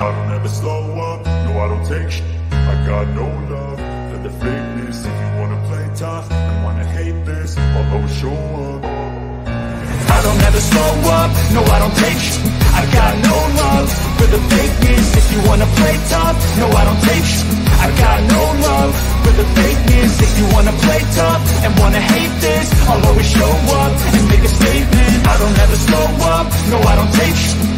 I 0.00 0.12
don't 0.14 0.30
ever 0.30 0.48
slow 0.48 0.94
up, 1.10 1.26
no 1.26 1.58
I 1.58 1.66
don't 1.74 1.84
take 1.90 2.08
sh- 2.08 2.22
I 2.52 2.74
got 2.86 3.08
no 3.18 3.26
love. 3.50 3.78
For 4.10 4.18
the 4.22 4.30
fakeness 4.30 4.98
If 5.02 5.14
you 5.22 5.28
wanna 5.42 5.58
play 5.66 5.90
tough 5.96 6.30
and 6.30 6.62
wanna 6.62 6.84
hate 6.84 7.18
this 7.26 7.58
I'll 7.58 7.94
always 7.94 8.14
show 8.14 8.30
up. 8.30 8.84
I 8.86 10.18
don't 10.22 10.40
ever 10.48 10.60
slow 10.70 10.92
up, 11.18 11.30
no 11.50 11.60
I 11.66 11.78
don't 11.82 11.96
take 11.98 12.14
sh- 12.14 12.38
I 12.78 12.82
got 12.94 13.12
no 13.26 13.36
love. 13.58 13.86
For 14.22 14.28
the 14.34 14.40
fakeness 14.54 15.08
If 15.18 15.26
you 15.34 15.40
wanna 15.50 15.66
play 15.66 15.96
tough, 16.14 16.36
no 16.62 16.66
I 16.80 16.82
don't 16.86 17.02
take 17.10 17.26
sh- 17.26 17.42
I 17.82 17.86
got 17.98 18.18
no 18.22 18.42
love. 18.70 18.92
For 19.26 19.34
the 19.34 19.46
fakeness 19.58 20.14
If 20.22 20.32
you 20.38 20.46
wanna 20.54 20.74
play 20.86 21.02
tough 21.18 21.42
and 21.66 21.74
wanna 21.82 22.02
hate 22.14 22.34
this 22.46 22.66
I'll 22.86 23.02
always 23.04 23.26
show 23.34 23.50
up 23.82 23.92
and 24.14 24.28
make 24.30 24.44
a 24.46 24.52
statement. 24.62 25.26
I 25.26 25.34
don't 25.42 25.58
ever 25.58 25.78
slow 25.90 26.06
up, 26.38 26.46
no 26.70 26.78
I 26.86 26.94
don't 27.02 27.12
take 27.18 27.34
sh- 27.34 27.77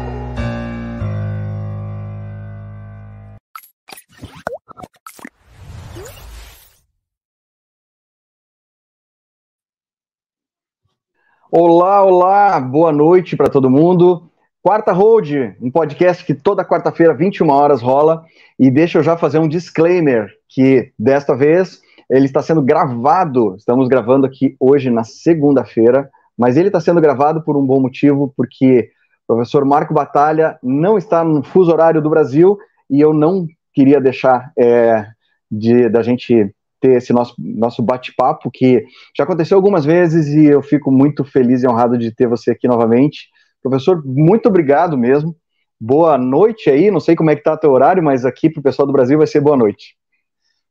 Olá, 11.53 12.01
olá, 12.01 12.61
boa 12.61 12.93
noite 12.93 13.35
para 13.35 13.49
todo 13.49 13.69
mundo. 13.69 14.23
Quarta 14.63 14.93
Hold, 14.93 15.31
um 15.61 15.69
podcast 15.69 16.23
que 16.23 16.33
toda 16.33 16.63
quarta-feira, 16.63 17.13
21 17.13 17.49
horas, 17.49 17.81
rola. 17.81 18.23
E 18.57 18.71
deixa 18.71 18.99
eu 18.99 19.03
já 19.03 19.17
fazer 19.17 19.37
um 19.37 19.49
disclaimer, 19.49 20.29
que 20.47 20.93
desta 20.97 21.35
vez 21.35 21.81
ele 22.09 22.23
está 22.23 22.41
sendo 22.41 22.61
gravado. 22.61 23.57
Estamos 23.57 23.89
gravando 23.89 24.25
aqui 24.25 24.55
hoje 24.61 24.89
na 24.89 25.03
segunda-feira, 25.03 26.09
mas 26.37 26.55
ele 26.55 26.69
está 26.69 26.79
sendo 26.79 27.01
gravado 27.01 27.43
por 27.43 27.57
um 27.57 27.65
bom 27.65 27.81
motivo, 27.81 28.33
porque 28.37 28.89
o 29.27 29.35
professor 29.35 29.65
Marco 29.65 29.93
Batalha 29.93 30.57
não 30.63 30.97
está 30.97 31.21
no 31.21 31.43
fuso 31.43 31.69
horário 31.69 32.01
do 32.01 32.09
Brasil 32.09 32.57
e 32.89 33.01
eu 33.01 33.13
não 33.13 33.45
queria 33.73 33.99
deixar 33.99 34.53
é, 34.57 35.05
de, 35.51 35.89
da 35.89 36.01
gente 36.01 36.55
ter 36.81 36.97
esse 36.97 37.13
nosso, 37.13 37.35
nosso 37.37 37.81
bate-papo, 37.81 38.51
que 38.51 38.83
já 39.15 39.23
aconteceu 39.23 39.55
algumas 39.55 39.85
vezes 39.85 40.27
e 40.27 40.45
eu 40.45 40.61
fico 40.61 40.91
muito 40.91 41.23
feliz 41.23 41.63
e 41.63 41.67
honrado 41.67 41.97
de 41.97 42.13
ter 42.13 42.27
você 42.27 42.51
aqui 42.51 42.67
novamente. 42.67 43.29
Professor, 43.61 44.03
muito 44.03 44.49
obrigado 44.49 44.97
mesmo. 44.97 45.33
Boa 45.79 46.17
noite 46.17 46.69
aí, 46.69 46.91
não 46.91 46.99
sei 46.99 47.15
como 47.15 47.29
é 47.29 47.35
que 47.35 47.41
está 47.41 47.53
o 47.53 47.57
teu 47.57 47.71
horário, 47.71 48.03
mas 48.03 48.25
aqui 48.25 48.49
para 48.49 48.59
o 48.59 48.63
pessoal 48.63 48.85
do 48.85 48.93
Brasil 48.93 49.17
vai 49.17 49.27
ser 49.27 49.39
boa 49.39 49.55
noite. 49.55 49.95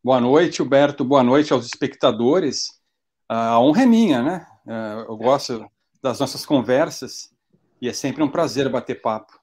Boa 0.02 0.20
noite, 0.20 0.62
Huberto. 0.62 1.04
Boa 1.04 1.22
noite 1.22 1.52
aos 1.52 1.66
espectadores. 1.66 2.80
A 3.28 3.58
honra 3.60 3.82
é 3.82 3.86
minha, 3.86 4.22
né? 4.22 4.46
Eu 5.08 5.16
gosto 5.16 5.64
das 6.02 6.18
nossas 6.18 6.44
conversas 6.44 7.30
e 7.80 7.88
é 7.88 7.92
sempre 7.92 8.22
um 8.22 8.28
prazer 8.28 8.68
bater 8.68 9.00
papo. 9.00 9.39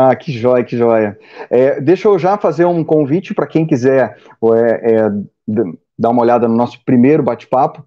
Ah, 0.00 0.14
que 0.14 0.30
joia, 0.30 0.62
que 0.62 0.76
joia. 0.76 1.18
É, 1.50 1.80
deixa 1.80 2.06
eu 2.06 2.16
já 2.20 2.38
fazer 2.38 2.64
um 2.64 2.84
convite 2.84 3.34
para 3.34 3.48
quem 3.48 3.66
quiser 3.66 4.16
é, 4.54 4.94
é, 4.94 5.10
dar 5.98 6.10
uma 6.10 6.22
olhada 6.22 6.46
no 6.46 6.54
nosso 6.54 6.84
primeiro 6.84 7.20
bate-papo. 7.20 7.84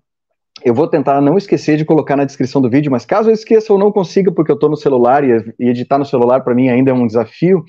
Eu 0.61 0.75
vou 0.75 0.89
tentar 0.89 1.21
não 1.21 1.37
esquecer 1.37 1.77
de 1.77 1.85
colocar 1.85 2.17
na 2.17 2.25
descrição 2.25 2.61
do 2.61 2.69
vídeo, 2.69 2.91
mas 2.91 3.05
caso 3.05 3.29
eu 3.29 3.33
esqueça 3.33 3.71
ou 3.71 3.79
não 3.79 3.93
consiga, 3.93 4.29
porque 4.29 4.51
eu 4.51 4.55
estou 4.55 4.69
no 4.69 4.75
celular 4.75 5.23
e, 5.23 5.53
editar 5.57 5.97
no 5.97 6.03
celular 6.05 6.41
para 6.41 6.53
mim 6.53 6.67
ainda 6.67 6.91
é 6.91 6.93
um 6.93 7.07
desafio, 7.07 7.63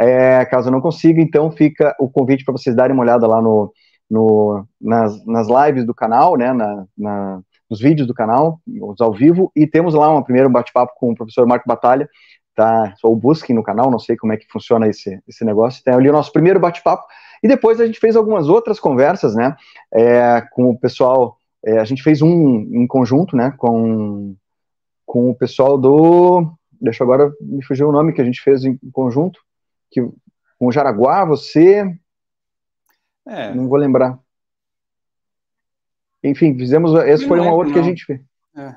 é, 0.00 0.42
caso 0.46 0.68
eu 0.68 0.72
não 0.72 0.80
consiga, 0.80 1.20
então 1.20 1.50
fica 1.50 1.94
o 2.00 2.08
convite 2.08 2.42
para 2.42 2.52
vocês 2.52 2.74
darem 2.74 2.94
uma 2.94 3.02
olhada 3.02 3.26
lá 3.26 3.42
no, 3.42 3.70
no 4.10 4.66
nas, 4.80 5.24
nas, 5.26 5.46
lives 5.46 5.84
do 5.84 5.94
canal, 5.94 6.38
né, 6.38 6.54
na, 6.54 6.86
na, 6.96 7.40
nos 7.68 7.80
vídeos 7.80 8.08
do 8.08 8.14
canal, 8.14 8.58
os 8.66 9.00
ao 9.02 9.12
vivo, 9.12 9.52
e 9.54 9.66
temos 9.66 9.92
lá 9.92 10.10
um 10.10 10.22
primeiro 10.22 10.48
bate-papo 10.48 10.94
com 10.96 11.12
o 11.12 11.14
professor 11.14 11.46
Marco 11.46 11.68
Batalha, 11.68 12.08
tá, 12.54 12.94
ou 13.02 13.16
busquem 13.16 13.54
no 13.54 13.62
canal, 13.62 13.90
não 13.90 13.98
sei 13.98 14.16
como 14.16 14.32
é 14.32 14.36
que 14.36 14.50
funciona 14.50 14.88
esse, 14.88 15.20
esse 15.26 15.44
negócio, 15.44 15.82
tem 15.82 15.94
ali 15.94 16.08
o 16.08 16.12
nosso 16.12 16.32
primeiro 16.32 16.60
bate-papo, 16.60 17.04
e 17.42 17.48
depois 17.48 17.80
a 17.80 17.86
gente 17.86 17.98
fez 17.98 18.16
algumas 18.16 18.48
outras 18.48 18.78
conversas, 18.78 19.34
né, 19.34 19.56
é, 19.92 20.42
com 20.52 20.70
o 20.70 20.78
pessoal, 20.78 21.38
é, 21.64 21.78
a 21.78 21.84
gente 21.84 22.02
fez 22.02 22.22
um 22.22 22.60
em 22.72 22.86
conjunto, 22.86 23.36
né, 23.36 23.52
com, 23.56 24.34
com 25.04 25.30
o 25.30 25.34
pessoal 25.34 25.76
do, 25.76 26.52
deixa 26.80 27.02
eu 27.02 27.12
agora 27.12 27.32
me 27.40 27.64
fugir 27.64 27.84
o 27.84 27.92
nome 27.92 28.12
que 28.12 28.20
a 28.20 28.24
gente 28.24 28.40
fez 28.40 28.64
em 28.64 28.78
conjunto, 28.92 29.40
que, 29.90 30.00
com 30.58 30.66
o 30.68 30.72
Jaraguá, 30.72 31.24
você, 31.24 31.84
é. 33.26 33.54
não 33.54 33.68
vou 33.68 33.78
lembrar. 33.78 34.18
Enfim, 36.22 36.56
fizemos, 36.56 36.94
esse 37.04 37.26
foi 37.26 37.38
uma 37.38 37.52
outra 37.52 37.74
que 37.74 37.78
a 37.78 37.82
gente 37.82 38.04
fez. 38.04 38.20
É, 38.56 38.74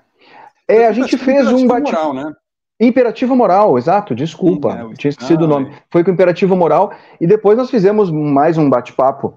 é 0.68 0.88
a 0.88 0.92
gente 0.92 1.18
fez 1.18 1.48
um 1.48 1.66
bate 1.66 1.92
né? 2.14 2.36
Imperativo 2.80 3.36
moral, 3.36 3.76
exato, 3.78 4.14
desculpa, 4.14 4.72
Sim, 4.72 4.92
é, 4.92 4.94
tinha 4.94 5.10
esquecido 5.10 5.46
o 5.46 5.48
nome. 5.48 5.72
Foi 5.90 6.04
com 6.04 6.12
imperativo 6.12 6.56
moral, 6.56 6.92
e 7.20 7.26
depois 7.26 7.58
nós 7.58 7.72
fizemos 7.72 8.12
mais 8.12 8.56
um 8.56 8.70
bate-papo, 8.70 9.34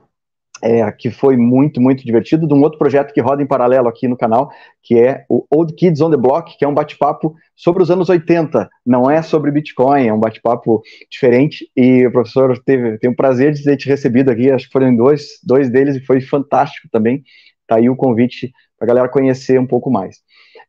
é, 0.62 0.92
que 0.92 1.10
foi 1.10 1.38
muito, 1.38 1.80
muito 1.80 2.04
divertido, 2.04 2.46
de 2.46 2.52
um 2.52 2.60
outro 2.60 2.78
projeto 2.78 3.14
que 3.14 3.20
roda 3.20 3.42
em 3.42 3.46
paralelo 3.46 3.88
aqui 3.88 4.06
no 4.06 4.16
canal, 4.16 4.50
que 4.82 4.98
é 4.98 5.24
o 5.26 5.46
Old 5.50 5.72
Kids 5.74 6.02
on 6.02 6.10
the 6.10 6.18
Block, 6.18 6.58
que 6.58 6.66
é 6.66 6.68
um 6.68 6.74
bate-papo 6.74 7.34
sobre 7.56 7.82
os 7.82 7.90
anos 7.90 8.10
80, 8.10 8.68
não 8.84 9.10
é 9.10 9.22
sobre 9.22 9.50
Bitcoin, 9.50 10.06
é 10.06 10.12
um 10.12 10.20
bate-papo 10.20 10.82
diferente, 11.10 11.66
e 11.74 12.06
o 12.06 12.12
professor 12.12 12.58
teve, 12.62 12.98
tem 12.98 13.08
o 13.08 13.16
prazer 13.16 13.54
de 13.54 13.64
ter 13.64 13.78
te 13.78 13.88
recebido 13.88 14.30
aqui, 14.30 14.50
acho 14.50 14.66
que 14.66 14.72
foram 14.72 14.94
dois, 14.94 15.40
dois 15.42 15.70
deles, 15.70 15.96
e 15.96 16.04
foi 16.04 16.20
fantástico 16.20 16.88
também, 16.92 17.22
tá 17.66 17.76
aí 17.76 17.88
o 17.88 17.96
convite 17.96 18.52
para 18.78 18.84
a 18.84 18.88
galera 18.88 19.08
conhecer 19.08 19.58
um 19.58 19.66
pouco 19.66 19.90
mais. 19.90 20.16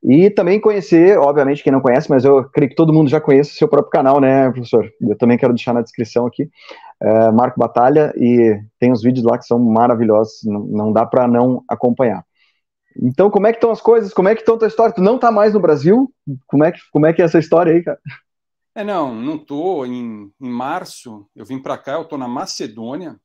E 0.03 0.31
também 0.31 0.59
conhecer, 0.59 1.17
obviamente, 1.19 1.63
quem 1.63 1.71
não 1.71 1.79
conhece, 1.79 2.09
mas 2.09 2.25
eu 2.25 2.43
creio 2.49 2.69
que 2.69 2.75
todo 2.75 2.93
mundo 2.93 3.09
já 3.09 3.21
conhece 3.21 3.51
o 3.51 3.55
seu 3.55 3.67
próprio 3.67 3.91
canal, 3.91 4.19
né, 4.19 4.49
professor? 4.49 4.91
Eu 4.99 5.15
também 5.15 5.37
quero 5.37 5.53
deixar 5.53 5.73
na 5.73 5.81
descrição 5.81 6.25
aqui, 6.25 6.49
é, 6.99 7.31
Marco 7.31 7.59
Batalha, 7.59 8.11
e 8.17 8.59
tem 8.79 8.91
os 8.91 9.03
vídeos 9.03 9.23
lá 9.23 9.37
que 9.37 9.45
são 9.45 9.59
maravilhosos, 9.59 10.43
não, 10.43 10.59
não 10.61 10.93
dá 10.93 11.05
para 11.05 11.27
não 11.27 11.63
acompanhar. 11.67 12.25
Então, 12.99 13.29
como 13.29 13.45
é 13.45 13.51
que 13.51 13.57
estão 13.57 13.71
as 13.71 13.79
coisas? 13.79 14.13
Como 14.13 14.27
é 14.27 14.33
que 14.33 14.41
estão 14.41 14.55
a 14.55 14.57
tua 14.57 14.67
história? 14.67 14.93
Tu 14.93 15.01
não 15.01 15.15
está 15.15 15.31
mais 15.31 15.53
no 15.53 15.59
Brasil? 15.59 16.11
Como 16.47 16.63
é 16.63 16.71
que, 16.71 16.79
como 16.91 17.05
é, 17.05 17.13
que 17.13 17.21
é 17.21 17.25
essa 17.25 17.39
história 17.39 17.71
aí, 17.71 17.83
cara? 17.83 17.99
É, 18.73 18.83
não, 18.83 19.13
não 19.13 19.37
tô. 19.37 19.85
Em, 19.85 20.31
em 20.41 20.49
março, 20.49 21.27
eu 21.35 21.45
vim 21.45 21.59
para 21.59 21.77
cá, 21.77 21.93
eu 21.93 22.05
tô 22.05 22.17
na 22.17 22.27
Macedônia, 22.27 23.17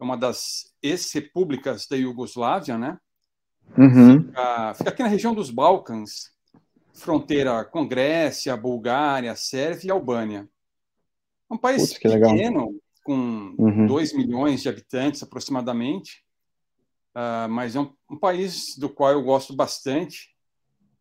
uma 0.00 0.16
das 0.16 0.72
ex-repúblicas 0.82 1.86
da 1.86 1.96
Iugoslávia, 1.96 2.78
né? 2.78 2.96
Uhum. 3.76 4.24
Fica, 4.24 4.74
fica, 4.74 4.90
aqui 4.90 5.02
na 5.02 5.08
região 5.08 5.34
dos 5.34 5.50
Balcãs, 5.50 6.32
fronteira 6.92 7.64
com 7.64 7.86
Grécia, 7.86 8.56
Bulgária, 8.56 9.34
Sérvia 9.36 9.88
e 9.88 9.90
Albânia. 9.90 10.48
É 11.50 11.54
um 11.54 11.58
país 11.58 11.92
Putz, 11.92 11.98
pequeno, 11.98 12.74
com 13.04 13.54
uhum. 13.58 13.86
2 13.86 14.12
milhões 14.14 14.62
de 14.62 14.68
habitantes 14.68 15.22
aproximadamente, 15.22 16.22
uh, 17.14 17.48
mas 17.48 17.74
é 17.74 17.80
um, 17.80 17.90
um, 18.10 18.18
país 18.18 18.76
do 18.76 18.88
qual 18.88 19.12
eu 19.12 19.22
gosto 19.22 19.54
bastante. 19.54 20.30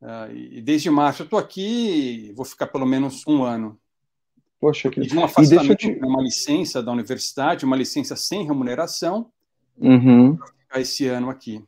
Uh, 0.01 0.31
e 0.31 0.61
desde 0.61 0.89
março 0.89 1.23
eu 1.23 1.25
estou 1.25 1.39
aqui, 1.39 2.31
vou 2.35 2.45
ficar 2.45 2.67
pelo 2.67 2.85
menos 2.85 3.23
um 3.27 3.43
ano. 3.43 3.77
Poxa, 4.59 4.89
que... 4.89 5.01
de 5.01 5.17
um 5.17 5.23
afastamento, 5.23 5.75
te... 5.75 5.99
uma 6.01 6.21
licença 6.21 6.81
da 6.81 6.91
universidade, 6.91 7.65
uma 7.65 7.75
licença 7.75 8.15
sem 8.15 8.45
remuneração, 8.45 9.31
uhum. 9.77 10.37
ficar 10.37 10.79
esse 10.79 11.07
ano 11.07 11.29
aqui. 11.29 11.63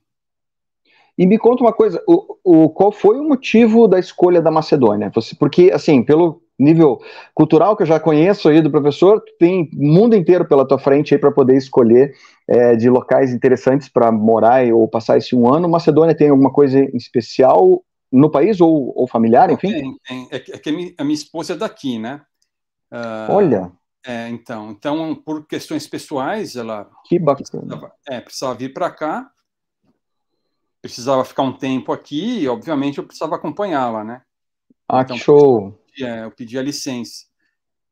E 1.20 1.28
me 1.28 1.38
conta 1.38 1.62
uma 1.62 1.74
coisa, 1.74 2.02
o, 2.08 2.38
o, 2.46 2.70
qual 2.70 2.94
foi 2.94 3.20
o 3.20 3.28
motivo 3.28 3.90
da 3.90 4.00
escolha 4.00 4.42
da 4.42 4.50
Macedônia? 4.50 5.12
Você, 5.14 5.36
porque, 5.36 5.70
assim, 5.70 6.02
pelo 6.02 6.42
nível 6.58 7.02
cultural 7.36 7.76
que 7.76 7.84
eu 7.84 7.88
já 7.88 8.00
conheço 8.00 8.48
aí 8.48 8.62
do 8.62 8.72
professor, 8.72 9.22
tem 9.38 9.70
o 9.78 9.86
mundo 9.86 10.16
inteiro 10.16 10.48
pela 10.48 10.66
tua 10.66 10.80
frente 10.80 11.14
aí 11.14 11.20
para 11.20 11.30
poder 11.30 11.58
escolher 11.58 12.14
é, 12.48 12.74
de 12.78 12.90
locais 12.90 13.34
interessantes 13.34 13.90
para 13.90 14.10
morar 14.14 14.66
ou 14.72 14.88
passar 14.88 15.18
esse 15.18 15.36
um 15.36 15.54
ano. 15.54 15.68
Macedônia 15.68 16.16
tem 16.16 16.30
alguma 16.30 16.54
coisa 16.54 16.80
em 16.80 16.96
especial 16.96 17.84
no 18.10 18.32
país 18.32 18.62
ou, 18.62 18.94
ou 18.96 19.06
familiar, 19.06 19.52
enfim? 19.52 19.74
Tem, 19.74 19.98
tem. 20.08 20.28
É 20.32 20.40
que, 20.40 20.54
é 20.54 20.58
que 20.58 20.70
a, 20.70 20.74
minha, 20.74 20.94
a 21.00 21.04
minha 21.04 21.16
esposa 21.16 21.52
é 21.52 21.58
daqui, 21.58 22.00
né? 22.00 22.22
Uh, 22.90 23.34
Olha. 23.34 23.72
É, 24.08 24.30
então, 24.30 24.72
então, 24.72 25.14
por 25.14 25.46
questões 25.46 25.86
pessoais, 25.86 26.56
ela 26.56 26.90
que 27.04 27.20
bacana. 27.20 27.44
Precisava, 27.44 27.92
é, 28.08 28.22
precisava 28.22 28.56
vir 28.56 28.74
para 28.74 28.90
cá 28.90 29.30
precisava 30.82 31.26
ficar 31.26 31.44
um 31.44 31.58
tempo 31.58 31.92
aqui 31.92 32.40
e, 32.40 32.48
obviamente, 32.48 32.98
eu 32.98 33.06
precisava 33.06 33.36
acompanhá-la, 33.36 34.04
né? 34.04 34.22
Ah, 34.88 35.02
então, 35.02 35.18
que 35.18 35.24
show! 35.24 35.68
Eu 35.68 35.72
pedi, 35.88 36.06
é, 36.06 36.24
eu 36.24 36.32
pedi 36.32 36.58
a 36.58 36.64
licença. 36.64 37.26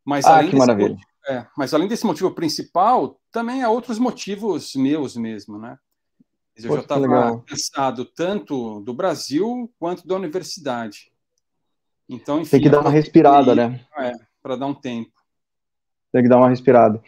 Mas, 0.03 0.25
ah, 0.25 0.43
que 0.43 0.55
maravilha. 0.55 0.89
Motivo, 0.89 1.07
É, 1.29 1.45
mas 1.57 1.73
além 1.73 1.87
desse 1.87 2.05
motivo 2.05 2.31
principal, 2.31 3.19
também 3.31 3.61
há 3.61 3.69
outros 3.69 3.99
motivos 3.99 4.73
meus 4.75 5.17
mesmo, 5.17 5.57
né? 5.57 5.77
Eu 6.55 6.73
já 6.75 6.81
estava 6.81 7.43
cansado 7.45 8.05
tanto 8.05 8.79
do 8.81 8.93
Brasil 8.93 9.71
quanto 9.77 10.07
da 10.07 10.15
universidade. 10.15 11.11
Então, 12.09 12.39
enfim, 12.39 12.51
Tem 12.51 12.61
que 12.61 12.69
dar 12.69 12.79
uma 12.79 12.89
respirada, 12.89 13.53
né? 13.53 13.85
É, 13.99 14.13
para 14.41 14.55
dar 14.55 14.65
um 14.65 14.73
tempo. 14.73 15.11
Tem 16.11 16.23
que 16.23 16.29
dar 16.29 16.37
uma 16.37 16.49
respirada. 16.49 17.01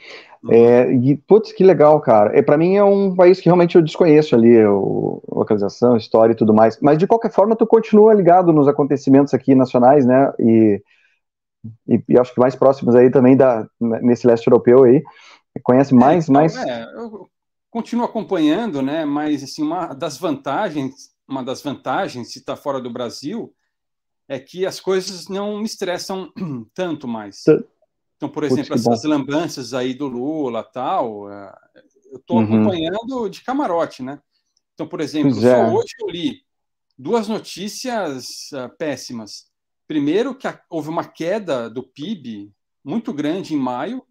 Uhum. 0.44 0.54
É, 0.54 0.94
e, 0.94 1.18
putz, 1.18 1.52
que 1.52 1.64
legal, 1.64 2.00
cara. 2.00 2.38
É, 2.38 2.42
para 2.42 2.58
mim 2.58 2.76
é 2.76 2.84
um 2.84 3.14
país 3.16 3.40
que 3.40 3.46
realmente 3.46 3.76
eu 3.76 3.82
desconheço 3.82 4.36
ali, 4.36 4.64
o, 4.66 5.22
localização, 5.28 5.98
história 5.98 6.34
e 6.34 6.36
tudo 6.36 6.54
mais. 6.54 6.80
Mas, 6.82 6.98
de 6.98 7.08
qualquer 7.08 7.32
forma, 7.32 7.56
tu 7.56 7.68
continua 7.68 8.14
ligado 8.14 8.54
nos 8.54 8.68
acontecimentos 8.68 9.34
aqui 9.34 9.54
nacionais, 9.54 10.06
né? 10.06 10.32
E, 10.40 10.82
e, 11.88 12.04
e 12.10 12.20
acho 12.20 12.34
que 12.34 12.40
mais 12.40 12.56
próximos 12.56 12.96
aí 12.96 13.10
também 13.10 13.36
da, 13.36 13.68
nesse 13.80 14.26
leste 14.26 14.48
europeu 14.48 14.84
aí. 14.84 15.04
Conhece 15.64 15.94
mais, 15.94 16.24
é, 16.26 16.32
então, 16.32 16.34
mais... 16.34 16.56
É, 16.56 16.84
eu 16.96 17.28
continuo 17.70 18.06
acompanhando, 18.06 18.82
né? 18.82 19.04
Mas, 19.04 19.44
assim, 19.44 19.62
uma 19.62 19.94
das 19.94 20.18
vantagens, 20.18 21.10
uma 21.28 21.44
das 21.44 21.62
vantagens 21.62 22.30
de 22.30 22.40
estar 22.40 22.56
fora 22.56 22.80
do 22.80 22.90
Brasil 22.90 23.54
é 24.28 24.40
que 24.40 24.66
as 24.66 24.80
coisas 24.80 25.28
não 25.28 25.58
me 25.58 25.66
estressam 25.66 26.32
tanto 26.74 27.08
mais. 27.08 27.44
Então, 28.20 28.28
por 28.28 28.44
exemplo, 28.44 28.72
Putz, 28.72 28.86
essas 28.86 29.06
lambanças 29.06 29.74
aí 29.74 29.94
do 29.94 30.06
Lula 30.06 30.62
tal, 30.62 31.32
é, 31.32 31.56
eu 32.12 32.18
estou 32.18 32.36
uhum. 32.40 32.44
acompanhando 32.44 33.30
de 33.30 33.42
camarote, 33.42 34.04
né? 34.04 34.20
Então, 34.74 34.86
por 34.86 35.00
exemplo, 35.00 35.40
é. 35.48 35.72
hoje 35.72 35.94
eu 36.02 36.10
li 36.10 36.42
duas 36.98 37.30
notícias 37.30 38.52
uh, 38.52 38.70
péssimas. 38.78 39.46
Primeiro, 39.88 40.36
que 40.36 40.50
a, 40.50 40.62
houve 40.70 40.90
uma 40.90 41.06
queda 41.06 41.70
do 41.70 41.82
PIB 41.82 42.52
muito 42.84 43.14
grande 43.14 43.54
em 43.54 43.58
maio, 43.58 44.04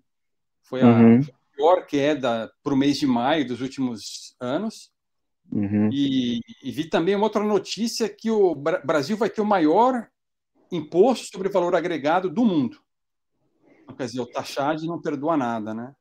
foi 0.62 0.80
a 0.80 0.86
uhum. 0.86 1.20
pior 1.54 1.84
queda 1.84 2.50
para 2.62 2.72
o 2.72 2.76
mês 2.78 2.96
de 2.98 3.06
maio 3.06 3.46
dos 3.46 3.60
últimos 3.60 4.34
anos. 4.40 4.90
Uhum. 5.52 5.90
E, 5.92 6.40
e, 6.62 6.70
vi 6.70 6.88
também 6.88 7.14
uma 7.14 7.24
outra 7.24 7.44
notícia 7.44 8.08
que 8.08 8.30
o 8.30 8.54
Brasil 8.54 9.18
vai 9.18 9.28
ter 9.28 9.42
o 9.42 9.46
maior 9.46 10.08
imposto 10.72 11.26
sobre 11.26 11.50
valor 11.50 11.74
agregado 11.74 12.30
do 12.30 12.42
mundo. 12.42 12.78
Quer 13.96 14.04
dizer, 14.04 14.20
o 14.20 14.26
taxade 14.26 14.86
não 14.86 15.00
perdoa 15.00 15.36
nada, 15.36 15.74
né? 15.74 15.92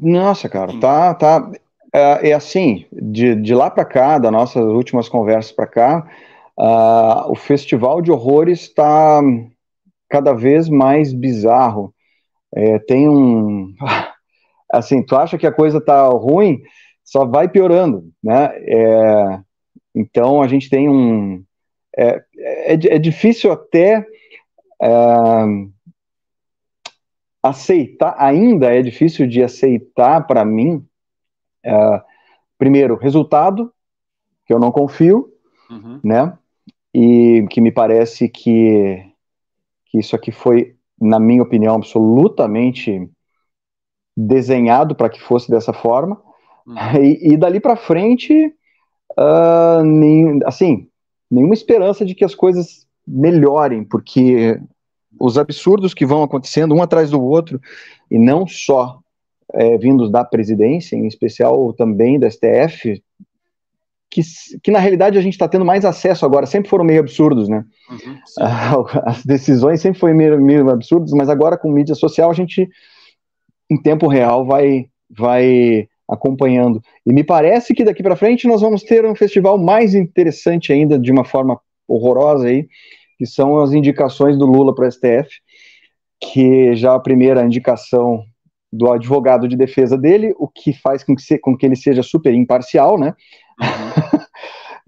Nossa, 0.00 0.48
cara, 0.48 0.72
Sim. 0.72 0.80
tá, 0.80 1.14
tá. 1.14 1.50
É, 1.92 2.30
é, 2.30 2.32
assim, 2.32 2.86
de, 2.92 3.36
de 3.36 3.54
lá 3.54 3.70
para 3.70 3.84
cá, 3.84 4.18
das 4.18 4.32
nossas 4.32 4.64
últimas 4.64 5.08
conversas 5.08 5.52
para 5.52 5.66
cá, 5.66 6.10
uh, 6.58 7.30
o 7.30 7.36
festival 7.36 8.02
de 8.02 8.10
horrores 8.10 8.62
está 8.62 9.22
cada 10.08 10.32
vez 10.32 10.68
mais 10.68 11.12
bizarro. 11.12 11.94
É, 12.54 12.78
tem 12.80 13.08
um. 13.08 13.74
Assim, 14.72 15.04
tu 15.04 15.14
acha 15.14 15.38
que 15.38 15.46
a 15.46 15.52
coisa 15.52 15.80
tá 15.80 16.08
ruim, 16.08 16.60
só 17.04 17.24
vai 17.24 17.48
piorando, 17.48 18.10
né? 18.20 18.50
É, 18.66 19.40
então 19.94 20.42
a 20.42 20.48
gente 20.48 20.68
tem 20.68 20.88
um. 20.88 21.44
É, 21.96 22.22
é, 22.36 22.72
é 22.72 22.98
difícil 22.98 23.52
até 23.52 24.04
é, 24.82 24.90
aceitar, 27.44 28.16
ainda 28.18 28.74
é 28.74 28.80
difícil 28.80 29.26
de 29.26 29.42
aceitar 29.42 30.26
para 30.26 30.42
mim. 30.46 30.82
É, 31.62 32.02
primeiro, 32.56 32.96
resultado, 32.96 33.70
que 34.46 34.54
eu 34.54 34.58
não 34.58 34.72
confio, 34.72 35.30
uhum. 35.70 36.00
né? 36.02 36.38
E 36.94 37.46
que 37.50 37.60
me 37.60 37.70
parece 37.70 38.30
que, 38.30 39.04
que 39.86 39.98
isso 39.98 40.16
aqui 40.16 40.32
foi, 40.32 40.74
na 40.98 41.20
minha 41.20 41.42
opinião, 41.42 41.74
absolutamente 41.74 43.10
desenhado 44.16 44.94
para 44.94 45.10
que 45.10 45.20
fosse 45.20 45.50
dessa 45.50 45.74
forma. 45.74 46.22
Uhum. 46.66 46.76
E, 47.02 47.34
e, 47.34 47.36
dali 47.36 47.60
para 47.60 47.76
frente, 47.76 48.54
uh, 49.18 49.84
nem, 49.84 50.40
assim, 50.46 50.88
nenhuma 51.30 51.52
esperança 51.52 52.06
de 52.06 52.14
que 52.14 52.24
as 52.24 52.34
coisas 52.34 52.86
melhorem, 53.06 53.84
porque 53.84 54.58
os 55.18 55.38
absurdos 55.38 55.94
que 55.94 56.06
vão 56.06 56.22
acontecendo 56.22 56.74
um 56.74 56.82
atrás 56.82 57.10
do 57.10 57.22
outro, 57.22 57.60
e 58.10 58.18
não 58.18 58.46
só 58.46 58.98
é, 59.52 59.78
vindos 59.78 60.10
da 60.10 60.24
presidência, 60.24 60.96
em 60.96 61.06
especial 61.06 61.72
também 61.72 62.18
da 62.18 62.30
STF, 62.30 63.02
que, 64.10 64.22
que 64.62 64.70
na 64.70 64.78
realidade 64.78 65.18
a 65.18 65.20
gente 65.20 65.32
está 65.32 65.48
tendo 65.48 65.64
mais 65.64 65.84
acesso 65.84 66.24
agora, 66.24 66.46
sempre 66.46 66.70
foram 66.70 66.84
meio 66.84 67.00
absurdos, 67.00 67.48
né? 67.48 67.64
Uhum, 67.90 68.18
As 69.04 69.24
decisões 69.24 69.80
sempre 69.80 69.98
foram 69.98 70.14
meio, 70.14 70.40
meio 70.40 70.70
absurdas, 70.70 71.10
mas 71.12 71.28
agora 71.28 71.58
com 71.58 71.70
mídia 71.70 71.94
social 71.94 72.30
a 72.30 72.34
gente, 72.34 72.68
em 73.68 73.80
tempo 73.80 74.06
real, 74.06 74.46
vai, 74.46 74.86
vai 75.10 75.88
acompanhando. 76.08 76.80
E 77.04 77.12
me 77.12 77.24
parece 77.24 77.74
que 77.74 77.84
daqui 77.84 78.02
para 78.02 78.16
frente 78.16 78.46
nós 78.46 78.60
vamos 78.60 78.82
ter 78.84 79.04
um 79.04 79.16
festival 79.16 79.58
mais 79.58 79.94
interessante 79.94 80.72
ainda, 80.72 80.98
de 80.98 81.10
uma 81.10 81.24
forma 81.24 81.58
horrorosa 81.88 82.46
aí, 82.46 82.68
que 83.16 83.26
são 83.26 83.60
as 83.60 83.72
indicações 83.72 84.36
do 84.36 84.46
Lula 84.46 84.74
para 84.74 84.86
o 84.86 84.90
STF, 84.90 85.28
que 86.20 86.74
já 86.74 86.94
a 86.94 87.00
primeira 87.00 87.44
indicação 87.44 88.24
do 88.72 88.90
advogado 88.90 89.46
de 89.46 89.56
defesa 89.56 89.96
dele, 89.96 90.34
o 90.36 90.48
que 90.48 90.72
faz 90.72 91.04
com 91.04 91.14
que, 91.14 91.22
se, 91.22 91.38
com 91.38 91.56
que 91.56 91.64
ele 91.64 91.76
seja 91.76 92.02
super 92.02 92.34
imparcial, 92.34 92.98
né? 92.98 93.14
Uhum. 93.60 94.20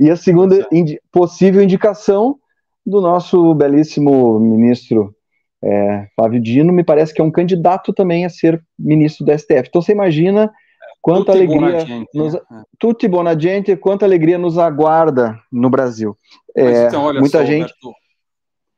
e 0.06 0.11
a 0.11 0.17
segunda 0.17 0.67
indi 0.73 1.00
possível 1.12 1.62
indicação 1.62 2.37
do 2.84 3.00
nosso 3.00 3.55
belíssimo 3.55 4.40
ministro 4.40 5.14
é, 5.62 6.06
Flávio 6.14 6.40
Dino, 6.40 6.72
me 6.72 6.84
parece 6.84 7.14
que 7.14 7.20
é 7.20 7.25
um 7.25 7.31
candidato 7.31 7.93
também 7.93 8.25
a 8.25 8.29
ser 8.29 8.62
ministro 8.79 9.25
do 9.25 9.37
STF. 9.37 9.69
Então 9.69 9.82
você 9.82 9.93
imagina 9.93 10.52
quanta 11.00 11.32
tutti 11.32 11.38
alegria 11.38 12.06
nos, 12.14 12.34
é. 12.34 12.40
tutti 12.79 13.08
buona 13.08 13.38
gente, 13.38 13.76
quanta 13.76 14.05
alegria 14.05 14.38
nos 14.38 14.58
aguarda 14.58 15.38
no 15.52 15.70
Brasil. 15.70 16.17
É, 16.56 16.87
então, 16.87 17.12
muita 17.14 17.38
só, 17.38 17.44
gente. 17.44 17.72
Roberto, 17.82 18.06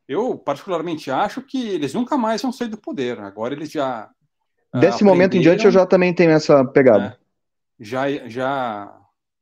eu 0.09 0.39
particularmente 0.39 1.11
acho 1.11 1.43
que 1.43 1.69
eles 1.69 1.93
nunca 1.93 2.17
mais 2.17 2.41
vão 2.41 2.51
sair 2.51 2.69
do 2.69 2.79
poder. 2.79 3.21
Agora 3.21 3.55
eles 3.55 3.71
já 3.71 4.11
ah, 4.73 4.79
Desse 4.79 5.05
momento 5.05 5.37
em 5.37 5.41
diante 5.41 5.65
eu 5.65 5.71
já 5.71 5.87
também 5.87 6.13
tenho 6.13 6.31
essa 6.31 6.65
pegada. 6.65 7.01
Né? 7.01 7.17
Já 7.79 8.29
já 8.29 8.95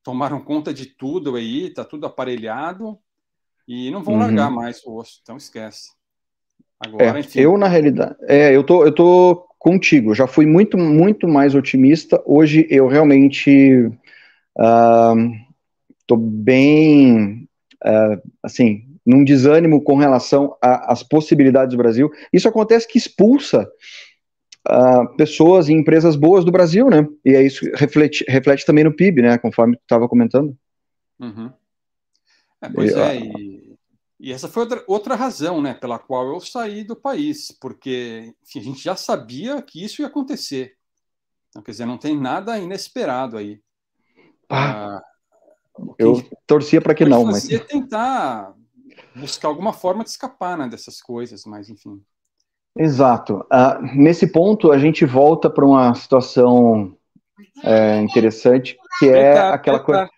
tomaram 0.03 0.41
conta 0.41 0.73
de 0.75 0.87
tudo 0.87 1.37
aí, 1.37 1.71
tá 1.71 1.85
tudo 1.85 2.07
aparelhado 2.07 2.99
e 3.67 3.91
não 3.91 4.03
vão 4.03 4.15
uhum. 4.15 4.21
largar 4.21 4.51
mais 4.51 4.85
o 4.85 4.97
osso. 4.97 5.21
Então 5.23 5.37
esquece. 5.37 5.91
Agora, 6.79 7.17
é, 7.17 7.21
enfim. 7.21 7.41
Eu 7.41 7.57
na 7.57 7.69
realidade, 7.69 8.17
é, 8.23 8.55
eu 8.55 8.63
tô 8.63 8.85
eu 8.85 8.93
tô 8.93 9.49
contigo. 9.59 10.15
Já 10.15 10.27
fui 10.27 10.47
muito, 10.47 10.77
muito 10.79 11.27
mais 11.27 11.55
otimista. 11.55 12.23
Hoje 12.25 12.67
eu 12.71 12.87
realmente 12.87 13.91
estou 16.01 16.19
uh, 16.19 16.21
bem, 16.21 17.49
uh, 17.85 18.23
assim, 18.43 18.96
num 19.07 19.23
desânimo 19.23 19.83
com 19.83 19.97
relação 19.97 20.57
às 20.61 21.03
possibilidades 21.03 21.75
do 21.75 21.79
Brasil. 21.79 22.11
Isso 22.33 22.49
acontece 22.49 22.89
que 22.89 22.99
expulsa 22.99 23.71
uh, 24.69 25.17
pessoas 25.17 25.69
e 25.69 25.73
empresas 25.73 26.17
boas 26.17 26.45
do 26.45 26.51
Brasil, 26.51 26.91
né? 26.91 27.07
E 27.25 27.37
aí 27.37 27.47
isso 27.47 27.65
reflete, 27.75 28.25
reflete 28.29 28.67
também 28.67 28.85
no 28.85 28.95
PIB, 28.95 29.23
né? 29.23 29.39
Conforme 29.39 29.77
tu 29.77 29.83
estava 29.83 30.09
comentando. 30.09 30.57
Uhum. 31.21 31.51
É, 32.61 32.69
pois 32.69 32.93
e, 32.93 32.99
é, 32.99 33.21
e 33.21 33.67
e 34.19 34.33
essa 34.33 34.49
foi 34.49 34.63
outra, 34.63 34.85
outra 34.87 35.15
razão 35.15 35.61
né, 35.61 35.75
pela 35.75 35.99
qual 35.99 36.27
eu 36.29 36.41
saí 36.41 36.83
do 36.83 36.97
país, 36.97 37.53
porque 37.61 38.35
enfim, 38.43 38.61
a 38.61 38.63
gente 38.63 38.83
já 38.83 38.97
sabia 38.97 39.61
que 39.61 39.85
isso 39.85 40.01
ia 40.01 40.09
acontecer. 40.09 40.75
Então, 41.49 41.63
quer 41.63 41.73
dizer, 41.73 41.87
não 41.87 41.99
tem 41.99 42.19
nada 42.19 42.59
inesperado 42.59 43.37
aí. 43.37 43.61
Ah, 44.49 44.97
ah 44.97 45.03
eu 45.99 46.23
torcia 46.47 46.81
para 46.81 46.95
que 46.95 47.05
não, 47.05 47.25
mas. 47.25 47.47
tentar 47.69 48.55
buscar 49.15 49.49
alguma 49.49 49.73
forma 49.73 50.05
de 50.05 50.11
escapar 50.11 50.57
né, 50.57 50.69
dessas 50.69 51.01
coisas, 51.01 51.45
mas 51.45 51.69
enfim. 51.69 52.03
Exato. 52.77 53.47
Uh, 53.53 53.83
nesse 53.95 54.27
ponto, 54.27 54.71
a 54.71 54.79
gente 54.79 55.05
volta 55.05 55.49
para 55.49 55.65
uma 55.65 55.95
situação 55.95 56.97
é, 57.65 58.01
interessante, 58.01 58.77
que 58.99 59.07
é 59.07 59.31
eita, 59.31 59.49
aquela 59.51 59.81
coisa. 59.81 60.11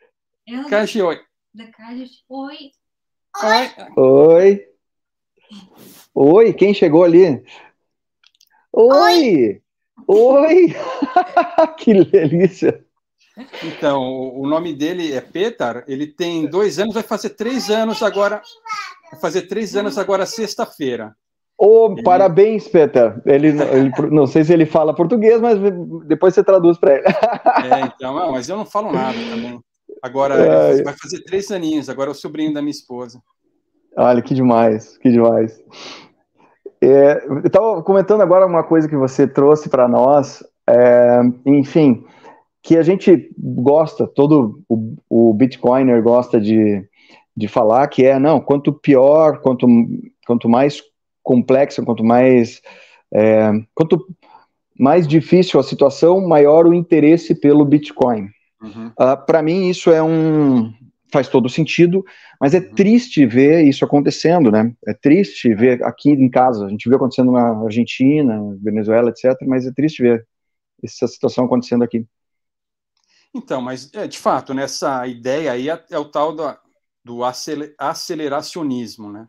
Kaji, 0.68 1.02
oi. 1.02 1.20
Oi. 2.28 2.73
Oi. 3.42 3.70
Oi. 3.97 4.68
Oi, 6.14 6.52
quem 6.52 6.75
chegou 6.75 7.04
ali? 7.04 7.44
Oi! 8.73 9.62
Oi! 10.06 10.75
que 11.78 12.04
delícia! 12.04 12.85
Então, 13.62 14.02
o 14.35 14.47
nome 14.47 14.73
dele 14.73 15.12
é 15.12 15.21
Petar, 15.21 15.85
ele 15.87 16.07
tem 16.07 16.47
dois 16.47 16.78
anos, 16.78 16.95
vai 16.95 17.02
fazer 17.02 17.30
três 17.30 17.71
anos 17.71 18.02
agora. 18.02 18.42
Vai 19.11 19.21
fazer 19.21 19.42
três 19.42 19.76
anos 19.76 19.97
agora, 19.99 20.26
sexta-feira. 20.26 21.14
Oh, 21.57 21.92
ele... 21.92 22.02
Parabéns, 22.02 22.68
Peter. 22.68 23.21
Ele, 23.26 23.49
ele, 23.49 23.92
não 24.11 24.26
sei 24.26 24.45
se 24.45 24.52
ele 24.52 24.64
fala 24.64 24.95
português, 24.95 25.40
mas 25.40 25.59
depois 26.07 26.33
você 26.35 26.45
traduz 26.45 26.78
para 26.78 26.95
ele. 26.95 27.07
É, 27.07 27.80
então, 27.80 28.14
não, 28.14 28.33
mas 28.33 28.49
eu 28.49 28.57
não 28.57 28.64
falo 28.64 28.92
nada 28.92 29.18
também. 29.30 29.59
Agora, 30.00 30.35
é... 30.35 30.83
vai 30.83 30.95
fazer 30.97 31.25
três 31.25 31.50
aninhos, 31.50 31.88
agora 31.88 32.11
é 32.11 32.12
o 32.12 32.14
sobrinho 32.14 32.54
da 32.54 32.62
minha 32.62 32.71
esposa. 32.71 33.21
Olha, 33.97 34.23
que 34.23 34.35
demais, 34.35 34.97
que 34.99 35.11
demais. 35.11 35.61
É, 36.80 37.26
eu 37.26 37.40
estava 37.40 37.83
comentando 37.83 38.21
agora 38.21 38.47
uma 38.47 38.62
coisa 38.62 38.88
que 38.88 38.97
você 38.97 39.26
trouxe 39.26 39.68
para 39.68 39.88
nós, 39.88 40.45
é, 40.68 41.21
enfim, 41.45 42.04
que 42.68 42.76
a 42.76 42.82
gente 42.82 43.30
gosta, 43.38 44.06
todo 44.06 44.62
o, 44.68 44.94
o 45.08 45.32
Bitcoiner 45.32 46.02
gosta 46.02 46.38
de, 46.38 46.87
de 47.34 47.48
falar, 47.48 47.88
que 47.88 48.04
é, 48.04 48.18
não, 48.18 48.42
quanto 48.42 48.75
pior, 48.75 49.40
quanto, 49.40 49.66
quanto 50.26 50.50
mais 50.50 50.82
complexo, 51.22 51.82
quanto 51.82 52.04
mais, 52.04 52.60
é, 53.10 53.52
quanto 53.75 54.06
mais 54.78 55.08
difícil 55.08 55.58
a 55.58 55.62
situação, 55.62 56.20
maior 56.20 56.66
o 56.66 56.75
interesse 56.75 57.34
pelo 57.34 57.64
Bitcoin. 57.64 58.28
Uhum. 58.62 58.88
Uh, 58.88 58.92
ah, 58.98 59.16
para 59.16 59.40
mim, 59.40 59.70
isso 59.70 59.90
é 59.90 60.02
um, 60.02 60.70
faz 61.10 61.26
todo 61.26 61.48
sentido, 61.48 62.04
mas 62.38 62.52
é 62.52 62.58
uhum. 62.58 62.75
triste 62.75 63.25
ver 63.25 63.62
isso 63.62 63.82
acontecendo, 63.82 64.50
né? 64.50 64.75
É 64.87 64.92
triste 64.92 65.54
ver 65.54 65.82
aqui 65.82 66.10
em 66.10 66.28
casa, 66.28 66.66
a 66.66 66.68
gente 66.68 66.87
vê 66.87 66.96
acontecendo 66.96 67.32
na 67.32 67.64
Argentina, 67.64 68.38
Venezuela, 68.62 69.08
etc., 69.08 69.38
mas 69.46 69.66
é 69.66 69.72
triste 69.72 70.02
ver 70.02 70.26
essa 70.84 71.06
situação 71.06 71.46
acontecendo 71.46 71.82
aqui. 71.82 72.04
Então, 73.35 73.61
mas 73.61 73.92
é, 73.94 74.06
de 74.06 74.18
fato, 74.18 74.54
nessa 74.54 75.06
ideia 75.06 75.52
aí 75.52 75.68
é, 75.68 75.85
é 75.90 75.99
o 75.99 76.04
tal 76.04 76.35
do, 76.35 76.56
do 77.04 77.20
aceleracionismo, 77.78 79.12
né? 79.12 79.28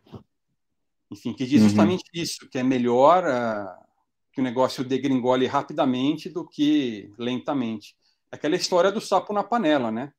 Enfim, 1.10 1.32
que 1.32 1.44
diz 1.44 1.60
uhum. 1.60 1.68
justamente 1.68 2.04
uhum. 2.14 2.22
isso, 2.22 2.48
que 2.48 2.58
é 2.58 2.62
melhor 2.62 3.24
uh, 3.24 3.84
que 4.32 4.40
o 4.40 4.44
negócio 4.44 4.84
degringole 4.84 5.46
rapidamente 5.46 6.28
do 6.28 6.46
que 6.46 7.12
lentamente. 7.18 7.96
Aquela 8.30 8.54
história 8.54 8.92
do 8.92 9.00
sapo 9.00 9.32
na 9.32 9.42
panela, 9.42 9.90
né? 9.90 10.12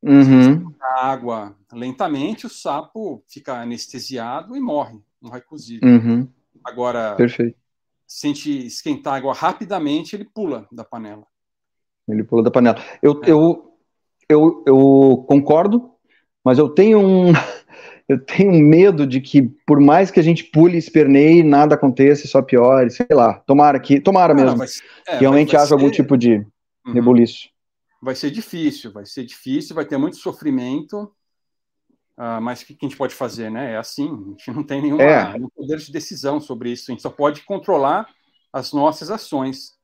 Uhum. 0.00 0.72
a 0.80 1.06
água 1.06 1.56
lentamente, 1.72 2.46
o 2.46 2.48
sapo 2.48 3.22
fica 3.26 3.60
anestesiado 3.60 4.56
e 4.56 4.60
morre, 4.60 5.00
morre 5.20 5.40
cozido. 5.40 5.84
Uhum. 5.84 6.28
Agora, 6.64 7.16
Perfeito. 7.16 7.58
sente 8.06 8.66
esquentar 8.66 9.14
a 9.14 9.16
água 9.16 9.34
rapidamente, 9.34 10.14
ele 10.14 10.24
pula 10.24 10.68
da 10.70 10.84
panela. 10.84 11.26
Ele 12.08 12.24
pula 12.24 12.42
da 12.42 12.50
panela. 12.50 12.78
Eu, 13.02 13.20
é. 13.24 13.30
eu, 13.30 13.72
eu, 14.28 14.64
eu 14.66 15.24
concordo, 15.28 15.90
mas 16.44 16.58
eu 16.58 16.68
tenho 16.68 17.00
um. 17.00 17.32
Eu 18.08 18.18
tenho 18.18 18.52
medo 18.54 19.06
de 19.06 19.20
que, 19.20 19.42
por 19.66 19.78
mais 19.78 20.10
que 20.10 20.18
a 20.18 20.22
gente 20.22 20.42
pule 20.42 20.76
e 20.76 20.78
esperneie, 20.78 21.42
nada 21.42 21.74
aconteça, 21.74 22.26
só 22.26 22.40
piore, 22.40 22.90
sei 22.90 23.04
lá. 23.10 23.34
Tomara 23.40 23.78
que. 23.78 24.00
Tomara 24.00 24.32
mesmo. 24.32 24.56
Não, 24.56 24.64
é, 25.06 25.18
realmente 25.18 25.54
haja 25.54 25.66
ser... 25.66 25.74
algum 25.74 25.90
tipo 25.90 26.16
de 26.16 26.36
uhum. 26.86 26.94
rebuliço 26.94 27.50
vai 28.00 28.14
ser 28.14 28.30
difícil, 28.30 28.92
vai 28.92 29.04
ser 29.04 29.24
difícil, 29.24 29.74
vai 29.74 29.84
ter 29.84 29.96
muito 29.96 30.16
sofrimento, 30.16 31.02
uh, 32.16 32.40
mas 32.40 32.62
o 32.62 32.66
que, 32.66 32.78
a 32.80 32.84
gente 32.86 32.96
pode 32.96 33.14
fazer, 33.14 33.50
né? 33.50 33.72
É 33.72 33.76
assim, 33.76 34.08
a 34.08 34.30
gente 34.30 34.50
não 34.52 34.62
tem 34.62 34.80
nenhuma, 34.80 35.02
é. 35.02 35.32
nenhum 35.32 35.48
poder 35.48 35.78
de 35.78 35.92
decisão 35.92 36.40
sobre 36.40 36.70
isso, 36.70 36.90
a 36.90 36.92
gente 36.92 37.02
só 37.02 37.10
pode 37.10 37.42
controlar 37.42 38.08
as 38.52 38.72
nossas 38.72 39.10
ações. 39.10 39.76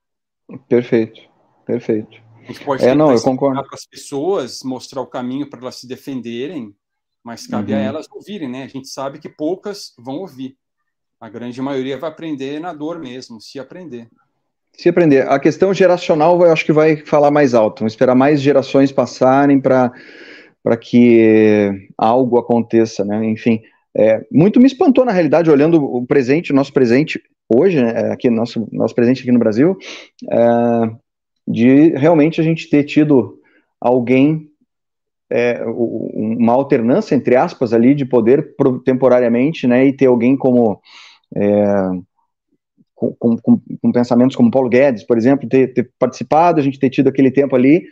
Perfeito, 0.68 1.20
perfeito. 1.64 2.22
A 2.42 2.46
gente 2.46 2.64
pode 2.64 2.84
é, 2.84 2.94
não, 2.94 3.10
eu 3.10 3.20
concordo. 3.22 3.62
para 3.62 3.74
as 3.74 3.86
pessoas, 3.86 4.62
mostrar 4.62 5.00
o 5.00 5.06
caminho 5.06 5.48
para 5.48 5.60
elas 5.60 5.76
se 5.76 5.88
defenderem, 5.88 6.74
mas 7.22 7.46
cabe 7.46 7.72
uhum. 7.72 7.78
a 7.78 7.82
elas 7.82 8.06
ouvirem, 8.12 8.50
né? 8.50 8.64
A 8.64 8.68
gente 8.68 8.88
sabe 8.88 9.18
que 9.18 9.28
poucas 9.28 9.94
vão 9.98 10.18
ouvir. 10.18 10.56
A 11.18 11.28
grande 11.28 11.60
maioria 11.62 11.96
vai 11.96 12.10
aprender 12.10 12.60
na 12.60 12.74
dor 12.74 12.98
mesmo, 12.98 13.40
se 13.40 13.58
aprender. 13.58 14.08
Se 14.76 14.88
aprender. 14.88 15.26
A 15.28 15.38
questão 15.38 15.72
geracional, 15.72 16.38
eu 16.42 16.52
acho 16.52 16.66
que 16.66 16.72
vai 16.72 16.96
falar 16.96 17.30
mais 17.30 17.54
alto. 17.54 17.80
Vamos 17.80 17.94
esperar 17.94 18.14
mais 18.14 18.42
gerações 18.42 18.92
passarem 18.92 19.58
para 19.58 19.90
que 20.78 21.88
algo 21.96 22.38
aconteça, 22.38 23.04
né? 23.04 23.24
Enfim, 23.24 23.62
é, 23.96 24.26
muito 24.30 24.60
me 24.60 24.66
espantou, 24.66 25.04
na 25.04 25.12
realidade, 25.12 25.50
olhando 25.50 25.82
o 25.82 26.04
presente, 26.04 26.52
o 26.52 26.54
nosso 26.54 26.72
presente 26.72 27.22
hoje, 27.48 27.80
né, 27.80 28.12
aqui, 28.12 28.28
nosso, 28.28 28.68
nosso 28.72 28.94
presente 28.94 29.22
aqui 29.22 29.30
no 29.30 29.38
Brasil, 29.38 29.78
é, 30.30 30.36
de 31.46 31.90
realmente 31.90 32.40
a 32.40 32.44
gente 32.44 32.68
ter 32.68 32.84
tido 32.84 33.38
alguém, 33.80 34.48
é, 35.30 35.62
uma 35.64 36.52
alternância, 36.52 37.14
entre 37.14 37.36
aspas, 37.36 37.72
ali, 37.72 37.94
de 37.94 38.04
poder 38.04 38.54
temporariamente, 38.84 39.66
né, 39.66 39.86
e 39.86 39.92
ter 39.92 40.06
alguém 40.06 40.36
como 40.36 40.80
é, 41.36 41.64
com, 42.94 43.14
com, 43.36 43.60
com, 43.82 43.92
pensamentos 43.92 44.36
como 44.36 44.50
Paulo 44.50 44.68
Guedes, 44.68 45.04
por 45.04 45.18
exemplo, 45.18 45.48
ter, 45.48 45.72
ter, 45.74 45.90
participado, 45.98 46.60
a 46.60 46.62
gente 46.62 46.78
ter 46.78 46.90
tido 46.90 47.08
aquele 47.08 47.30
tempo 47.30 47.54
ali, 47.54 47.84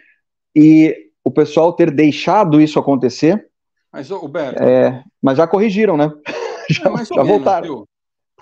e 0.54 0.94
o 1.24 1.30
pessoal 1.30 1.72
ter 1.72 1.90
deixado 1.90 2.60
isso 2.60 2.78
acontecer. 2.78 3.46
Mas, 3.92 4.08
Roberto. 4.10 4.62
É, 4.62 5.02
mas 5.20 5.36
já 5.36 5.46
corrigiram, 5.46 5.96
né? 5.96 6.10
já, 6.70 7.04
já 7.04 7.22
voltaram. 7.22 7.66
Viu? 7.66 7.88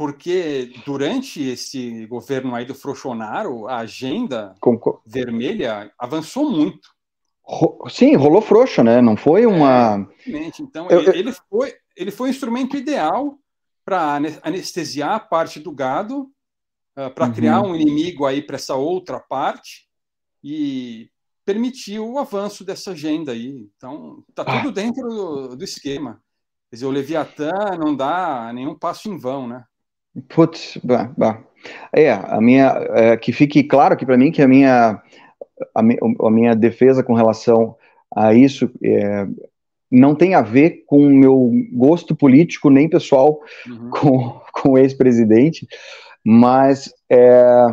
Porque 0.00 0.72
durante 0.86 1.46
esse 1.46 2.06
governo 2.06 2.54
aí 2.54 2.64
do 2.64 2.74
Frochonaro, 2.74 3.68
a 3.68 3.80
agenda 3.80 4.54
vermelha 5.04 5.92
avançou 5.98 6.50
muito. 6.50 6.88
Sim, 7.90 8.16
rolou 8.16 8.40
frouxa, 8.40 8.82
né? 8.82 9.02
Não 9.02 9.14
foi 9.14 9.44
uma. 9.44 10.08
É, 10.26 10.50
então, 10.58 10.88
eu, 10.88 11.12
ele, 11.12 11.30
foi, 11.50 11.74
ele 11.94 12.10
foi 12.10 12.28
o 12.28 12.30
instrumento 12.30 12.78
ideal 12.78 13.38
para 13.84 14.18
anestesiar 14.42 15.16
a 15.16 15.20
parte 15.20 15.60
do 15.60 15.70
gado 15.70 16.22
uh, 16.22 16.30
ah, 16.96 17.10
para 17.10 17.26
uhum. 17.26 17.34
criar 17.34 17.60
um 17.60 17.76
inimigo 17.76 18.24
aí 18.24 18.40
para 18.40 18.56
essa 18.56 18.76
outra 18.76 19.20
parte 19.20 19.86
e 20.42 21.10
permitir 21.44 21.98
o 21.98 22.18
avanço 22.18 22.64
dessa 22.64 22.92
agenda 22.92 23.32
aí. 23.32 23.68
Então, 23.76 24.24
está 24.30 24.46
tudo 24.46 24.70
ah. 24.70 24.72
dentro 24.72 25.06
do, 25.06 25.56
do, 25.56 25.62
esquema. 25.62 26.22
Quer 26.70 26.76
dizer, 26.76 26.86
o 26.86 26.90
Leviatã 26.90 27.52
não 27.78 27.94
dá 27.94 28.50
nenhum 28.54 28.74
passo 28.74 29.06
em 29.10 29.18
vão, 29.18 29.46
né? 29.46 29.66
Putz, 30.28 30.78
bah, 30.82 31.12
bah. 31.16 31.40
é, 31.94 32.10
a 32.10 32.40
minha, 32.40 32.68
é, 32.94 33.16
que 33.16 33.32
fique 33.32 33.62
claro 33.62 33.94
aqui 33.94 34.04
para 34.04 34.16
mim 34.16 34.32
que 34.32 34.42
a 34.42 34.48
minha, 34.48 35.00
a, 35.74 35.80
a, 35.80 36.30
minha 36.30 36.54
defesa 36.54 37.02
com 37.02 37.14
relação 37.14 37.76
a 38.14 38.34
isso 38.34 38.70
é, 38.82 39.26
não 39.90 40.14
tem 40.14 40.34
a 40.34 40.42
ver 40.42 40.84
com 40.86 41.06
o 41.06 41.10
meu 41.10 41.50
gosto 41.72 42.14
político 42.14 42.70
nem 42.70 42.88
pessoal 42.88 43.40
uhum. 43.66 43.90
com, 43.94 44.40
com 44.52 44.70
o 44.70 44.78
ex-presidente, 44.78 45.66
mas 46.24 46.92
é, 47.10 47.66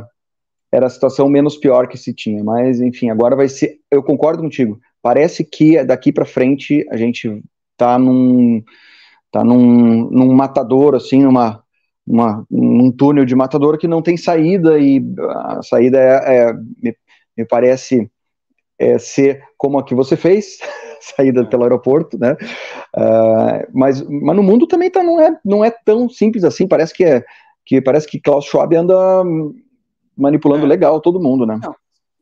era 0.72 0.88
a 0.88 0.89
situação 0.89 1.29
menos 1.29 1.58
pior 1.58 1.88
que 1.88 1.98
se 1.98 2.13
tinha. 2.13 2.44
Mas, 2.44 2.82
enfim, 2.82 3.10
agora 3.10 3.36
vai 3.36 3.48
ser. 3.48 3.79
Eu 3.89 4.03
concordo 4.03 4.41
contigo. 4.41 4.79
Parece 5.01 5.44
que 5.44 5.84
daqui 5.84 6.12
para 6.12 6.25
frente 6.25 6.86
a 6.89 6.98
gente 6.98 7.41
tá 7.75 7.98
num. 7.98 8.63
tá 9.32 9.44
num, 9.44 10.10
num 10.10 10.34
matador, 10.34 10.96
assim, 10.96 11.24
numa. 11.24 11.63
Uma, 12.08 12.46
um 12.50 12.90
túnel 12.90 13.26
de 13.26 13.36
matador 13.36 13.78
que 13.78 13.88
não 13.88 14.02
tem 14.02 14.16
saída, 14.16 14.80
e 14.80 15.04
a 15.30 15.62
saída 15.62 16.00
é, 16.00 16.50
é 16.50 16.54
me, 16.54 16.96
me 17.38 17.46
parece 17.46 18.10
é, 18.80 18.98
ser 18.98 19.44
como 19.58 19.78
a 19.78 19.84
que 19.84 19.94
você 19.94 20.16
fez, 20.16 20.58
saída 21.02 21.46
pelo 21.46 21.64
aeroporto, 21.64 22.18
né? 22.18 22.38
Uh, 22.96 23.68
mas, 23.74 24.02
mas 24.02 24.36
no 24.36 24.44
mundo 24.44 24.66
também 24.66 24.90
tá, 24.90 25.04
não, 25.04 25.20
é, 25.20 25.38
não 25.44 25.66
é 25.66 25.72
tão 25.72 26.08
simples 26.10 26.44
assim, 26.44 26.68
parece 26.68 26.94
que 26.94 27.04
é 27.04 27.26
que 27.66 27.82
parece 27.82 28.08
que 28.08 28.22
Klaus 28.22 28.46
Schwab 28.46 28.74
anda 28.74 28.96
manipulando 30.16 30.64
é. 30.64 30.70
legal 30.70 31.02
todo 31.02 31.20
mundo, 31.20 31.46
né? 31.46 31.60
Não, 31.62 31.76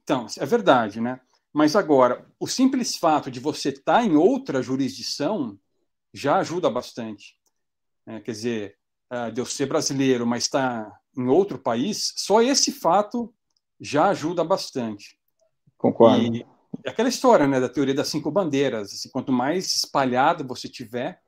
então, 0.03 0.25
é 0.39 0.45
verdade, 0.45 0.99
né? 0.99 1.19
Mas 1.53 1.75
agora, 1.75 2.25
o 2.39 2.47
simples 2.47 2.97
fato 2.97 3.29
de 3.29 3.39
você 3.39 3.69
estar 3.69 3.99
tá 3.99 4.03
em 4.03 4.15
outra 4.15 4.61
jurisdição 4.61 5.57
já 6.11 6.37
ajuda 6.37 6.69
bastante. 6.69 7.35
É, 8.07 8.19
quer 8.19 8.31
dizer, 8.31 8.75
uh, 9.11 9.31
de 9.31 9.41
eu 9.41 9.45
ser 9.45 9.65
brasileiro, 9.65 10.25
mas 10.25 10.43
estar 10.43 10.85
tá 10.85 10.99
em 11.17 11.27
outro 11.27 11.57
país, 11.57 12.13
só 12.17 12.41
esse 12.41 12.71
fato 12.71 13.33
já 13.79 14.09
ajuda 14.09 14.43
bastante. 14.43 15.17
Concordo. 15.77 16.35
E 16.35 16.45
é 16.83 16.89
aquela 16.89 17.09
história 17.09 17.47
né, 17.47 17.59
da 17.59 17.69
teoria 17.69 17.93
das 17.93 18.07
cinco 18.07 18.31
bandeiras. 18.31 18.91
Assim, 18.93 19.09
quanto 19.09 19.31
mais 19.31 19.75
espalhado 19.75 20.45
você 20.45 20.67
tiver 20.67 21.21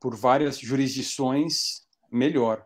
por 0.00 0.14
várias 0.14 0.58
jurisdições, 0.58 1.82
melhor. 2.10 2.64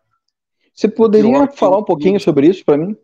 Você 0.75 0.88
poderia 0.88 1.48
falar 1.52 1.78
um 1.78 1.84
pouquinho 1.84 2.20
sobre 2.20 2.48
isso 2.48 2.64
para 2.64 2.76
mim? 2.76 2.96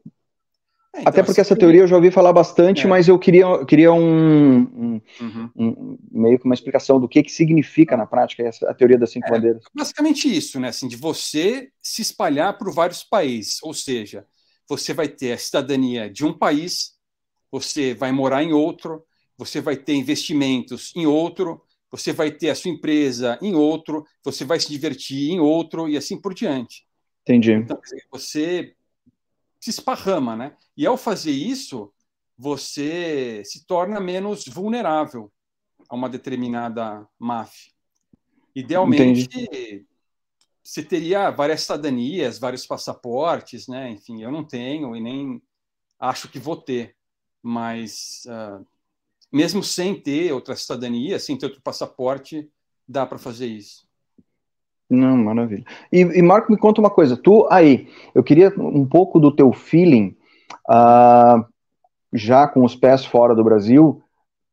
É, 0.94 1.00
então, 1.00 1.10
Até 1.10 1.22
porque 1.24 1.40
essa 1.40 1.56
teoria 1.56 1.80
eu 1.80 1.86
já 1.88 1.96
ouvi 1.96 2.10
falar 2.10 2.32
bastante, 2.32 2.84
é. 2.84 2.86
mas 2.88 3.08
eu 3.08 3.18
queria, 3.18 3.64
queria 3.66 3.92
um, 3.92 4.58
um, 4.60 5.00
uhum. 5.20 5.50
um, 5.56 5.98
meio 6.12 6.38
que 6.38 6.44
uma 6.44 6.54
explicação 6.54 7.00
do 7.00 7.08
que, 7.08 7.20
que 7.20 7.32
significa 7.32 7.96
na 7.96 8.06
prática 8.06 8.44
essa, 8.44 8.70
a 8.70 8.74
teoria 8.74 8.96
das 8.96 9.10
cinco 9.10 9.26
é, 9.26 9.30
bandeiras. 9.30 9.64
Basicamente 9.74 10.32
isso, 10.32 10.60
né? 10.60 10.68
Assim, 10.68 10.86
de 10.86 10.94
você 10.94 11.68
se 11.82 12.00
espalhar 12.00 12.56
por 12.56 12.72
vários 12.72 13.02
países, 13.02 13.58
ou 13.64 13.74
seja, 13.74 14.24
você 14.68 14.94
vai 14.94 15.08
ter 15.08 15.32
a 15.32 15.38
cidadania 15.38 16.08
de 16.08 16.24
um 16.24 16.32
país, 16.32 16.92
você 17.50 17.92
vai 17.92 18.12
morar 18.12 18.44
em 18.44 18.52
outro, 18.52 19.04
você 19.36 19.60
vai 19.60 19.76
ter 19.76 19.94
investimentos 19.94 20.92
em 20.94 21.06
outro, 21.06 21.60
você 21.90 22.12
vai 22.12 22.30
ter 22.30 22.50
a 22.50 22.54
sua 22.54 22.70
empresa 22.70 23.36
em 23.42 23.56
outro, 23.56 24.04
você 24.22 24.44
vai 24.44 24.60
se 24.60 24.68
divertir 24.68 25.32
em 25.32 25.40
outro 25.40 25.88
e 25.88 25.96
assim 25.96 26.20
por 26.20 26.32
diante. 26.34 26.86
Entendi. 27.22 27.52
Então, 27.52 27.80
você 28.12 28.74
se 29.64 29.70
esparrama, 29.70 30.36
né? 30.36 30.54
E 30.76 30.86
ao 30.86 30.94
fazer 30.94 31.30
isso, 31.30 31.90
você 32.36 33.42
se 33.46 33.64
torna 33.64 33.98
menos 33.98 34.44
vulnerável 34.46 35.32
a 35.88 35.94
uma 35.94 36.06
determinada 36.06 37.08
máfia. 37.18 37.72
Idealmente, 38.54 39.22
Entendi. 39.22 39.86
você 40.62 40.82
teria 40.82 41.30
várias 41.30 41.62
cidadanias, 41.62 42.38
vários 42.38 42.66
passaportes, 42.66 43.66
né? 43.66 43.90
Enfim, 43.90 44.22
eu 44.22 44.30
não 44.30 44.44
tenho 44.44 44.94
e 44.94 45.00
nem 45.00 45.42
acho 45.98 46.28
que 46.28 46.38
vou 46.38 46.56
ter, 46.58 46.94
mas 47.42 48.22
uh, 48.26 48.66
mesmo 49.32 49.62
sem 49.62 49.98
ter 49.98 50.30
outra 50.30 50.54
cidadania, 50.54 51.18
sem 51.18 51.38
ter 51.38 51.46
outro 51.46 51.62
passaporte, 51.62 52.50
dá 52.86 53.06
para 53.06 53.16
fazer 53.16 53.46
isso. 53.46 53.83
Não, 54.88 55.16
maravilha. 55.16 55.64
E, 55.90 56.00
e, 56.00 56.22
Marco, 56.22 56.52
me 56.52 56.58
conta 56.58 56.80
uma 56.80 56.90
coisa. 56.90 57.16
Tu 57.16 57.46
aí, 57.50 57.88
eu 58.14 58.22
queria 58.22 58.52
um 58.58 58.86
pouco 58.86 59.18
do 59.18 59.34
teu 59.34 59.52
feeling, 59.52 60.16
uh, 60.68 61.44
já 62.12 62.46
com 62.46 62.64
os 62.64 62.76
pés 62.76 63.04
fora 63.04 63.34
do 63.34 63.42
Brasil, 63.42 64.02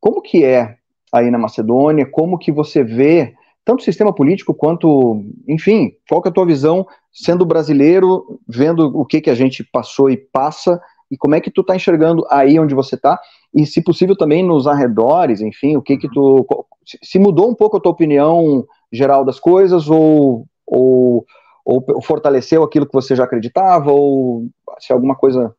como 0.00 0.20
que 0.20 0.44
é 0.44 0.76
aí 1.12 1.30
na 1.30 1.38
Macedônia? 1.38 2.06
Como 2.06 2.38
que 2.38 2.50
você 2.50 2.82
vê 2.82 3.34
tanto 3.64 3.80
o 3.80 3.84
sistema 3.84 4.12
político 4.12 4.52
quanto, 4.52 5.22
enfim, 5.46 5.92
qual 6.08 6.20
que 6.20 6.28
é 6.28 6.30
a 6.30 6.34
tua 6.34 6.46
visão 6.46 6.86
sendo 7.12 7.46
brasileiro, 7.46 8.40
vendo 8.48 8.86
o 8.98 9.04
que 9.04 9.20
que 9.20 9.30
a 9.30 9.34
gente 9.34 9.62
passou 9.62 10.10
e 10.10 10.16
passa 10.16 10.80
e 11.10 11.16
como 11.16 11.34
é 11.34 11.40
que 11.40 11.50
tu 11.50 11.60
está 11.60 11.76
enxergando 11.76 12.26
aí 12.30 12.58
onde 12.58 12.74
você 12.74 12.94
está 12.94 13.20
e, 13.54 13.66
se 13.66 13.82
possível, 13.82 14.16
também 14.16 14.42
nos 14.42 14.66
arredores, 14.66 15.40
enfim, 15.40 15.76
o 15.76 15.82
que 15.82 15.98
que 15.98 16.08
tu 16.08 16.46
se 16.84 17.18
mudou 17.18 17.50
um 17.50 17.54
pouco 17.54 17.76
a 17.76 17.80
tua 17.80 17.92
opinião 17.92 18.66
geral 18.92 19.24
das 19.24 19.40
coisas 19.40 19.88
ou, 19.88 20.46
ou, 20.66 21.26
ou 21.64 22.02
fortaleceu 22.02 22.62
aquilo 22.62 22.86
que 22.86 22.92
você 22.92 23.16
já 23.16 23.24
acreditava 23.24 23.90
ou 23.90 24.48
se 24.78 24.92
alguma 24.92 25.16
coisa 25.16 25.54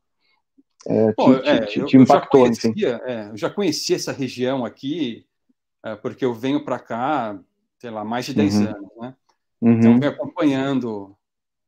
é, 0.86 1.08
te, 1.10 1.16
Bom, 1.16 1.34
é, 1.34 1.66
te, 1.66 1.86
te, 1.86 1.98
impactou? 1.98 2.46
Eu 2.46 2.54
já, 2.54 2.62
conhecia, 2.62 3.02
é, 3.06 3.30
eu 3.30 3.38
já 3.38 3.50
conhecia 3.50 3.96
essa 3.96 4.12
região 4.12 4.66
aqui 4.66 5.26
é, 5.84 5.96
porque 5.96 6.24
eu 6.24 6.34
venho 6.34 6.64
para 6.64 6.80
cá, 6.80 7.40
sei 7.80 7.90
lá, 7.90 8.04
mais 8.04 8.26
de 8.26 8.34
10 8.34 8.56
uhum. 8.56 8.68
anos, 8.68 8.90
né? 9.02 9.16
Uhum. 9.62 9.72
Então, 9.74 9.92
eu 9.94 10.00
venho 10.00 10.12
acompanhando 10.12 11.18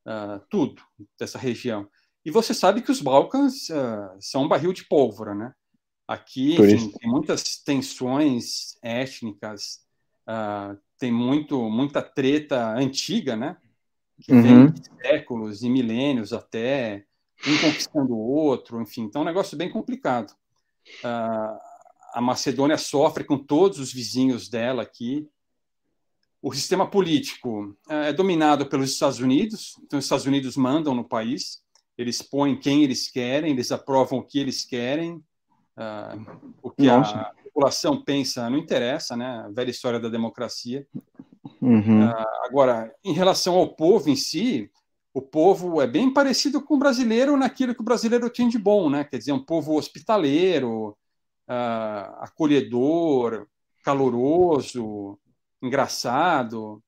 uh, 0.05 0.39
tudo 0.49 0.81
dessa 1.19 1.37
região. 1.37 1.87
E 2.25 2.31
você 2.31 2.53
sabe 2.53 2.81
que 2.81 2.91
os 2.91 3.01
Balcãs 3.01 3.69
uh, 3.69 4.15
são 4.19 4.43
um 4.43 4.47
barril 4.47 4.73
de 4.73 4.85
pólvora, 4.85 5.33
né? 5.33 5.53
Aqui 6.07 6.55
enfim, 6.61 6.91
tem 6.91 7.09
muitas 7.09 7.57
tensões 7.57 8.77
étnicas, 8.81 9.84
uh, 10.27 10.77
tem 10.97 11.11
muito, 11.11 11.69
muita 11.69 12.01
treta 12.01 12.73
antiga, 12.75 13.35
né? 13.35 13.57
Que 14.21 14.31
uhum. 14.31 14.41
vem 14.41 14.71
de 14.71 14.81
séculos 15.01 15.63
e 15.63 15.69
milênios 15.69 16.31
até, 16.31 17.05
um 17.45 17.57
conquistando 17.59 18.13
o 18.13 18.31
outro, 18.31 18.81
enfim. 18.81 19.03
Então, 19.03 19.21
é 19.21 19.23
um 19.23 19.27
negócio 19.27 19.57
bem 19.57 19.69
complicado. 19.69 20.31
Uh, 21.03 21.59
a 22.13 22.21
Macedônia 22.21 22.77
sofre 22.77 23.23
com 23.23 23.37
todos 23.37 23.79
os 23.79 23.91
vizinhos 23.91 24.47
dela 24.47 24.83
aqui. 24.83 25.27
O 26.41 26.53
sistema 26.53 26.87
político 26.87 27.75
uh, 27.89 27.93
é 27.93 28.13
dominado 28.13 28.67
pelos 28.67 28.91
Estados 28.91 29.19
Unidos, 29.19 29.75
então 29.83 29.99
os 29.99 30.05
Estados 30.05 30.25
Unidos 30.25 30.55
mandam 30.55 30.95
no 30.95 31.03
país, 31.03 31.63
eles 31.97 32.21
põem 32.21 32.57
quem 32.57 32.83
eles 32.83 33.09
querem, 33.09 33.51
eles 33.51 33.71
aprovam 33.71 34.19
o 34.19 34.23
que 34.23 34.39
eles 34.39 34.63
querem, 34.63 35.15
uh, 35.77 36.53
o 36.61 36.69
que 36.69 36.85
Nossa. 36.85 37.15
a 37.15 37.33
população 37.55 38.03
pensa 38.03 38.49
não 38.49 38.57
interessa, 38.57 39.15
né? 39.15 39.43
A 39.45 39.49
velha 39.49 39.71
história 39.71 39.97
da 39.97 40.09
democracia. 40.09 40.85
Uhum. 41.61 42.05
Uh, 42.05 42.13
agora, 42.43 42.93
em 43.03 43.13
relação 43.13 43.55
ao 43.55 43.73
povo 43.73 44.09
em 44.09 44.15
si, 44.15 44.69
o 45.13 45.21
povo 45.21 45.81
é 45.81 45.87
bem 45.87 46.13
parecido 46.13 46.61
com 46.61 46.75
o 46.75 46.79
brasileiro 46.79 47.37
naquilo 47.37 47.73
que 47.73 47.81
o 47.81 47.85
brasileiro 47.85 48.29
tem 48.29 48.49
de 48.49 48.59
bom, 48.59 48.89
né? 48.89 49.05
Quer 49.05 49.19
dizer, 49.19 49.31
um 49.31 49.43
povo 49.43 49.77
hospitaleiro, 49.77 50.89
uh, 51.49 52.15
acolhedor, 52.19 53.47
caloroso, 53.83 55.17
engraçado. 55.63 56.83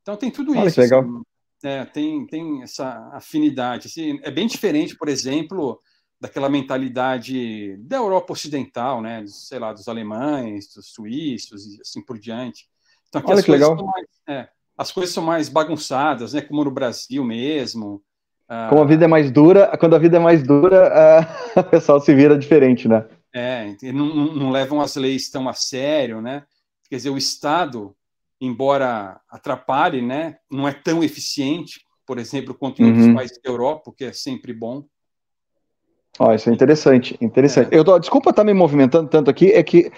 Então 0.00 0.16
tem 0.16 0.30
tudo 0.30 0.52
Olha, 0.52 0.66
isso. 0.66 0.80
Legal. 0.80 1.02
Assim, 1.02 1.22
é, 1.62 1.84
tem, 1.84 2.26
tem 2.26 2.62
essa 2.62 3.10
afinidade. 3.12 3.88
Assim, 3.88 4.18
é 4.22 4.30
bem 4.30 4.46
diferente, 4.46 4.96
por 4.96 5.08
exemplo, 5.08 5.78
daquela 6.20 6.48
mentalidade 6.48 7.76
da 7.78 7.96
Europa 7.96 8.32
Ocidental, 8.32 9.02
né? 9.02 9.24
Sei 9.26 9.58
lá, 9.58 9.72
dos 9.72 9.88
alemães, 9.88 10.72
dos 10.74 10.92
suíços 10.92 11.66
e 11.66 11.80
assim 11.80 12.02
por 12.02 12.18
diante. 12.18 12.68
Então, 13.08 13.20
aqui 13.20 13.30
Olha 13.30 13.42
que 13.42 13.50
legal. 13.50 13.76
Mais, 13.76 14.06
é, 14.28 14.48
as 14.76 14.92
coisas 14.92 15.14
são 15.14 15.22
mais 15.22 15.48
bagunçadas, 15.48 16.32
né? 16.32 16.40
Como 16.40 16.64
no 16.64 16.70
Brasil 16.70 17.24
mesmo. 17.24 18.02
Ah, 18.48 18.68
Como 18.68 18.80
a 18.80 18.86
vida 18.86 19.04
é 19.04 19.08
mais 19.08 19.30
dura, 19.30 19.76
quando 19.78 19.96
a 19.96 19.98
vida 19.98 20.16
é 20.16 20.20
mais 20.20 20.42
dura, 20.42 21.26
o 21.56 21.64
pessoal 21.64 22.00
se 22.00 22.14
vira 22.14 22.38
diferente, 22.38 22.86
né? 22.88 23.06
É, 23.34 23.76
não, 23.92 24.06
não 24.34 24.50
levam 24.50 24.80
as 24.80 24.96
leis 24.96 25.28
tão 25.28 25.48
a 25.48 25.52
sério, 25.52 26.22
né? 26.22 26.44
Quer 26.88 26.96
dizer, 26.96 27.10
o 27.10 27.18
Estado, 27.18 27.94
embora 28.40 29.20
atrapalhe, 29.28 30.00
né? 30.00 30.38
Não 30.50 30.66
é 30.66 30.72
tão 30.72 31.02
eficiente, 31.02 31.80
por 32.06 32.18
exemplo, 32.18 32.54
quanto 32.54 32.80
em 32.80 32.84
uhum. 32.84 32.90
outros 32.92 33.14
países 33.14 33.38
da 33.42 33.50
Europa, 33.50 33.92
que 33.94 34.04
é 34.04 34.12
sempre 34.12 34.54
bom. 34.54 34.84
Ó, 36.18 36.32
isso 36.34 36.48
é 36.48 36.52
interessante, 36.52 37.16
interessante. 37.20 37.74
É. 37.74 37.78
Eu 37.78 37.84
tô, 37.84 37.98
desculpa 37.98 38.30
estar 38.30 38.44
me 38.44 38.54
movimentando 38.54 39.08
tanto 39.08 39.30
aqui, 39.30 39.52
é 39.52 39.62
que 39.62 39.90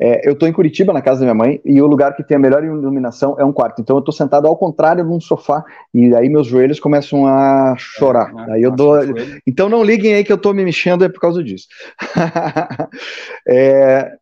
é, 0.00 0.26
eu 0.26 0.32
estou 0.32 0.48
em 0.48 0.52
Curitiba, 0.52 0.92
na 0.92 1.02
casa 1.02 1.20
da 1.20 1.26
minha 1.26 1.34
mãe, 1.34 1.60
e 1.64 1.80
o 1.80 1.86
lugar 1.86 2.16
que 2.16 2.24
tem 2.24 2.36
a 2.36 2.40
melhor 2.40 2.64
iluminação 2.64 3.36
é 3.38 3.44
um 3.44 3.52
quarto. 3.52 3.80
Então 3.80 3.96
eu 3.96 4.00
estou 4.00 4.12
sentado 4.12 4.46
ao 4.46 4.56
contrário 4.56 5.04
num 5.04 5.20
sofá, 5.20 5.64
e 5.92 6.14
aí 6.14 6.28
meus 6.28 6.46
joelhos 6.46 6.80
começam 6.80 7.26
a 7.26 7.74
chorar. 7.76 8.30
É, 8.30 8.34
né? 8.34 8.46
aí 8.54 8.62
eu 8.62 8.70
dou. 8.70 8.98
Então 9.46 9.68
não 9.68 9.84
liguem 9.84 10.14
aí 10.14 10.24
que 10.24 10.32
eu 10.32 10.36
estou 10.36 10.54
me 10.54 10.64
mexendo, 10.64 11.04
é 11.04 11.08
por 11.08 11.20
causa 11.20 11.42
disso. 11.42 11.68
é, 13.46 14.12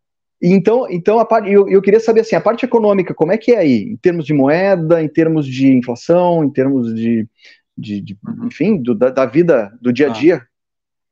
então, 0.42 0.86
então 0.90 1.18
a 1.18 1.24
parte, 1.24 1.50
eu, 1.50 1.68
eu, 1.68 1.82
queria 1.82 2.00
saber 2.00 2.20
assim, 2.20 2.34
a 2.34 2.40
parte 2.40 2.64
econômica, 2.64 3.14
como 3.14 3.32
é 3.32 3.38
que 3.38 3.52
é 3.52 3.58
aí? 3.58 3.82
Em 3.82 3.96
termos 3.96 4.24
de 4.24 4.32
moeda, 4.32 5.02
em 5.02 5.08
termos 5.08 5.46
de 5.46 5.72
inflação, 5.76 6.42
em 6.42 6.50
termos 6.50 6.94
de, 6.94 7.28
de, 7.76 8.00
de 8.00 8.18
uhum. 8.26 8.46
enfim, 8.46 8.82
do, 8.82 8.94
da, 8.94 9.10
da, 9.10 9.26
vida 9.26 9.70
do 9.80 9.92
dia 9.92 10.08
a 10.08 10.10
ah. 10.10 10.12
dia? 10.12 10.42
Ah. 10.42 10.49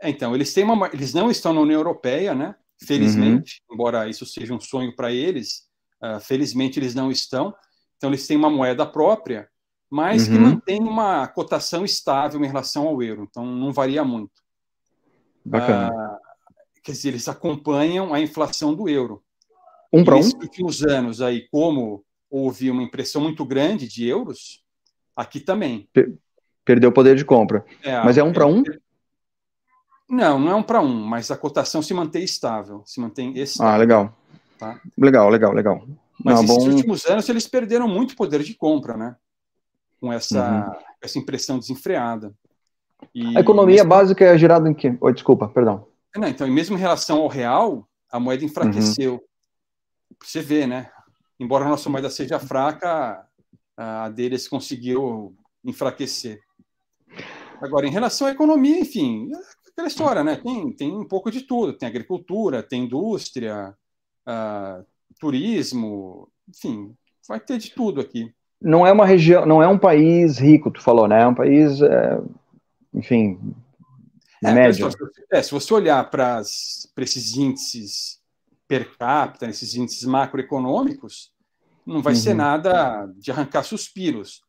É, 0.00 0.08
então, 0.08 0.34
eles 0.34 0.52
têm 0.52 0.64
uma, 0.64 0.88
eles 0.92 1.12
não 1.12 1.30
estão 1.30 1.52
na 1.52 1.60
União 1.60 1.78
Europeia, 1.80 2.34
né? 2.34 2.54
Felizmente, 2.80 3.60
uhum. 3.68 3.74
embora 3.74 4.08
isso 4.08 4.24
seja 4.24 4.54
um 4.54 4.60
sonho 4.60 4.94
para 4.94 5.10
eles, 5.12 5.68
uh, 6.02 6.20
felizmente 6.20 6.78
eles 6.78 6.94
não 6.94 7.10
estão. 7.10 7.52
Então, 7.96 8.10
eles 8.10 8.26
têm 8.26 8.36
uma 8.36 8.48
moeda 8.48 8.86
própria, 8.86 9.48
mas 9.90 10.28
uhum. 10.28 10.34
que 10.34 10.38
mantém 10.38 10.80
uma 10.80 11.26
cotação 11.26 11.84
estável 11.84 12.42
em 12.44 12.46
relação 12.46 12.86
ao 12.86 13.02
euro. 13.02 13.26
Então, 13.28 13.44
não 13.44 13.72
varia 13.72 14.04
muito. 14.04 14.40
Bacana. 15.44 15.90
Uh, 15.92 16.18
quer 16.82 16.92
dizer, 16.92 17.08
eles 17.08 17.28
acompanham 17.28 18.14
a 18.14 18.20
inflação 18.20 18.74
do 18.74 18.88
euro. 18.88 19.22
Um 19.92 20.04
para 20.04 20.14
um? 20.14 20.18
Nesses 20.18 20.34
últimos 20.34 20.84
anos, 20.84 21.20
aí, 21.20 21.48
como 21.48 22.04
houve 22.30 22.70
uma 22.70 22.82
impressão 22.82 23.22
muito 23.22 23.44
grande 23.44 23.88
de 23.88 24.06
euros, 24.06 24.62
aqui 25.16 25.40
também. 25.40 25.88
Perdeu 26.64 26.90
o 26.90 26.92
poder 26.92 27.16
de 27.16 27.24
compra. 27.24 27.64
É, 27.82 27.96
mas 28.04 28.18
é 28.18 28.22
um 28.22 28.32
para 28.32 28.46
um? 28.46 28.62
Não, 30.08 30.38
não 30.38 30.50
é 30.50 30.54
um 30.54 30.62
para 30.62 30.80
um, 30.80 31.04
mas 31.04 31.30
a 31.30 31.36
cotação 31.36 31.82
se 31.82 31.92
mantém 31.92 32.24
estável, 32.24 32.82
se 32.86 33.00
mantém 33.00 33.36
estável. 33.38 33.72
Ah, 33.72 33.76
legal. 33.76 34.16
Tá? 34.58 34.80
Legal, 34.96 35.28
legal, 35.28 35.52
legal. 35.52 35.86
Mas 36.24 36.40
nesses 36.40 36.64
bom... 36.64 36.70
últimos 36.70 37.06
anos 37.06 37.28
eles 37.28 37.46
perderam 37.46 37.86
muito 37.86 38.16
poder 38.16 38.42
de 38.42 38.54
compra, 38.54 38.96
né? 38.96 39.16
Com 40.00 40.12
essa, 40.12 40.68
uhum. 40.68 40.82
essa 41.02 41.18
impressão 41.18 41.58
desenfreada. 41.58 42.32
E 43.14 43.36
a 43.36 43.40
economia 43.40 43.76
mesmo... 43.76 43.88
básica 43.88 44.24
é 44.24 44.38
gerada 44.38 44.68
em 44.68 44.74
quê? 44.74 44.96
Oh, 45.00 45.12
desculpa, 45.12 45.46
perdão. 45.48 45.86
Não, 46.16 46.26
então, 46.26 46.46
e 46.46 46.50
mesmo 46.50 46.76
em 46.76 46.80
relação 46.80 47.20
ao 47.20 47.28
real, 47.28 47.86
a 48.10 48.18
moeda 48.18 48.44
enfraqueceu. 48.44 49.14
Uhum. 49.14 49.20
Você 50.24 50.40
vê, 50.40 50.66
né? 50.66 50.90
Embora 51.38 51.64
a 51.64 51.68
nossa 51.68 51.88
moeda 51.88 52.10
seja 52.10 52.40
fraca, 52.40 53.24
a 53.76 54.08
deles 54.08 54.48
conseguiu 54.48 55.36
enfraquecer. 55.64 56.40
Agora, 57.60 57.86
em 57.86 57.90
relação 57.90 58.26
à 58.26 58.30
economia, 58.30 58.80
enfim, 58.80 59.30
aquela 59.78 59.88
história, 59.88 60.24
né? 60.24 60.36
Tem, 60.36 60.72
tem 60.72 60.92
um 60.92 61.06
pouco 61.06 61.30
de 61.30 61.42
tudo. 61.42 61.72
Tem 61.72 61.88
agricultura, 61.88 62.62
tem 62.62 62.84
indústria, 62.84 63.74
uh, 64.26 64.84
turismo, 65.20 66.28
enfim, 66.48 66.94
vai 67.28 67.38
ter 67.38 67.58
de 67.58 67.70
tudo 67.70 68.00
aqui. 68.00 68.32
Não 68.60 68.84
é 68.84 68.90
uma 68.90 69.06
região, 69.06 69.46
não 69.46 69.62
é 69.62 69.68
um 69.68 69.78
país 69.78 70.38
rico, 70.38 70.70
tu 70.70 70.82
falou, 70.82 71.06
né? 71.06 71.22
É 71.22 71.26
um 71.26 71.34
país, 71.34 71.80
é, 71.80 72.20
enfim, 72.92 73.38
é, 74.42 74.52
médio. 74.52 74.88
É, 75.30 75.40
se 75.40 75.52
você 75.52 75.72
olhar 75.72 76.10
para 76.10 76.40
esses 76.40 77.36
índices 77.36 78.20
per 78.66 78.96
capita, 78.98 79.46
esses 79.46 79.76
índices 79.76 80.04
macroeconômicos, 80.04 81.30
não 81.86 82.02
vai 82.02 82.14
uhum. 82.14 82.18
ser 82.18 82.34
nada 82.34 83.06
de 83.16 83.30
arrancar 83.30 83.62
suspiros. 83.62 84.42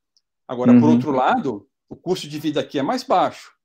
Agora, 0.48 0.72
uhum. 0.72 0.80
por 0.80 0.90
outro 0.90 1.12
lado, 1.12 1.68
o 1.88 1.96
custo 1.96 2.28
de 2.28 2.40
vida 2.40 2.60
aqui 2.60 2.80
é 2.80 2.84
mais 2.84 3.04
baixo. 3.04 3.59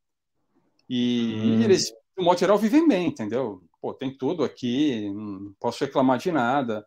E 0.88 1.35
hum. 1.37 1.62
eles, 1.62 1.92
no 2.16 2.25
modo 2.25 2.38
geral, 2.38 2.59
vivem 2.59 2.87
bem, 2.87 3.09
entendeu? 3.09 3.62
Pô, 3.81 3.92
tem 3.92 4.16
tudo 4.16 4.44
aqui, 4.44 5.11
não 5.11 5.55
posso 5.61 5.85
reclamar 5.85 6.18
de 6.18 6.33
nada. 6.33 6.87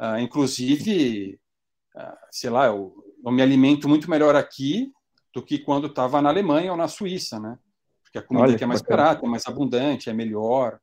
Uh, 0.00 0.18
inclusive, 0.18 1.38
uh, 1.94 2.16
sei 2.30 2.50
lá, 2.50 2.66
eu, 2.66 2.94
eu, 3.24 3.32
me 3.32 3.42
alimento 3.42 3.88
muito 3.88 4.08
melhor 4.08 4.36
aqui 4.36 4.92
do 5.34 5.42
que 5.42 5.58
quando 5.58 5.88
estava 5.88 6.22
na 6.22 6.28
Alemanha 6.28 6.70
ou 6.70 6.76
na 6.76 6.88
Suíça, 6.88 7.38
né? 7.38 7.58
Porque 8.02 8.18
a 8.18 8.22
comida 8.22 8.46
Olha, 8.46 8.54
aqui 8.54 8.64
é 8.64 8.66
mais 8.66 8.80
barata, 8.80 9.26
é 9.26 9.28
mais 9.28 9.46
abundante, 9.46 10.08
é 10.08 10.12
melhor. 10.12 10.78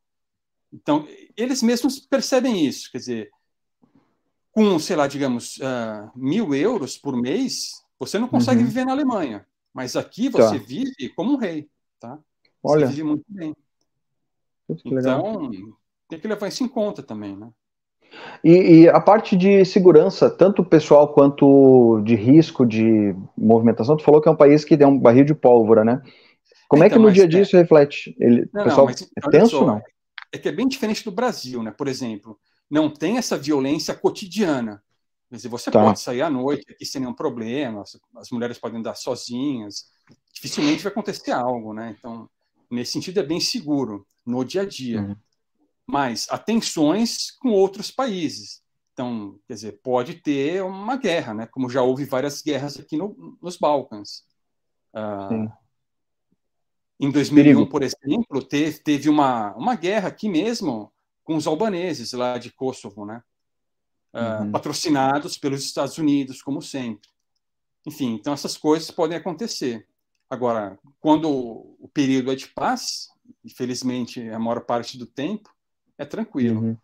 Então, 0.72 1.08
eles 1.38 1.64
mesmos 1.64 2.00
percebem 2.00 2.66
isso, 2.66 2.92
quer 2.92 2.98
dizer, 2.98 3.32
com, 4.52 4.78
sei 4.80 4.96
lá, 4.96 5.08
digamos, 5.08 5.58
uh, 5.58 6.12
mil 6.16 6.54
euros 6.54 6.98
por 6.98 7.16
mês, 7.16 7.84
Você 7.98 8.20
não 8.20 8.28
consegue 8.28 8.60
uhum. 8.62 8.68
viver 8.68 8.86
na 8.86 8.92
Alemanha, 8.92 9.48
mas 9.74 9.96
aqui 9.96 10.30
tá. 10.30 10.38
você 10.38 10.60
tá. 10.60 10.66
vive 10.66 11.10
como 11.16 11.34
um 11.34 11.38
rei, 11.38 11.70
tá? 12.00 12.20
Olha. 12.66 12.88
vive 12.88 13.04
muito 13.04 13.26
bem. 13.28 13.56
Então, 14.70 15.52
tem 16.10 16.20
que 16.20 16.28
levar 16.28 16.48
isso 16.48 16.64
em 16.64 16.68
conta 16.68 17.04
também, 17.04 17.36
né? 17.36 17.50
E, 18.44 18.52
e, 18.52 18.90
a 18.90 19.00
parte 19.00 19.36
de 19.36 19.66
segurança, 19.66 20.30
tanto 20.30 20.64
pessoal 20.64 21.14
quanto 21.14 22.02
de 22.04 22.16
risco 22.16 22.66
de 22.66 23.16
movimentação, 23.38 23.98
tu 23.98 24.04
falou 24.04 24.22
que 24.22 24.30
é 24.30 24.32
um 24.32 24.38
país 24.38 24.64
que 24.64 24.78
tem 24.78 24.88
um 24.88 24.98
barril 24.98 25.26
de 25.26 25.36
pólvora, 25.36 25.84
né? 25.84 26.02
Como 26.68 26.84
então, 26.84 26.86
é 26.86 26.90
que 26.90 26.96
então, 26.96 27.04
no 27.04 27.12
dia 27.12 27.26
a 27.26 27.28
dia 27.28 27.40
é... 27.40 27.44
isso 27.44 27.58
reflete? 27.58 28.16
Ele, 28.20 28.50
não, 28.54 28.64
pessoal, 28.64 28.88
não, 28.88 28.94
mas, 28.94 29.02
é 29.02 29.30
tenso 29.30 29.58
só, 29.58 29.66
não? 29.66 29.82
É 30.32 30.38
que 30.38 30.48
é 30.48 30.52
bem 30.52 30.68
diferente 30.68 31.04
do 31.04 31.12
Brasil, 31.12 31.62
né? 31.62 31.72
Por 31.72 31.88
exemplo, 31.88 32.40
não 32.70 32.90
tem 32.90 33.18
essa 33.18 33.38
violência 33.38 33.94
cotidiana. 33.94 34.82
Quer 35.30 35.38
dizer, 35.38 35.50
você 35.50 35.72
tá. 35.72 35.84
pode 35.84 36.00
sair 36.00 36.22
à 36.22 36.30
noite 36.30 36.66
aqui 36.70 36.86
sem 36.86 37.02
nenhum 37.02 37.14
problema, 37.14 37.84
as 38.16 38.30
mulheres 38.32 38.60
podem 38.60 38.80
andar 38.80 38.96
sozinhas, 38.96 39.86
dificilmente 40.34 40.84
vai 40.84 40.92
acontecer 40.92 41.32
algo, 41.32 41.74
né? 41.74 41.96
Então, 41.98 42.30
nesse 42.70 42.94
sentido, 42.94 43.20
é 43.20 43.24
bem 43.24 43.40
seguro 43.40 44.08
no 44.26 44.44
dia 44.44 44.62
a 44.62 44.66
dia. 44.66 45.02
Uhum 45.02 45.16
mas 45.88 46.28
há 46.30 46.38
tensões 46.38 47.32
com 47.32 47.50
outros 47.50 47.92
países. 47.92 48.64
Então, 48.94 49.40
quer 49.48 49.54
dizer, 49.54 49.80
pode 49.84 50.16
ter 50.16 50.64
uma 50.64 50.96
guerra, 50.96 51.34
né? 51.34 51.46
Como 51.48 51.70
já 51.70 51.82
houve 51.82 52.06
várias 52.06 52.42
guerras 52.42 52.80
aqui 52.80 52.98
no, 52.98 53.38
nos 53.42 53.58
Balcãs. 53.58 54.24
Uh, 54.94 55.52
em 57.00 57.12
2001, 57.12 57.44
Perigo. 57.44 57.70
por 57.70 57.84
exemplo, 57.84 58.42
teve, 58.42 58.80
teve 58.80 59.10
uma, 59.10 59.54
uma 59.56 59.76
guerra 59.76 60.08
aqui 60.08 60.30
mesmo 60.30 60.92
com 61.24 61.36
os 61.36 61.46
albaneses 61.46 62.14
lá 62.14 62.38
de 62.38 62.52
Kosovo, 62.54 63.06
né? 63.06 63.22
Uh, 64.14 64.44
uhum. 64.44 64.52
Patrocinados 64.52 65.38
pelos 65.38 65.64
Estados 65.64 65.98
Unidos, 65.98 66.42
como 66.42 66.62
sempre. 66.62 67.10
Enfim, 67.86 68.14
então 68.14 68.34
essas 68.34 68.58
coisas 68.58 68.90
podem 68.90 69.18
acontecer. 69.18 69.86
Agora, 70.30 70.78
quando 71.00 71.30
o 71.30 71.90
período 71.94 72.32
é 72.32 72.36
de 72.36 72.48
paz, 72.48 73.10
infelizmente 73.44 74.28
a 74.30 74.40
maior 74.40 74.62
parte 74.62 74.98
do 74.98 75.06
tempo, 75.06 75.50
é 75.98 76.06
tranquilo. 76.06 76.62
Uhum. 76.62 76.78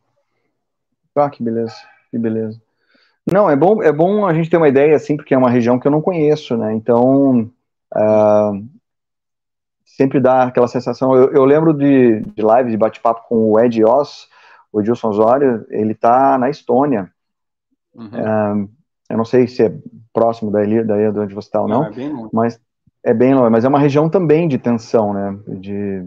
Ah, 1.16 1.30
que 1.30 1.44
beleza, 1.44 1.76
que 2.10 2.18
beleza. 2.18 2.62
Não, 3.32 3.50
é 3.50 3.56
bom, 3.56 3.84
é 3.84 3.92
bom 3.92 4.26
a 4.26 4.34
gente 4.34 4.50
ter 4.50 4.58
uma 4.58 4.70
ideia, 4.70 4.96
assim, 4.96 5.16
porque 5.16 5.34
é 5.34 5.38
uma 5.38 5.50
região 5.50 5.80
que 5.80 5.88
eu 5.88 5.92
não 5.92 6.02
conheço, 6.02 6.58
né? 6.58 6.74
Então, 6.74 7.52
uh, 7.94 8.70
sempre 9.86 10.20
dá 10.20 10.44
aquela 10.44 10.68
sensação. 10.68 11.16
Eu, 11.16 11.32
eu 11.32 11.46
lembro 11.46 11.74
de, 11.74 12.22
de 12.22 12.42
live, 12.42 12.72
de 12.72 12.78
bate-papo 12.78 13.28
com 13.28 13.52
o 13.52 13.60
Ed 13.60 13.84
Oz, 13.84 14.28
o 14.72 14.82
Edilson 14.82 15.10
Osório, 15.10 15.66
ele 15.70 15.94
tá 15.94 16.38
na 16.38 16.50
Estônia. 16.50 17.12
Uhum. 17.94 18.08
Uh, 18.08 18.70
eu 19.10 19.18
não 19.18 19.26
sei 19.26 19.48
se 19.48 19.66
é 19.66 19.74
próximo 20.14 20.50
daí, 20.50 20.84
daí 20.84 21.12
de 21.12 21.20
onde 21.20 21.36
você 21.36 21.48
está 21.48 21.62
ou 21.62 21.68
não, 21.68 21.90
não 21.90 21.90
é 21.90 22.30
mas 22.32 22.60
é 23.04 23.14
bem 23.14 23.34
longe, 23.34 23.50
mas 23.50 23.66
é 23.66 23.68
uma 23.68 23.80
região 23.80 24.10
também 24.10 24.48
de 24.48 24.58
tensão, 24.58 25.14
né? 25.14 25.40
De, 25.60 26.04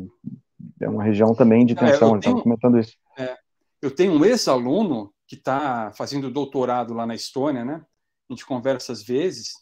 é 0.80 0.88
uma 0.88 1.02
região 1.02 1.35
também 1.35 1.66
de 1.66 1.72
é, 1.74 1.76
tensão, 1.76 2.16
é, 2.16 2.20
tenho, 2.20 2.42
comentando 2.42 2.78
isso. 2.78 2.96
É, 3.18 3.37
eu 3.83 3.90
tenho 3.90 4.12
um 4.12 4.24
ex-aluno 4.24 5.12
que 5.26 5.35
está 5.35 5.92
fazendo 5.96 6.30
doutorado 6.30 6.94
lá 6.94 7.07
na 7.07 7.14
Estônia, 7.14 7.64
né? 7.64 7.85
A 8.28 8.33
gente 8.33 8.46
conversa 8.46 8.92
às 8.92 9.02
vezes. 9.02 9.52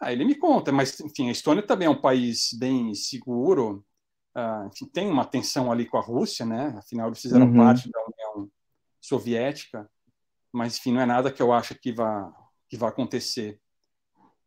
Ah, 0.00 0.12
ele 0.12 0.24
me 0.24 0.34
conta, 0.34 0.72
mas 0.72 0.98
enfim, 1.00 1.28
a 1.28 1.32
Estônia 1.32 1.62
também 1.62 1.86
é 1.86 1.90
um 1.90 2.00
país 2.00 2.50
bem 2.58 2.94
seguro. 2.94 3.84
Ah, 4.34 4.68
enfim, 4.72 4.86
tem 4.86 5.10
uma 5.10 5.24
tensão 5.24 5.70
ali 5.70 5.86
com 5.86 5.98
a 5.98 6.02
Rússia, 6.02 6.46
né? 6.46 6.74
Afinal, 6.78 7.08
eles 7.08 7.20
fizeram 7.20 7.46
uhum. 7.46 7.56
parte 7.56 7.90
da 7.90 8.00
União 8.00 8.50
Soviética, 9.00 9.90
mas 10.52 10.78
enfim, 10.78 10.92
não 10.92 11.00
é 11.00 11.06
nada 11.06 11.32
que 11.32 11.42
eu 11.42 11.52
acho 11.52 11.74
que 11.74 11.92
vá 11.92 12.32
que 12.68 12.76
vai 12.76 12.88
acontecer. 12.88 13.60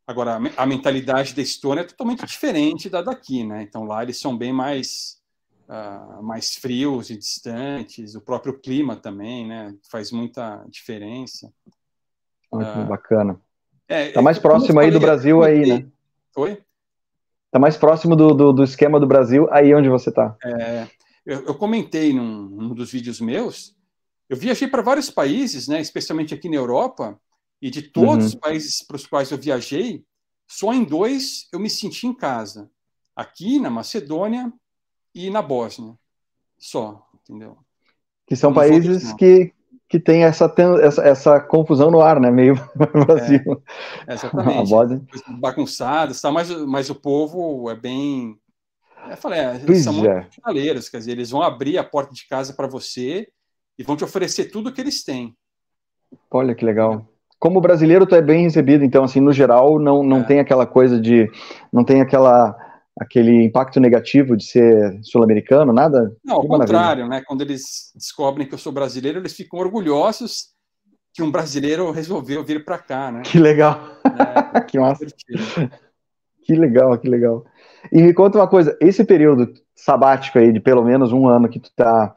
Agora, 0.05 0.39
a 0.57 0.65
mentalidade 0.65 1.33
da 1.33 1.41
Estônia 1.41 1.81
é 1.81 1.85
totalmente 1.85 2.25
diferente 2.25 2.89
da 2.89 3.01
daqui, 3.01 3.43
né? 3.43 3.63
Então 3.63 3.85
lá 3.85 4.03
eles 4.03 4.19
são 4.19 4.37
bem 4.37 4.51
mais 4.51 5.21
uh, 5.67 6.21
mais 6.21 6.55
frios 6.55 7.09
e 7.09 7.17
distantes, 7.17 8.15
o 8.15 8.21
próprio 8.21 8.59
clima 8.59 8.95
também, 8.95 9.47
né? 9.47 9.75
Faz 9.89 10.11
muita 10.11 10.63
diferença. 10.69 11.51
Muito 12.51 12.79
uh, 12.79 12.85
bacana. 12.85 13.39
É, 13.87 14.11
tá 14.11 14.21
mais 14.21 14.39
próximo 14.39 14.79
aí 14.79 14.91
do 14.91 14.99
Brasil 14.99 15.43
aí, 15.43 15.65
né? 15.65 15.85
Oi? 16.35 16.61
Tá 17.51 17.59
mais 17.59 17.77
próximo 17.77 18.15
do, 18.15 18.33
do, 18.33 18.53
do, 18.53 18.63
esquema 18.63 18.99
do 18.99 19.05
Brasil 19.05 19.47
aí 19.51 19.73
onde 19.75 19.87
você 19.87 20.11
tá. 20.11 20.35
É, 20.43 20.87
eu, 21.25 21.45
eu, 21.45 21.55
comentei 21.55 22.11
num, 22.11 22.49
num 22.49 22.73
dos 22.73 22.91
vídeos 22.91 23.21
meus, 23.21 23.75
eu 24.27 24.35
viajei 24.35 24.67
para 24.67 24.81
vários 24.81 25.09
países, 25.09 25.67
né? 25.67 25.79
Especialmente 25.79 26.33
aqui 26.33 26.49
na 26.49 26.55
Europa, 26.55 27.19
e 27.63 27.69
de 27.69 27.82
todos 27.82 28.26
uhum. 28.26 28.30
os 28.32 28.36
países 28.36 28.84
para 28.86 28.97
os 28.97 29.08
quais 29.08 29.32
eu 29.32 29.38
viajei, 29.38 30.04
só 30.45 30.73
em 30.73 30.84
dois 30.84 31.47
eu 31.49 31.58
me 31.58 31.69
senti 31.69 32.06
em 32.06 32.13
casa. 32.13 32.69
Aqui 33.15 33.58
na 33.58 33.69
Macedônia 33.69 34.52
e 35.15 35.30
na 35.30 35.41
Bósnia. 35.41 35.95
Só, 36.58 37.08
entendeu? 37.13 37.58
Que 38.28 38.36
são 38.36 38.54
países 38.54 39.13
que, 39.13 39.54
que 39.88 39.97
tem 39.97 40.26
essa, 40.26 40.54
essa, 40.82 41.04
essa 41.04 41.39
confusão 41.39 41.89
no 41.89 42.02
ar, 42.02 42.19
né? 42.19 42.30
Meio 42.30 42.56
Brasil. 42.76 43.63
É, 44.08 44.13
exatamente. 44.13 44.58
A 44.58 44.63
Bósnia. 44.63 45.02
Bagunçadas, 45.39 46.19
tá? 46.19 46.30
mas, 46.30 46.49
mas 46.65 46.89
o 46.89 46.95
povo 46.95 47.69
é 47.69 47.76
bem. 47.78 48.38
Eu 49.10 49.15
falei, 49.15 49.39
é, 49.39 49.56
eles 49.56 49.86
são 49.86 50.06
é. 50.06 50.19
muito 50.19 50.36
finaleiros, 50.36 50.89
quer 50.89 50.97
dizer, 50.97 51.12
eles 51.13 51.30
vão 51.30 51.41
abrir 51.41 51.78
a 51.78 51.84
porta 51.84 52.13
de 52.13 52.28
casa 52.28 52.52
para 52.54 52.67
você 52.67 53.26
e 53.80 53.84
vão 53.84 53.95
te 53.95 54.04
oferecer 54.04 54.52
tudo 54.52 54.67
o 54.67 54.73
que 54.73 54.82
eles 54.82 55.02
têm. 55.02 55.34
Olha 56.30 56.54
que 56.54 56.65
legal. 56.65 57.08
Como 57.43 57.60
brasileiro, 57.60 58.06
tu 58.06 58.15
é 58.15 58.21
bem 58.21 58.43
recebido, 58.43 58.86
então, 58.86 59.03
assim, 59.03 59.19
no 59.19 59.34
geral, 59.34 59.77
não, 59.77 60.01
não 60.01 60.21
é. 60.21 60.23
tem 60.23 60.39
aquela 60.39 60.65
coisa 60.65 60.97
de. 60.97 61.29
Não 61.73 61.84
tem 61.84 61.99
aquela 61.99 62.56
aquele 62.97 63.43
impacto 63.43 63.82
negativo 63.82 64.38
de 64.38 64.45
ser 64.45 64.97
sul-americano, 65.03 65.73
nada? 65.73 66.15
Não, 66.23 66.38
ao 66.38 66.47
contrário, 66.47 67.06
né? 67.06 67.21
Quando 67.27 67.41
eles 67.41 67.91
descobrem 67.93 68.47
que 68.47 68.53
eu 68.53 68.58
sou 68.58 68.71
brasileiro, 68.71 69.19
eles 69.19 69.34
ficam 69.34 69.60
orgulhosos 69.60 70.53
que 71.13 71.21
um 71.21 71.29
brasileiro 71.29 71.91
resolveu 71.91 72.45
vir 72.45 72.63
para 72.63 72.77
cá, 72.77 73.12
né? 73.12 73.23
Que 73.25 73.38
legal. 73.38 73.77
É, 74.56 74.62
que 74.63 74.79
massa. 74.79 75.06
Que 76.43 76.56
legal, 76.56 76.97
que 76.97 77.10
legal. 77.10 77.43
E 77.91 78.01
me 78.01 78.13
conta 78.13 78.38
uma 78.38 78.47
coisa, 78.47 78.77
esse 78.79 79.03
período 79.03 79.53
sabático 79.75 80.39
aí 80.39 80.53
de 80.53 80.62
pelo 80.62 80.86
menos 80.86 81.12
um 81.12 81.27
ano 81.27 81.49
que 81.49 81.60
tu 81.60 81.69
tá 81.75 82.15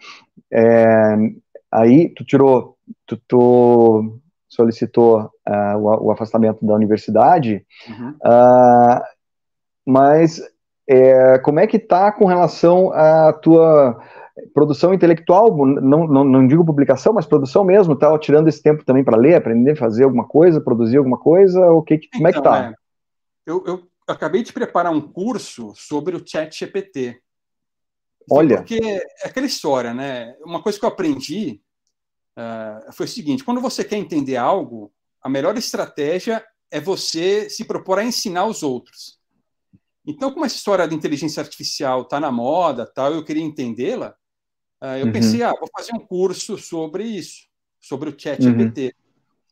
é, 0.53 1.17
aí, 1.73 2.11
tu 2.11 2.25
tirou, 2.25 2.77
tu, 3.05 3.21
tu 3.27 4.21
solicitou 4.57 5.31
uh, 5.49 5.77
o, 5.77 6.07
o, 6.07 6.11
afastamento 6.11 6.65
da 6.65 6.75
universidade, 6.75 7.65
uhum. 7.89 8.11
uh, 8.25 9.01
mas 9.87 10.41
é, 10.89 11.39
como 11.39 11.61
é 11.61 11.67
que 11.67 11.77
está 11.77 12.13
com 12.13 12.25
relação 12.25 12.93
à 12.93 13.33
tua 13.33 14.01
produção 14.55 14.95
intelectual? 14.95 15.55
Não, 15.67 16.07
não, 16.07 16.25
não 16.25 16.47
digo 16.47 16.65
publicação, 16.65 17.13
mas 17.13 17.27
produção 17.27 17.65
mesmo. 17.65 17.95
Está 17.95 18.17
tirando 18.19 18.49
esse 18.49 18.63
tempo 18.63 18.85
também 18.85 19.05
para 19.05 19.17
ler, 19.17 19.35
aprender, 19.35 19.77
fazer 19.77 20.05
alguma 20.05 20.27
coisa, 20.27 20.61
produzir 20.61 20.99
alguma 20.99 21.19
coisa? 21.19 21.71
O 21.71 21.83
que, 21.83 22.01
como 22.13 22.29
é 22.29 22.33
que 22.33 22.39
está? 22.39 22.59
Então, 22.59 22.71
é, 22.71 22.75
eu, 23.47 23.65
eu, 23.67 23.83
acabei 24.07 24.43
de 24.43 24.53
preparar 24.53 24.93
um 24.93 25.01
curso 25.01 25.73
sobre 25.75 26.17
o 26.17 26.23
Chat 26.25 26.57
GPT. 26.57 27.21
Olha. 28.31 28.59
Porque 28.59 28.81
é 28.83 29.27
aquela 29.27 29.47
história, 29.47 29.93
né? 29.93 30.35
Uma 30.45 30.63
coisa 30.63 30.79
que 30.79 30.85
eu 30.85 30.89
aprendi 30.89 31.61
uh, 32.37 32.93
foi 32.93 33.07
o 33.07 33.09
seguinte: 33.09 33.45
quando 33.45 33.61
você 33.61 33.85
quer 33.85 33.97
entender 33.97 34.37
algo, 34.37 34.93
a 35.21 35.29
melhor 35.29 35.57
estratégia 35.57 36.45
é 36.71 36.81
você 36.81 37.49
se 37.49 37.65
propor 37.65 37.99
a 37.99 38.05
ensinar 38.05 38.47
os 38.47 38.63
outros. 38.63 39.19
Então, 40.07 40.33
como 40.33 40.45
essa 40.45 40.55
história 40.55 40.87
da 40.87 40.95
inteligência 40.95 41.43
artificial 41.43 42.03
está 42.03 42.21
na 42.21 42.31
moda, 42.31 42.87
tal, 42.87 43.13
eu 43.13 43.25
queria 43.25 43.43
entendê-la, 43.43 44.15
uh, 44.83 44.97
eu 44.99 45.07
uhum. 45.07 45.13
pensei, 45.13 45.43
ah, 45.43 45.53
vou 45.59 45.69
fazer 45.77 45.93
um 45.95 46.07
curso 46.07 46.57
sobre 46.57 47.05
isso, 47.05 47.47
sobre 47.81 48.11
o 48.11 48.15
Chat 48.17 48.41
GPT. 48.41 48.85
Uhum. 48.87 48.91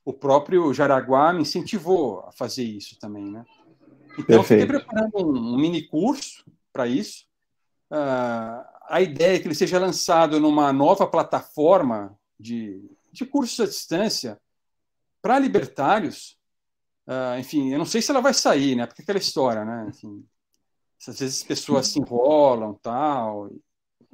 O 0.05 0.13
próprio 0.13 0.73
Jaraguá 0.73 1.33
me 1.33 1.43
incentivou 1.43 2.21
a 2.21 2.33
fazer 2.33 2.63
isso 2.63 2.99
também, 2.99 3.25
né? 3.25 3.45
Então, 4.19 4.37
eu 4.37 4.43
fiquei 4.45 4.67
preparando 4.67 5.17
um, 5.17 5.55
um 5.55 5.57
mini 5.57 5.83
curso 5.89 6.45
para 6.73 6.87
isso. 6.87 7.25
Uh, 7.91 8.65
a 8.89 9.01
ideia 9.01 9.37
é 9.37 9.39
que 9.41 9.49
ele 9.49 9.55
seja 9.55 9.79
lançado 9.79 10.39
numa 10.39 10.73
nova 10.73 11.07
plataforma 11.07 12.17
de, 12.39 12.83
de 13.13 13.25
cursos 13.25 13.61
à 13.61 13.65
distância 13.65 14.39
para 15.21 15.39
libertários. 15.39 16.37
Uh, 17.07 17.39
enfim, 17.39 17.73
eu 17.73 17.79
não 17.79 17.87
sei 17.87 18.01
se 18.01 18.11
ela 18.11 18.21
vai 18.21 18.35
sair, 18.35 18.77
né? 18.77 18.87
Porque 18.87 19.03
é 19.03 19.05
aquela 19.05 19.19
história, 19.19 19.65
né? 19.65 19.87
Enfim, 19.89 20.25
às 21.07 21.19
vezes 21.19 21.41
as 21.41 21.47
pessoas 21.47 21.89
se 21.89 21.99
enrolam 21.99 22.79
tal. 22.83 23.51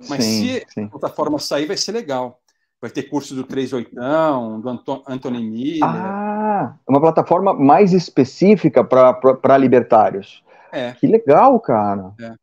Mas 0.09 0.25
sim, 0.25 0.47
se 0.47 0.67
sim. 0.69 0.85
a 0.85 0.89
plataforma 0.89 1.39
sair, 1.39 1.67
vai 1.67 1.77
ser 1.77 1.93
legal. 1.93 2.41
Vai 2.81 2.91
ter 2.91 3.05
curso 3.05 3.35
do 3.35 3.45
38, 3.45 3.95
do 3.95 4.69
Anto 4.69 5.05
Anthony 5.07 5.45
Miller. 5.45 5.85
Ah, 5.85 6.79
uma 6.89 7.01
plataforma 7.01 7.53
mais 7.53 7.93
específica 7.93 8.83
para 8.83 9.59
libertários. 9.59 10.43
É. 10.73 10.93
Que 10.93 11.07
legal, 11.07 11.61
cara. 11.61 12.15
É. 12.19 12.35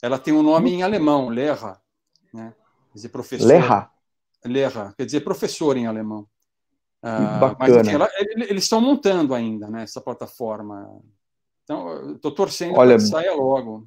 Ela 0.00 0.18
tem 0.18 0.32
um 0.32 0.42
nome 0.42 0.72
em 0.72 0.82
alemão, 0.82 1.28
Lehra. 1.28 1.80
Né? 2.32 2.54
Quer 2.92 2.94
dizer, 2.94 3.08
professor. 3.08 3.46
Lehra? 3.46 3.90
Lehra, 4.44 4.94
quer 4.96 5.04
dizer 5.04 5.20
professor 5.20 5.76
em 5.76 5.86
alemão. 5.86 6.26
Ah, 7.02 7.56
mas 7.58 7.76
enfim, 7.76 7.94
ela, 7.94 8.08
eles 8.48 8.64
estão 8.64 8.80
montando 8.80 9.34
ainda 9.34 9.68
né, 9.68 9.82
essa 9.82 10.00
plataforma. 10.00 11.00
Então, 11.64 12.14
estou 12.14 12.32
torcendo 12.32 12.74
para 12.74 12.94
que 12.94 13.00
saia 13.00 13.34
logo. 13.34 13.86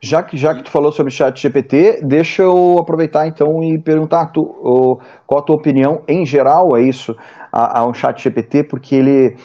Já 0.00 0.22
que, 0.22 0.36
já 0.36 0.54
que 0.54 0.62
tu 0.62 0.70
falou 0.70 0.92
sobre 0.92 1.12
chat 1.12 1.40
GPT, 1.40 2.02
deixa 2.02 2.42
eu 2.42 2.78
aproveitar 2.78 3.26
então 3.26 3.62
e 3.64 3.78
perguntar 3.78 4.26
tu, 4.26 4.42
o, 4.42 5.00
qual 5.26 5.40
a 5.40 5.42
tua 5.42 5.56
opinião 5.56 6.04
em 6.06 6.26
geral 6.26 6.76
é 6.76 6.82
isso, 6.82 7.16
a, 7.50 7.78
a 7.80 7.86
um 7.86 7.94
chat 7.94 8.22
GPT, 8.22 8.64
porque 8.64 8.94
ele 8.94 9.36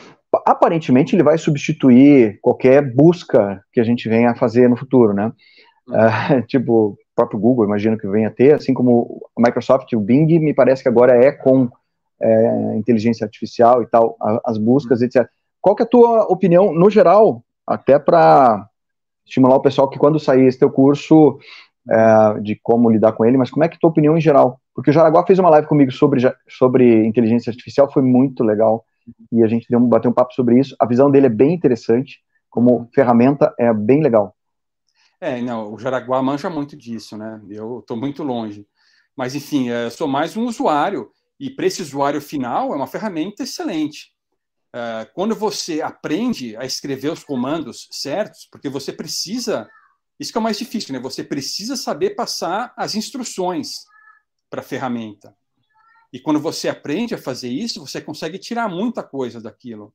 aparentemente 0.46 1.16
ele 1.16 1.24
vai 1.24 1.38
substituir 1.38 2.40
qualquer 2.42 2.82
busca 2.94 3.63
que 3.72 3.80
a 3.80 3.84
gente 3.84 4.10
venha 4.10 4.32
a 4.32 4.36
fazer 4.36 4.68
no 4.68 4.76
futuro, 4.76 5.13
né? 5.13 5.32
Uh, 5.88 6.42
tipo, 6.48 6.74
o 6.90 6.98
próprio 7.17 7.39
Google, 7.39 7.65
imagino 7.65 7.97
que 7.97 8.08
venha 8.08 8.27
a 8.27 8.32
ter, 8.32 8.53
assim 8.53 8.73
como 8.73 9.27
a 9.36 9.41
Microsoft, 9.41 9.91
o 9.93 9.99
Bing, 9.99 10.39
me 10.39 10.53
parece 10.53 10.84
que 10.84 10.88
agora 10.88 11.13
é 11.17 11.32
com 11.32 11.67
é, 12.21 12.77
inteligência 12.77 13.25
artificial 13.25 13.82
e 13.82 13.88
tal, 13.88 14.15
as 14.45 14.58
buscas, 14.60 15.01
etc. 15.01 15.27
Qual 15.60 15.75
que 15.75 15.82
é 15.82 15.86
a 15.86 15.89
tua 15.89 16.32
opinião, 16.32 16.71
no 16.71 16.89
geral, 16.89 17.43
até 17.65 17.97
para 17.97 18.67
estimular 19.25 19.56
o 19.56 19.62
pessoal 19.62 19.89
que 19.89 19.97
quando 19.97 20.19
sair 20.19 20.45
esse 20.45 20.60
teu 20.60 20.69
curso 20.69 21.39
é, 21.89 22.39
de 22.39 22.56
como 22.62 22.89
lidar 22.89 23.13
com 23.13 23.25
ele, 23.25 23.38
mas 23.38 23.49
como 23.49 23.63
é 23.63 23.67
que 23.67 23.75
é 23.75 23.77
a 23.77 23.80
tua 23.80 23.89
opinião 23.89 24.15
em 24.15 24.21
geral? 24.21 24.62
Porque 24.75 24.91
o 24.91 24.93
Jaraguá 24.93 25.25
fez 25.25 25.39
uma 25.39 25.49
live 25.49 25.67
comigo 25.67 25.91
sobre, 25.91 26.21
sobre 26.47 27.03
inteligência 27.06 27.49
artificial, 27.49 27.91
foi 27.91 28.03
muito 28.03 28.43
legal, 28.43 28.86
e 29.32 29.43
a 29.43 29.47
gente 29.47 29.65
deu, 29.67 29.80
bateu 29.80 30.12
um 30.12 30.13
papo 30.13 30.34
sobre 30.36 30.60
isso. 30.60 30.75
A 30.80 30.86
visão 30.86 31.10
dele 31.10 31.25
é 31.25 31.30
bem 31.30 31.53
interessante, 31.53 32.19
como 32.47 32.88
ferramenta 32.93 33.53
é 33.58 33.73
bem 33.73 34.03
legal. 34.03 34.37
É, 35.19 35.41
não, 35.41 35.73
o 35.73 35.80
Jaraguá 35.80 36.21
manja 36.21 36.49
muito 36.49 36.77
disso, 36.77 37.17
né? 37.17 37.41
Eu 37.49 37.80
estou 37.80 37.97
muito 37.97 38.23
longe. 38.23 38.67
Mas, 39.15 39.34
enfim, 39.34 39.69
eu 39.69 39.89
sou 39.89 40.08
mais 40.08 40.38
um 40.38 40.45
usuário, 40.45 41.12
e 41.39 41.49
para 41.49 41.65
esse 41.65 41.82
usuário 41.82 42.21
final 42.21 42.71
é 42.71 42.75
uma 42.75 42.86
ferramenta 42.86 43.41
excelente. 43.41 44.15
Uh, 44.67 45.12
quando 45.15 45.34
você 45.34 45.82
aprende 45.82 46.56
a 46.56 46.65
escrever 46.65 47.12
os 47.12 47.23
comandos 47.23 47.88
certos, 47.91 48.47
porque 48.51 48.69
você 48.69 48.93
precisa, 48.93 49.67
isso 50.19 50.32
que 50.32 50.38
é 50.38 50.41
o 50.41 50.43
mais 50.43 50.60
difícil, 50.60 50.93
né? 50.93 50.99
Você 50.99 51.23
precisa 51.23 51.75
saber 51.75 52.12
passar 52.12 52.73
as 52.77 52.93
instruções 52.93 53.86
para 54.51 54.62
a 54.62 54.63
ferramenta. 54.63 55.36
E 56.13 56.19
quando 56.19 56.39
você 56.39 56.69
aprende 56.69 57.15
a 57.15 57.17
fazer 57.17 57.49
isso, 57.49 57.86
você 57.86 57.99
consegue 57.99 58.38
tirar 58.38 58.69
muita 58.69 59.01
coisa 59.01 59.41
daquilo. 59.41 59.93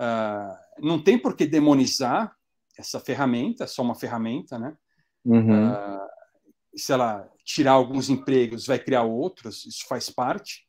Uh, 0.00 0.86
não 0.86 1.02
tem 1.02 1.18
por 1.18 1.34
que 1.34 1.44
demonizar 1.44 2.37
essa 2.78 3.00
ferramenta, 3.00 3.64
é 3.64 3.66
só 3.66 3.82
uma 3.82 3.94
ferramenta, 3.94 4.58
né? 4.58 4.76
Uhum. 5.24 5.72
Uh, 5.72 6.08
se 6.76 6.92
ela 6.92 7.28
tirar 7.44 7.72
alguns 7.72 8.08
empregos, 8.08 8.66
vai 8.66 8.78
criar 8.78 9.02
outros, 9.02 9.66
isso 9.66 9.84
faz 9.88 10.08
parte. 10.08 10.66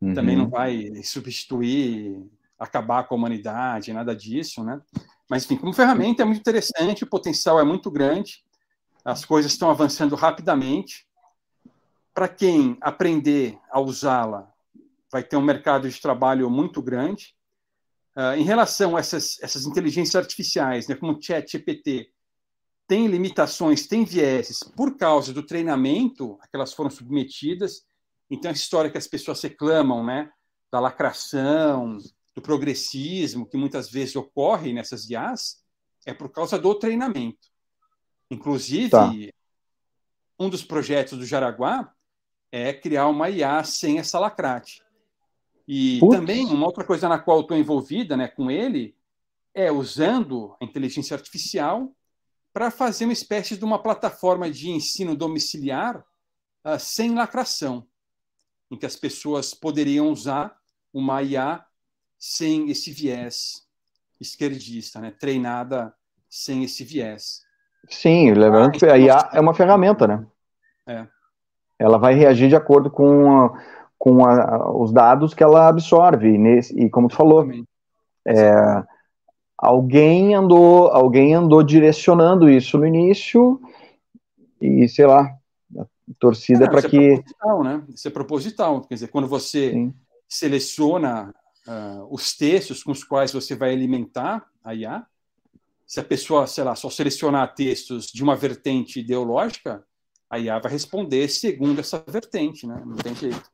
Uhum. 0.00 0.14
Também 0.14 0.36
não 0.36 0.48
vai 0.48 0.92
substituir, 1.02 2.28
acabar 2.58 3.04
com 3.04 3.14
a 3.14 3.18
humanidade, 3.18 3.92
nada 3.92 4.14
disso, 4.14 4.62
né? 4.62 4.80
Mas, 5.28 5.44
enfim, 5.44 5.56
como 5.56 5.72
ferramenta 5.72 6.22
é 6.22 6.26
muito 6.26 6.40
interessante, 6.40 7.04
o 7.04 7.08
potencial 7.08 7.58
é 7.58 7.64
muito 7.64 7.90
grande, 7.90 8.44
as 9.04 9.24
coisas 9.24 9.52
estão 9.52 9.70
avançando 9.70 10.14
rapidamente. 10.14 11.06
Para 12.12 12.28
quem 12.28 12.76
aprender 12.82 13.58
a 13.70 13.80
usá-la, 13.80 14.52
vai 15.10 15.22
ter 15.22 15.36
um 15.36 15.42
mercado 15.42 15.88
de 15.88 16.00
trabalho 16.00 16.50
muito 16.50 16.82
grande. 16.82 17.34
Uh, 18.16 18.36
em 18.36 18.42
relação 18.42 18.96
a 18.96 19.00
essas, 19.00 19.38
essas 19.42 19.64
inteligências 19.64 20.16
artificiais, 20.16 20.86
né, 20.86 20.94
como 20.94 21.12
o 21.12 21.22
Chat 21.22 21.50
GPT, 21.50 22.10
tem 22.86 23.06
limitações, 23.06 23.86
tem 23.86 24.04
vieses 24.04 24.62
por 24.62 24.96
causa 24.98 25.32
do 25.32 25.42
treinamento 25.42 26.36
a 26.40 26.46
que 26.46 26.54
elas 26.54 26.74
foram 26.74 26.90
submetidas. 26.90 27.86
Então, 28.30 28.50
essa 28.50 28.60
história 28.60 28.90
que 28.90 28.98
as 28.98 29.06
pessoas 29.06 29.40
reclamam, 29.40 30.04
né, 30.04 30.30
da 30.70 30.78
lacração, 30.78 31.96
do 32.34 32.42
progressismo, 32.42 33.46
que 33.46 33.56
muitas 33.56 33.90
vezes 33.90 34.16
ocorre 34.16 34.72
nessas 34.72 35.08
IAs, 35.08 35.62
é 36.06 36.12
por 36.12 36.30
causa 36.30 36.58
do 36.58 36.74
treinamento. 36.74 37.48
Inclusive, 38.30 38.90
tá. 38.90 39.12
um 40.38 40.48
dos 40.48 40.64
projetos 40.64 41.18
do 41.18 41.26
Jaraguá 41.26 41.92
é 42.50 42.72
criar 42.72 43.08
uma 43.08 43.30
IA 43.30 43.62
sem 43.64 43.98
essa 43.98 44.18
lacrate. 44.18 44.81
E 45.66 45.98
Putz. 46.00 46.16
também, 46.16 46.46
uma 46.46 46.66
outra 46.66 46.84
coisa 46.84 47.08
na 47.08 47.18
qual 47.18 47.40
estou 47.40 47.56
envolvida 47.56 48.16
né, 48.16 48.28
com 48.28 48.50
ele 48.50 48.96
é 49.54 49.70
usando 49.70 50.56
a 50.60 50.64
inteligência 50.64 51.14
artificial 51.14 51.92
para 52.52 52.70
fazer 52.70 53.04
uma 53.04 53.12
espécie 53.12 53.56
de 53.56 53.64
uma 53.64 53.82
plataforma 53.82 54.50
de 54.50 54.70
ensino 54.70 55.16
domiciliar 55.16 56.04
uh, 56.64 56.78
sem 56.78 57.14
lacração, 57.14 57.86
em 58.70 58.76
que 58.76 58.86
as 58.86 58.96
pessoas 58.96 59.54
poderiam 59.54 60.10
usar 60.10 60.56
uma 60.92 61.22
IA 61.22 61.64
sem 62.18 62.70
esse 62.70 62.90
viés 62.92 63.66
esquerdista, 64.20 65.00
né? 65.00 65.10
treinada 65.10 65.94
sem 66.28 66.62
esse 66.64 66.84
viés. 66.84 67.42
Sim, 67.88 68.32
lembrando 68.32 68.78
que 68.78 68.86
a 68.86 68.96
IA 68.96 69.30
é 69.32 69.40
uma 69.40 69.54
ferramenta, 69.54 70.06
né? 70.06 70.24
É. 70.86 71.06
Ela 71.78 71.98
vai 71.98 72.14
reagir 72.14 72.48
de 72.48 72.54
acordo 72.54 72.90
com, 72.90 73.28
a, 73.28 73.62
com 74.02 74.26
a, 74.26 74.76
os 74.76 74.92
dados 74.92 75.32
que 75.32 75.44
ela 75.44 75.68
absorve. 75.68 76.34
E, 76.34 76.36
nesse, 76.36 76.76
e 76.76 76.90
como 76.90 77.06
tu 77.06 77.14
falou, 77.14 77.48
é, 78.26 78.84
alguém 79.56 80.34
andou, 80.34 80.88
alguém 80.88 81.34
andou 81.34 81.62
direcionando 81.62 82.50
isso 82.50 82.76
no 82.76 82.84
início 82.84 83.60
e 84.60 84.88
sei 84.88 85.06
lá, 85.06 85.32
a 85.78 85.86
torcida 86.18 86.64
é, 86.64 86.68
para 86.68 86.82
que 86.82 86.96
é 86.96 87.14
proposital, 87.14 87.62
né? 87.62 87.84
Isso 87.94 88.08
é 88.08 88.10
proposital, 88.10 88.80
quer 88.80 88.94
dizer, 88.94 89.06
quando 89.06 89.28
você 89.28 89.70
Sim. 89.70 89.94
seleciona 90.28 91.32
uh, 91.68 92.12
os 92.12 92.36
textos 92.36 92.82
com 92.82 92.90
os 92.90 93.04
quais 93.04 93.32
você 93.32 93.54
vai 93.54 93.72
alimentar 93.72 94.44
a 94.64 94.74
IA, 94.74 95.06
se 95.86 96.00
a 96.00 96.04
pessoa, 96.04 96.48
sei 96.48 96.64
lá, 96.64 96.74
só 96.74 96.90
selecionar 96.90 97.54
textos 97.54 98.06
de 98.06 98.20
uma 98.20 98.34
vertente 98.34 98.98
ideológica, 98.98 99.84
a 100.28 100.40
IA 100.40 100.58
vai 100.58 100.72
responder 100.72 101.28
segundo 101.28 101.78
essa 101.78 102.02
vertente, 102.04 102.66
né? 102.66 102.82
Não 102.84 102.96
tem 102.96 103.14
jeito. 103.14 103.52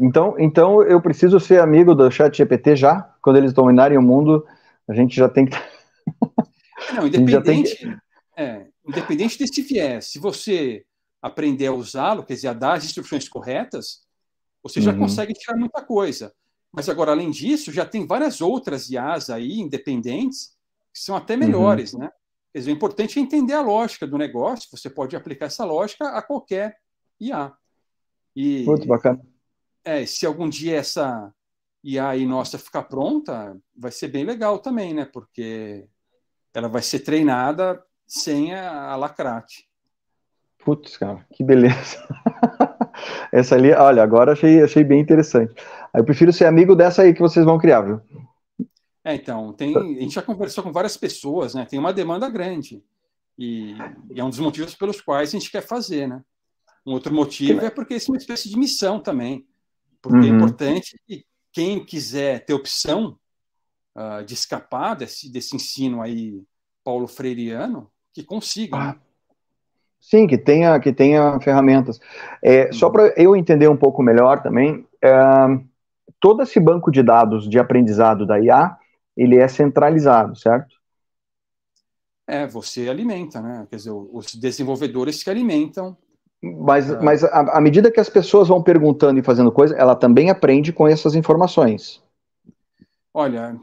Então, 0.00 0.36
então 0.38 0.82
eu 0.82 1.00
preciso 1.00 1.40
ser 1.40 1.60
amigo 1.60 1.94
do 1.94 2.10
Chat 2.10 2.36
GPT 2.36 2.76
já? 2.76 3.02
Quando 3.20 3.36
eles 3.36 3.52
dominarem 3.52 3.98
o 3.98 4.02
mundo, 4.02 4.46
a 4.86 4.94
gente 4.94 5.16
já 5.16 5.28
tem 5.28 5.46
que. 5.46 5.56
Não, 6.94 7.06
independente, 7.08 7.76
que... 7.76 7.96
é, 8.36 8.66
independente 8.86 9.38
desse 9.38 9.60
viés, 9.62 10.06
se 10.06 10.18
você 10.18 10.84
aprender 11.20 11.66
a 11.66 11.72
usá-lo, 11.72 12.24
quer 12.24 12.34
dizer, 12.34 12.48
a 12.48 12.52
dar 12.52 12.74
as 12.74 12.84
instruções 12.84 13.28
corretas, 13.28 14.06
você 14.62 14.80
já 14.80 14.92
uhum. 14.92 15.00
consegue 15.00 15.34
tirar 15.34 15.56
muita 15.56 15.82
coisa. 15.82 16.32
Mas 16.72 16.88
agora, 16.88 17.10
além 17.10 17.30
disso, 17.30 17.72
já 17.72 17.84
tem 17.84 18.06
várias 18.06 18.40
outras 18.40 18.88
IAs 18.90 19.30
aí, 19.30 19.58
independentes, 19.58 20.56
que 20.92 21.00
são 21.00 21.16
até 21.16 21.36
melhores, 21.36 21.92
uhum. 21.94 22.00
né? 22.00 22.10
Quer 22.52 22.60
dizer, 22.60 22.70
o 22.70 22.74
importante 22.74 23.18
é 23.18 23.22
entender 23.22 23.54
a 23.54 23.60
lógica 23.60 24.06
do 24.06 24.16
negócio, 24.16 24.68
você 24.70 24.88
pode 24.88 25.16
aplicar 25.16 25.46
essa 25.46 25.64
lógica 25.64 26.08
a 26.10 26.22
qualquer 26.22 26.76
IA. 27.20 27.52
E, 28.34 28.64
Muito 28.64 28.86
bacana. 28.86 29.20
É, 29.88 30.04
se 30.04 30.26
algum 30.26 30.46
dia 30.46 30.76
essa 30.76 31.32
IA 31.82 32.10
aí 32.10 32.26
nossa 32.26 32.58
ficar 32.58 32.82
pronta, 32.82 33.56
vai 33.74 33.90
ser 33.90 34.08
bem 34.08 34.22
legal 34.22 34.58
também, 34.58 34.92
né? 34.92 35.06
Porque 35.06 35.88
ela 36.52 36.68
vai 36.68 36.82
ser 36.82 36.98
treinada 36.98 37.82
sem 38.06 38.54
a, 38.54 38.90
a 38.90 38.96
lacrate. 38.96 39.66
Putz, 40.58 40.98
cara, 40.98 41.26
que 41.32 41.42
beleza. 41.42 42.06
Essa 43.32 43.54
ali, 43.54 43.72
olha, 43.72 44.02
agora 44.02 44.32
achei, 44.32 44.62
achei 44.62 44.84
bem 44.84 45.00
interessante. 45.00 45.54
Eu 45.94 46.04
prefiro 46.04 46.34
ser 46.34 46.44
amigo 46.44 46.76
dessa 46.76 47.00
aí 47.00 47.14
que 47.14 47.22
vocês 47.22 47.46
vão 47.46 47.56
criar, 47.56 47.80
viu? 47.80 48.02
É, 49.02 49.14
então, 49.14 49.54
tem, 49.54 49.74
a 49.74 50.02
gente 50.02 50.16
já 50.16 50.22
conversou 50.22 50.62
com 50.62 50.70
várias 50.70 50.98
pessoas, 50.98 51.54
né? 51.54 51.64
Tem 51.64 51.78
uma 51.78 51.94
demanda 51.94 52.28
grande. 52.28 52.84
E, 53.38 53.72
e 54.10 54.20
é 54.20 54.22
um 54.22 54.28
dos 54.28 54.38
motivos 54.38 54.74
pelos 54.74 55.00
quais 55.00 55.30
a 55.30 55.38
gente 55.38 55.50
quer 55.50 55.62
fazer, 55.62 56.06
né? 56.06 56.22
Um 56.84 56.92
outro 56.92 57.14
motivo 57.14 57.64
é 57.64 57.70
porque 57.70 57.94
isso 57.94 58.10
é 58.10 58.12
uma 58.12 58.18
espécie 58.18 58.50
de 58.50 58.58
missão 58.58 59.00
também. 59.00 59.46
Porque 60.00 60.26
é 60.26 60.30
uhum. 60.30 60.34
é 60.34 60.36
importante 60.36 61.00
que 61.06 61.24
quem 61.52 61.84
quiser 61.84 62.44
ter 62.44 62.54
opção 62.54 63.18
uh, 63.96 64.24
de 64.24 64.34
escapar 64.34 64.94
desse, 64.94 65.30
desse 65.30 65.56
ensino 65.56 66.00
aí 66.00 66.42
paulo 66.84 67.06
freiriano, 67.06 67.90
que 68.12 68.22
consiga. 68.22 68.76
Ah. 68.76 68.96
Sim, 70.00 70.26
que 70.26 70.38
tenha, 70.38 70.78
que 70.78 70.92
tenha 70.92 71.38
ferramentas. 71.40 72.00
É, 72.42 72.72
só 72.72 72.88
para 72.88 73.12
eu 73.16 73.34
entender 73.34 73.68
um 73.68 73.76
pouco 73.76 74.02
melhor 74.02 74.40
também, 74.42 74.86
é, 75.02 75.10
todo 76.20 76.42
esse 76.42 76.58
banco 76.60 76.90
de 76.90 77.02
dados 77.02 77.48
de 77.48 77.58
aprendizado 77.58 78.24
da 78.24 78.40
IA, 78.40 78.76
ele 79.16 79.36
é 79.36 79.48
centralizado, 79.48 80.36
certo? 80.36 80.76
É, 82.26 82.46
você 82.46 82.88
alimenta, 82.88 83.40
né? 83.40 83.66
Quer 83.68 83.76
dizer, 83.76 83.90
os 83.90 84.34
desenvolvedores 84.34 85.22
que 85.22 85.30
alimentam 85.30 85.96
mas, 86.42 86.90
é. 86.90 87.00
mas 87.00 87.24
à 87.24 87.60
medida 87.60 87.90
que 87.90 88.00
as 88.00 88.08
pessoas 88.08 88.48
vão 88.48 88.62
perguntando 88.62 89.18
e 89.18 89.22
fazendo 89.22 89.50
coisa, 89.50 89.76
ela 89.76 89.96
também 89.96 90.30
aprende 90.30 90.72
com 90.72 90.86
essas 90.86 91.14
informações. 91.14 92.02
Olha, 93.12 93.58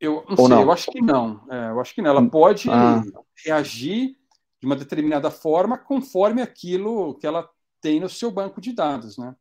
eu 0.00 0.24
não 0.28 0.36
Ou 0.38 0.46
sei, 0.46 0.48
não? 0.48 0.62
eu 0.62 0.72
acho 0.72 0.90
que 0.90 1.00
não. 1.00 1.40
É, 1.50 1.70
eu 1.70 1.80
acho 1.80 1.94
que 1.94 2.02
não. 2.02 2.10
Ela 2.10 2.28
pode 2.28 2.68
ah. 2.70 3.02
reagir 3.44 4.16
de 4.60 4.66
uma 4.66 4.76
determinada 4.76 5.30
forma 5.30 5.78
conforme 5.78 6.42
aquilo 6.42 7.14
que 7.14 7.26
ela 7.26 7.48
tem 7.80 8.00
no 8.00 8.08
seu 8.08 8.30
banco 8.30 8.60
de 8.60 8.72
dados, 8.72 9.16
né? 9.16 9.34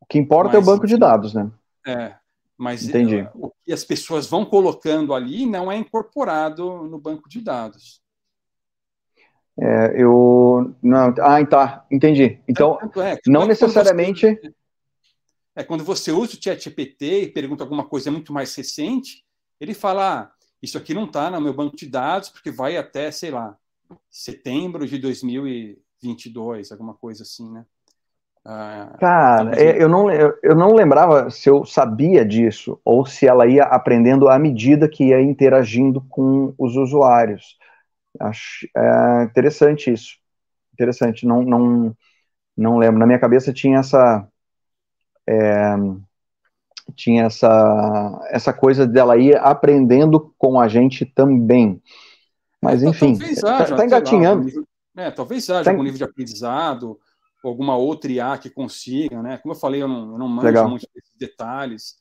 O 0.00 0.06
que 0.06 0.18
importa 0.18 0.54
mas, 0.54 0.56
é 0.56 0.58
o 0.58 0.74
banco 0.74 0.86
de 0.86 0.96
dados, 0.96 1.34
né? 1.34 1.50
É. 1.86 2.16
Mas 2.56 2.88
Entendi. 2.88 3.28
o 3.34 3.52
que 3.64 3.72
as 3.72 3.84
pessoas 3.84 4.26
vão 4.26 4.44
colocando 4.44 5.14
ali 5.14 5.46
não 5.46 5.70
é 5.70 5.76
incorporado 5.76 6.88
no 6.88 6.98
banco 6.98 7.28
de 7.28 7.40
dados. 7.40 8.02
É, 9.60 10.00
eu 10.00 10.74
não, 10.80 11.14
ah, 11.18 11.44
tá, 11.44 11.84
entendi. 11.90 12.38
Então, 12.46 12.78
é, 12.96 13.14
é, 13.14 13.18
não 13.26 13.44
necessariamente. 13.44 14.26
Você, 14.26 14.54
é 15.56 15.64
quando 15.64 15.82
você 15.82 16.12
usa 16.12 16.36
o 16.36 16.42
ChatGPT 16.42 17.22
e 17.22 17.32
pergunta 17.32 17.64
alguma 17.64 17.84
coisa 17.84 18.10
muito 18.10 18.32
mais 18.32 18.54
recente, 18.54 19.24
ele 19.60 19.74
fala: 19.74 20.20
ah, 20.20 20.30
isso 20.62 20.78
aqui 20.78 20.94
não 20.94 21.04
está 21.04 21.28
no 21.28 21.40
meu 21.40 21.52
banco 21.52 21.76
de 21.76 21.86
dados 21.86 22.28
porque 22.28 22.52
vai 22.52 22.76
até, 22.76 23.10
sei 23.10 23.32
lá, 23.32 23.56
setembro 24.08 24.86
de 24.86 24.96
2022, 24.98 26.70
alguma 26.70 26.94
coisa 26.94 27.24
assim, 27.24 27.50
né? 27.50 27.66
Ah, 28.44 28.96
Cara, 29.00 29.60
é, 29.60 29.82
eu 29.82 29.88
não, 29.88 30.08
eu 30.10 30.54
não 30.54 30.72
lembrava 30.72 31.28
se 31.30 31.50
eu 31.50 31.64
sabia 31.64 32.24
disso 32.24 32.80
ou 32.84 33.04
se 33.04 33.26
ela 33.26 33.46
ia 33.46 33.64
aprendendo 33.64 34.28
à 34.28 34.38
medida 34.38 34.88
que 34.88 35.08
ia 35.08 35.20
interagindo 35.20 36.00
com 36.08 36.54
os 36.56 36.76
usuários. 36.76 37.58
Acho 38.20 38.66
é, 38.76 39.24
interessante 39.24 39.92
isso. 39.92 40.16
Interessante. 40.72 41.26
Não, 41.26 41.42
não, 41.42 41.96
não 42.56 42.78
lembro. 42.78 42.98
Na 42.98 43.06
minha 43.06 43.18
cabeça 43.18 43.52
tinha 43.52 43.78
essa 43.78 44.28
é, 45.28 45.74
tinha 46.94 47.24
essa 47.24 48.20
essa 48.30 48.52
coisa 48.52 48.86
dela 48.86 49.16
ir 49.16 49.36
aprendendo 49.36 50.34
com 50.38 50.60
a 50.60 50.68
gente 50.68 51.04
também. 51.04 51.82
Mas 52.60 52.82
enfim, 52.82 53.12
está 53.12 53.76
tá 53.76 53.84
engatinhando. 53.84 54.48
Lá, 54.96 55.04
é, 55.04 55.10
talvez 55.10 55.48
haja 55.48 55.64
tá 55.64 55.70
algum 55.70 55.82
nível 55.82 55.98
de 55.98 56.04
aprendizado, 56.04 56.98
alguma 57.44 57.76
outra 57.76 58.10
IA 58.10 58.36
que 58.38 58.50
consiga, 58.50 59.22
né? 59.22 59.38
Como 59.38 59.54
eu 59.54 59.58
falei, 59.58 59.82
eu 59.82 59.88
não, 59.88 60.12
eu 60.12 60.18
não 60.18 60.28
manjo 60.28 60.46
Legal. 60.46 60.68
muito 60.68 60.86
desses 60.94 61.14
detalhes. 61.16 61.96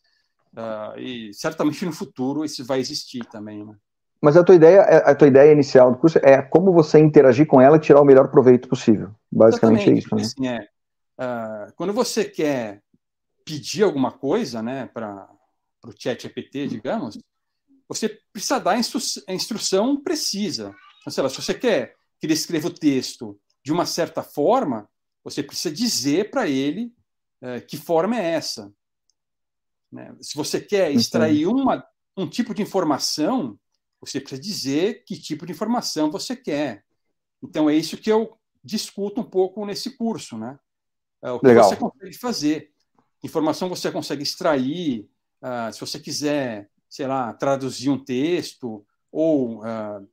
Uh, 0.54 1.00
e 1.00 1.34
certamente 1.34 1.86
no 1.86 1.94
futuro 1.94 2.44
isso 2.44 2.66
vai 2.66 2.80
existir 2.80 3.24
também, 3.26 3.64
né? 3.64 3.76
Mas 4.22 4.36
a 4.36 4.44
tua 4.44 4.56
ideia, 4.56 4.82
a 4.82 5.14
tua 5.14 5.28
ideia 5.28 5.52
inicial 5.52 5.92
do 5.92 5.98
curso 5.98 6.18
é 6.24 6.42
como 6.42 6.74
você 6.74 7.00
interagir 7.00 7.46
com 7.46 7.62
ela 7.62 7.78
e 7.78 7.80
tirar 7.80 8.02
o 8.02 8.06
melhor 8.06 8.30
proveito 8.30 8.68
possível. 8.68 9.12
Basicamente 9.32 9.90
Exatamente, 9.90 10.16
é 10.16 10.22
isso. 10.22 10.44
Né? 10.46 10.58
Assim, 10.58 10.68
é, 11.18 11.70
uh, 11.70 11.74
quando 11.76 11.94
você 11.94 12.26
quer 12.26 12.82
pedir 13.46 13.84
alguma 13.84 14.12
coisa, 14.12 14.62
né, 14.62 14.90
para 14.94 15.30
o 15.86 15.92
chat 15.98 16.26
EPT, 16.26 16.68
digamos, 16.68 17.18
você 17.88 18.20
precisa 18.34 18.60
dar 18.60 18.72
a, 18.72 18.78
instru 18.78 19.00
a 19.28 19.34
instrução 19.34 20.02
precisa. 20.02 20.76
Então, 21.00 21.14
sei 21.14 21.24
lá, 21.24 21.30
se 21.30 21.42
você 21.42 21.54
quer 21.54 21.96
que 22.20 22.26
ele 22.26 22.34
escreva 22.34 22.68
o 22.68 22.74
texto 22.74 23.40
de 23.64 23.72
uma 23.72 23.86
certa 23.86 24.24
forma, 24.24 24.90
você 25.24 25.44
precisa 25.44 25.74
dizer 25.74 26.30
para 26.30 26.48
ele 26.48 26.92
uh, 27.42 27.66
que 27.66 27.78
forma 27.78 28.20
é 28.20 28.32
essa. 28.32 28.72
Né? 29.92 30.16
Se 30.22 30.36
você 30.36 30.60
quer 30.60 30.92
extrair 30.92 31.48
uma, 31.48 31.86
um 32.16 32.28
tipo 32.28 32.54
de 32.54 32.62
informação, 32.62 33.58
você 34.00 34.20
precisa 34.20 34.42
dizer 34.42 35.04
que 35.06 35.20
tipo 35.20 35.46
de 35.46 35.52
informação 35.52 36.12
você 36.12 36.36
quer. 36.36 36.84
Então, 37.44 37.70
é 37.70 37.76
isso 37.76 37.98
que 37.98 38.12
eu 38.12 38.38
discuto 38.64 39.22
um 39.22 39.24
pouco 39.24 39.66
nesse 39.66 39.96
curso, 39.98 40.38
né? 40.38 40.58
É, 41.22 41.32
o 41.32 41.40
que 41.40 41.48
Legal. 41.48 41.70
você 41.70 41.76
consegue 41.76 42.18
fazer. 42.18 42.72
Informação 43.24 43.70
você 43.70 43.92
consegue 43.92 44.24
extrair, 44.24 45.10
uh, 45.42 45.74
se 45.74 45.80
você 45.80 46.00
quiser, 46.00 46.70
sei 46.90 47.08
lá, 47.08 47.34
traduzir 47.34 47.90
um 47.90 47.98
texto 47.98 48.86
ou 49.12 49.62
uh, 49.62 50.08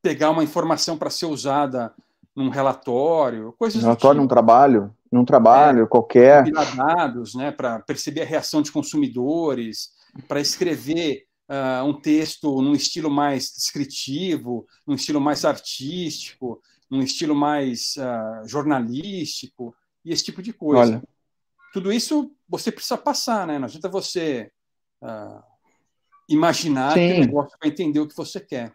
pegar 0.00 0.30
uma 0.30 0.44
informação 0.44 0.96
para 0.96 1.10
ser 1.10 1.26
usada 1.26 1.92
num 2.34 2.48
relatório, 2.48 3.52
coisas 3.58 3.82
relatório 3.82 4.16
tipo. 4.16 4.22
num 4.22 4.28
trabalho, 4.28 4.94
num 5.10 5.24
trabalho 5.24 5.84
é, 5.84 5.86
qualquer. 5.86 6.44
dados, 6.76 7.34
né, 7.34 7.50
para 7.50 7.80
perceber 7.80 8.22
a 8.22 8.26
reação 8.26 8.62
de 8.62 8.70
consumidores, 8.70 9.90
para 10.28 10.40
escrever 10.40 11.26
uh, 11.50 11.84
um 11.84 11.92
texto 11.92 12.62
num 12.62 12.74
estilo 12.74 13.10
mais 13.10 13.52
descritivo, 13.52 14.66
num 14.86 14.94
estilo 14.94 15.20
mais 15.20 15.44
artístico, 15.44 16.62
num 16.88 17.02
estilo 17.02 17.34
mais 17.34 17.94
uh, 17.96 18.48
jornalístico 18.48 19.74
e 20.04 20.12
esse 20.12 20.24
tipo 20.24 20.40
de 20.40 20.52
coisa. 20.52 20.92
Olha. 20.94 21.02
Tudo 21.72 21.92
isso 21.92 22.32
você 22.48 22.70
precisa 22.70 22.96
passar, 22.96 23.46
né? 23.46 23.58
Não 23.58 23.66
adianta 23.66 23.88
você 23.88 24.50
uh, 25.02 25.42
imaginar 26.28 26.94
Sim. 26.94 27.08
que 27.08 27.14
o 27.14 27.20
negócio 27.20 27.58
vai 27.60 27.70
entender 27.70 28.00
o 28.00 28.06
que 28.06 28.16
você 28.16 28.40
quer. 28.40 28.72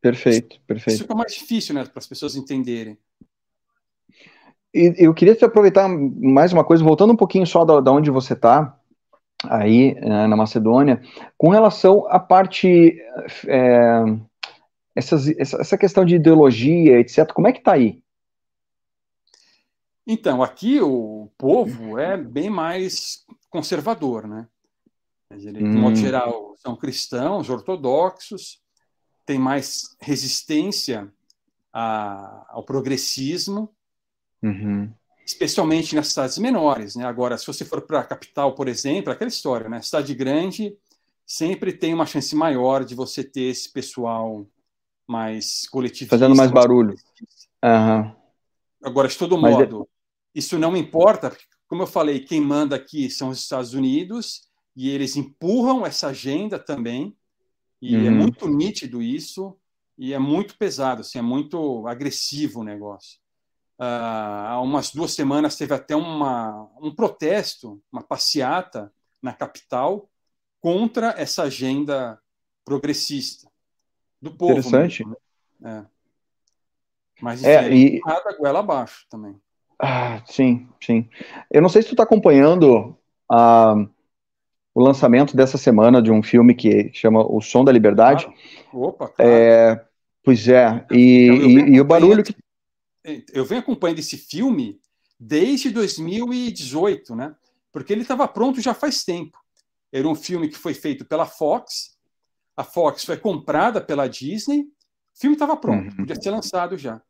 Perfeito, 0.00 0.60
perfeito. 0.66 1.02
Isso 1.02 1.12
é 1.12 1.14
mais 1.14 1.32
difícil, 1.34 1.74
né, 1.74 1.84
para 1.84 1.98
as 1.98 2.06
pessoas 2.06 2.36
entenderem. 2.36 2.98
E 4.74 4.92
eu 4.98 5.14
queria 5.14 5.34
te 5.34 5.44
aproveitar 5.44 5.88
mais 5.88 6.52
uma 6.52 6.64
coisa, 6.64 6.84
voltando 6.84 7.12
um 7.12 7.16
pouquinho 7.16 7.46
só 7.46 7.64
da, 7.64 7.80
da 7.80 7.92
onde 7.92 8.10
você 8.10 8.34
está, 8.34 8.78
aí 9.48 9.94
né, 9.94 10.26
na 10.26 10.36
Macedônia, 10.36 11.00
com 11.36 11.48
relação 11.48 12.06
à 12.08 12.18
parte 12.18 12.96
é, 13.46 14.04
essas, 14.94 15.28
essa 15.28 15.76
questão 15.76 16.04
de 16.04 16.16
ideologia, 16.16 16.98
etc. 17.00 17.32
Como 17.32 17.48
é 17.48 17.52
que 17.52 17.58
está 17.58 17.72
aí? 17.72 18.02
Então, 20.06 20.42
aqui 20.42 20.80
o 20.80 21.30
povo 21.38 21.98
é 21.98 22.16
bem 22.16 22.50
mais 22.50 23.24
conservador, 23.48 24.26
né? 24.26 24.46
De 25.30 25.48
hum. 25.48 25.80
modo 25.80 25.96
geral, 25.96 26.54
são 26.58 26.76
cristãos, 26.76 27.48
ortodoxos, 27.48 28.60
tem 29.24 29.38
mais 29.38 29.96
resistência 30.00 31.10
a, 31.72 32.46
ao 32.50 32.62
progressismo. 32.62 33.74
Uhum 34.42 34.92
especialmente 35.24 35.94
nas 35.94 36.08
cidades 36.08 36.38
menores. 36.38 36.96
Né? 36.96 37.04
Agora, 37.04 37.38
se 37.38 37.46
você 37.46 37.64
for 37.64 37.80
para 37.82 38.00
a 38.00 38.04
capital, 38.04 38.54
por 38.54 38.68
exemplo, 38.68 39.12
aquela 39.12 39.28
história, 39.28 39.68
né? 39.68 39.80
cidade 39.80 40.14
grande 40.14 40.76
sempre 41.26 41.72
tem 41.72 41.94
uma 41.94 42.06
chance 42.06 42.34
maior 42.36 42.84
de 42.84 42.94
você 42.94 43.24
ter 43.24 43.44
esse 43.44 43.72
pessoal 43.72 44.46
mais 45.06 45.66
coletivo. 45.68 46.10
Fazendo 46.10 46.36
mais 46.36 46.50
barulho. 46.50 46.94
Uhum. 47.64 48.14
Agora, 48.82 49.08
de 49.08 49.16
todo 49.16 49.36
é 49.36 49.38
modo, 49.38 49.82
é... 49.82 50.38
isso 50.38 50.58
não 50.58 50.76
importa, 50.76 51.30
porque, 51.30 51.44
como 51.66 51.82
eu 51.82 51.86
falei, 51.86 52.20
quem 52.20 52.40
manda 52.40 52.76
aqui 52.76 53.08
são 53.08 53.30
os 53.30 53.38
Estados 53.38 53.72
Unidos 53.72 54.48
e 54.76 54.90
eles 54.90 55.16
empurram 55.16 55.86
essa 55.86 56.08
agenda 56.08 56.58
também, 56.58 57.16
e 57.80 57.94
é 57.94 57.98
uhum. 57.98 58.06
é 58.06 58.10
muito 58.10 58.48
nítido 58.48 59.00
isso, 59.00 59.56
e 59.96 60.12
é 60.12 60.18
muito 60.18 60.58
pesado, 60.58 61.02
assim, 61.02 61.18
é 61.18 61.22
muito 61.22 61.86
agressivo 61.86 62.60
o 62.60 62.64
negócio. 62.64 63.18
Ah, 63.78 64.50
há 64.50 64.60
umas 64.60 64.90
duas 64.92 65.12
semanas 65.12 65.56
teve 65.56 65.74
até 65.74 65.96
uma, 65.96 66.68
um 66.80 66.94
protesto, 66.94 67.82
uma 67.92 68.02
passeata 68.02 68.92
na 69.20 69.32
capital 69.32 70.08
contra 70.60 71.14
essa 71.18 71.42
agenda 71.44 72.18
progressista 72.64 73.48
do 74.20 74.30
povo. 74.30 74.52
Interessante. 74.52 75.04
Mesmo, 75.04 75.16
né? 75.60 75.86
é. 75.90 75.94
Mas 77.20 77.40
enfim, 77.40 77.50
é, 77.50 77.74
e... 77.74 78.00
nada 78.04 78.36
goela 78.36 78.60
abaixo 78.60 79.06
também. 79.10 79.36
Ah, 79.78 80.22
sim, 80.26 80.68
sim. 80.80 81.08
Eu 81.50 81.60
não 81.60 81.68
sei 81.68 81.82
se 81.82 81.88
tu 81.88 81.92
está 81.92 82.04
acompanhando 82.04 82.96
ah, 83.30 83.74
o 84.74 84.82
lançamento 84.82 85.36
dessa 85.36 85.58
semana 85.58 86.00
de 86.00 86.10
um 86.10 86.22
filme 86.22 86.54
que 86.54 86.90
chama 86.92 87.24
O 87.24 87.40
Som 87.40 87.64
da 87.64 87.72
Liberdade. 87.72 88.24
Claro. 88.24 88.86
Opa, 88.88 89.08
claro. 89.08 89.30
É, 89.30 89.84
pois 90.22 90.48
é, 90.48 90.86
e, 90.90 91.28
e, 91.28 91.54
e 91.74 91.80
o 91.80 91.84
barulho 91.84 92.22
que 92.22 92.34
eu 93.32 93.44
venho 93.44 93.60
acompanhando 93.60 93.98
esse 93.98 94.16
filme 94.16 94.80
desde 95.20 95.70
2018, 95.70 97.14
né? 97.14 97.34
Porque 97.70 97.92
ele 97.92 98.02
estava 98.02 98.26
pronto 98.26 98.60
já 98.60 98.72
faz 98.72 99.04
tempo. 99.04 99.38
Era 99.92 100.08
um 100.08 100.14
filme 100.14 100.48
que 100.48 100.56
foi 100.56 100.74
feito 100.74 101.04
pela 101.04 101.26
Fox. 101.26 101.96
A 102.56 102.64
Fox 102.64 103.04
foi 103.04 103.16
comprada 103.16 103.80
pela 103.80 104.08
Disney. 104.08 104.62
O 104.62 105.20
filme 105.20 105.34
estava 105.36 105.56
pronto, 105.56 105.90
uhum. 105.90 105.96
podia 105.96 106.20
ser 106.20 106.30
lançado 106.30 106.76
já. 106.76 107.00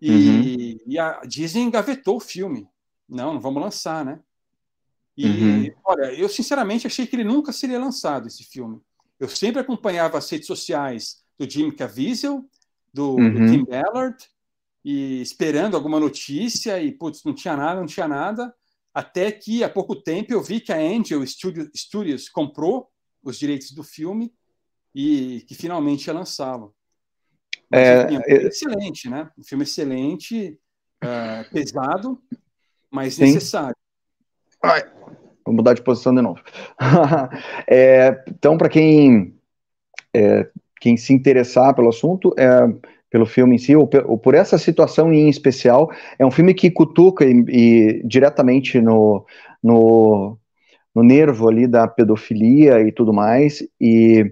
E, 0.00 0.10
uhum. 0.10 0.78
e, 0.86 0.98
a 0.98 1.20
Disney 1.26 1.62
engavetou 1.62 2.16
o 2.16 2.20
filme. 2.20 2.68
Não, 3.08 3.34
não 3.34 3.40
vamos 3.40 3.62
lançar, 3.62 4.04
né? 4.04 4.20
E, 5.16 5.26
uhum. 5.26 5.70
olha, 5.84 6.14
eu 6.14 6.28
sinceramente 6.28 6.86
achei 6.86 7.06
que 7.06 7.16
ele 7.16 7.24
nunca 7.24 7.52
seria 7.52 7.78
lançado, 7.78 8.28
esse 8.28 8.44
filme. 8.44 8.80
Eu 9.18 9.28
sempre 9.28 9.60
acompanhava 9.60 10.16
as 10.16 10.30
redes 10.30 10.46
sociais 10.46 11.24
do 11.36 11.48
Jim 11.48 11.70
Caviezel, 11.70 12.48
do, 12.92 13.16
do 13.16 13.22
uhum. 13.22 13.50
Tim 13.50 13.64
Ballard, 13.64 14.16
e 14.84 15.20
esperando 15.20 15.76
alguma 15.76 16.00
notícia 16.00 16.80
e, 16.80 16.92
putz, 16.92 17.22
não 17.24 17.34
tinha 17.34 17.56
nada, 17.56 17.80
não 17.80 17.86
tinha 17.86 18.08
nada, 18.08 18.54
até 18.94 19.30
que 19.30 19.62
há 19.62 19.68
pouco 19.68 19.96
tempo 19.96 20.32
eu 20.32 20.42
vi 20.42 20.60
que 20.60 20.72
a 20.72 20.76
Angel 20.76 21.24
Studio, 21.26 21.70
Studios 21.76 22.28
comprou 22.28 22.88
os 23.22 23.38
direitos 23.38 23.72
do 23.72 23.82
filme 23.82 24.32
e 24.94 25.44
que 25.46 25.54
finalmente 25.54 26.06
ia 26.06 26.14
lançá-lo. 26.14 26.74
É, 27.70 28.04
enfim, 28.04 28.22
é 28.26 28.34
um 28.34 28.48
excelente, 28.48 29.10
né? 29.10 29.30
Um 29.38 29.44
filme 29.44 29.64
excelente, 29.64 30.58
uh, 31.04 31.52
pesado, 31.52 32.20
mas 32.90 33.14
sim. 33.14 33.24
necessário. 33.24 33.76
Ai, 34.62 34.82
vou 35.44 35.54
mudar 35.54 35.74
de 35.74 35.82
posição 35.82 36.14
de 36.14 36.22
novo. 36.22 36.42
é, 37.68 38.24
então, 38.26 38.56
para 38.56 38.68
quem, 38.68 39.38
é, 40.14 40.50
quem 40.80 40.96
se 40.96 41.12
interessar 41.12 41.74
pelo 41.74 41.90
assunto, 41.90 42.34
é, 42.38 42.48
pelo 43.10 43.26
filme 43.26 43.54
em 43.56 43.58
si, 43.58 43.74
ou, 43.74 43.86
por 43.86 44.34
essa 44.34 44.58
situação 44.58 45.12
em 45.12 45.28
especial. 45.28 45.90
É 46.18 46.26
um 46.26 46.30
filme 46.30 46.54
que 46.54 46.70
cutuca 46.70 47.24
e, 47.24 47.44
e 47.48 48.02
diretamente 48.06 48.80
no, 48.80 49.24
no, 49.62 50.38
no 50.94 51.02
nervo 51.02 51.48
ali 51.48 51.66
da 51.66 51.88
pedofilia 51.88 52.80
e 52.80 52.92
tudo 52.92 53.12
mais, 53.12 53.62
e 53.80 54.30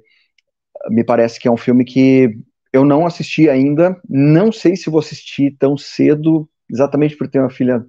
me 0.90 1.02
parece 1.02 1.40
que 1.40 1.48
é 1.48 1.50
um 1.50 1.56
filme 1.56 1.84
que 1.84 2.38
eu 2.72 2.84
não 2.84 3.06
assisti 3.06 3.48
ainda, 3.48 3.98
não 4.08 4.52
sei 4.52 4.76
se 4.76 4.90
vou 4.90 5.00
assistir 5.00 5.56
tão 5.58 5.76
cedo, 5.76 6.48
exatamente 6.70 7.16
por 7.16 7.28
ter 7.28 7.40
uma 7.40 7.50
filha 7.50 7.84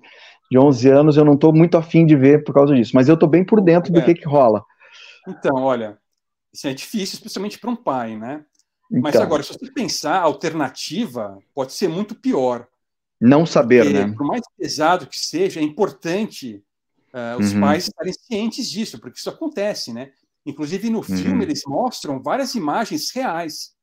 de 0.49 0.57
11 0.57 0.89
anos, 0.89 1.17
eu 1.17 1.25
não 1.25 1.33
estou 1.33 1.53
muito 1.53 1.77
afim 1.77 2.05
de 2.05 2.15
ver 2.15 2.43
por 2.43 2.53
causa 2.53 2.73
disso, 2.73 2.91
mas 2.93 3.09
eu 3.09 3.15
estou 3.15 3.27
bem 3.27 3.43
por 3.43 3.61
dentro 3.61 3.91
do 3.91 3.99
é. 3.99 4.03
que, 4.03 4.15
que 4.15 4.25
rola. 4.25 4.63
Então, 5.27 5.63
olha, 5.63 5.97
isso 6.53 6.67
é 6.67 6.73
difícil, 6.73 7.15
especialmente 7.15 7.59
para 7.59 7.69
um 7.69 7.75
pai, 7.75 8.15
né? 8.15 8.45
Então, 8.89 9.01
mas 9.01 9.15
agora, 9.15 9.43
se 9.43 9.53
você 9.53 9.71
pensar, 9.71 10.19
a 10.19 10.23
alternativa 10.23 11.37
pode 11.53 11.73
ser 11.73 11.87
muito 11.87 12.15
pior. 12.15 12.67
Não 13.19 13.45
saber, 13.45 13.83
porque, 13.83 13.99
né? 13.99 14.13
Por 14.15 14.25
mais 14.25 14.41
pesado 14.57 15.07
que 15.07 15.17
seja, 15.17 15.59
é 15.59 15.63
importante 15.63 16.63
uh, 17.13 17.39
os 17.39 17.53
uhum. 17.53 17.61
pais 17.61 17.87
estarem 17.87 18.13
cientes 18.13 18.69
disso, 18.69 18.99
porque 18.99 19.19
isso 19.19 19.29
acontece, 19.29 19.91
né? 19.91 20.11
Inclusive, 20.45 20.89
no 20.89 21.03
filme, 21.03 21.33
uhum. 21.33 21.41
eles 21.41 21.63
mostram 21.67 22.21
várias 22.21 22.55
imagens 22.55 23.09
reais 23.11 23.75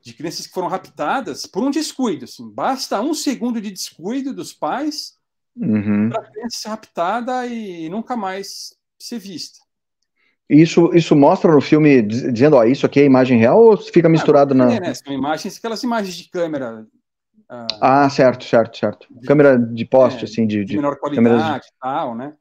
de 0.00 0.12
crianças 0.12 0.46
que 0.46 0.52
foram 0.52 0.68
raptadas 0.68 1.46
por 1.46 1.62
um 1.62 1.70
descuido. 1.70 2.24
Assim. 2.24 2.48
Basta 2.50 3.00
um 3.00 3.14
segundo 3.14 3.60
de 3.60 3.70
descuido 3.70 4.32
dos 4.32 4.52
pais 4.52 5.16
uhum. 5.56 6.08
para 6.08 6.20
a 6.20 6.30
criança 6.30 6.58
ser 6.58 6.68
raptada 6.68 7.46
e 7.46 7.88
nunca 7.88 8.16
mais 8.16 8.74
ser 8.98 9.18
vista. 9.18 9.58
Isso, 10.52 10.94
isso 10.94 11.16
mostra 11.16 11.50
no 11.50 11.62
filme 11.62 12.02
dizendo, 12.02 12.56
ó, 12.56 12.64
isso 12.64 12.84
aqui 12.84 13.00
é 13.00 13.04
imagem 13.06 13.38
real 13.38 13.58
ou 13.58 13.76
fica 13.78 14.06
misturado 14.06 14.54
na. 14.54 14.70
É, 14.70 14.80
né? 14.80 14.92
São 14.92 15.10
imagens, 15.10 15.56
aquelas 15.56 15.82
imagens 15.82 16.14
de 16.14 16.28
câmera. 16.28 16.86
Uh, 17.50 17.66
ah, 17.80 18.10
certo, 18.10 18.44
certo, 18.44 18.76
certo. 18.76 19.08
Câmera 19.26 19.58
de 19.58 19.84
poste, 19.86 20.20
é, 20.20 20.24
assim, 20.24 20.46
de, 20.46 20.62
de, 20.62 20.76
menor 20.76 20.98
qualidade 20.98 21.66
e 21.66 21.80
tal, 21.80 22.14
né? 22.14 22.34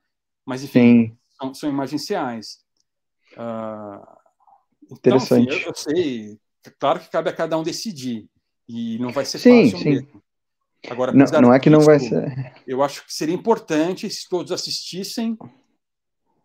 Mas, 0.45 0.62
enfim, 0.62 1.16
são, 1.39 1.53
são, 1.53 1.70
imagens 1.70 2.09
reais. 2.09 2.57
Uh, 3.34 4.03
então, 4.84 4.97
Interessante. 4.97 5.47
Enfim, 5.47 5.62
eu, 5.62 5.68
eu, 5.68 5.76
sei, 5.76 6.39
claro 6.78 6.99
que 6.99 7.09
cabe 7.09 7.30
a 7.30 7.34
cada 7.34 7.57
um 7.57 7.64
decidir. 7.64 8.28
E 8.68 8.99
não 8.99 9.12
vai 9.12 9.24
ser 9.24 9.39
sim, 9.39 9.72
fácil 9.72 9.78
sim. 9.78 9.89
mesmo. 9.91 10.24
Agora, 10.89 11.14
não, 11.14 11.26
não 11.41 11.53
é 11.53 11.59
que 11.59 11.70
não 11.70 11.82
vai 11.82 11.99
ser. 11.99 12.53
Eu 12.68 12.84
acho 12.84 13.05
que 13.05 13.14
seria 13.14 13.36
importante 13.36 14.09
se 14.09 14.28
todos 14.28 14.51
assistissem, 14.51 15.38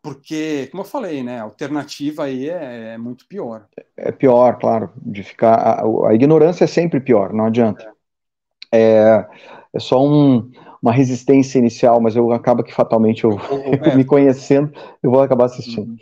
porque, 0.07 0.69
como 0.71 0.85
eu 0.85 0.87
falei, 0.87 1.21
né, 1.25 1.41
a 1.41 1.43
alternativa 1.43 2.23
aí 2.23 2.49
é, 2.49 2.93
é 2.93 2.97
muito 2.97 3.27
pior. 3.27 3.67
É 3.97 4.13
pior, 4.13 4.57
claro, 4.57 4.93
de 4.99 5.25
ficar. 5.25 5.55
A, 5.55 6.11
a 6.11 6.15
ignorância 6.15 6.63
é 6.63 6.69
sempre 6.69 7.01
pior, 7.01 7.33
não 7.33 7.47
adianta. 7.47 7.93
É, 8.71 8.79
é, 8.79 9.29
é 9.75 9.81
só 9.81 10.01
um, 10.07 10.49
uma 10.81 10.93
resistência 10.93 11.59
inicial, 11.59 12.01
mas 12.01 12.15
eu 12.15 12.31
acaba 12.31 12.63
que 12.63 12.73
fatalmente 12.73 13.25
eu, 13.25 13.33
eu 13.85 13.97
me 13.97 14.05
conhecendo, 14.05 14.73
eu 15.03 15.11
vou 15.11 15.21
acabar 15.21 15.47
assistindo. 15.47 15.91
Uhum. 15.91 15.97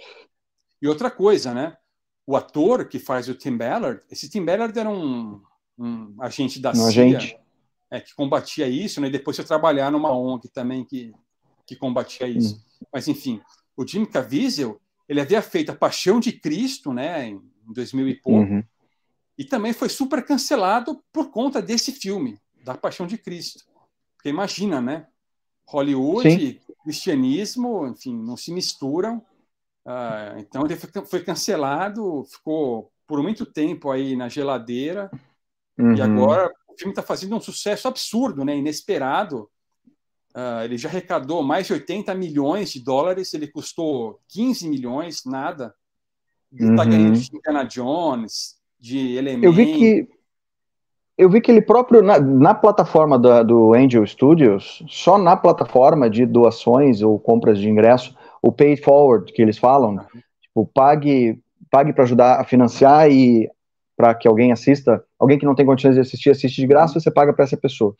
E 0.83 0.87
outra 0.87 1.11
coisa, 1.11 1.55
né? 1.55 1.75
O 2.27 2.37
ator 2.37 2.87
que 2.87 2.99
faz 2.99 3.27
o 3.31 3.35
Tim 3.35 3.57
Ballard, 3.57 4.03
esse 4.11 4.29
Tim 4.29 4.45
Ballard 4.45 4.79
era 4.79 4.91
um, 4.91 5.41
um 5.79 6.15
agente 6.21 6.61
da 6.61 6.73
um 6.73 6.75
CIA, 6.75 6.87
agente. 6.89 7.39
É, 7.91 8.01
que 8.01 8.15
combatia 8.15 8.69
isso, 8.69 9.01
né? 9.01 9.09
E 9.09 9.13
depois 9.13 9.35
foi 9.35 9.47
trabalhar 9.47 9.91
numa 9.91 10.13
ONG 10.13 10.47
também 10.49 10.85
que, 10.85 11.15
que 11.67 11.75
combatia 11.75 12.29
isso. 12.29 12.57
Uhum. 12.57 12.87
Mas 12.93 13.09
enfim, 13.09 13.41
o 13.77 13.87
Jim 13.87 14.05
Caviezel, 14.05 14.81
ele 15.09 15.21
havia 15.21 15.43
feito 15.43 15.71
a 15.71 15.77
Paixão 15.77 16.21
de 16.21 16.33
Cristo, 16.33 16.93
né? 16.93 17.29
Em 17.29 17.41
2000 17.67 18.09
e 18.09 18.15
pouco. 18.15 18.53
Uhum. 18.53 18.65
E 19.37 19.45
também 19.45 19.73
foi 19.73 19.89
super 19.89 20.25
cancelado 20.25 21.03
por 21.13 21.31
conta 21.31 21.61
desse 21.61 21.93
filme, 21.93 22.39
da 22.65 22.75
Paixão 22.75 23.07
de 23.07 23.19
Cristo. 23.19 23.65
Porque 24.17 24.29
imagina, 24.29 24.81
né? 24.81 25.07
Hollywood, 25.67 26.31
Sim. 26.31 26.61
cristianismo, 26.83 27.87
enfim, 27.87 28.17
não 28.17 28.37
se 28.37 28.53
misturam. 28.53 29.19
Uh, 29.85 30.39
então 30.39 30.65
ele 30.65 30.77
foi 30.77 31.23
cancelado, 31.23 32.25
ficou 32.25 32.91
por 33.07 33.23
muito 33.23 33.45
tempo 33.45 33.91
aí 33.91 34.17
na 34.17 34.29
geladeira. 34.29 35.11
Uhum. 35.79 35.95
E 35.95 36.01
agora 36.01 36.51
o 36.69 36.79
filme 36.79 36.93
está 36.93 37.03
fazendo 37.03 37.37
um 37.37 37.41
sucesso 37.41 37.89
absurdo, 37.89 38.45
né? 38.45 38.57
Inesperado. 38.57 39.51
Uh, 40.35 40.65
ele 40.65 40.77
já 40.77 40.89
arrecadou 40.89 41.43
mais 41.43 41.67
de 41.67 41.75
80 41.75 42.13
milhões 42.15 42.73
de 42.73 42.83
dólares, 42.83 43.33
ele 43.35 43.47
custou 43.47 44.19
15 44.29 44.69
milhões, 44.69 45.25
nada. 45.25 45.73
Ele 46.53 46.71
está 46.71 46.83
uhum. 46.83 46.91
ganhando 46.91 47.19
de 47.19 47.37
Indiana 47.37 47.65
Jones, 47.65 48.57
de 48.79 49.17
Elemento. 49.17 49.45
Eu 49.45 49.53
vi 49.53 49.75
que 49.75 50.09
eu 51.17 51.31
vi 51.31 51.41
que 51.41 51.51
ele 51.51 51.63
próprio, 51.63 52.03
na, 52.03 52.19
na 52.19 52.55
plataforma 52.55 53.17
da, 53.17 53.43
do 53.43 53.73
Angel 53.73 54.05
Studios, 54.05 54.83
só 54.89 55.17
na 55.17 55.37
plataforma 55.37 56.11
de 56.11 56.27
doações 56.27 57.03
ou 57.03 57.19
compras 57.21 57.59
de 57.59 57.69
ingresso, 57.69 58.17
o 58.43 58.51
pay 58.51 58.77
forward 58.77 59.33
que 59.33 59.41
eles 59.41 59.57
falam, 59.57 60.05
tipo, 60.43 60.69
pague, 60.75 61.41
pague 61.71 61.93
para 61.93 62.03
ajudar 62.03 62.41
a 62.41 62.45
financiar 62.45 63.09
e 63.11 63.49
para 63.97 64.13
que 64.13 64.27
alguém 64.27 64.51
assista, 64.51 65.05
alguém 65.17 65.39
que 65.39 65.47
não 65.47 65.55
tem 65.55 65.65
condições 65.65 65.95
de 65.95 66.01
assistir, 66.01 66.31
assiste 66.31 66.61
de 66.61 66.67
graça, 66.67 66.99
você 66.99 67.13
paga 67.13 67.33
para 67.33 67.45
essa 67.45 67.57
pessoa. 67.57 67.95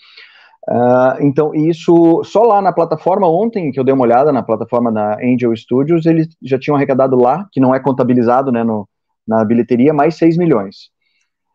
Uh, 0.69 1.21
então, 1.21 1.55
isso, 1.55 2.25
só 2.25 2.43
lá 2.43 2.63
na 2.63 2.73
plataforma, 2.73 3.29
ontem 3.29 3.71
que 3.71 3.79
eu 3.79 3.85
dei 3.85 3.93
uma 3.93 4.05
olhada 4.05 4.33
na 4.33 4.43
plataforma 4.43 4.91
da 4.91 5.19
Angel 5.23 5.55
Studios, 5.55 6.07
eles 6.07 6.29
já 6.43 6.59
tinham 6.59 6.77
arrecadado 6.77 7.17
lá, 7.17 7.47
que 7.53 7.61
não 7.61 7.75
é 7.75 7.81
contabilizado 7.81 8.51
né, 8.51 8.65
no, 8.65 8.89
na 9.27 9.45
bilheteria, 9.45 9.93
mais 9.93 10.17
6 10.17 10.39
milhões. 10.39 10.91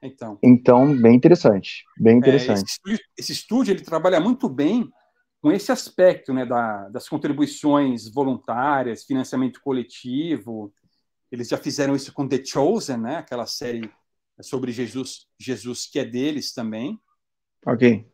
Então, 0.01 0.37
então 0.43 0.95
bem 0.95 1.15
interessante, 1.15 1.83
bem 1.97 2.17
interessante. 2.17 2.59
É, 2.59 2.63
esse, 2.63 2.71
estúdio, 2.71 2.99
esse, 3.17 3.31
estúdio, 3.31 3.71
ele 3.73 3.83
trabalha 3.83 4.19
muito 4.19 4.47
bem 4.47 4.87
com 5.41 5.51
esse 5.51 5.71
aspecto, 5.71 6.33
né, 6.33 6.45
da, 6.45 6.87
das 6.89 7.09
contribuições 7.09 8.07
voluntárias, 8.13 9.03
financiamento 9.03 9.59
coletivo. 9.61 10.71
Eles 11.31 11.49
já 11.49 11.57
fizeram 11.57 11.95
isso 11.95 12.13
com 12.13 12.27
The 12.27 12.43
Chosen, 12.45 12.97
né, 12.97 13.17
aquela 13.17 13.45
série 13.45 13.89
sobre 14.41 14.71
Jesus, 14.71 15.27
Jesus 15.39 15.87
que 15.87 15.99
é 15.99 16.05
deles 16.05 16.53
também. 16.53 16.99
Ok. 17.65 18.05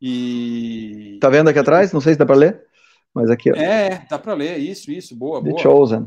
E 0.00 1.18
tá 1.20 1.28
vendo 1.28 1.48
aqui 1.48 1.58
atrás? 1.58 1.92
Não 1.92 2.00
sei 2.00 2.14
se 2.14 2.18
dá 2.18 2.24
para 2.24 2.36
ler, 2.36 2.66
mas 3.14 3.30
aqui. 3.30 3.52
Ó. 3.52 3.56
É, 3.56 4.06
dá 4.08 4.18
para 4.18 4.34
ler. 4.34 4.58
Isso, 4.58 4.90
isso, 4.90 5.14
boa, 5.14 5.42
The 5.42 5.50
boa. 5.50 5.62
Chosen. 5.62 6.04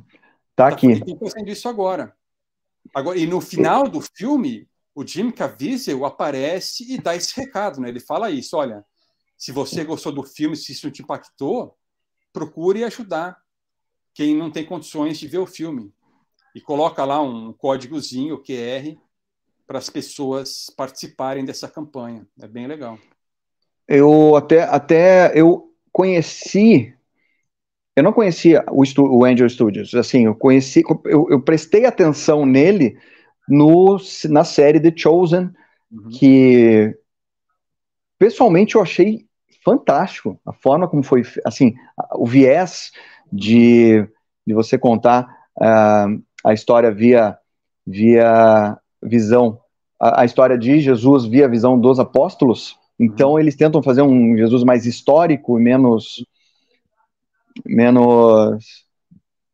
Tá, 0.55 0.67
tá 0.67 0.67
aqui. 0.69 0.91
Estou 0.93 1.17
fazendo 1.17 1.49
isso 1.49 1.69
agora. 1.69 2.13
Agora, 2.93 3.17
e 3.17 3.25
no 3.27 3.39
final 3.39 3.87
do 3.87 4.01
filme, 4.01 4.67
o 4.95 5.05
Jim 5.05 5.31
Caviezel 5.31 6.05
aparece 6.05 6.91
e 6.91 6.97
dá 6.97 7.15
esse 7.15 7.39
recado, 7.39 7.79
né? 7.79 7.89
Ele 7.89 7.99
fala 7.99 8.29
isso, 8.29 8.57
olha, 8.57 8.83
se 9.37 9.51
você 9.51 9.83
gostou 9.83 10.11
do 10.11 10.23
filme, 10.23 10.55
se 10.55 10.71
isso 10.71 10.89
te 10.91 11.01
impactou, 11.01 11.75
procure 12.31 12.83
ajudar 12.83 13.37
quem 14.13 14.35
não 14.35 14.51
tem 14.51 14.65
condições 14.65 15.19
de 15.19 15.27
ver 15.27 15.39
o 15.39 15.47
filme. 15.47 15.93
E 16.55 16.61
coloca 16.61 17.03
lá 17.03 17.21
um 17.21 17.51
códigozinho, 17.51 18.41
QR, 18.43 18.95
para 19.65 19.79
as 19.79 19.89
pessoas 19.89 20.67
participarem 20.77 21.43
dessa 21.43 21.67
campanha. 21.67 22.27
É 22.39 22.47
bem 22.47 22.67
legal. 22.67 22.99
Eu 23.87 24.35
até, 24.35 24.63
até 24.63 25.31
eu 25.35 25.69
conheci 25.91 26.93
eu 27.95 28.03
não 28.03 28.11
conhecia 28.11 28.63
o, 28.71 28.83
o 28.99 29.23
Angel 29.23 29.47
Studios, 29.47 29.93
assim, 29.93 30.25
eu 30.25 30.33
conheci, 30.33 30.81
eu, 31.05 31.27
eu 31.29 31.39
prestei 31.39 31.85
atenção 31.85 32.45
nele 32.45 32.97
no, 33.47 33.97
na 34.29 34.43
série 34.43 34.79
The 34.79 34.91
Chosen, 34.95 35.51
uhum. 35.91 36.09
que 36.09 36.97
pessoalmente 38.17 38.75
eu 38.75 38.81
achei 38.81 39.25
fantástico 39.63 40.39
a 40.45 40.51
forma 40.51 40.87
como 40.87 41.03
foi, 41.03 41.23
assim, 41.45 41.75
o 42.15 42.25
viés 42.25 42.91
de, 43.31 44.07
de 44.45 44.53
você 44.53 44.77
contar 44.77 45.27
uh, 45.57 46.21
a 46.43 46.53
história 46.53 46.91
via, 46.91 47.37
via 47.85 48.77
visão, 49.01 49.59
a, 49.99 50.21
a, 50.21 50.25
história 50.25 50.57
de 50.57 50.79
Jesus 50.79 51.25
via 51.25 51.47
visão 51.47 51.79
dos 51.79 51.99
apóstolos. 51.99 52.77
Então 53.03 53.31
uhum. 53.31 53.39
eles 53.39 53.55
tentam 53.55 53.83
fazer 53.83 54.01
um 54.01 54.37
Jesus 54.37 54.63
mais 54.63 54.85
histórico 54.85 55.59
e 55.59 55.63
menos 55.63 56.25
menos 57.65 58.83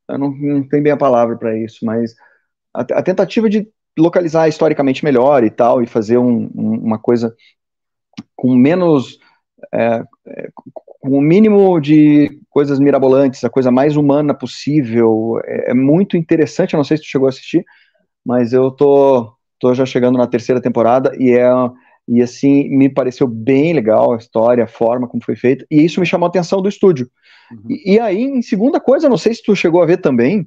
eu 0.10 0.18
não, 0.18 0.32
não 0.32 0.68
tem 0.68 0.82
bem 0.82 0.92
a 0.92 0.98
palavra 0.98 1.38
para 1.38 1.58
isso, 1.58 1.86
mas 1.86 2.16
a, 2.74 2.82
a, 2.82 3.04
tentativa 3.04 3.50
de 3.50 3.68
localizar 3.98 4.48
historicamente 4.48 5.04
melhor 5.06 5.44
e 5.44 5.50
tal, 5.50 5.84
e 5.84 5.88
fazer 5.88 6.18
um, 6.18 6.50
um, 6.56 6.80
uma 6.80 6.98
coisa 6.98 7.36
com 8.36 8.56
menos. 8.56 9.20
É, 9.74 10.04
é, 10.28 10.50
com 11.02 11.18
o 11.18 11.22
mínimo 11.22 11.80
de 11.80 12.42
coisas 12.50 12.80
mirabolantes, 12.80 13.44
a 13.44 13.50
coisa 13.50 13.72
mais 13.72 13.96
humana 13.96 14.34
possível. 14.34 15.40
É, 15.46 15.72
é, 15.72 15.74
muito 15.74 16.18
interessante. 16.18 16.74
Eu 16.74 16.78
não 16.78 16.84
sei 16.84 16.98
se 16.98 17.04
tu 17.04 17.10
chegou 17.10 17.28
a 17.28 17.30
assistir, 17.30 17.64
mas 18.26 18.52
eu 18.52 18.72
tô, 18.72 19.32
tô 19.60 19.74
já 19.74 19.86
chegando 19.86 20.18
na 20.18 20.28
terceira 20.28 20.62
temporada 20.62 21.16
e 21.18 21.32
é. 21.32 21.50
E 22.12 22.24
assim, 22.24 22.68
me 22.70 22.90
pareceu 22.90 23.28
bem 23.28 23.72
legal 23.72 24.14
a 24.14 24.18
história, 24.18 24.64
a 24.64 24.68
forma 24.68 25.08
como 25.08 25.24
foi 25.24 25.36
feita, 25.36 25.64
e 25.70 25.86
isso 25.86 26.00
me 26.00 26.08
chamou 26.08 26.26
a 26.26 26.30
atenção 26.30 26.60
do 26.60 26.68
estúdio. 26.68 27.08
Uhum. 27.52 27.64
E, 27.70 27.94
e, 27.94 28.00
aí, 28.00 28.24
em 28.24 28.42
segunda 28.42 28.80
coisa, 28.80 29.08
não 29.08 29.18
sei 29.18 29.36
se 29.36 29.44
tu 29.44 29.56
chegou 29.56 29.82
a 29.84 29.86
ver 29.86 29.98
também, 29.98 30.42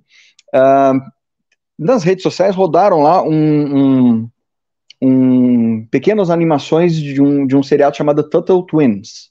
uh, 0.52 1.00
nas 1.78 2.02
redes 2.02 2.24
sociais 2.24 2.56
rodaram 2.56 3.00
lá 3.00 3.22
um, 3.22 3.30
um, 3.76 4.30
um, 5.00 5.86
pequenas 5.86 6.30
animações 6.30 6.96
de 6.96 7.22
um, 7.22 7.46
de 7.46 7.56
um 7.56 7.62
seriado 7.62 7.96
chamado 7.96 8.28
Total 8.28 8.60
Twins. 8.64 9.30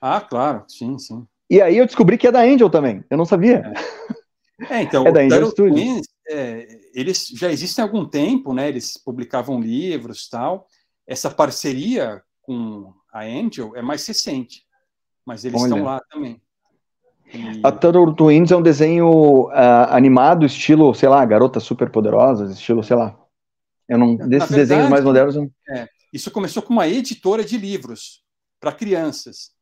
Ah, 0.00 0.20
claro, 0.20 0.64
sim, 0.66 0.98
sim. 0.98 1.24
E 1.48 1.60
aí 1.60 1.78
eu 1.78 1.86
descobri 1.86 2.18
que 2.18 2.26
é 2.26 2.32
da 2.32 2.42
Angel 2.42 2.68
também, 2.68 3.04
eu 3.08 3.16
não 3.16 3.24
sabia. 3.24 3.72
É, 4.68 4.82
então, 4.82 5.06
é 5.06 5.12
da 5.12 5.20
Angel 5.20 5.52
Twins, 5.52 6.06
é, 6.28 6.66
eles 6.92 7.28
já 7.28 7.52
existem 7.52 7.82
há 7.82 7.86
algum 7.86 8.04
tempo, 8.04 8.52
né? 8.52 8.68
Eles 8.68 8.96
publicavam 8.98 9.60
livros 9.60 10.28
tal. 10.28 10.66
Essa 11.08 11.30
parceria 11.30 12.22
com 12.42 12.92
a 13.10 13.22
Angel 13.22 13.74
é 13.74 13.80
mais 13.80 14.06
recente, 14.06 14.62
mas 15.24 15.42
eles 15.42 15.58
Olha. 15.58 15.70
estão 15.70 15.82
lá 15.82 16.02
também. 16.10 16.38
E... 17.32 17.62
A 17.64 17.72
Turtle 17.72 18.14
Twins 18.14 18.50
é 18.50 18.56
um 18.56 18.62
desenho 18.62 19.46
uh, 19.46 19.88
animado, 19.88 20.44
estilo, 20.44 20.94
sei 20.94 21.08
lá, 21.08 21.24
Garotas 21.24 21.62
Super 21.62 21.90
Poderosas, 21.90 22.52
estilo, 22.52 22.84
sei 22.84 22.94
lá. 22.94 23.18
Eu 23.88 23.96
não, 23.96 24.16
desses 24.16 24.50
verdade, 24.50 24.54
desenhos 24.54 24.90
mais 24.90 25.02
modernos. 25.02 25.34
É, 25.70 25.88
isso 26.12 26.30
começou 26.30 26.62
com 26.62 26.74
uma 26.74 26.86
editora 26.86 27.42
de 27.42 27.56
livros 27.56 28.22
para 28.60 28.70
crianças. 28.70 29.52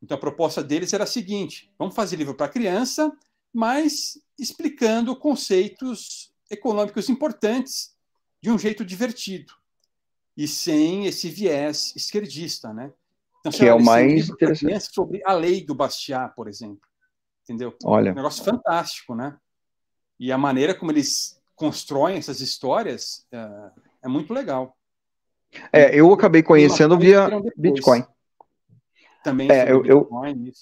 Então 0.00 0.16
a 0.16 0.20
proposta 0.20 0.62
deles 0.62 0.92
era 0.92 1.02
a 1.02 1.08
seguinte: 1.08 1.72
vamos 1.76 1.96
fazer 1.96 2.14
livro 2.14 2.36
para 2.36 2.46
criança, 2.48 3.12
mas 3.52 4.16
explicando 4.38 5.16
conceitos 5.16 6.32
econômicos 6.48 7.08
importantes 7.08 7.96
de 8.40 8.48
um 8.48 8.58
jeito 8.58 8.84
divertido 8.84 9.52
e 10.36 10.48
sem 10.48 11.06
esse 11.06 11.28
viés 11.28 11.92
esquerdista, 11.94 12.72
né? 12.72 12.92
Então, 13.40 13.52
que 13.52 13.66
é 13.66 13.74
o 13.74 13.82
mais 13.82 14.28
interessante 14.28 14.92
sobre 14.92 15.22
a 15.24 15.32
lei 15.34 15.64
do 15.64 15.74
Bastiat, 15.74 16.34
por 16.34 16.48
exemplo, 16.48 16.80
entendeu? 17.42 17.74
Olha, 17.84 18.12
um 18.12 18.14
negócio 18.14 18.42
fantástico, 18.42 19.14
né? 19.14 19.36
E 20.18 20.32
a 20.32 20.38
maneira 20.38 20.74
como 20.74 20.90
eles 20.90 21.38
constroem 21.54 22.16
essas 22.16 22.40
histórias 22.40 23.26
é, 23.30 23.48
é 24.04 24.08
muito 24.08 24.32
legal. 24.32 24.76
É, 25.72 25.94
eu 25.94 26.12
acabei 26.12 26.42
conhecendo 26.42 26.98
via 26.98 27.28
Bitcoin. 27.56 28.04
Também 29.22 29.50
é, 29.50 29.70
eu, 29.70 29.82
Bitcoin, 29.82 30.46
eu, 30.46 30.52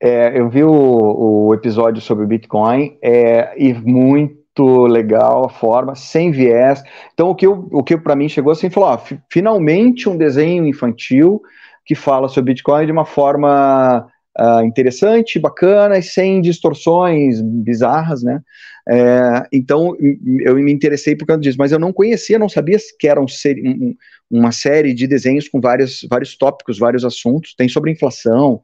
é, 0.00 0.38
eu 0.38 0.48
vi 0.48 0.62
o, 0.64 0.70
o, 0.70 1.54
episódio 1.54 2.00
sobre 2.00 2.24
o 2.24 2.28
Bitcoin 2.28 2.98
é, 3.02 3.54
e 3.56 3.72
muito 3.74 4.41
legal 4.60 5.46
a 5.46 5.48
forma, 5.48 5.94
sem 5.94 6.30
viés. 6.30 6.82
Então, 7.14 7.30
o 7.30 7.34
que, 7.34 7.46
o 7.46 7.82
que 7.82 7.96
para 7.96 8.16
mim 8.16 8.28
chegou 8.28 8.52
assim, 8.52 8.68
falou, 8.68 8.90
ó, 8.90 9.00
finalmente 9.30 10.08
um 10.08 10.16
desenho 10.16 10.66
infantil 10.66 11.40
que 11.84 11.94
fala 11.94 12.28
sobre 12.28 12.52
Bitcoin 12.52 12.86
de 12.86 12.92
uma 12.92 13.04
forma 13.04 14.06
uh, 14.38 14.62
interessante, 14.64 15.38
bacana 15.38 15.98
e 15.98 16.02
sem 16.02 16.40
distorções 16.40 17.40
bizarras, 17.40 18.22
né? 18.22 18.40
É, 18.88 19.46
então 19.52 19.96
eu 20.40 20.56
me 20.56 20.72
interessei 20.72 21.14
por 21.14 21.24
causa 21.24 21.40
disso, 21.40 21.56
mas 21.58 21.70
eu 21.70 21.78
não 21.78 21.92
conhecia, 21.92 22.38
não 22.38 22.48
sabia 22.48 22.76
que 22.98 23.06
era 23.06 23.20
um, 23.20 23.26
um, 23.64 23.94
uma 24.28 24.50
série 24.50 24.92
de 24.92 25.06
desenhos 25.06 25.48
com 25.48 25.60
vários, 25.60 26.04
vários 26.10 26.36
tópicos, 26.36 26.78
vários 26.78 27.04
assuntos. 27.04 27.54
Tem 27.54 27.68
sobre 27.68 27.92
inflação, 27.92 28.62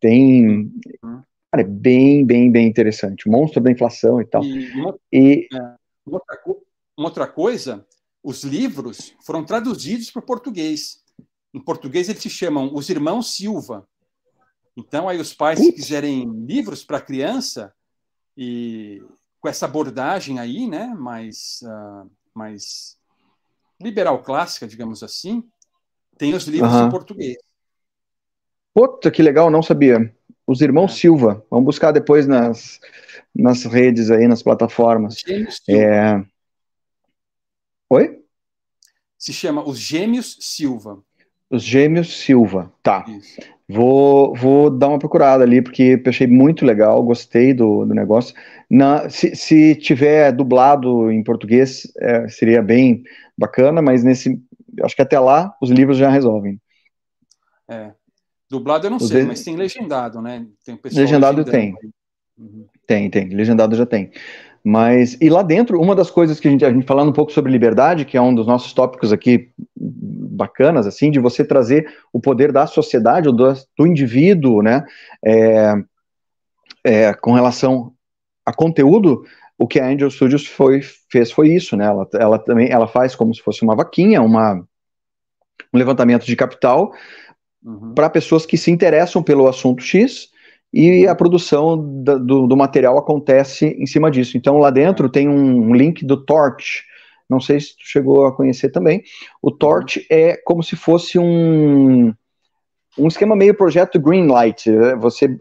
tem. 0.00 0.70
Cara, 1.50 1.62
é 1.62 1.64
bem, 1.64 2.24
bem, 2.24 2.50
bem 2.50 2.66
interessante. 2.66 3.28
Monstro 3.28 3.62
da 3.62 3.70
inflação 3.70 4.20
e 4.20 4.26
tal. 4.26 4.44
E, 4.44 4.70
uma, 4.72 4.98
e... 5.12 5.48
É, 5.52 5.58
uma, 6.06 6.18
outra, 6.18 6.40
uma 6.96 7.08
outra 7.08 7.26
coisa, 7.26 7.86
os 8.22 8.44
livros 8.44 9.14
foram 9.24 9.44
traduzidos 9.44 10.10
para 10.10 10.20
o 10.20 10.26
português. 10.26 11.02
Em 11.54 11.60
português 11.60 12.08
eles 12.08 12.22
se 12.22 12.30
chamam 12.30 12.70
Os 12.74 12.90
Irmãos 12.90 13.34
Silva. 13.34 13.88
Então, 14.76 15.08
aí 15.08 15.18
os 15.18 15.34
pais, 15.34 15.58
se 15.58 15.72
quiserem 15.72 16.30
livros 16.46 16.84
para 16.84 17.00
criança, 17.00 17.74
e 18.36 19.02
com 19.40 19.48
essa 19.48 19.64
abordagem 19.64 20.38
aí, 20.38 20.68
né, 20.68 20.86
mais, 20.86 21.60
uh, 21.64 22.08
mais 22.32 22.96
liberal 23.80 24.22
clássica, 24.22 24.68
digamos 24.68 25.02
assim, 25.02 25.42
tem 26.16 26.34
os 26.34 26.44
livros 26.44 26.72
uhum. 26.72 26.86
em 26.86 26.90
português. 26.90 27.36
Puta, 28.72 29.10
que 29.10 29.22
legal, 29.22 29.50
não 29.50 29.62
sabia. 29.62 30.14
Os 30.48 30.62
Irmãos 30.62 30.92
é. 30.92 31.00
Silva. 31.00 31.44
Vamos 31.50 31.66
buscar 31.66 31.92
depois 31.92 32.26
nas, 32.26 32.80
nas 33.36 33.64
redes 33.64 34.10
aí, 34.10 34.26
nas 34.26 34.42
plataformas. 34.42 35.22
É... 35.68 36.24
Oi? 37.90 38.22
Se 39.18 39.30
chama 39.30 39.62
Os 39.68 39.78
Gêmeos 39.78 40.38
Silva. 40.40 41.02
Os 41.50 41.62
Gêmeos 41.62 42.18
Silva, 42.18 42.72
tá. 42.82 43.04
Isso. 43.06 43.38
Vou, 43.68 44.34
vou 44.34 44.70
dar 44.70 44.88
uma 44.88 44.98
procurada 44.98 45.44
ali, 45.44 45.60
porque 45.60 46.02
achei 46.06 46.26
muito 46.26 46.64
legal, 46.64 47.02
gostei 47.02 47.52
do, 47.52 47.84
do 47.84 47.94
negócio. 47.94 48.34
Na, 48.70 49.10
se, 49.10 49.36
se 49.36 49.74
tiver 49.74 50.32
dublado 50.32 51.12
em 51.12 51.22
português, 51.22 51.82
é, 52.00 52.26
seria 52.28 52.62
bem 52.62 53.02
bacana, 53.36 53.82
mas 53.82 54.02
nesse. 54.02 54.40
Acho 54.82 54.96
que 54.96 55.02
até 55.02 55.20
lá 55.20 55.54
os 55.60 55.68
livros 55.68 55.98
já 55.98 56.08
resolvem. 56.08 56.58
É. 57.68 57.92
Dublado 58.50 58.86
eu 58.86 58.90
não 58.90 58.98
sei, 58.98 59.24
mas 59.24 59.44
tem 59.44 59.56
legendado, 59.56 60.22
né? 60.22 60.46
Tem 60.64 60.78
legendado 60.92 61.44
tem. 61.44 61.74
Uhum. 62.38 62.66
Tem, 62.86 63.10
tem. 63.10 63.28
Legendado 63.28 63.76
já 63.76 63.84
tem. 63.84 64.10
Mas, 64.64 65.16
e 65.20 65.28
lá 65.28 65.42
dentro, 65.42 65.80
uma 65.80 65.94
das 65.94 66.10
coisas 66.10 66.40
que 66.40 66.48
a 66.48 66.50
gente, 66.50 66.64
a 66.64 66.72
gente 66.72 66.86
falando 66.86 67.10
um 67.10 67.12
pouco 67.12 67.32
sobre 67.32 67.52
liberdade, 67.52 68.04
que 68.04 68.16
é 68.16 68.20
um 68.20 68.34
dos 68.34 68.46
nossos 68.46 68.72
tópicos 68.72 69.12
aqui 69.12 69.50
bacanas, 69.76 70.86
assim, 70.86 71.10
de 71.10 71.18
você 71.18 71.44
trazer 71.44 71.88
o 72.12 72.20
poder 72.20 72.52
da 72.52 72.66
sociedade, 72.66 73.28
ou 73.28 73.34
do, 73.34 73.52
do 73.76 73.86
indivíduo, 73.86 74.62
né, 74.62 74.84
é, 75.24 75.74
é, 76.84 77.14
com 77.14 77.32
relação 77.32 77.92
a 78.44 78.52
conteúdo, 78.52 79.24
o 79.56 79.66
que 79.66 79.80
a 79.80 79.86
Angel 79.86 80.10
Studios 80.10 80.46
foi, 80.46 80.80
fez 81.10 81.30
foi 81.30 81.48
isso, 81.48 81.76
né, 81.76 81.86
ela, 81.86 82.08
ela 82.14 82.38
também, 82.38 82.70
ela 82.70 82.86
faz 82.86 83.14
como 83.14 83.34
se 83.34 83.42
fosse 83.42 83.62
uma 83.62 83.74
vaquinha, 83.74 84.22
uma, 84.22 84.64
um 85.72 85.78
levantamento 85.78 86.24
de 86.24 86.36
capital, 86.36 86.92
uhum. 87.64 87.94
para 87.94 88.10
pessoas 88.10 88.46
que 88.46 88.56
se 88.56 88.70
interessam 88.70 89.22
pelo 89.22 89.48
assunto 89.48 89.82
X, 89.82 90.28
e 90.72 91.06
a 91.06 91.14
produção 91.14 92.02
da, 92.02 92.16
do, 92.16 92.46
do, 92.46 92.56
material 92.56 92.98
acontece 92.98 93.66
em 93.78 93.86
cima 93.86 94.10
disso. 94.10 94.36
Então 94.36 94.58
lá 94.58 94.70
dentro 94.70 95.08
tem 95.08 95.26
um 95.28 95.74
link 95.74 96.04
do 96.04 96.22
Torch, 96.24 96.84
não 97.28 97.40
sei 97.40 97.60
se 97.60 97.76
tu 97.76 97.82
chegou 97.84 98.26
a 98.26 98.34
conhecer 98.34 98.70
também. 98.70 99.02
O 99.40 99.50
Torch 99.50 100.06
é 100.10 100.36
como 100.36 100.62
se 100.62 100.76
fosse 100.76 101.18
um 101.18 102.12
um 102.98 103.06
esquema 103.06 103.36
meio 103.36 103.54
projeto 103.54 104.00
Greenlight. 104.00 104.68
Você, 104.98 105.36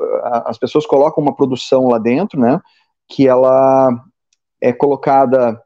as 0.46 0.60
pessoas 0.60 0.86
colocam 0.86 1.24
uma 1.24 1.36
produção 1.36 1.88
lá 1.88 1.98
dentro, 1.98 2.40
né? 2.40 2.62
Que 3.08 3.28
ela 3.28 3.90
é 4.62 4.72
colocada 4.72 5.60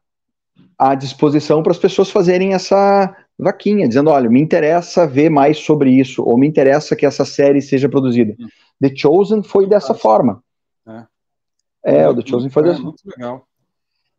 à 0.77 0.95
disposição 0.95 1.61
para 1.61 1.73
as 1.73 1.77
pessoas 1.77 2.09
fazerem 2.09 2.53
essa 2.53 3.13
vaquinha, 3.41 3.87
dizendo, 3.87 4.11
olha, 4.11 4.29
me 4.29 4.39
interessa 4.39 5.07
ver 5.07 5.29
mais 5.29 5.57
sobre 5.57 5.91
isso, 5.91 6.23
ou 6.23 6.37
me 6.37 6.47
interessa 6.47 6.95
que 6.95 7.05
essa 7.05 7.25
série 7.25 7.61
seja 7.61 7.89
produzida. 7.89 8.35
Hum. 8.39 8.47
The 8.79 8.95
Chosen 8.95 9.43
foi 9.43 9.67
dessa 9.67 9.93
forma. 9.93 10.43
É, 11.83 12.03
é 12.03 12.09
o 12.09 12.15
The 12.15 12.27
Chosen 12.27 12.49
foi 12.49 12.63
é, 12.63 12.65
dessa 12.67 12.81
Muito 12.81 13.01
legal. 13.05 13.47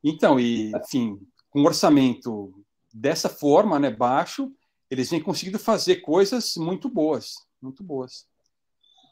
Então, 0.03 0.41
e, 0.41 0.73
enfim, 0.77 1.21
com 1.51 1.61
um 1.61 1.65
orçamento 1.65 2.53
dessa 2.93 3.29
forma, 3.29 3.79
né, 3.79 3.91
baixo, 3.91 4.51
eles 4.91 5.09
vêm 5.09 5.21
conseguindo 5.21 5.59
fazer 5.59 5.97
coisas 5.97 6.55
muito 6.57 6.89
boas, 6.89 7.35
muito 7.63 7.83
boas. 7.85 8.27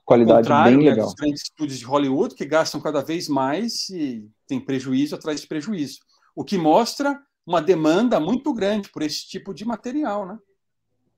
Qualidade 0.05 0.49
bem 0.49 0.79
né, 0.79 0.91
legal. 0.91 1.07
Dos 1.07 1.15
grandes 1.15 1.43
estúdios 1.43 1.79
de 1.79 1.85
Hollywood 1.85 2.35
que 2.35 2.45
gastam 2.45 2.81
cada 2.81 3.01
vez 3.01 3.29
mais 3.29 3.89
e 3.91 4.29
tem 4.49 4.59
prejuízo 4.59 5.15
atrás 5.15 5.41
de 5.41 5.47
prejuízo. 5.47 6.01
O 6.35 6.45
que 6.45 6.59
mostra 6.59 7.23
uma 7.51 7.61
demanda 7.61 8.21
muito 8.21 8.55
grande 8.55 8.89
por 8.91 9.03
esse 9.03 9.29
tipo 9.29 9.53
de 9.53 9.65
material, 9.65 10.25
né? 10.25 10.39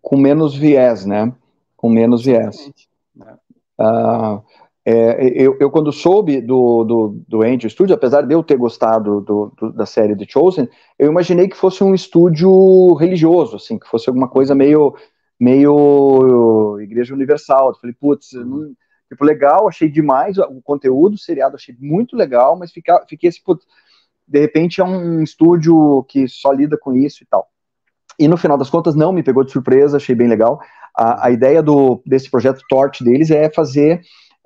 Com 0.01 0.16
menos 0.16 0.57
viés, 0.57 1.05
né? 1.05 1.30
Com 1.76 1.91
menos 1.91 2.26
Exatamente. 2.26 2.89
viés. 3.14 3.28
É. 3.78 3.85
Uh, 3.85 4.43
é, 4.85 5.26
eu, 5.30 5.59
eu, 5.61 5.70
quando 5.70 5.93
soube 5.93 6.41
do, 6.41 6.85
do, 6.85 7.22
do 7.28 7.43
Angel 7.43 7.68
Studio, 7.68 7.95
apesar 7.95 8.22
de 8.22 8.35
eu 8.35 8.43
ter 8.43 8.57
gostado 8.57 9.20
do, 9.20 9.53
do, 9.57 9.72
da 9.72 9.85
série 9.85 10.16
The 10.16 10.24
Chosen, 10.26 10.68
eu 10.99 11.11
imaginei 11.11 11.49
que 11.49 11.57
fosse 11.57 11.85
um 11.85 11.95
estúdio 11.95 12.95
religioso, 12.95 13.57
assim, 13.57 13.78
que 13.78 13.87
fosse 13.87 14.09
alguma 14.09 14.26
coisa 14.26 14.55
meio, 14.55 14.97
meio 15.39 16.80
Igreja 16.80 17.14
Universal. 17.14 17.68
Eu 17.68 17.74
falei, 17.74 17.95
putz, 17.95 18.28
tipo, 18.28 19.22
legal, 19.22 19.68
achei 19.68 19.89
demais 19.89 20.39
o 20.39 20.62
conteúdo, 20.62 21.14
o 21.14 21.18
seriado 21.18 21.57
achei 21.57 21.76
muito 21.78 22.16
legal, 22.16 22.57
mas 22.57 22.72
fica, 22.72 23.05
fiquei 23.07 23.28
assim, 23.28 23.43
putz, 23.45 23.66
de 24.33 24.41
repente 24.41 24.80
é 24.80 24.85
um 24.85 25.22
estúdio 25.22 26.05
que 26.09 26.26
só 26.26 26.51
lida 26.53 26.78
com 26.78 26.95
isso 26.95 27.22
e 27.22 27.26
tal. 27.26 27.47
E 28.18 28.26
no 28.26 28.37
final 28.37 28.57
das 28.57 28.70
contas, 28.70 28.95
não 28.95 29.12
me 29.12 29.22
pegou 29.22 29.45
de 29.45 29.53
surpresa, 29.53 29.99
achei 29.99 30.14
bem 30.14 30.26
legal. 30.26 30.59
A, 30.97 31.26
a 31.26 31.30
ideia 31.30 31.62
do, 31.62 32.03
desse 32.07 32.30
projeto 32.30 32.62
Torch 32.68 33.05
deles 33.05 33.30
é 33.30 33.51
fazer, 33.51 34.01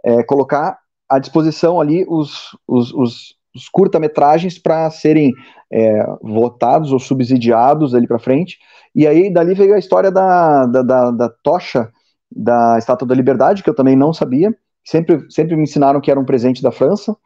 é, 0.04 0.22
colocar 0.24 0.78
à 1.08 1.18
disposição 1.20 1.80
ali 1.80 2.04
os, 2.08 2.56
os, 2.66 2.92
os, 2.92 3.34
os 3.54 3.68
curta-metragens 3.68 4.58
para 4.58 4.90
serem 4.90 5.32
é, 5.72 6.04
votados 6.20 6.92
ou 6.92 6.98
subsidiados 6.98 7.94
ali 7.94 8.08
para 8.08 8.18
frente. 8.18 8.58
E 8.94 9.06
aí 9.06 9.32
dali 9.32 9.54
veio 9.54 9.74
a 9.74 9.78
história 9.78 10.10
da, 10.10 10.66
da, 10.66 10.82
da, 10.82 11.10
da 11.12 11.28
tocha 11.42 11.90
da 12.30 12.76
Estátua 12.76 13.06
da 13.06 13.14
Liberdade, 13.14 13.62
que 13.62 13.70
eu 13.70 13.74
também 13.74 13.94
não 13.94 14.12
sabia. 14.12 14.52
Sempre, 14.84 15.26
sempre 15.30 15.56
me 15.56 15.62
ensinaram 15.62 16.00
que 16.00 16.10
era 16.10 16.20
um 16.20 16.24
presente 16.24 16.62
da 16.62 16.70
França, 16.70 17.16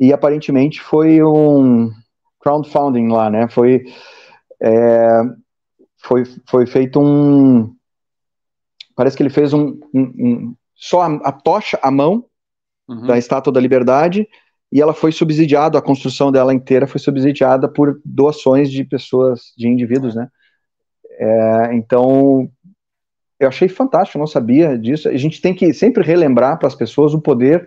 e 0.00 0.12
aparentemente 0.12 0.80
foi 0.80 1.22
um 1.22 1.92
crowdfunding 2.40 3.08
lá, 3.08 3.30
né? 3.30 3.48
Foi, 3.48 3.84
é, 4.60 5.22
foi, 6.02 6.24
foi 6.46 6.66
feito 6.66 6.98
um, 6.98 7.72
Parece 9.00 9.16
que 9.16 9.22
ele 9.22 9.30
fez 9.30 9.54
um, 9.54 9.80
um, 9.94 10.02
um 10.02 10.54
só 10.74 11.00
a, 11.00 11.06
a, 11.24 11.32
tocha 11.32 11.78
à 11.82 11.90
mão 11.90 12.26
uhum. 12.86 13.06
da 13.06 13.16
Estátua 13.16 13.50
da 13.50 13.58
Liberdade 13.58 14.28
e 14.70 14.78
ela 14.78 14.92
foi 14.92 15.10
subsidiada, 15.10 15.78
a 15.78 15.82
construção 15.82 16.30
dela 16.30 16.52
inteira 16.52 16.86
foi 16.86 17.00
subsidiada 17.00 17.66
por 17.66 17.98
doações 18.04 18.70
de 18.70 18.84
pessoas, 18.84 19.54
de 19.56 19.66
indivíduos, 19.68 20.14
né? 20.14 20.28
É, 21.18 21.74
então, 21.76 22.46
eu 23.38 23.48
achei 23.48 23.68
fantástico, 23.68 24.18
não 24.18 24.26
sabia 24.26 24.78
disso. 24.78 25.08
A 25.08 25.16
gente 25.16 25.40
tem 25.40 25.54
que 25.54 25.72
sempre 25.72 26.04
relembrar 26.04 26.58
para 26.58 26.68
as 26.68 26.74
pessoas 26.74 27.14
o 27.14 27.22
poder 27.22 27.66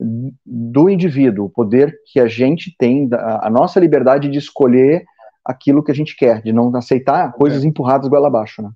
do 0.00 0.88
indivíduo, 0.88 1.46
o 1.46 1.50
poder 1.50 1.98
que 2.06 2.20
a 2.20 2.28
gente 2.28 2.74
tem, 2.78 3.08
a 3.12 3.50
nossa 3.50 3.80
liberdade 3.80 4.28
de 4.28 4.38
escolher 4.38 5.04
aquilo 5.44 5.82
que 5.82 5.90
a 5.90 5.94
gente 5.94 6.14
quer, 6.14 6.42
de 6.42 6.52
não 6.52 6.74
aceitar 6.76 7.32
coisas 7.32 7.64
é. 7.64 7.66
empurradas 7.66 8.08
goela 8.08 8.28
abaixo, 8.28 8.62
né? 8.62 8.70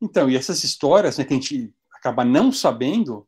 Então, 0.00 0.30
e 0.30 0.36
essas 0.36 0.64
histórias 0.64 1.18
né, 1.18 1.24
que 1.24 1.32
a 1.32 1.36
gente 1.36 1.72
acaba 1.92 2.24
não 2.24 2.50
sabendo 2.50 3.26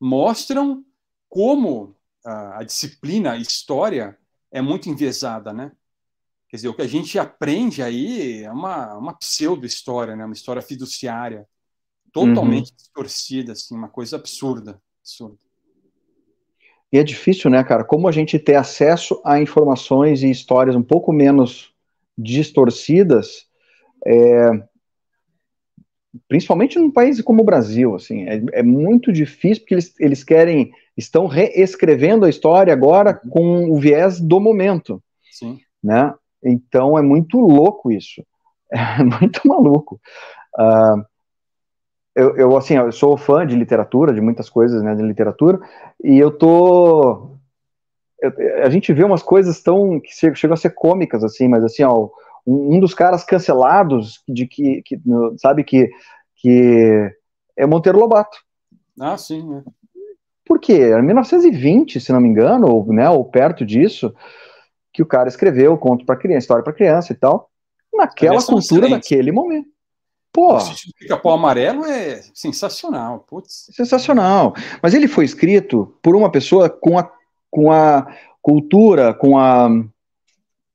mostram 0.00 0.84
como 1.28 1.96
a, 2.24 2.60
a 2.60 2.62
disciplina, 2.62 3.32
a 3.32 3.36
história, 3.36 4.16
é 4.50 4.62
muito 4.62 4.88
enviesada, 4.88 5.52
né? 5.52 5.72
Quer 6.48 6.56
dizer, 6.56 6.68
o 6.68 6.74
que 6.74 6.82
a 6.82 6.86
gente 6.86 7.18
aprende 7.18 7.82
aí 7.82 8.44
é 8.44 8.52
uma, 8.52 8.94
uma 8.96 9.14
pseudo-história, 9.14 10.14
né? 10.14 10.24
uma 10.24 10.34
história 10.34 10.62
fiduciária, 10.62 11.48
totalmente 12.12 12.70
uhum. 12.70 12.76
distorcida, 12.76 13.52
assim, 13.52 13.74
uma 13.74 13.88
coisa 13.88 14.16
absurda, 14.16 14.80
absurda. 15.00 15.36
E 16.94 16.98
é 16.98 17.02
difícil, 17.02 17.50
né, 17.50 17.64
cara? 17.64 17.82
Como 17.82 18.06
a 18.06 18.12
gente 18.12 18.38
ter 18.38 18.54
acesso 18.54 19.20
a 19.24 19.40
informações 19.40 20.22
e 20.22 20.30
histórias 20.30 20.76
um 20.76 20.82
pouco 20.82 21.12
menos 21.12 21.74
distorcidas, 22.16 23.48
é, 24.06 24.50
principalmente 26.28 26.78
num 26.78 26.92
país 26.92 27.20
como 27.20 27.42
o 27.42 27.44
Brasil, 27.44 27.96
assim, 27.96 28.28
é, 28.28 28.40
é, 28.52 28.62
muito 28.62 29.12
difícil 29.12 29.64
porque 29.64 29.74
eles, 29.74 29.94
eles 29.98 30.22
querem, 30.22 30.70
estão 30.96 31.26
reescrevendo 31.26 32.26
a 32.26 32.30
história 32.30 32.72
agora 32.72 33.12
com 33.12 33.72
o 33.72 33.76
viés 33.80 34.20
do 34.20 34.38
momento, 34.38 35.02
Sim. 35.32 35.58
né? 35.82 36.14
Então 36.44 36.96
é 36.96 37.02
muito 37.02 37.40
louco 37.40 37.90
isso, 37.90 38.24
é 38.70 39.02
muito 39.02 39.40
maluco. 39.48 40.00
Uh, 40.56 41.04
eu, 42.14 42.36
eu, 42.36 42.56
assim, 42.56 42.76
eu 42.76 42.92
sou 42.92 43.16
fã 43.16 43.46
de 43.46 43.56
literatura, 43.56 44.12
de 44.12 44.20
muitas 44.20 44.48
coisas, 44.48 44.82
né, 44.82 44.94
de 44.94 45.02
literatura, 45.02 45.60
e 46.02 46.18
eu 46.18 46.30
tô 46.30 47.30
eu, 48.20 48.32
a 48.64 48.70
gente 48.70 48.92
vê 48.92 49.04
umas 49.04 49.22
coisas 49.22 49.62
tão 49.62 50.00
que 50.00 50.12
chegam 50.12 50.54
a 50.54 50.56
ser 50.56 50.70
cômicas 50.70 51.24
assim, 51.24 51.48
mas 51.48 51.64
assim, 51.64 51.82
ó, 51.82 52.08
um, 52.46 52.76
um 52.76 52.80
dos 52.80 52.94
caras 52.94 53.24
cancelados 53.24 54.22
de 54.28 54.46
que, 54.46 54.82
que 54.82 55.00
sabe 55.38 55.64
que 55.64 55.90
que 56.36 57.10
é 57.56 57.64
Monteiro 57.66 57.98
Lobato. 57.98 58.36
Ah, 59.00 59.16
sim. 59.16 59.48
Né? 59.48 59.64
Por 60.44 60.60
quê? 60.60 60.74
Era 60.74 61.02
1920, 61.02 61.98
se 62.00 62.12
não 62.12 62.20
me 62.20 62.28
engano, 62.28 62.68
ou, 62.68 62.92
né, 62.92 63.08
ou 63.08 63.24
perto 63.24 63.64
disso, 63.64 64.14
que 64.92 65.02
o 65.02 65.06
cara 65.06 65.28
escreveu 65.28 65.78
conto 65.78 66.04
para 66.04 66.16
criança, 66.16 66.44
história 66.44 66.62
para 66.62 66.74
criança 66.74 67.12
e 67.12 67.16
tal, 67.16 67.50
naquela 67.92 68.42
cultura, 68.42 68.88
naquele 68.88 69.32
momento. 69.32 69.73
Pô, 70.34 70.56
o 70.56 70.60
Pica-Pau 70.98 71.32
Amarelo 71.32 71.86
é 71.86 72.20
sensacional, 72.34 73.20
putz. 73.20 73.70
Sensacional. 73.70 74.52
Mas 74.82 74.92
ele 74.92 75.06
foi 75.06 75.24
escrito 75.24 75.96
por 76.02 76.16
uma 76.16 76.28
pessoa 76.28 76.68
com 76.68 76.98
a, 76.98 77.08
com 77.48 77.70
a 77.70 78.04
cultura, 78.42 79.14
com 79.14 79.38
a 79.38 79.70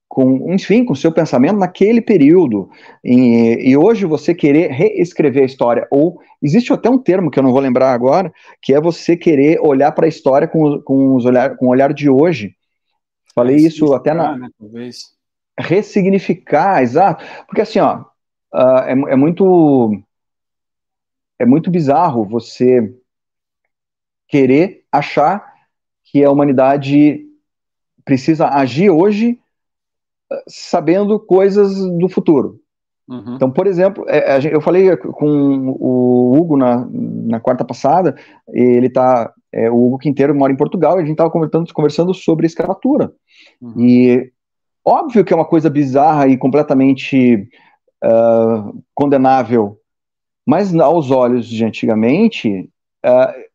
com, 0.08 0.52
enfim, 0.52 0.84
com 0.84 0.96
seu 0.96 1.12
pensamento 1.12 1.60
naquele 1.60 2.02
período. 2.02 2.70
E, 3.04 3.70
e, 3.70 3.78
hoje 3.78 4.06
você 4.08 4.34
querer 4.34 4.72
reescrever 4.72 5.44
a 5.44 5.46
história, 5.46 5.88
ou 5.92 6.20
existe 6.42 6.74
até 6.74 6.90
um 6.90 6.98
termo 6.98 7.30
que 7.30 7.38
eu 7.38 7.44
não 7.44 7.52
vou 7.52 7.62
lembrar 7.62 7.94
agora, 7.94 8.34
que 8.60 8.74
é 8.74 8.82
você 8.82 9.16
querer 9.16 9.60
olhar 9.62 9.92
para 9.92 10.08
a 10.08 10.10
história 10.10 10.48
com, 10.48 10.82
com, 10.82 11.16
os 11.16 11.26
olhar, 11.26 11.56
com 11.58 11.68
o 11.68 11.70
olhar 11.70 11.94
de 11.94 12.10
hoje. 12.10 12.56
Falei 13.36 13.58
isso 13.58 13.94
até 13.94 14.14
na. 14.14 14.36
Né, 14.36 14.50
Ressignificar, 15.60 16.82
exato. 16.82 17.24
Porque 17.46 17.62
assim, 17.62 17.80
ó, 17.80 18.06
uh, 18.54 18.84
é, 18.86 18.92
é 18.92 19.16
muito. 19.16 19.92
É 21.42 21.46
muito 21.46 21.72
bizarro 21.72 22.26
você 22.26 22.94
querer 24.28 24.84
achar 24.92 25.54
que 26.04 26.24
a 26.24 26.30
humanidade 26.30 27.26
precisa 28.04 28.50
agir 28.50 28.90
hoje 28.90 29.40
sabendo 30.48 31.20
coisas 31.20 31.76
do 31.98 32.10
futuro. 32.10 32.60
Uhum. 33.08 33.36
Então, 33.36 33.50
por 33.50 33.66
exemplo, 33.66 34.06
é, 34.08 34.40
eu 34.54 34.62
falei 34.62 34.96
com 34.96 35.76
o 35.80 36.38
Hugo 36.38 36.56
na, 36.56 36.88
na 36.92 37.40
quarta 37.40 37.66
passada, 37.66 38.16
ele 38.48 38.90
tá, 38.90 39.34
é, 39.52 39.70
o 39.72 39.88
Hugo 39.88 39.98
Quinteiro 39.98 40.36
mora 40.36 40.54
em 40.54 40.58
Portugal, 40.58 40.98
e 40.98 41.02
a 41.02 41.06
gente 41.06 41.14
estava 41.14 41.32
conversando, 41.32 41.74
conversando 41.74 42.14
sobre 42.14 42.46
escravatura. 42.46 43.12
Uhum. 43.60 43.74
E 43.80 44.32
óbvio 44.86 45.26
que 45.26 45.34
é 45.34 45.36
uma 45.36 45.46
coisa 45.46 45.70
bizarra 45.70 46.28
e 46.28 46.38
completamente 46.38 47.50
uh, 48.04 48.84
condenável, 48.94 49.80
mas 50.46 50.74
aos 50.76 51.12
olhos 51.12 51.48
de 51.48 51.64
antigamente, 51.64 52.70
uh, 53.06 53.50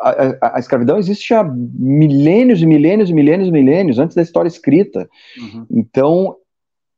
a, 0.00 0.10
a, 0.40 0.56
a, 0.56 0.58
escravidão 0.58 0.98
existe 0.98 1.34
há 1.34 1.42
milênios 1.42 2.62
e 2.62 2.66
milênios 2.66 3.10
e 3.10 3.14
milênios 3.14 3.48
e 3.48 3.52
milênios 3.52 3.98
antes 3.98 4.14
da 4.14 4.22
história 4.22 4.48
escrita. 4.48 5.08
Uhum. 5.36 5.66
Então, 5.70 6.36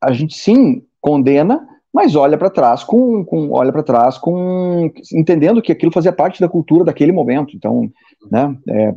a 0.01 0.13
gente 0.13 0.35
sim 0.37 0.85
condena, 1.01 1.67
mas 1.93 2.15
olha 2.15 2.39
para 2.39 2.51
trás 2.51 2.85
com, 2.85 3.25
com 3.25 3.51
olha 3.51 3.73
para 3.73 3.83
trás 3.83 4.19
com 4.19 4.93
entendendo 5.13 5.63
que 5.63 5.73
aquilo 5.73 5.93
fazia 5.93 6.13
parte 6.13 6.41
da 6.41 6.49
cultura 6.49 6.85
daquele 6.85 7.13
momento. 7.13 7.57
Então, 7.57 7.91
né, 8.31 8.57
é, 8.69 8.95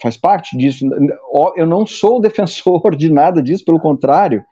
faz 0.00 0.16
parte 0.16 0.56
disso. 0.56 0.86
Eu 1.56 1.66
não 1.66 1.86
sou 1.86 2.18
defensor 2.20 2.96
de 2.96 3.10
nada 3.10 3.42
disso, 3.42 3.64
pelo 3.64 3.80
contrário. 3.80 4.42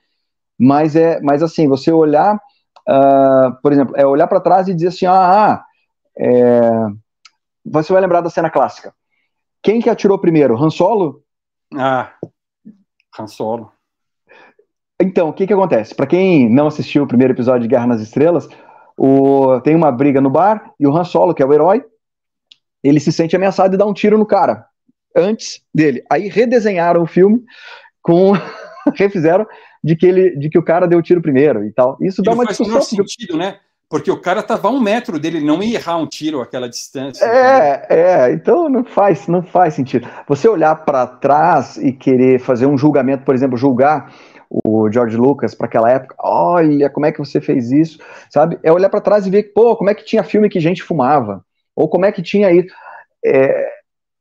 Mas 0.60 0.94
é, 0.94 1.18
mas 1.22 1.42
assim, 1.42 1.66
você 1.66 1.90
olhar, 1.90 2.36
uh, 2.36 3.62
por 3.62 3.72
exemplo, 3.72 3.96
é 3.96 4.06
olhar 4.06 4.26
para 4.26 4.40
trás 4.40 4.68
e 4.68 4.74
dizer 4.74 4.88
assim, 4.88 5.06
ah, 5.06 5.54
ah 5.54 5.64
é, 6.18 6.60
você 7.64 7.90
vai 7.92 8.02
lembrar 8.02 8.20
da 8.20 8.28
cena 8.28 8.50
clássica. 8.50 8.92
Quem 9.62 9.80
que 9.80 9.88
atirou 9.88 10.18
primeiro? 10.18 10.62
Han 10.62 10.68
Solo? 10.68 11.22
Ah, 11.74 12.12
Han 13.18 13.26
Solo. 13.26 13.72
Então, 15.00 15.30
o 15.30 15.32
que 15.32 15.46
que 15.46 15.52
acontece? 15.54 15.94
Para 15.94 16.06
quem 16.06 16.50
não 16.50 16.66
assistiu 16.66 17.04
o 17.04 17.08
primeiro 17.08 17.32
episódio 17.32 17.62
de 17.62 17.68
Guerra 17.68 17.86
nas 17.86 18.02
Estrelas, 18.02 18.46
o, 18.98 19.58
tem 19.62 19.74
uma 19.74 19.90
briga 19.90 20.20
no 20.20 20.28
bar 20.28 20.74
e 20.78 20.86
o 20.86 20.94
Han 20.94 21.04
Solo, 21.04 21.34
que 21.34 21.42
é 21.42 21.46
o 21.46 21.54
herói, 21.54 21.82
ele 22.84 23.00
se 23.00 23.10
sente 23.10 23.34
ameaçado 23.34 23.74
e 23.74 23.78
dá 23.78 23.86
um 23.86 23.94
tiro 23.94 24.18
no 24.18 24.26
cara 24.26 24.66
antes 25.16 25.62
dele. 25.74 26.04
Aí 26.10 26.28
redesenharam 26.28 27.02
o 27.02 27.06
filme 27.06 27.42
com 28.02 28.32
refizeram 28.96 29.46
de 29.82 29.96
que 29.96 30.06
ele 30.06 30.36
de 30.36 30.48
que 30.48 30.58
o 30.58 30.62
cara 30.62 30.86
deu 30.86 30.98
o 30.98 31.02
tiro 31.02 31.22
primeiro 31.22 31.64
e 31.64 31.72
tal. 31.72 31.96
Isso 32.00 32.22
dá 32.22 32.32
uma 32.32 32.46
discussão. 32.46 32.82
sentido, 32.82 33.36
né? 33.36 33.58
Porque 33.88 34.08
o 34.08 34.20
cara 34.20 34.38
estava 34.38 34.68
a 34.68 34.70
um 34.70 34.80
metro 34.80 35.18
dele, 35.18 35.38
ele 35.38 35.46
não 35.46 35.60
ia 35.60 35.76
errar 35.76 35.96
um 35.96 36.06
tiro 36.06 36.40
aquela 36.40 36.68
distância. 36.68 37.24
É, 37.24 37.86
é, 37.90 38.32
então 38.32 38.68
não 38.68 38.84
faz, 38.84 39.26
não 39.26 39.42
faz 39.42 39.74
sentido. 39.74 40.08
Você 40.28 40.48
olhar 40.48 40.76
para 40.76 41.08
trás 41.08 41.76
e 41.76 41.92
querer 41.92 42.38
fazer 42.38 42.66
um 42.66 42.78
julgamento, 42.78 43.24
por 43.24 43.34
exemplo, 43.34 43.58
julgar 43.58 44.14
o 44.48 44.88
George 44.90 45.16
Lucas 45.16 45.56
para 45.56 45.66
aquela 45.66 45.90
época, 45.90 46.14
olha 46.20 46.88
como 46.88 47.06
é 47.06 47.12
que 47.12 47.18
você 47.18 47.40
fez 47.40 47.72
isso, 47.72 47.98
sabe? 48.28 48.60
É 48.62 48.72
olhar 48.72 48.88
para 48.88 49.00
trás 49.00 49.26
e 49.26 49.30
ver, 49.30 49.52
pô, 49.52 49.76
como 49.76 49.90
é 49.90 49.94
que 49.94 50.04
tinha 50.04 50.22
filme 50.22 50.48
que 50.48 50.60
gente 50.60 50.84
fumava, 50.84 51.44
ou 51.74 51.88
como 51.88 52.04
é 52.04 52.12
que 52.12 52.22
tinha 52.22 52.50
isso. 52.52 52.68
É, 53.24 53.70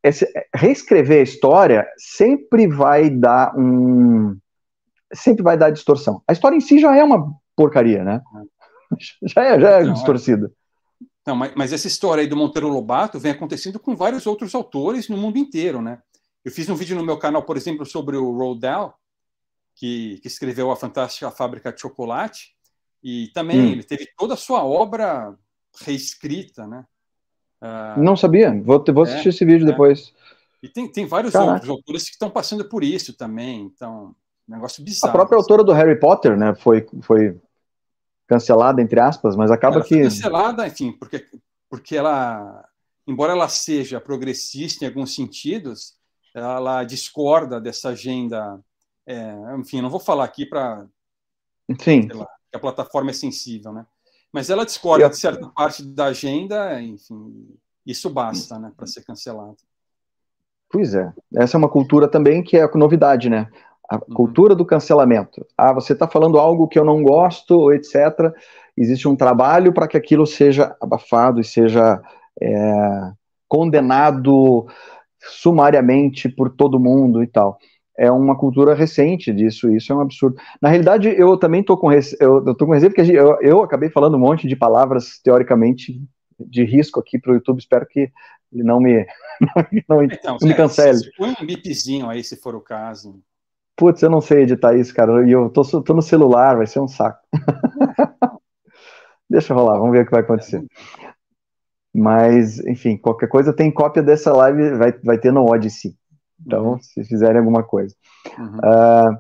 esse, 0.04 0.28
reescrever 0.56 1.20
a 1.20 1.24
história 1.24 1.88
sempre 1.98 2.68
vai 2.68 3.10
dar 3.10 3.54
um, 3.56 4.36
sempre 5.14 5.44
vai 5.44 5.58
dar 5.58 5.72
distorção. 5.72 6.22
A 6.28 6.34
história 6.34 6.56
em 6.56 6.62
si 6.62 6.80
já 6.80 6.96
é 6.96 7.04
uma 7.04 7.34
porcaria, 7.56 8.04
né? 8.04 8.22
É. 8.36 8.98
já 9.28 9.44
é, 9.44 9.60
já 9.60 9.70
é 9.80 9.84
não, 9.84 9.94
distorcida. 9.94 10.52
Não, 11.26 11.36
mas, 11.36 11.54
mas, 11.56 11.74
essa 11.74 11.88
história 11.88 12.22
aí 12.22 12.28
do 12.28 12.36
Monteiro 12.36 12.68
Lobato 12.68 13.20
vem 13.20 13.32
acontecendo 13.32 13.80
com 13.80 13.96
vários 13.96 14.26
outros 14.26 14.56
autores 14.56 15.10
no 15.10 15.18
mundo 15.18 15.38
inteiro, 15.38 15.82
né? 15.82 16.02
Eu 16.44 16.52
fiz 16.52 16.70
um 16.70 16.76
vídeo 16.76 16.96
no 16.96 17.06
meu 17.06 17.18
canal, 17.18 17.44
por 17.44 17.58
exemplo, 17.58 17.86
sobre 17.86 18.16
o 18.18 18.32
Roald 18.32 18.62
Dahl, 18.62 18.98
que, 19.76 20.20
que 20.22 20.28
escreveu 20.28 20.72
a 20.72 20.76
Fantástica 20.76 21.30
Fábrica 21.30 21.72
de 21.72 21.82
Chocolate, 21.82 22.56
e 23.04 23.28
também 23.34 23.60
hum. 23.60 23.72
ele 23.72 23.84
teve 23.84 24.08
toda 24.18 24.34
a 24.34 24.38
sua 24.38 24.64
obra 24.64 25.36
reescrita, 25.82 26.66
né? 26.66 26.86
Uh, 27.62 28.02
Não 28.02 28.16
sabia, 28.16 28.52
vou, 28.62 28.84
vou 28.84 29.04
assistir 29.04 29.28
é, 29.28 29.30
esse 29.30 29.46
vídeo 29.46 29.68
é. 29.68 29.72
depois. 29.72 30.14
E 30.64 30.68
tem, 30.68 30.92
tem 30.92 31.06
vários 31.06 31.34
Caraca. 31.34 31.54
outros 31.54 31.70
autores 31.70 32.04
que 32.06 32.12
estão 32.12 32.30
passando 32.30 32.66
por 32.68 32.84
isso 32.84 33.14
também, 33.16 33.62
então, 33.62 34.16
negócio 34.50 34.84
bizarro. 34.84 35.12
A 35.12 35.14
própria 35.14 35.38
assim. 35.38 35.44
autora 35.44 35.64
do 35.64 35.74
Harry 35.74 36.00
Potter, 36.00 36.38
né, 36.38 36.56
foi, 36.56 36.88
foi 37.02 37.40
cancelada, 38.28 38.82
entre 38.82 39.00
aspas, 39.00 39.36
mas 39.36 39.52
acaba 39.52 39.78
ela 39.78 39.86
que. 39.86 40.04
Cancelada, 40.04 40.68
enfim, 40.68 40.92
porque, 40.92 41.26
porque 41.70 41.96
ela, 41.96 42.68
embora 43.08 43.34
ela 43.34 43.48
seja 43.48 44.00
progressista 44.00 44.86
em 44.86 44.88
alguns 44.88 45.16
sentidos, 45.16 45.96
ela 46.34 46.84
discorda 46.84 47.60
dessa 47.60 47.90
agenda. 47.90 48.60
É, 49.06 49.34
enfim, 49.58 49.82
não 49.82 49.90
vou 49.90 50.00
falar 50.00 50.26
aqui 50.26 50.46
para. 50.46 50.86
Sim. 51.80 52.08
que 52.08 52.18
a 52.56 52.60
plataforma 52.60 53.12
é 53.12 53.14
sensível, 53.14 53.72
né? 53.72 53.86
Mas 54.32 54.50
ela 54.50 54.66
discorda 54.66 55.06
eu... 55.06 55.10
de 55.10 55.18
certa 55.18 55.48
parte 55.50 55.84
da 55.84 56.06
agenda, 56.06 56.82
enfim, 56.82 57.48
isso 57.86 58.10
basta, 58.10 58.60
né, 58.60 58.72
para 58.76 58.86
ser 58.86 59.04
cancelada. 59.04 59.58
Pois 60.72 60.94
é. 60.94 61.12
Essa 61.34 61.58
é 61.58 61.60
uma 61.60 61.70
cultura 61.70 62.08
também 62.08 62.44
que 62.44 62.56
é 62.56 62.68
novidade, 62.76 63.28
né? 63.30 63.50
A 63.90 63.96
uhum. 63.96 64.14
cultura 64.14 64.56
do 64.56 64.66
cancelamento. 64.66 65.46
Ah, 65.58 65.74
você 65.74 65.94
está 65.94 66.08
falando 66.08 66.38
algo 66.38 66.68
que 66.68 66.78
eu 66.78 66.86
não 66.86 67.02
gosto, 67.02 67.72
etc. 67.72 68.34
Existe 68.78 69.08
um 69.08 69.16
trabalho 69.16 69.74
para 69.74 69.88
que 69.88 69.98
aquilo 69.98 70.26
seja 70.28 70.76
abafado 70.80 71.40
e 71.40 71.44
seja 71.44 72.02
é, 72.42 73.12
condenado 73.48 74.68
sumariamente 75.20 76.30
por 76.30 76.50
todo 76.50 76.80
mundo 76.80 77.24
e 77.24 77.28
tal. 77.28 77.58
É 77.98 78.10
uma 78.10 78.38
cultura 78.38 78.74
recente 78.74 79.34
disso, 79.34 79.70
isso 79.70 79.92
é 79.92 79.96
um 79.96 80.00
absurdo. 80.00 80.38
Na 80.62 80.70
realidade, 80.70 81.10
eu 81.10 81.36
também 81.36 81.60
estou 81.60 81.78
com, 81.78 81.88
rece... 81.88 82.16
eu, 82.22 82.46
eu 82.46 82.56
com 82.56 82.72
receio, 82.72 82.94
porque 82.94 83.12
eu, 83.12 83.38
eu 83.42 83.62
acabei 83.62 83.90
falando 83.90 84.16
um 84.16 84.20
monte 84.20 84.48
de 84.48 84.56
palavras 84.56 85.20
teoricamente 85.22 86.02
de 86.40 86.64
risco 86.64 87.00
aqui 87.00 87.20
para 87.20 87.32
o 87.32 87.36
YouTube, 87.36 87.60
espero 87.60 87.86
que 87.86 88.10
ele 88.54 88.64
não 88.64 88.80
me, 88.80 89.06
não, 89.90 90.02
então, 90.02 90.38
me 90.42 90.54
cancele. 90.54 91.00
Põe 91.18 91.36
um 91.42 91.46
bipzinho 91.46 92.10
aí, 92.10 92.24
se 92.24 92.38
for 92.38 92.56
o 92.56 92.62
caso. 92.62 93.22
Putz, 93.80 94.02
eu 94.04 94.10
não 94.10 94.20
sei 94.20 94.42
editar 94.42 94.76
isso, 94.76 94.94
cara, 94.94 95.26
e 95.26 95.32
eu 95.32 95.50
tô, 95.50 95.64
tô 95.82 95.94
no 95.94 96.02
celular, 96.02 96.58
vai 96.58 96.68
ser 96.68 96.82
um 96.82 96.88
saco. 96.88 97.26
Deixa 99.30 99.54
rolar, 99.54 99.80
vamos 99.80 99.94
ver 99.94 100.02
o 100.02 100.06
que 100.06 100.12
vai 100.12 100.20
acontecer. 100.20 100.66
Mas, 101.96 102.60
enfim, 102.66 102.98
qualquer 102.98 103.30
coisa 103.30 103.54
tem 103.54 103.72
cópia 103.72 104.04
dessa 104.04 104.34
live, 104.34 104.76
vai, 104.76 104.92
vai 105.02 105.18
ter 105.18 105.32
no 105.32 105.50
Odyssey. 105.50 105.96
Então, 106.46 106.72
uhum. 106.72 106.80
se 106.82 107.06
fizerem 107.06 107.38
alguma 107.38 107.64
coisa. 107.64 107.96
Uhum. 108.38 108.58
Uh, 108.58 109.18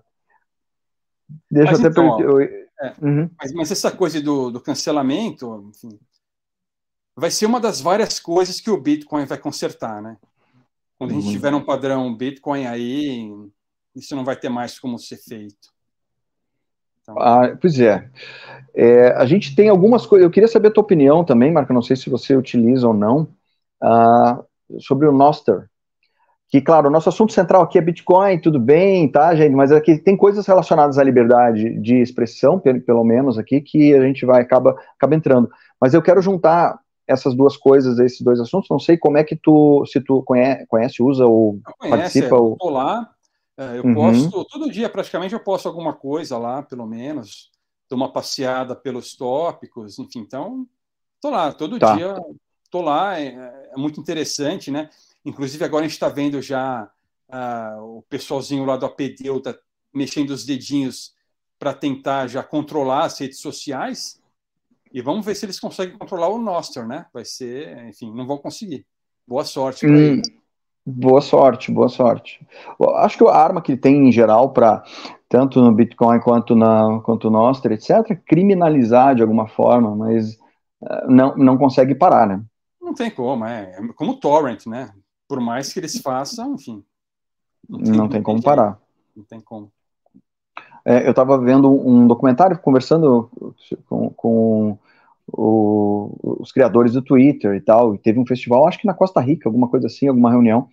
deixa 1.49 1.71
mas, 1.71 1.79
eu 1.79 1.87
até. 1.87 2.01
Então, 2.01 2.19
eu... 2.19 2.41
é, 2.41 2.95
uhum. 3.01 3.29
mas, 3.39 3.53
mas, 3.53 3.71
essa 3.71 3.91
coisa 3.91 4.21
do, 4.21 4.51
do 4.51 4.59
cancelamento, 4.59 5.69
enfim, 5.69 5.97
vai 7.15 7.31
ser 7.31 7.45
uma 7.45 7.61
das 7.61 7.79
várias 7.79 8.19
coisas 8.19 8.59
que 8.59 8.69
o 8.69 8.81
Bitcoin 8.81 9.23
vai 9.23 9.37
consertar, 9.37 10.01
né? 10.01 10.17
Quando 10.97 11.11
a 11.11 11.13
gente 11.13 11.27
uhum. 11.27 11.31
tiver 11.31 11.53
um 11.53 11.63
padrão 11.63 12.13
Bitcoin 12.13 12.65
aí, 12.65 13.31
isso 13.99 14.15
não 14.15 14.25
vai 14.25 14.35
ter 14.35 14.49
mais 14.49 14.79
como 14.79 14.97
ser 14.97 15.17
feito. 15.17 15.69
Então... 17.01 17.15
Ah, 17.17 17.55
pois 17.59 17.79
é. 17.79 18.09
é. 18.75 19.11
A 19.13 19.25
gente 19.25 19.55
tem 19.55 19.69
algumas 19.69 20.05
coisas. 20.05 20.23
Eu 20.25 20.31
queria 20.31 20.47
saber 20.47 20.69
a 20.69 20.71
tua 20.71 20.83
opinião 20.83 21.23
também, 21.23 21.51
Marco. 21.51 21.73
Não 21.73 21.81
sei 21.81 21.95
se 21.95 22.09
você 22.09 22.35
utiliza 22.35 22.87
ou 22.87 22.93
não, 22.93 23.29
uh, 23.83 24.79
sobre 24.79 25.07
o 25.07 25.11
Noster. 25.11 25.69
Que, 26.49 26.61
claro, 26.61 26.87
o 26.87 26.91
nosso 26.91 27.09
assunto 27.09 27.31
central 27.31 27.61
aqui 27.61 27.77
é 27.77 27.81
Bitcoin, 27.81 28.39
tudo 28.39 28.59
bem, 28.59 29.07
tá, 29.07 29.35
gente? 29.35 29.53
Mas 29.53 29.71
aqui 29.71 29.99
tem 29.99 30.17
coisas 30.17 30.47
relacionadas 30.47 30.97
à 30.97 31.03
liberdade 31.03 31.79
de 31.79 32.01
expressão, 32.01 32.59
pelo 32.59 33.03
menos 33.03 33.37
aqui, 33.37 33.61
que 33.61 33.93
a 33.93 34.01
gente 34.01 34.25
vai 34.25 34.41
acaba, 34.41 34.75
acaba 34.97 35.13
entrando. 35.13 35.47
Mas 35.79 35.93
eu 35.93 36.01
quero 36.01 36.23
juntar 36.23 36.79
essas 37.07 37.35
duas 37.35 37.55
coisas, 37.55 37.99
esses 37.99 38.21
dois 38.21 38.39
assuntos. 38.39 38.67
Não 38.69 38.79
sei 38.79 38.97
como 38.97 39.17
é 39.17 39.23
que 39.23 39.35
tu, 39.35 39.85
se 39.85 40.01
tu 40.01 40.23
conhece, 40.23 40.65
conhece 40.67 41.03
usa 41.03 41.23
ou 41.23 41.59
conhece, 41.77 41.97
participa. 41.97 42.35
É, 42.35 42.39
ou... 42.39 42.57
Tô 42.57 42.69
lá, 42.69 43.09
eu 43.75 43.83
uhum. 43.83 43.93
posto, 43.93 44.45
todo 44.45 44.71
dia 44.71 44.89
praticamente 44.89 45.33
eu 45.33 45.39
posto 45.39 45.67
alguma 45.67 45.93
coisa 45.93 46.37
lá, 46.37 46.63
pelo 46.63 46.85
menos, 46.85 47.51
dou 47.89 47.97
uma 47.97 48.11
passeada 48.11 48.75
pelos 48.75 49.15
tópicos, 49.15 49.99
enfim, 49.99 50.19
então, 50.19 50.67
tô 51.21 51.29
lá, 51.29 51.51
todo 51.51 51.77
tá. 51.77 51.95
dia 51.95 52.15
tô 52.69 52.81
lá, 52.81 53.19
é, 53.19 53.27
é, 53.73 53.77
muito 53.77 53.99
interessante, 53.99 54.69
né? 54.71 54.89
Inclusive 55.25 55.65
agora 55.65 55.83
a 55.83 55.87
gente 55.87 55.95
está 55.95 56.07
vendo 56.07 56.41
já 56.41 56.89
uh, 57.27 57.97
o 57.97 58.01
pessoalzinho 58.03 58.63
lá 58.63 58.77
do 58.77 58.85
APDeu 58.85 59.41
tá 59.41 59.55
mexendo 59.93 60.29
os 60.29 60.45
dedinhos 60.45 61.13
para 61.57 61.73
tentar 61.73 62.27
já 62.27 62.43
controlar 62.43 63.05
as 63.05 63.19
redes 63.19 63.39
sociais, 63.39 64.19
e 64.91 65.01
vamos 65.01 65.25
ver 65.25 65.35
se 65.35 65.45
eles 65.45 65.59
conseguem 65.59 65.97
controlar 65.97 66.29
o 66.29 66.39
Noster, 66.39 66.87
né? 66.87 67.05
Vai 67.13 67.23
ser, 67.23 67.77
enfim, 67.87 68.11
não 68.13 68.25
vão 68.25 68.37
conseguir. 68.37 68.85
Boa 69.27 69.45
sorte 69.45 69.85
para 69.85 69.95
hum. 69.95 69.97
eles. 69.97 70.38
Boa 70.91 71.21
sorte, 71.21 71.71
boa 71.71 71.87
sorte. 71.87 72.43
Acho 72.95 73.17
que 73.17 73.23
a 73.27 73.35
arma 73.35 73.61
que 73.61 73.73
ele 73.73 73.79
tem 73.79 74.07
em 74.07 74.11
geral 74.11 74.51
para 74.51 74.83
tanto 75.29 75.61
no 75.61 75.71
Bitcoin 75.71 76.19
quanto 76.19 76.55
na 76.55 76.99
quanto 77.01 77.29
no 77.29 77.37
Nostra, 77.37 77.75
etc, 77.75 77.89
é 78.09 78.15
criminalizar 78.15 79.13
de 79.13 79.21
alguma 79.21 79.47
forma, 79.47 79.95
mas 79.95 80.33
uh, 80.81 81.07
não, 81.07 81.35
não 81.37 81.57
consegue 81.57 81.93
parar, 81.93 82.27
né? 82.27 82.43
Não 82.81 82.93
tem 82.95 83.11
como, 83.11 83.45
é, 83.45 83.75
é 83.77 83.93
como 83.95 84.13
o 84.13 84.19
torrent, 84.19 84.65
né? 84.65 84.91
Por 85.27 85.39
mais 85.39 85.71
que 85.71 85.79
eles 85.79 86.01
façam, 86.01 86.55
enfim. 86.55 86.83
Não 87.69 87.79
tem, 87.79 87.93
não 87.93 88.09
tem 88.09 88.23
como 88.23 88.41
parar. 88.41 88.79
Não 89.15 89.23
tem 89.23 89.39
como. 89.39 89.71
É, 90.83 91.05
eu 91.05 91.11
estava 91.11 91.37
vendo 91.37 91.69
um 91.69 92.07
documentário, 92.07 92.57
conversando 92.57 93.29
com, 93.87 94.09
com 94.09 94.79
o, 95.31 96.37
os 96.41 96.51
criadores 96.51 96.93
do 96.93 97.01
Twitter 97.01 97.55
e 97.55 97.61
tal, 97.61 97.95
e 97.95 97.97
teve 97.97 98.19
um 98.19 98.25
festival, 98.25 98.67
acho 98.67 98.79
que 98.79 98.87
na 98.87 98.93
Costa 98.93 99.19
Rica, 99.19 99.47
alguma 99.47 99.69
coisa 99.69 99.87
assim, 99.87 100.07
alguma 100.07 100.31
reunião, 100.31 100.67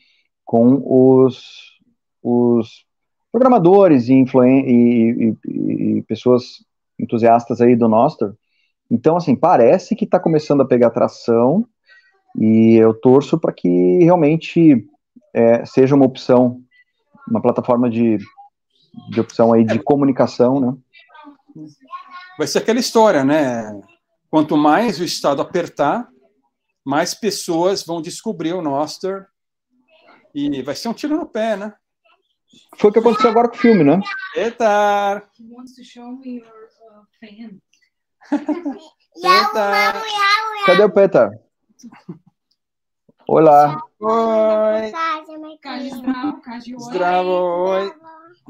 com 0.45 0.83
os, 0.85 1.79
os 2.23 2.85
programadores 3.33 4.09
e, 4.09 4.15
e, 4.15 5.37
e, 5.47 5.99
e 5.99 6.03
pessoas 6.03 6.65
entusiastas 6.99 7.61
aí 7.61 7.77
do 7.77 7.89
Nostr. 7.89 8.33
Então, 8.91 9.17
assim, 9.17 9.35
parece 9.35 9.97
que 9.97 10.05
está 10.05 10.19
começando 10.19 10.63
a 10.63 10.67
pegar 10.67 10.91
tração 10.91 11.67
e 12.39 12.77
eu 12.77 12.95
torço 12.95 13.39
para 13.39 13.53
que 13.53 13.99
realmente 14.05 14.87
é, 15.35 15.65
seja 15.65 15.95
uma 15.95 16.07
opção, 16.07 16.61
uma 17.29 17.43
plataforma 17.43 17.91
de, 17.91 18.19
de 19.11 19.21
opção 19.21 19.53
aí 19.53 19.65
de 19.65 19.79
comunicação, 19.79 20.61
né? 20.61 20.77
Vai 22.39 22.47
ser 22.47 22.59
aquela 22.59 22.79
história, 22.79 23.25
né? 23.25 23.81
Quanto 24.37 24.55
mais 24.55 25.01
o 25.01 25.05
Estado 25.05 25.41
apertar, 25.41 26.11
mais 26.85 27.15
pessoas 27.15 27.83
vão 27.83 28.03
descobrir 28.03 28.53
o 28.53 28.61
Noster 28.61 29.27
e 30.35 30.63
vai 30.63 30.77
ser 30.77 30.89
um 30.89 30.93
tiro 30.93 31.17
no 31.17 31.27
pé, 31.27 31.57
né? 31.57 31.73
Foi 32.77 32.91
o 32.91 32.93
que 32.93 32.99
aconteceu 32.99 33.31
agora 33.31 33.49
com 33.49 33.57
o 33.57 33.59
filme, 33.59 33.83
né? 33.83 33.99
Petar! 34.35 35.27
Petar! 39.23 40.03
Cadê 40.67 40.85
o 40.85 40.93
Petar? 40.93 41.31
Olá! 43.27 43.83
Oi! 43.99 44.93
Zdravo, 46.91 47.31
oi! 47.31 47.91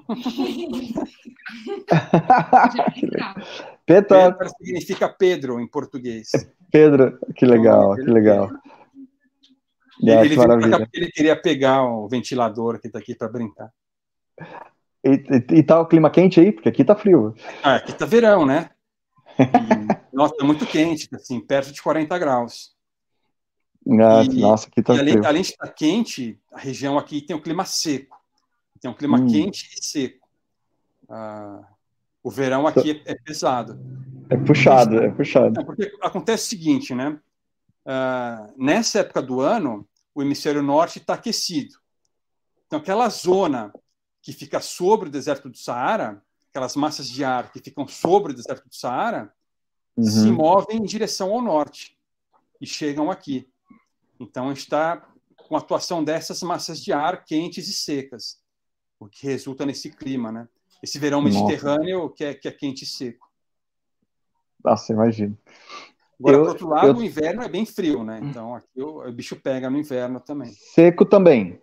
Petar. 3.86 4.32
Petar 4.32 4.50
significa 4.58 5.08
Pedro 5.08 5.60
em 5.60 5.66
português. 5.66 6.30
Pedro, 6.70 7.18
que 7.36 7.46
legal, 7.46 7.94
que 7.94 8.02
legal. 8.02 8.50
Ele, 10.02 10.10
é, 10.10 10.24
ele, 10.24 10.36
maravilha. 10.36 10.88
ele 10.92 11.10
queria 11.10 11.40
pegar 11.40 11.82
o 11.84 12.08
ventilador 12.08 12.80
que 12.80 12.88
está 12.88 12.98
aqui 12.98 13.14
para 13.14 13.28
brincar. 13.28 13.70
E, 15.02 15.10
e, 15.10 15.58
e, 15.58 15.62
tá 15.62 15.80
o 15.80 15.86
clima 15.86 16.10
quente 16.10 16.40
aí? 16.40 16.52
Porque 16.52 16.68
aqui 16.68 16.84
tá 16.84 16.96
frio. 16.96 17.34
Ah, 17.62 17.76
aqui 17.76 17.92
tá 17.92 18.04
verão, 18.04 18.44
né? 18.44 18.70
E, 19.38 20.16
nossa, 20.16 20.34
tá 20.36 20.44
muito 20.44 20.66
quente, 20.66 21.08
assim, 21.14 21.40
perto 21.40 21.72
de 21.72 21.80
40 21.80 22.18
graus. 22.18 22.74
Ah, 23.88 24.22
e, 24.24 24.40
nossa, 24.40 24.66
aqui 24.66 24.82
tá 24.82 24.92
além, 24.92 25.14
frio. 25.14 25.26
além 25.26 25.42
de 25.42 25.50
estar 25.50 25.66
tá 25.66 25.72
quente, 25.72 26.38
a 26.52 26.58
região 26.58 26.98
aqui 26.98 27.22
tem 27.22 27.36
um 27.36 27.40
clima 27.40 27.64
seco. 27.64 28.16
Tem 28.80 28.90
um 28.90 28.94
clima 28.94 29.18
hum. 29.18 29.28
quente 29.28 29.70
e 29.78 29.84
seco. 29.84 30.26
Ah, 31.08 31.62
o 32.26 32.30
verão 32.30 32.66
aqui 32.66 33.04
é, 33.06 33.12
é 33.12 33.14
pesado. 33.14 33.78
É 34.28 34.36
puxado, 34.36 34.98
é 34.98 35.08
puxado. 35.12 35.60
É 35.60 35.64
porque 35.64 35.96
acontece 36.02 36.46
o 36.46 36.48
seguinte, 36.48 36.92
né? 36.92 37.20
Uh, 37.84 38.52
nessa 38.56 38.98
época 38.98 39.22
do 39.22 39.40
ano, 39.40 39.88
o 40.12 40.20
hemisfério 40.20 40.60
norte 40.60 40.98
está 40.98 41.14
aquecido. 41.14 41.76
Então, 42.66 42.80
aquela 42.80 43.08
zona 43.10 43.72
que 44.20 44.32
fica 44.32 44.60
sobre 44.60 45.08
o 45.08 45.12
deserto 45.12 45.48
do 45.48 45.56
Saara, 45.56 46.20
aquelas 46.50 46.74
massas 46.74 47.08
de 47.08 47.22
ar 47.22 47.52
que 47.52 47.60
ficam 47.60 47.86
sobre 47.86 48.32
o 48.32 48.34
deserto 48.34 48.68
do 48.68 48.74
Saara, 48.74 49.32
uhum. 49.96 50.02
se 50.02 50.28
movem 50.28 50.78
em 50.78 50.82
direção 50.82 51.32
ao 51.32 51.40
norte 51.40 51.96
e 52.60 52.66
chegam 52.66 53.08
aqui. 53.08 53.48
Então, 54.18 54.50
está 54.50 55.08
com 55.36 55.54
a 55.54 55.60
atuação 55.60 56.02
dessas 56.02 56.42
massas 56.42 56.82
de 56.82 56.92
ar 56.92 57.24
quentes 57.24 57.68
e 57.68 57.72
secas, 57.72 58.40
o 58.98 59.06
que 59.06 59.28
resulta 59.28 59.64
nesse 59.64 59.90
clima, 59.90 60.32
né? 60.32 60.48
Esse 60.86 61.00
verão 61.00 61.20
mediterrâneo 61.20 62.08
que 62.10 62.24
é, 62.24 62.32
que 62.32 62.46
é 62.46 62.52
quente 62.52 62.84
e 62.84 62.86
seco. 62.86 63.26
Nossa, 64.64 64.92
imagino. 64.92 65.36
Agora, 66.20 66.36
eu, 66.36 66.42
por 66.42 66.48
outro 66.48 66.68
lado, 66.68 66.86
eu... 66.86 66.94
o 66.94 67.02
inverno 67.02 67.42
é 67.42 67.48
bem 67.48 67.66
frio, 67.66 68.04
né? 68.04 68.20
Então, 68.22 68.54
aqui 68.54 68.80
o, 68.80 69.04
o, 69.04 69.12
bicho 69.12 69.34
pega 69.34 69.68
no 69.68 69.78
inverno 69.78 70.20
também. 70.20 70.52
Seco 70.52 71.04
também. 71.04 71.60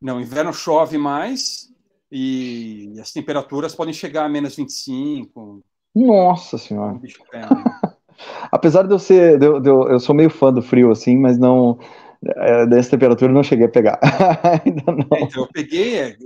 Não, 0.00 0.20
inverno 0.20 0.52
chove 0.52 0.96
mais 0.96 1.68
e 2.10 2.94
as 3.00 3.12
temperaturas 3.12 3.74
podem 3.74 3.92
chegar 3.92 4.24
a 4.24 4.28
menos 4.28 4.54
25. 4.54 5.64
Nossa 5.92 6.58
Senhora. 6.58 6.92
O 6.92 7.00
bicho 7.00 7.24
pega. 7.28 7.52
Né? 7.52 7.64
Apesar 8.52 8.86
de 8.86 8.94
eu 8.94 9.00
ser. 9.00 9.36
De, 9.36 9.60
de, 9.60 9.68
eu 9.68 9.98
sou 9.98 10.14
meio 10.14 10.30
fã 10.30 10.52
do 10.52 10.62
frio, 10.62 10.92
assim, 10.92 11.18
mas 11.18 11.36
não. 11.36 11.76
É, 12.24 12.66
dessa 12.66 12.90
temperatura 12.90 13.32
eu 13.32 13.34
não 13.34 13.42
cheguei 13.42 13.66
a 13.66 13.68
pegar. 13.68 13.98
Ainda 14.64 14.92
não. 14.92 15.18
É, 15.18 15.22
então, 15.22 15.42
eu 15.42 15.48
peguei, 15.52 15.98
é, 15.98 16.16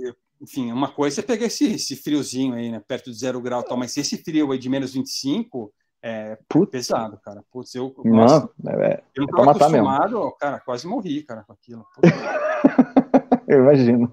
enfim, 0.41 0.71
uma 0.71 0.89
coisa 0.89 1.21
é 1.21 1.23
pegar 1.23 1.45
esse, 1.45 1.75
esse 1.75 1.95
friozinho 1.95 2.55
aí, 2.55 2.71
né? 2.71 2.81
Perto 2.85 3.11
de 3.11 3.17
zero 3.17 3.39
grau 3.39 3.61
e 3.61 3.63
tal, 3.63 3.77
mas 3.77 3.95
esse 3.95 4.17
frio 4.17 4.51
aí 4.51 4.57
de 4.57 4.69
menos 4.69 4.93
25 4.93 5.71
é 6.01 6.37
Putz. 6.49 6.71
pesado, 6.71 7.19
cara. 7.23 7.43
Putz, 7.51 7.75
eu, 7.75 7.93
não, 8.03 8.11
nossa, 8.11 8.49
é, 8.67 9.03
eu 9.15 9.27
não 9.27 9.29
é 9.29 9.37
tava 9.37 9.51
acostumado, 9.51 10.17
mesmo. 10.17 10.35
cara, 10.39 10.59
quase 10.59 10.87
morri, 10.87 11.21
cara, 11.21 11.43
com 11.43 11.53
aquilo. 11.53 11.85
eu 13.47 13.59
imagino. 13.59 14.11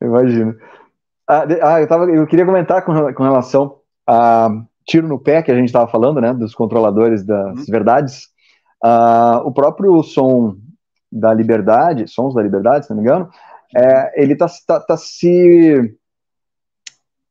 Eu 0.00 0.08
imagino. 0.08 0.56
Ah, 1.28 1.44
ah, 1.62 1.80
eu, 1.82 1.86
tava, 1.86 2.04
eu 2.06 2.26
queria 2.26 2.46
comentar 2.46 2.82
com, 2.82 3.12
com 3.12 3.22
relação 3.22 3.78
a 4.06 4.48
tiro 4.86 5.06
no 5.06 5.18
pé 5.18 5.42
que 5.42 5.52
a 5.52 5.54
gente 5.54 5.66
estava 5.66 5.86
falando, 5.90 6.20
né, 6.20 6.32
dos 6.32 6.54
controladores 6.54 7.24
das 7.24 7.58
uhum. 7.58 7.64
verdades. 7.68 8.28
Uh, 8.82 9.44
o 9.44 9.52
próprio 9.52 10.02
som 10.02 10.56
da 11.12 11.34
liberdade, 11.34 12.08
sons 12.08 12.34
da 12.34 12.42
liberdade, 12.42 12.86
se 12.86 12.90
não 12.90 12.96
me 12.96 13.02
engano, 13.02 13.28
é, 13.76 14.22
ele 14.22 14.32
está 14.32 14.48
tá, 14.66 14.80
tá 14.80 14.96
se 14.96 15.96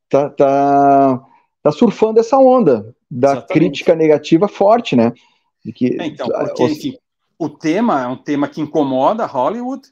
tá, 0.09 0.29
tá, 0.29 1.25
tá 1.61 1.71
surfando 1.71 2.19
essa 2.19 2.37
onda 2.37 2.95
da 3.09 3.31
Exatamente. 3.31 3.53
crítica 3.53 3.95
negativa 3.95 4.47
forte, 4.47 4.95
né? 4.95 5.11
De 5.63 5.73
que, 5.73 5.97
é, 5.99 6.05
então, 6.05 6.27
porque, 6.27 6.63
os... 6.63 6.71
enfim, 6.71 6.97
o 7.37 7.49
tema 7.49 8.03
é 8.03 8.07
um 8.07 8.17
tema 8.17 8.47
que 8.47 8.61
incomoda 8.61 9.25
Hollywood. 9.25 9.87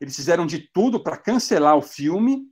Eles 0.00 0.16
fizeram 0.16 0.46
de 0.46 0.58
tudo 0.58 1.00
para 1.00 1.16
cancelar 1.16 1.76
o 1.76 1.82
filme, 1.82 2.42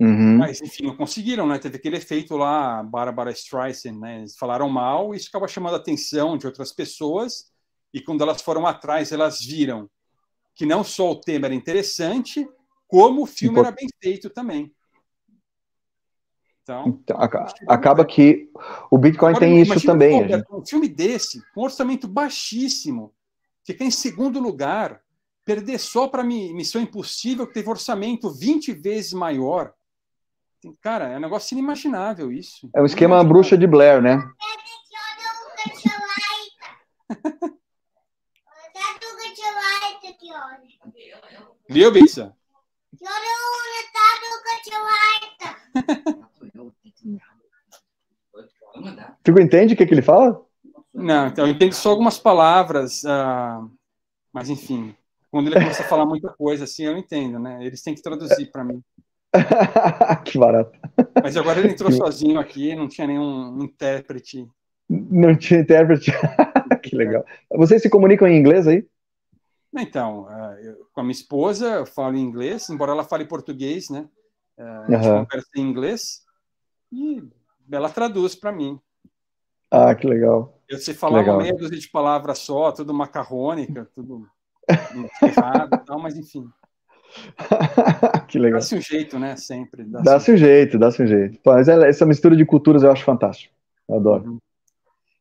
uhum. 0.00 0.38
mas 0.38 0.60
enfim, 0.60 0.86
não 0.86 0.96
conseguiram, 0.96 1.46
né? 1.46 1.58
Teve 1.58 1.76
aquele 1.76 1.96
efeito 1.96 2.36
lá, 2.36 2.82
Barbara 2.82 3.30
Streisand, 3.30 3.98
né? 3.98 4.18
Eles 4.18 4.36
falaram 4.36 4.68
mal, 4.68 5.14
e 5.14 5.18
isso 5.18 5.28
acaba 5.28 5.48
chamando 5.48 5.74
a 5.74 5.78
atenção 5.78 6.36
de 6.36 6.46
outras 6.46 6.72
pessoas, 6.72 7.50
e 7.92 8.00
quando 8.00 8.22
elas 8.22 8.42
foram 8.42 8.66
atrás, 8.66 9.12
elas 9.12 9.40
viram 9.40 9.88
que 10.58 10.66
não 10.66 10.82
só 10.82 11.12
o 11.12 11.20
tema 11.20 11.46
era 11.46 11.54
interessante, 11.54 12.46
como 12.88 13.22
o 13.22 13.26
filme 13.26 13.60
era 13.60 13.70
bem 13.70 13.86
feito 14.02 14.28
também. 14.28 14.74
Então, 16.64 16.88
então 16.88 17.16
acaba 17.68 18.04
que 18.04 18.50
o 18.90 18.98
Bitcoin 18.98 19.30
Agora, 19.30 19.46
tem 19.46 19.62
isso 19.62 19.86
também. 19.86 20.24
Um, 20.24 20.28
gente... 20.28 20.46
um 20.52 20.66
filme 20.66 20.88
desse, 20.88 21.40
com 21.54 21.60
um 21.60 21.64
orçamento 21.64 22.08
baixíssimo, 22.08 23.14
ficar 23.64 23.84
em 23.84 23.90
segundo 23.92 24.40
lugar, 24.40 25.00
perder 25.44 25.78
só 25.78 26.08
para 26.08 26.24
Missão 26.24 26.82
Impossível, 26.82 27.46
que 27.46 27.54
teve 27.54 27.70
orçamento 27.70 28.28
20 28.28 28.72
vezes 28.72 29.12
maior. 29.12 29.72
Cara, 30.80 31.08
é 31.08 31.18
um 31.18 31.20
negócio 31.20 31.54
inimaginável 31.54 32.32
isso. 32.32 32.68
É 32.74 32.82
um 32.82 32.86
esquema 32.86 33.22
bruxa 33.22 33.56
de 33.56 33.66
Blair, 33.66 34.02
né? 34.02 34.20
Viu, 41.68 41.92
Bisa? 41.92 42.34
Tu 49.22 49.40
entende 49.40 49.74
o 49.74 49.76
que, 49.76 49.86
que 49.86 49.94
ele 49.94 50.02
fala? 50.02 50.40
Não, 50.94 51.26
então 51.26 51.46
eu 51.46 51.52
entendo 51.52 51.72
só 51.72 51.90
algumas 51.90 52.18
palavras, 52.18 53.02
uh, 53.04 53.70
mas 54.32 54.48
enfim, 54.48 54.94
quando 55.30 55.48
ele 55.48 55.56
começa 55.56 55.82
a 55.82 55.86
falar 55.86 56.06
muita 56.06 56.30
coisa 56.30 56.64
assim, 56.64 56.84
eu 56.84 56.96
entendo, 56.96 57.38
né? 57.38 57.64
Eles 57.64 57.82
têm 57.82 57.94
que 57.94 58.02
traduzir 58.02 58.50
para 58.50 58.64
mim. 58.64 58.82
que 60.24 60.38
barato. 60.38 60.78
Mas 61.22 61.36
agora 61.36 61.60
ele 61.60 61.72
entrou 61.72 61.92
sozinho 61.92 62.40
aqui, 62.40 62.74
não 62.74 62.88
tinha 62.88 63.06
nenhum 63.06 63.62
intérprete. 63.62 64.48
Não 64.88 65.36
tinha 65.36 65.60
intérprete. 65.60 66.10
que 66.82 66.96
legal. 66.96 67.24
Vocês 67.50 67.82
se 67.82 67.90
comunicam 67.90 68.26
em 68.26 68.38
inglês 68.38 68.66
aí? 68.66 68.86
Então, 69.76 70.22
uh, 70.22 70.58
eu, 70.60 70.88
com 70.92 71.00
a 71.00 71.02
minha 71.02 71.12
esposa, 71.12 71.66
eu 71.66 71.86
falo 71.86 72.16
em 72.16 72.22
inglês, 72.22 72.68
embora 72.70 72.92
ela 72.92 73.04
fale 73.04 73.24
português, 73.26 73.90
né? 73.90 74.08
Uh, 74.58 74.62
a 74.62 74.90
gente 74.90 75.08
uhum. 75.08 75.24
conversa 75.24 75.50
em 75.56 75.60
inglês 75.60 76.22
e 76.90 77.22
ela 77.70 77.90
traduz 77.90 78.34
para 78.34 78.50
mim. 78.50 78.80
Ah, 79.70 79.94
que 79.94 80.06
legal. 80.06 80.58
Eu 80.68 80.78
sei 80.78 80.94
falar 80.94 81.22
uma 81.22 81.38
meia 81.38 81.54
dúzia 81.54 81.78
de 81.78 81.88
palavras 81.88 82.38
só, 82.38 82.72
tudo 82.72 82.94
macarrônica, 82.94 83.88
tudo 83.94 84.26
errado 85.22 85.74
e 85.74 85.84
tal, 85.84 85.98
mas 85.98 86.16
enfim. 86.16 86.48
que 88.28 88.38
legal. 88.38 88.60
Dá-se 88.60 88.74
um 88.74 88.80
jeito, 88.80 89.18
né? 89.18 89.36
Sempre. 89.36 89.84
Dá-se 89.84 90.04
dá 90.04 90.34
um 90.34 90.36
jeito, 90.36 90.78
dá-se 90.78 91.02
um 91.02 91.06
jeito. 91.06 91.38
Mas 91.44 91.68
essa 91.68 92.06
mistura 92.06 92.34
de 92.34 92.44
culturas 92.44 92.82
eu 92.82 92.90
acho 92.90 93.04
fantástico. 93.04 93.54
Eu 93.88 93.96
adoro. 93.96 94.32
Uhum. 94.32 94.38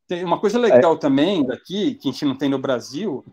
Tem 0.07 0.23
uma 0.23 0.39
coisa 0.39 0.57
legal 0.57 0.93
é. 0.93 0.97
também 0.97 1.45
daqui, 1.45 1.95
que 1.95 2.07
a 2.07 2.11
gente 2.11 2.25
não 2.25 2.37
tem 2.37 2.49
no 2.49 2.59
Brasil, 2.59 3.25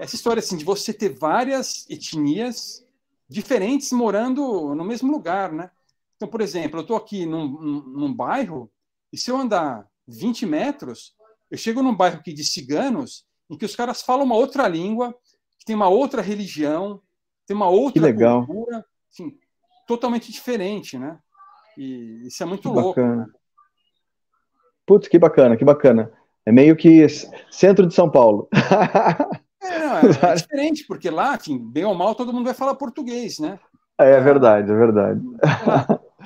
essa 0.00 0.14
história 0.14 0.40
assim, 0.40 0.56
de 0.56 0.64
você 0.64 0.94
ter 0.94 1.10
várias 1.10 1.84
etnias 1.90 2.82
diferentes 3.28 3.92
morando 3.92 4.74
no 4.74 4.82
mesmo 4.82 5.12
lugar, 5.12 5.52
né? 5.52 5.70
Então, 6.16 6.26
por 6.26 6.40
exemplo, 6.40 6.78
eu 6.78 6.82
estou 6.82 6.96
aqui 6.96 7.26
num, 7.26 7.46
num, 7.46 7.82
num, 7.82 8.14
bairro 8.14 8.70
e 9.12 9.18
se 9.18 9.30
eu 9.30 9.36
andar 9.36 9.86
20 10.08 10.46
metros, 10.46 11.14
eu 11.50 11.58
chego 11.58 11.82
num 11.82 11.94
bairro 11.94 12.18
aqui 12.18 12.32
de 12.32 12.42
ciganos 12.42 13.26
em 13.50 13.58
que 13.58 13.64
os 13.66 13.76
caras 13.76 14.00
falam 14.00 14.24
uma 14.24 14.36
outra 14.36 14.66
língua, 14.66 15.14
que 15.58 15.66
tem 15.66 15.76
uma 15.76 15.88
outra 15.88 16.22
religião, 16.22 17.02
tem 17.46 17.54
uma 17.54 17.68
outra 17.68 18.10
cultura, 18.12 18.84
assim, 19.12 19.38
totalmente 19.86 20.32
diferente, 20.32 20.98
né? 20.98 21.18
E 21.76 22.26
isso 22.26 22.42
é 22.42 22.46
muito 22.46 22.62
que 22.62 22.68
louco. 22.68 22.88
Bacana. 22.88 23.26
Né? 23.26 23.32
Putz, 24.86 25.08
que 25.08 25.18
bacana, 25.18 25.56
que 25.58 25.64
bacana. 25.64 26.10
É 26.46 26.50
meio 26.50 26.74
que 26.74 27.06
centro 27.50 27.86
de 27.86 27.94
São 27.94 28.10
Paulo. 28.10 28.48
É, 29.98 30.02
não, 30.02 30.28
é, 30.28 30.32
é, 30.32 30.34
diferente, 30.36 30.84
porque 30.86 31.10
lá, 31.10 31.38
bem 31.62 31.84
ou 31.84 31.94
mal, 31.94 32.14
todo 32.14 32.32
mundo 32.32 32.44
vai 32.44 32.54
falar 32.54 32.74
português, 32.74 33.38
né? 33.38 33.58
É, 33.98 34.12
é 34.12 34.20
verdade, 34.20 34.70
é 34.70 34.74
verdade. 34.74 35.20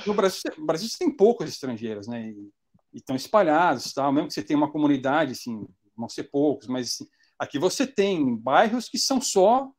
No 0.06 0.12
Brasil, 0.12 0.42
no 0.58 0.66
Brasil 0.66 0.88
você 0.88 0.98
tem 0.98 1.10
poucos 1.10 1.48
estrangeiros, 1.48 2.08
né? 2.08 2.28
E, 2.28 2.50
e 2.92 2.98
estão 2.98 3.14
espalhados, 3.14 3.92
tal. 3.92 4.12
Mesmo 4.12 4.28
que 4.28 4.34
você 4.34 4.42
tenha 4.42 4.56
uma 4.56 4.70
comunidade, 4.70 5.32
assim, 5.32 5.66
vão 5.96 6.08
ser 6.08 6.24
poucos, 6.24 6.66
mas 6.66 6.88
assim, 6.88 7.06
aqui 7.38 7.58
você 7.58 7.86
tem 7.86 8.36
bairros 8.36 8.88
que 8.88 8.98
são 8.98 9.20
só 9.20 9.70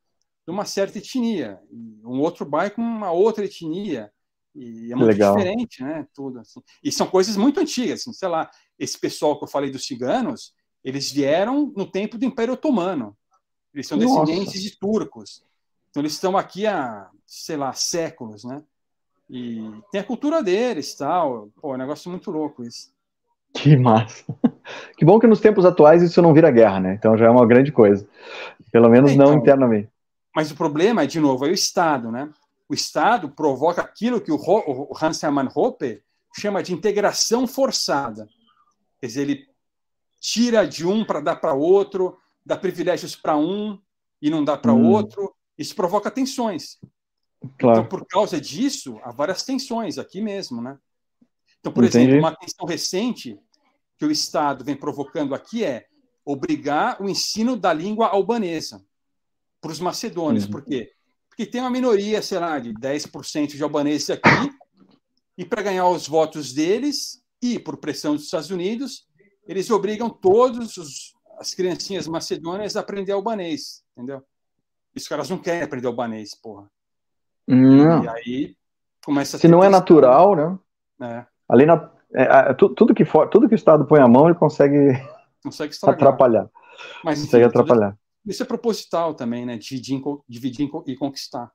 de 0.45 0.51
uma 0.51 0.65
certa 0.65 0.99
etnia, 0.99 1.59
um 2.03 2.19
outro 2.19 2.45
bairro 2.45 2.75
com 2.75 2.81
uma 2.81 3.11
outra 3.11 3.45
etnia. 3.45 4.11
E 4.53 4.91
é 4.91 4.95
muito 4.95 5.09
Legal. 5.09 5.35
diferente, 5.35 5.83
né? 5.83 6.07
Tudo 6.13 6.39
assim. 6.39 6.61
E 6.81 6.91
são 6.91 7.07
coisas 7.07 7.35
muito 7.35 7.59
antigas, 7.59 8.01
assim, 8.01 8.13
sei 8.13 8.29
lá, 8.29 8.49
esse 8.79 8.97
pessoal 8.97 9.37
que 9.37 9.43
eu 9.43 9.49
falei 9.49 9.69
dos 9.69 9.85
ciganos, 9.85 10.53
eles 10.83 11.11
vieram 11.11 11.73
no 11.75 11.89
tempo 11.89 12.17
do 12.17 12.25
Império 12.25 12.53
Otomano. 12.53 13.17
Eles 13.75 13.87
são 13.87 13.97
Nossa. 13.97 14.25
descendentes 14.25 14.63
de 14.63 14.79
turcos. 14.79 15.43
Então 15.91 16.01
eles 16.01 16.13
estão 16.13 16.37
aqui 16.37 16.65
há, 16.65 17.09
sei 17.25 17.57
lá, 17.57 17.73
séculos, 17.73 18.43
né? 18.43 18.63
E 19.29 19.69
tem 19.91 20.01
a 20.01 20.03
cultura 20.03 20.41
deles, 20.41 20.95
tal. 20.95 21.49
Pô, 21.61 21.73
é 21.73 21.75
um 21.75 21.79
negócio 21.79 22.09
muito 22.09 22.31
louco 22.31 22.63
isso. 22.63 22.93
Que 23.53 23.75
massa. 23.77 24.23
Que 24.97 25.05
bom 25.05 25.19
que 25.19 25.27
nos 25.27 25.39
tempos 25.39 25.65
atuais 25.65 26.01
isso 26.01 26.21
não 26.21 26.33
vira 26.33 26.51
guerra, 26.51 26.79
né? 26.79 26.95
Então 26.95 27.17
já 27.17 27.25
é 27.25 27.29
uma 27.29 27.45
grande 27.45 27.71
coisa. 27.71 28.07
Pelo 28.71 28.89
menos 28.89 29.11
então, 29.11 29.27
não 29.27 29.33
internamente. 29.35 29.89
Mas 30.35 30.51
o 30.51 30.55
problema 30.55 31.03
é, 31.03 31.07
de 31.07 31.19
novo, 31.19 31.45
é 31.45 31.49
o 31.49 31.53
Estado, 31.53 32.11
né? 32.11 32.29
O 32.67 32.73
Estado 32.73 33.29
provoca 33.29 33.81
aquilo 33.81 34.19
que 34.19 34.31
o 34.31 34.97
Hans 35.01 35.21
Hermann 35.21 35.49
Hoppe 35.53 36.01
chama 36.37 36.63
de 36.63 36.73
integração 36.73 37.47
forçada. 37.47 38.27
Quer 38.99 39.07
dizer, 39.07 39.21
ele 39.21 39.47
tira 40.19 40.67
de 40.67 40.85
um 40.85 41.05
para 41.05 41.21
dar 41.21 41.35
para 41.37 41.53
outro, 41.53 42.17
dá 42.45 42.55
privilégios 42.55 43.15
para 43.15 43.35
um 43.37 43.79
e 44.21 44.29
não 44.29 44.43
dá 44.43 44.55
para 44.57 44.73
hum. 44.73 44.91
outro. 44.91 45.33
Isso 45.57 45.75
provoca 45.75 46.11
tensões. 46.11 46.77
Claro. 47.57 47.79
Então, 47.79 47.89
por 47.89 48.05
causa 48.07 48.39
disso, 48.39 48.99
há 49.03 49.11
várias 49.11 49.43
tensões 49.43 49.97
aqui 49.97 50.21
mesmo, 50.21 50.61
né? 50.61 50.77
Então, 51.59 51.71
por 51.71 51.83
Entendi. 51.83 52.05
exemplo, 52.05 52.19
uma 52.19 52.35
tensão 52.35 52.65
recente 52.65 53.39
que 53.97 54.05
o 54.05 54.11
Estado 54.11 54.63
vem 54.63 54.75
provocando 54.75 55.33
aqui 55.33 55.63
é 55.63 55.85
obrigar 56.23 57.01
o 57.01 57.09
ensino 57.09 57.55
da 57.55 57.71
língua 57.71 58.07
albanesa 58.07 58.83
para 59.61 59.71
os 59.71 59.79
macedônios. 59.79 60.45
Uhum. 60.45 60.51
Por 60.51 60.63
quê? 60.63 60.91
Porque 61.29 61.45
tem 61.45 61.61
uma 61.61 61.69
minoria, 61.69 62.21
sei 62.21 62.39
lá, 62.39 62.59
de 62.59 62.73
10% 62.73 63.55
de 63.55 63.63
albaneses 63.63 64.09
aqui, 64.09 64.49
e 65.37 65.43
para 65.43 65.61
ganhar 65.61 65.87
os 65.87 66.07
votos 66.07 66.53
deles, 66.53 67.21
e 67.41 67.59
por 67.59 67.77
pressão 67.77 68.15
dos 68.15 68.25
Estados 68.25 68.49
Unidos, 68.49 69.07
eles 69.47 69.69
obrigam 69.69 70.09
todos 70.09 70.77
os, 70.77 71.14
as 71.37 71.53
criancinhas 71.53 72.07
macedônias 72.07 72.75
a 72.75 72.79
aprender 72.79 73.11
albanês, 73.11 73.83
entendeu? 73.95 74.23
Os 74.95 75.07
caras 75.07 75.29
não 75.29 75.37
querem 75.37 75.61
aprender 75.61 75.87
albanês, 75.87 76.33
porra. 76.33 76.69
Não. 77.47 78.03
E 78.03 78.07
aí 78.07 78.57
começa 79.03 79.37
Se 79.37 79.47
não 79.47 79.63
é 79.63 79.69
natural, 79.69 80.35
né? 80.35 80.59
É. 81.01 81.25
Ali 81.47 81.65
na, 81.65 81.89
é, 82.13 82.53
tudo, 82.53 82.93
que 82.93 83.05
for, 83.05 83.27
tudo 83.27 83.47
que 83.47 83.53
o 83.53 83.57
Estado 83.57 83.85
põe 83.85 83.99
a 83.99 84.07
mão, 84.07 84.27
ele 84.27 84.37
consegue, 84.37 84.93
consegue 85.43 85.75
atrapalhar. 85.83 86.49
Mas, 87.03 87.19
enfim, 87.19 87.27
consegue 87.27 87.45
atrapalhar. 87.45 87.97
Isso 88.25 88.41
é 88.41 88.45
proposital 88.45 89.13
também, 89.13 89.45
né? 89.45 89.57
Dividir, 89.57 90.01
dividir 90.27 90.69
e 90.87 90.95
conquistar. 90.95 91.51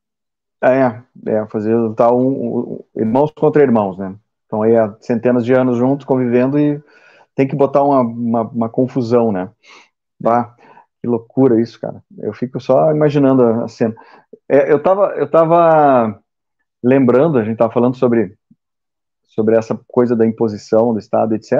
É, 0.62 1.02
é 1.26 1.46
fazer 1.46 1.74
tá 1.94 2.12
um, 2.12 2.28
um, 2.28 2.84
irmãos 2.94 3.32
contra 3.32 3.62
irmãos, 3.62 3.96
né? 3.96 4.14
Então 4.46 4.62
aí 4.62 4.76
há 4.76 4.94
centenas 5.00 5.44
de 5.44 5.54
anos 5.54 5.78
juntos 5.78 6.04
convivendo 6.04 6.58
e 6.58 6.80
tem 7.40 7.48
que 7.48 7.56
botar 7.56 7.82
uma, 7.82 8.00
uma, 8.02 8.42
uma 8.42 8.68
confusão, 8.68 9.32
né? 9.32 9.50
Bah, 10.20 10.54
que 11.00 11.06
loucura 11.06 11.58
isso, 11.58 11.80
cara. 11.80 12.04
Eu 12.18 12.34
fico 12.34 12.60
só 12.60 12.90
imaginando 12.90 13.42
a 13.42 13.66
cena. 13.66 13.94
É, 14.46 14.70
eu 14.70 14.82
tava, 14.82 15.14
eu 15.16 15.26
tava 15.26 16.20
lembrando, 16.82 17.38
a 17.38 17.44
gente 17.44 17.56
tava 17.56 17.72
falando 17.72 17.96
sobre 17.96 18.36
sobre 19.24 19.56
essa 19.56 19.78
coisa 19.88 20.14
da 20.14 20.26
imposição 20.26 20.92
do 20.92 20.98
Estado, 20.98 21.34
etc. 21.34 21.54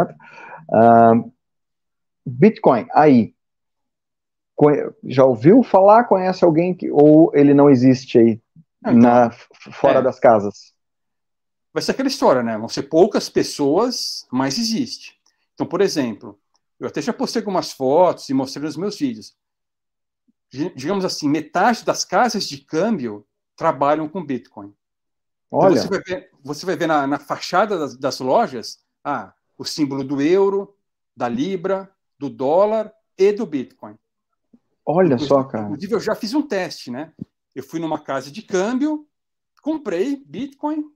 Uh, 0.68 1.33
Bitcoin, 2.26 2.87
aí, 2.93 3.33
já 5.05 5.24
ouviu 5.24 5.62
falar? 5.62 6.05
Conhece 6.05 6.45
alguém 6.45 6.74
que 6.74 6.91
ou 6.91 7.31
ele 7.33 7.55
não 7.55 7.70
existe 7.70 8.18
aí 8.18 8.41
então, 8.81 8.97
na, 8.97 9.31
fora 9.72 10.01
é. 10.01 10.03
das 10.03 10.18
casas? 10.18 10.74
Vai 11.72 11.83
ser 11.83 11.93
aquela 11.93 12.09
história, 12.09 12.43
né? 12.43 12.59
Vão 12.59 12.68
ser 12.68 12.83
poucas 12.83 13.31
pessoas, 13.31 14.26
mas 14.31 14.59
existe. 14.59 15.19
Então, 15.61 15.68
por 15.68 15.82
exemplo, 15.82 16.40
eu 16.78 16.88
até 16.88 17.02
já 17.02 17.12
postei 17.12 17.42
algumas 17.42 17.70
fotos 17.70 18.26
e 18.30 18.32
mostrei 18.32 18.64
nos 18.64 18.78
meus 18.78 18.98
vídeos. 18.98 19.36
Digamos 20.50 21.04
assim, 21.04 21.28
metade 21.28 21.84
das 21.84 22.02
casas 22.02 22.48
de 22.48 22.64
câmbio 22.64 23.26
trabalham 23.54 24.08
com 24.08 24.24
Bitcoin. 24.24 24.74
Olha. 25.50 25.72
Então 25.72 25.82
você 25.82 25.88
vai 25.88 26.00
ver, 26.00 26.30
você 26.42 26.64
vai 26.64 26.76
ver 26.76 26.86
na, 26.86 27.06
na 27.06 27.18
fachada 27.18 27.78
das, 27.78 27.94
das, 27.94 28.20
lojas 28.20 28.78
ah, 29.04 29.34
o 29.58 29.64
símbolo 29.66 30.02
do 30.02 30.22
euro, 30.22 30.74
da 31.14 31.28
libra, 31.28 31.94
do 32.18 32.30
dólar 32.30 32.90
e 33.18 33.30
do 33.30 33.44
Bitcoin. 33.44 33.98
Olha 34.86 35.08
inclusive, 35.08 35.28
só, 35.28 35.44
cara. 35.44 35.66
Inclusive, 35.66 35.92
eu 35.92 36.00
já 36.00 36.14
fiz 36.14 36.32
um 36.32 36.40
teste, 36.40 36.90
né? 36.90 37.12
Eu 37.54 37.62
fui 37.62 37.78
numa 37.78 38.02
casa 38.02 38.30
de 38.30 38.40
câmbio, 38.40 39.06
comprei 39.61 40.24
Bitcoin 40.24 40.90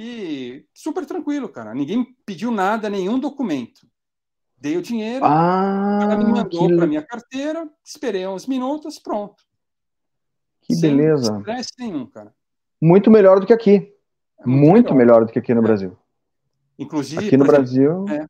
e 0.00 0.64
super 0.72 1.04
tranquilo, 1.04 1.48
cara. 1.48 1.74
Ninguém 1.74 2.06
pediu 2.24 2.52
nada, 2.52 2.88
nenhum 2.88 3.18
documento. 3.18 3.80
Dei 4.56 4.76
o 4.76 4.82
dinheiro, 4.82 5.24
ah, 5.24 5.98
ela 6.02 6.16
me 6.16 6.24
mandou 6.24 6.68
que... 6.68 6.76
para 6.76 6.86
minha 6.86 7.02
carteira, 7.02 7.68
esperei 7.84 8.26
uns 8.26 8.46
minutos, 8.46 8.98
pronto. 8.98 9.42
Que 10.62 10.74
Sem 10.74 10.96
beleza. 10.96 11.36
estresse 11.38 11.72
nenhum, 11.78 12.06
cara. 12.06 12.32
Muito 12.80 13.10
melhor 13.10 13.40
do 13.40 13.46
que 13.46 13.52
aqui. 13.52 13.92
É 14.38 14.46
muito, 14.46 14.60
muito 14.60 14.94
melhor. 14.94 15.14
melhor. 15.14 15.26
do 15.26 15.32
que 15.32 15.38
aqui 15.38 15.52
no 15.52 15.60
é. 15.60 15.62
Brasil. 15.62 15.98
Inclusive, 16.78 17.26
aqui 17.26 17.36
no 17.36 17.44
Brasil. 17.44 18.04
é, 18.08 18.26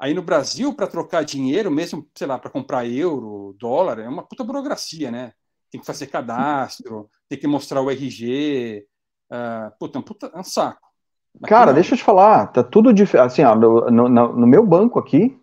aí 0.00 0.14
no 0.14 0.22
Brasil, 0.22 0.74
para 0.74 0.86
trocar 0.86 1.24
dinheiro, 1.24 1.70
mesmo, 1.70 2.08
sei 2.14 2.26
lá, 2.26 2.38
para 2.38 2.50
comprar 2.50 2.86
euro, 2.86 3.54
dólar, 3.58 3.98
é 3.98 4.08
uma 4.08 4.26
puta 4.26 4.44
burocracia, 4.44 5.10
né? 5.10 5.32
Tem 5.70 5.80
que 5.80 5.86
fazer 5.86 6.06
cadastro, 6.06 7.10
tem 7.28 7.38
que 7.38 7.46
mostrar 7.46 7.82
o 7.82 7.90
RG. 7.90 8.86
Uh, 9.30 9.34
ah, 9.34 9.72
puta, 9.78 9.98
é 9.98 10.00
um, 10.00 10.02
puta, 10.02 10.26
é 10.34 10.38
um 10.38 10.44
saco. 10.44 10.85
Cara, 11.44 11.72
deixa 11.72 11.94
eu 11.94 11.98
te 11.98 12.04
falar, 12.04 12.46
tá 12.48 12.62
tudo 12.62 12.92
diferente. 12.92 13.26
Assim, 13.26 13.42
ó, 13.42 13.54
no, 13.54 13.90
no, 13.90 14.08
no, 14.08 14.46
meu 14.46 14.64
banco 14.64 14.98
aqui, 14.98 15.38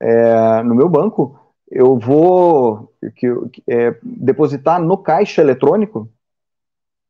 é, 0.00 0.62
no 0.62 0.74
meu 0.74 0.88
banco, 0.88 1.38
eu 1.70 1.98
vou 1.98 2.92
que, 3.16 3.26
é, 3.68 3.96
depositar 4.02 4.80
no 4.80 4.96
caixa 4.96 5.42
eletrônico 5.42 6.08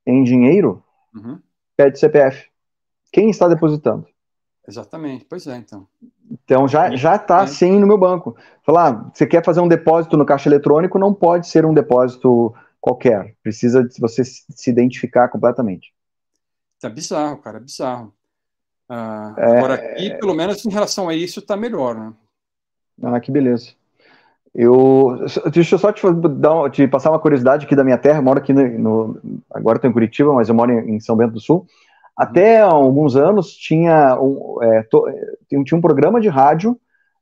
em 0.07 0.23
dinheiro, 0.25 0.83
uhum. 1.15 1.39
pede 1.77 1.99
CPF. 1.99 2.49
Quem 3.13 3.31
está 3.31 3.49
depositando? 3.49 4.07
Exatamente, 4.67 5.25
pois 5.29 5.47
é, 5.47 5.57
então. 5.57 5.87
Então 6.31 6.69
já 6.69 6.95
já 6.95 7.17
está 7.17 7.41
assim 7.41 7.79
no 7.79 7.87
meu 7.87 7.99
banco. 7.99 8.37
Falar, 8.63 9.11
você 9.13 9.27
quer 9.27 9.45
fazer 9.45 9.61
um 9.61 9.69
depósito 9.69 10.17
no 10.17 10.27
caixa 10.27 10.49
eletrônico, 10.49 10.99
não 10.99 11.13
pode 11.13 11.49
ser 11.49 11.65
um 11.65 11.75
depósito 11.75 12.55
qualquer. 12.81 13.35
Precisa 13.43 13.83
de 13.83 14.01
você 14.01 14.23
se 14.25 14.71
identificar 14.71 15.29
completamente. 15.29 15.93
Tá 16.81 16.89
bizarro, 16.89 17.39
cara, 17.39 17.59
é 17.59 17.61
bizarro. 17.61 18.13
Ah, 18.89 19.35
é, 19.39 19.59
agora 19.59 19.75
aqui, 19.75 20.11
pelo 20.19 20.35
menos 20.35 20.65
em 20.65 20.71
relação 20.71 21.09
a 21.09 21.15
isso, 21.15 21.41
está 21.41 21.57
melhor, 21.57 21.95
né? 21.95 22.13
Ah, 23.03 23.21
que 23.21 23.31
beleza. 23.31 23.73
Eu, 24.53 25.19
deixa 25.53 25.77
eu 25.77 25.79
só 25.79 25.93
te, 25.93 26.03
dar, 26.13 26.71
te 26.71 26.89
passar 26.89 27.11
uma 27.11 27.21
curiosidade 27.21 27.67
aqui 27.67 27.77
da 27.77 27.85
minha 27.85 27.99
terra. 27.99 28.19
Eu 28.19 28.23
moro 28.23 28.41
aqui 28.41 28.53
no, 28.53 28.67
no 28.79 29.43
agora 29.53 29.77
estou 29.77 29.89
em 29.89 29.93
Curitiba, 29.93 30.33
mas 30.33 30.49
eu 30.49 30.55
moro 30.55 30.73
em, 30.73 30.97
em 30.97 31.01
São 31.01 31.17
Bento 31.17 31.35
do 31.35 31.41
Sul. 31.41 31.67
Até 32.17 32.61
há 32.61 32.67
alguns 32.67 33.15
anos 33.15 33.55
tinha 33.55 34.19
um, 34.21 34.63
é, 34.63 34.83
to, 34.83 35.07
tinha 35.49 35.79
um 35.79 35.81
programa 35.81 36.21
de 36.21 36.29
rádio, 36.29 36.79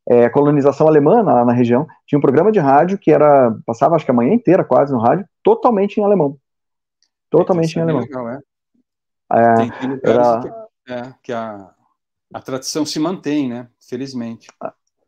é, 0.09 0.29
colonização 0.31 0.89
alemã 0.89 1.23
na, 1.23 1.45
na, 1.45 1.53
região, 1.53 1.87
tinha 2.07 2.19
um 2.19 2.23
programa 2.23 2.51
de 2.51 2.59
rádio 2.59 2.99
que 2.99 3.11
era 3.13 3.55
passava 3.67 3.95
acho 3.95 4.05
que 4.05 4.11
a 4.11 4.15
manhã 4.15 4.33
inteira 4.33 4.65
quase 4.65 4.93
no 4.93 4.99
rádio, 4.99 5.27
totalmente 5.43 5.99
em 5.99 6.05
alemão, 6.05 6.37
totalmente 7.31 7.77
em 7.77 7.83
alemão. 7.83 8.01
Legal, 8.01 8.29
é. 8.29 8.41
É, 9.31 9.55
tem, 9.55 9.71
tem 9.71 10.01
era... 10.03 10.41
que, 10.41 10.93
é, 10.93 11.15
que 11.23 11.33
a, 11.33 11.71
a 12.33 12.41
tradição 12.41 12.85
se 12.85 12.99
mantém, 12.99 13.49
né? 13.49 13.69
Felizmente. 13.81 14.49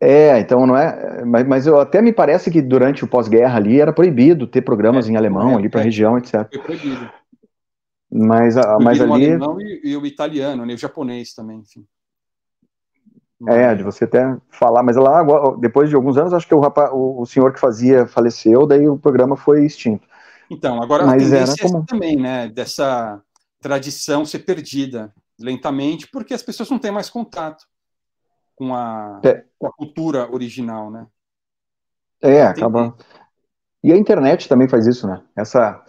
É, 0.01 0.39
então 0.39 0.67
não 0.67 0.77
é. 0.77 1.25
Mas, 1.25 1.47
mas 1.47 1.67
eu, 1.67 1.79
até 1.79 2.01
me 2.01 2.13
parece 2.13 2.51
que 2.51 2.63
durante 2.63 3.05
o 3.05 3.09
pós-guerra 3.09 3.57
ali 3.57 3.81
era 3.81 3.93
proibido 3.93 4.47
ter 4.47 4.63
programas 4.63 5.09
é, 5.09 5.13
em 5.13 5.17
alemão 5.17 5.53
é, 5.53 5.55
ali 5.57 5.69
para 5.69 5.81
a 5.81 5.85
região, 5.85 6.17
etc. 6.17 6.49
Foi 6.49 6.63
proibido. 6.63 7.11
Mas, 8.11 8.57
mas 8.81 9.01
ali. 9.01 9.11
O 9.11 9.15
alemão 9.15 9.61
e, 9.61 9.81
e, 9.85 9.97
o 9.97 10.07
italiano, 10.07 10.65
né, 10.65 10.75
o 10.75 10.79
japonês 10.79 11.35
também, 11.35 11.59
enfim. 11.59 11.87
É, 13.47 13.75
de 13.75 13.83
você 13.83 14.05
até 14.05 14.37
falar, 14.51 14.83
mas 14.83 14.97
lá, 14.97 15.25
depois 15.59 15.89
de 15.89 15.97
alguns 15.97 16.19
anos, 16.19 16.35
acho 16.35 16.47
que 16.47 16.55
o, 16.55 16.61
rapaz, 16.61 16.91
o, 16.93 17.23
o 17.23 17.27
senhor 17.27 17.55
que 17.55 17.61
fazia 17.61 18.07
faleceu, 18.07 18.67
daí 18.67 18.87
o 18.87 18.99
programa 18.99 19.35
foi 19.35 19.65
extinto. 19.65 20.07
Então, 20.51 20.83
agora 20.83 21.07
mas 21.07 21.23
a 21.23 21.37
tendência 21.37 21.67
era 21.67 21.79
é 21.79 21.83
também, 21.87 22.17
né, 22.17 22.49
dessa 22.49 23.23
tradição 23.61 24.25
ser 24.25 24.41
perdida 24.41 25.13
lentamente, 25.39 26.09
porque 26.09 26.35
as 26.35 26.43
pessoas 26.43 26.71
não 26.71 26.79
têm 26.79 26.91
mais 26.91 27.09
contato 27.09 27.65
com 28.57 28.75
a, 28.75 29.21
é. 29.25 29.45
com 29.59 29.67
a 29.67 29.73
cultura 29.73 30.31
original, 30.31 30.91
né? 30.91 31.07
É, 32.23 32.43
acaba. 32.43 32.95
E 33.83 33.93
a 33.93 33.97
internet 33.97 34.49
também 34.49 34.69
faz 34.69 34.87
isso, 34.87 35.07
né? 35.07 35.23
Essa 35.35 35.83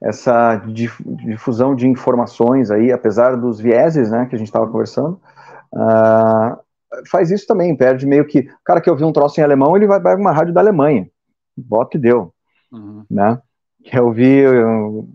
essa 0.00 0.56
difusão 0.56 1.74
de 1.74 1.88
informações 1.88 2.70
aí, 2.70 2.92
apesar 2.92 3.36
dos 3.36 3.58
vieses, 3.58 4.10
né, 4.10 4.26
que 4.26 4.34
a 4.34 4.38
gente 4.38 4.46
estava 4.46 4.66
conversando, 4.66 5.20
uh, 5.74 6.56
faz 7.10 7.30
isso 7.30 7.46
também, 7.46 7.76
perde 7.76 8.06
meio 8.06 8.24
que, 8.24 8.40
o 8.40 8.64
cara 8.64 8.80
que 8.80 8.88
ouviu 8.88 9.06
um 9.06 9.12
troço 9.12 9.40
em 9.40 9.42
alemão, 9.42 9.76
ele 9.76 9.86
vai 9.86 10.00
para 10.00 10.16
uma 10.16 10.32
rádio 10.32 10.54
da 10.54 10.60
Alemanha, 10.60 11.10
bota 11.56 11.96
e 11.96 12.00
deu, 12.00 12.32
uhum. 12.70 13.04
né, 13.10 13.40
quer 13.84 14.02
ouvir 14.02 14.48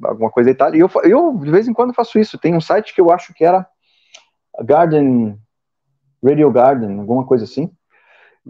alguma 0.04 0.32
coisa 0.32 0.50
e 0.50 0.56
tal, 0.56 0.74
e 0.74 0.80
eu, 0.80 0.90
eu 1.04 1.38
de 1.38 1.52
vez 1.52 1.68
em 1.68 1.74
quando 1.74 1.94
faço 1.94 2.18
isso, 2.18 2.38
tem 2.38 2.56
um 2.56 2.62
site 2.62 2.94
que 2.94 3.02
eu 3.02 3.12
acho 3.12 3.34
que 3.34 3.44
era 3.44 3.68
Garden, 4.64 5.38
Radio 6.24 6.52
Garden, 6.52 7.00
alguma 7.00 7.26
coisa 7.26 7.44
assim, 7.44 7.70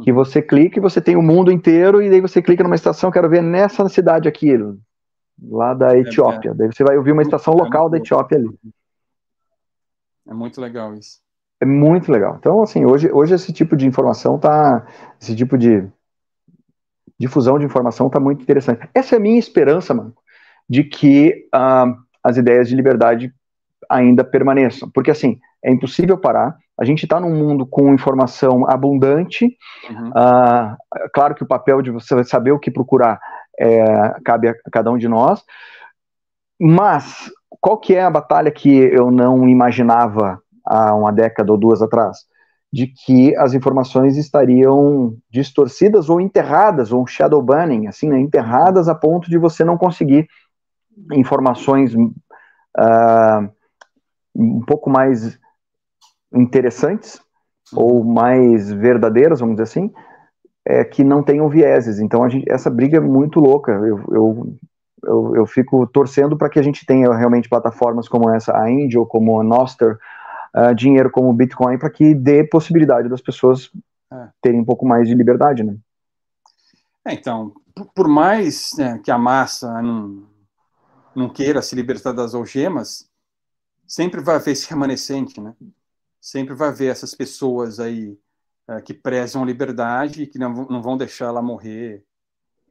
que 0.03 0.11
uhum. 0.11 0.17
você 0.17 0.41
clica 0.41 0.79
e 0.79 0.81
você 0.81 1.01
tem 1.01 1.15
o 1.15 1.21
mundo 1.21 1.51
inteiro, 1.51 2.01
e 2.01 2.09
daí 2.09 2.21
você 2.21 2.41
clica 2.41 2.63
numa 2.63 2.75
estação, 2.75 3.11
quero 3.11 3.29
ver 3.29 3.41
nessa 3.41 3.87
cidade 3.89 4.27
aqui, 4.27 4.57
lá 5.41 5.73
da 5.73 5.95
é, 5.95 5.99
Etiópia. 5.99 6.51
É, 6.51 6.53
Daí 6.53 6.67
você 6.67 6.83
vai 6.83 6.97
ouvir 6.97 7.11
uma 7.11 7.21
estação 7.21 7.53
local 7.53 7.89
da 7.89 7.97
Etiópia 7.97 8.37
ali. 8.37 8.49
É 10.27 10.33
muito 10.33 10.61
legal 10.61 10.93
isso. 10.93 11.21
É 11.59 11.65
muito 11.65 12.11
legal. 12.11 12.35
Então, 12.39 12.61
assim, 12.61 12.85
hoje, 12.85 13.11
hoje 13.11 13.33
esse 13.33 13.53
tipo 13.53 13.75
de 13.75 13.85
informação 13.85 14.37
tá. 14.37 14.85
Esse 15.21 15.35
tipo 15.35 15.57
de 15.57 15.87
difusão 17.19 17.59
de 17.59 17.65
informação 17.65 18.09
tá 18.09 18.19
muito 18.19 18.41
interessante. 18.41 18.87
Essa 18.93 19.15
é 19.15 19.17
a 19.17 19.21
minha 19.21 19.39
esperança, 19.39 19.93
mano, 19.93 20.13
de 20.69 20.83
que 20.83 21.47
uh, 21.53 21.95
as 22.23 22.37
ideias 22.37 22.67
de 22.67 22.75
liberdade 22.75 23.33
ainda 23.89 24.23
permaneçam. 24.23 24.89
Porque, 24.93 25.11
assim, 25.11 25.39
é 25.63 25.71
impossível 25.71 26.17
parar. 26.17 26.57
A 26.79 26.85
gente 26.85 27.03
está 27.03 27.19
num 27.19 27.35
mundo 27.35 27.65
com 27.65 27.93
informação 27.93 28.67
abundante. 28.67 29.55
Uhum. 29.89 30.09
Uh, 30.09 30.77
claro 31.13 31.35
que 31.35 31.43
o 31.43 31.47
papel 31.47 31.81
de 31.81 31.91
você 31.91 32.23
saber 32.23 32.51
o 32.51 32.59
que 32.59 32.71
procurar 32.71 33.19
é, 33.59 34.15
cabe 34.25 34.49
a 34.49 34.55
cada 34.71 34.91
um 34.91 34.97
de 34.97 35.07
nós. 35.07 35.43
Mas 36.59 37.31
qual 37.59 37.77
que 37.77 37.95
é 37.95 38.03
a 38.03 38.09
batalha 38.09 38.51
que 38.51 38.69
eu 38.69 39.11
não 39.11 39.47
imaginava 39.47 40.41
há 40.65 40.93
uma 40.95 41.11
década 41.11 41.51
ou 41.51 41.57
duas 41.57 41.81
atrás? 41.81 42.25
De 42.73 42.87
que 42.87 43.35
as 43.37 43.53
informações 43.53 44.17
estariam 44.17 45.15
distorcidas 45.29 46.09
ou 46.09 46.19
enterradas, 46.19 46.91
ou 46.91 47.03
um 47.03 47.07
shadow 47.07 47.39
banning, 47.39 47.85
assim, 47.85 48.09
né, 48.09 48.19
enterradas 48.19 48.89
a 48.89 48.95
ponto 48.95 49.29
de 49.29 49.37
você 49.37 49.63
não 49.63 49.77
conseguir 49.77 50.27
informações 51.11 51.93
uh, 51.93 53.49
um 54.35 54.61
pouco 54.65 54.89
mais 54.89 55.37
interessantes 56.33 57.21
ou 57.75 58.03
mais 58.03 58.71
verdadeiras, 58.71 59.39
vamos 59.39 59.55
dizer 59.55 59.63
assim, 59.63 59.93
é, 60.65 60.83
que 60.83 61.03
não 61.03 61.21
tenham 61.21 61.47
vieses. 61.49 61.99
Então, 61.99 62.27
gente, 62.27 62.51
essa 62.51 62.71
briga 62.71 62.97
é 62.97 63.01
muito 63.01 63.39
louca. 63.39 63.71
Eu, 63.71 63.99
eu, 64.11 64.57
eu, 65.03 65.35
eu 65.35 65.45
fico 65.45 65.85
torcendo 65.87 66.35
para 66.37 66.49
que 66.49 66.59
a 66.59 66.63
gente 66.63 66.85
tenha 66.85 67.13
realmente 67.13 67.49
plataformas 67.49 68.07
como 68.07 68.29
essa, 68.29 68.51
a 68.51 68.63
Angel, 68.63 69.05
como 69.05 69.39
a 69.39 69.43
Noster, 69.43 69.97
uh, 70.55 70.73
dinheiro 70.75 71.09
como 71.09 71.29
o 71.29 71.33
Bitcoin, 71.33 71.77
para 71.77 71.89
que 71.89 72.13
dê 72.13 72.43
possibilidade 72.43 73.09
das 73.09 73.21
pessoas 73.21 73.71
é. 74.11 74.29
terem 74.41 74.61
um 74.61 74.65
pouco 74.65 74.85
mais 74.85 75.07
de 75.07 75.15
liberdade, 75.15 75.63
né? 75.63 75.77
É, 77.05 77.13
então, 77.13 77.53
por 77.93 78.07
mais 78.07 78.71
né, 78.77 78.99
que 79.03 79.11
a 79.11 79.17
massa 79.17 79.81
não, 79.81 80.27
não 81.15 81.29
queira 81.29 81.61
se 81.61 81.75
libertar 81.75 82.13
das 82.13 82.33
algemas, 82.33 83.09
sempre 83.85 84.21
vai 84.21 84.35
haver 84.35 84.51
esse 84.51 84.69
remanescente, 84.69 85.41
né? 85.41 85.53
Sempre 86.21 86.53
vai 86.53 86.69
haver 86.69 86.91
essas 86.91 87.13
pessoas 87.13 87.79
aí 87.79 88.17
é, 88.67 88.81
que 88.81 88.93
prezam 88.93 89.43
a 89.43 89.45
liberdade 89.45 90.23
e 90.23 90.27
que 90.27 90.39
não, 90.39 90.53
não 90.53 90.81
vão 90.81 90.95
deixar 90.95 91.25
ela 91.25 91.41
morrer. 91.41 92.05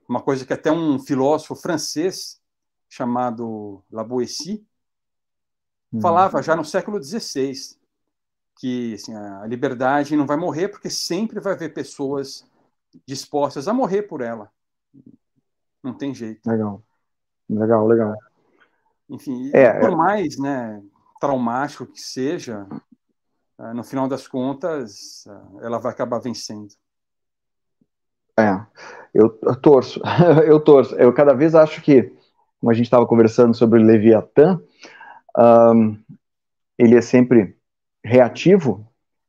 Uma 0.08 0.22
coisa 0.22 0.46
que 0.46 0.52
até 0.52 0.72
um 0.72 0.98
filósofo 0.98 1.54
francês 1.54 2.40
chamado 2.88 3.82
Lavoisier 3.90 4.62
hum. 5.92 6.00
falava 6.00 6.42
já 6.42 6.56
no 6.56 6.64
século 6.64 7.02
XVI 7.02 7.52
que 8.56 8.94
assim, 8.94 9.14
a 9.14 9.46
liberdade 9.46 10.16
não 10.16 10.26
vai 10.26 10.36
morrer 10.36 10.68
porque 10.68 10.90
sempre 10.90 11.40
vai 11.40 11.54
haver 11.54 11.74
pessoas 11.74 12.44
dispostas 13.06 13.66
a 13.66 13.72
morrer 13.72 14.02
por 14.02 14.20
ela. 14.20 14.50
Não 15.82 15.94
tem 15.94 16.14
jeito. 16.14 16.48
Legal, 16.48 16.82
legal, 17.48 17.86
legal. 17.86 18.14
Enfim, 19.08 19.50
é, 19.52 19.80
por 19.80 19.90
é. 19.90 19.96
mais 19.96 20.38
né, 20.38 20.82
traumático 21.20 21.86
que 21.86 22.00
seja, 22.00 22.66
ah, 23.58 23.74
no 23.74 23.82
final 23.84 24.08
das 24.08 24.26
contas, 24.28 25.26
ah, 25.28 25.44
ela 25.60 25.78
vai 25.78 25.92
acabar 25.92 26.18
vencendo. 26.18 26.68
É, 28.38 28.64
eu, 29.12 29.38
eu 29.42 29.56
torço, 29.56 30.00
eu 30.46 30.60
torço. 30.60 30.94
Eu 30.94 31.12
cada 31.12 31.34
vez 31.34 31.54
acho 31.54 31.82
que, 31.82 32.14
como 32.60 32.70
a 32.70 32.74
gente 32.74 32.86
estava 32.86 33.06
conversando 33.06 33.54
sobre 33.54 33.80
o 33.80 33.84
Leviatã, 33.84 34.60
um, 35.36 35.96
ele 36.78 36.96
é 36.96 37.00
sempre 37.00 37.56
reativo, 38.04 38.86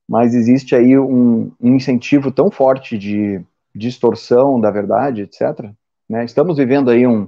mas 0.07 0.33
existe 0.33 0.75
aí 0.75 0.97
um, 0.97 1.51
um 1.61 1.75
incentivo 1.75 2.31
tão 2.31 2.51
forte 2.51 2.97
de 2.97 3.41
distorção 3.73 4.59
da 4.59 4.69
verdade, 4.69 5.21
etc. 5.23 5.71
Né? 6.09 6.25
Estamos 6.25 6.57
vivendo 6.57 6.89
aí 6.89 7.07
um, 7.07 7.27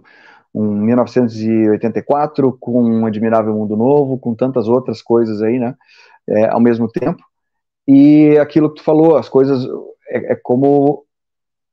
um 0.53 0.71
1984 0.81 2.57
com 2.59 2.83
um 2.83 3.05
admirável 3.05 3.53
mundo 3.53 3.75
novo, 3.75 4.17
com 4.17 4.33
tantas 4.33 4.67
outras 4.67 5.01
coisas 5.01 5.41
aí, 5.41 5.59
né? 5.59 5.75
É, 6.27 6.45
ao 6.47 6.59
mesmo 6.59 6.87
tempo. 6.87 7.23
E 7.87 8.37
aquilo 8.39 8.69
que 8.69 8.77
tu 8.77 8.83
falou, 8.83 9.15
as 9.17 9.29
coisas 9.29 9.63
é, 10.09 10.33
é 10.33 10.35
como 10.35 11.05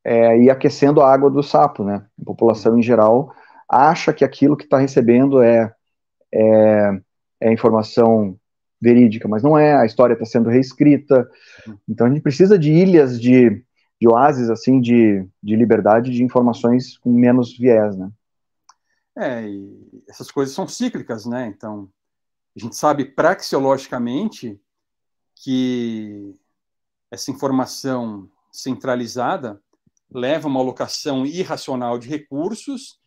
é, 0.05 0.39
ir 0.39 0.51
aquecendo 0.51 1.01
a 1.01 1.13
água 1.13 1.31
do 1.31 1.43
sapo, 1.43 1.85
né? 1.85 2.05
A 2.21 2.25
população 2.25 2.79
em 2.79 2.83
geral 2.83 3.33
acha 3.69 4.13
que 4.13 4.25
aquilo 4.25 4.57
que 4.57 4.65
está 4.65 4.79
recebendo 4.79 5.43
é, 5.43 5.73
é, 6.33 7.01
é 7.41 7.53
informação 7.53 8.39
verídica, 8.81 9.29
mas 9.29 9.43
não 9.43 9.57
é, 9.57 9.77
a 9.77 9.87
história 9.87 10.15
está 10.15 10.25
sendo 10.25 10.51
reescrita. 10.51 11.31
Então 11.89 12.07
a 12.07 12.11
gente 12.11 12.23
precisa 12.23 12.59
de 12.59 12.73
ilhas 12.73 13.21
de, 13.21 13.65
de 14.01 14.09
oásis, 14.09 14.51
assim, 14.51 14.81
de, 14.81 15.25
de 15.43 15.55
liberdade 15.55 16.11
de 16.11 16.25
informações 16.25 16.99
com 16.99 17.13
menos 17.13 17.57
viés, 17.57 17.97
né? 17.97 18.11
É, 19.17 19.47
e 19.47 20.03
essas 20.09 20.31
coisas 20.31 20.55
são 20.55 20.67
cíclicas, 20.67 21.27
né? 21.27 21.47
Então, 21.47 21.89
a 22.57 22.59
gente 22.59 22.75
sabe 22.77 23.05
praxeologicamente 23.05 24.61
que 25.37 26.35
essa 27.11 27.31
informação 27.31 28.29
centralizada 28.51 29.61
leva 30.11 30.49
a 30.49 30.51
uma 30.51 30.61
alocação 30.61 31.25
irracional 31.25 31.99
de 31.99 32.09
recursos 32.09 32.99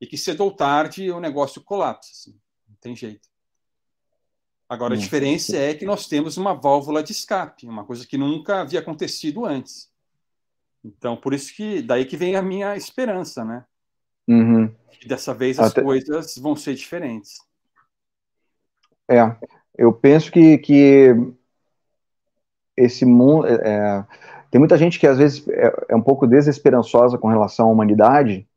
e 0.00 0.06
que 0.06 0.16
cedo 0.16 0.42
ou 0.44 0.54
tarde 0.54 1.10
o 1.10 1.20
negócio 1.20 1.62
colapsa. 1.62 2.10
Assim. 2.10 2.38
Tem 2.80 2.96
jeito. 2.96 3.28
Agora, 4.68 4.94
a 4.94 4.96
hum, 4.96 5.00
diferença 5.00 5.56
é 5.56 5.74
que 5.74 5.84
nós 5.84 6.06
temos 6.06 6.36
uma 6.36 6.54
válvula 6.54 7.02
de 7.02 7.12
escape, 7.12 7.66
uma 7.66 7.84
coisa 7.84 8.06
que 8.06 8.16
nunca 8.16 8.60
havia 8.60 8.80
acontecido 8.80 9.44
antes. 9.44 9.90
Então, 10.84 11.16
por 11.16 11.34
isso 11.34 11.54
que 11.54 11.82
daí 11.82 12.04
que 12.04 12.16
vem 12.16 12.36
a 12.36 12.42
minha 12.42 12.76
esperança, 12.76 13.44
né? 13.44 13.64
Uhum. 14.28 14.72
Dessa 15.06 15.34
vez 15.34 15.58
as 15.58 15.72
Até... 15.72 15.82
coisas 15.82 16.36
vão 16.38 16.54
ser 16.54 16.74
diferentes. 16.74 17.38
É, 19.10 19.36
eu 19.76 19.92
penso 19.92 20.30
que, 20.30 20.58
que 20.58 21.14
esse 22.76 23.04
mundo. 23.04 23.46
É, 23.46 23.54
é, 23.54 24.04
tem 24.50 24.58
muita 24.58 24.76
gente 24.76 24.98
que 24.98 25.06
às 25.06 25.18
vezes 25.18 25.46
é, 25.48 25.72
é, 25.90 25.96
um 25.96 26.02
pouco 26.02 26.26
desesperançosa 26.26 27.18
com 27.18 27.28
relação 27.28 27.68
à 27.68 27.72
humanidade, 27.72 28.48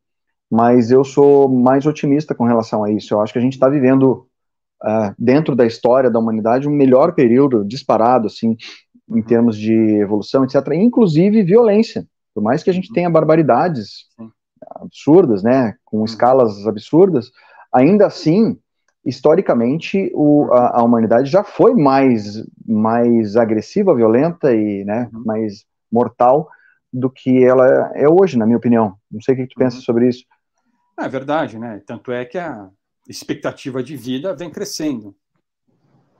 mas 0.54 0.91
eu 0.91 1.04
sou 1.04 1.49
mais 1.49 1.84
otimista 1.88 2.36
com 2.36 2.43
relação 2.43 2.84
a 2.84 2.91
isso. 2.91 3.12
Eu 3.12 3.22
acho 3.22 3.34
que 3.34 3.39
a 3.39 3.41
gente 3.41 3.54
está 3.54 3.68
vivendo 3.68 4.28
uh, 4.84 5.12
dentro 5.18 5.56
da 5.56 5.66
história 5.66 6.12
da 6.12 6.20
humanidade 6.20 6.68
um 6.68 6.72
melhor 6.72 7.16
período 7.16 7.66
disparado, 7.66 8.28
assim, 8.28 8.56
em 9.10 9.24
termos 9.24 9.58
de 9.58 9.74
evolução, 9.74 10.43
etc. 10.43 10.58
Inclusive 10.76 11.41
violência. 11.41 12.06
Por 12.36 12.43
mais 12.43 12.62
que 12.62 12.70
a 12.70 12.74
gente 12.74 12.93
tenha 12.93 13.10
barbaridades 13.10 14.06
absurdas, 14.76 15.41
né, 15.41 15.74
com 15.84 16.06
escalas 16.06 16.68
absurdas, 16.68 17.32
ainda 17.74 18.06
assim 18.06 18.56
historicamente 19.04 20.12
o, 20.14 20.49
a, 20.54 20.82
a, 20.82 20.84
humanidade 20.84 21.32
já 21.32 21.43
foi 21.43 21.74
mais 21.74 22.45
mais 22.64 23.36
agressiva, 23.36 23.95
violenta 23.95 24.54
e 24.54 24.86
né, 24.86 25.10
uhum. 25.12 25.24
mais 25.26 25.66
mortal 25.91 26.47
do 26.93 27.10
que 27.10 27.43
ela 27.43 27.91
é 27.95 28.08
hoje, 28.08 28.38
na 28.38 28.45
minha 28.45 28.58
opinião. 28.58 28.93
Não 29.12 29.20
sei 29.20 29.34
o 29.34 29.38
que 29.38 29.47
tu 29.47 29.56
pensa 29.58 29.78
uhum. 29.78 29.82
sobre 29.82 30.10
isso. 30.10 30.24
É 30.97 31.07
verdade, 31.07 31.57
né? 31.57 31.81
Tanto 31.85 32.11
é 32.11 32.25
que 32.25 32.37
a 32.37 32.69
expectativa 33.07 33.83
de 33.83 33.95
vida 33.95 34.35
vem 34.35 34.49
crescendo. 34.49 35.15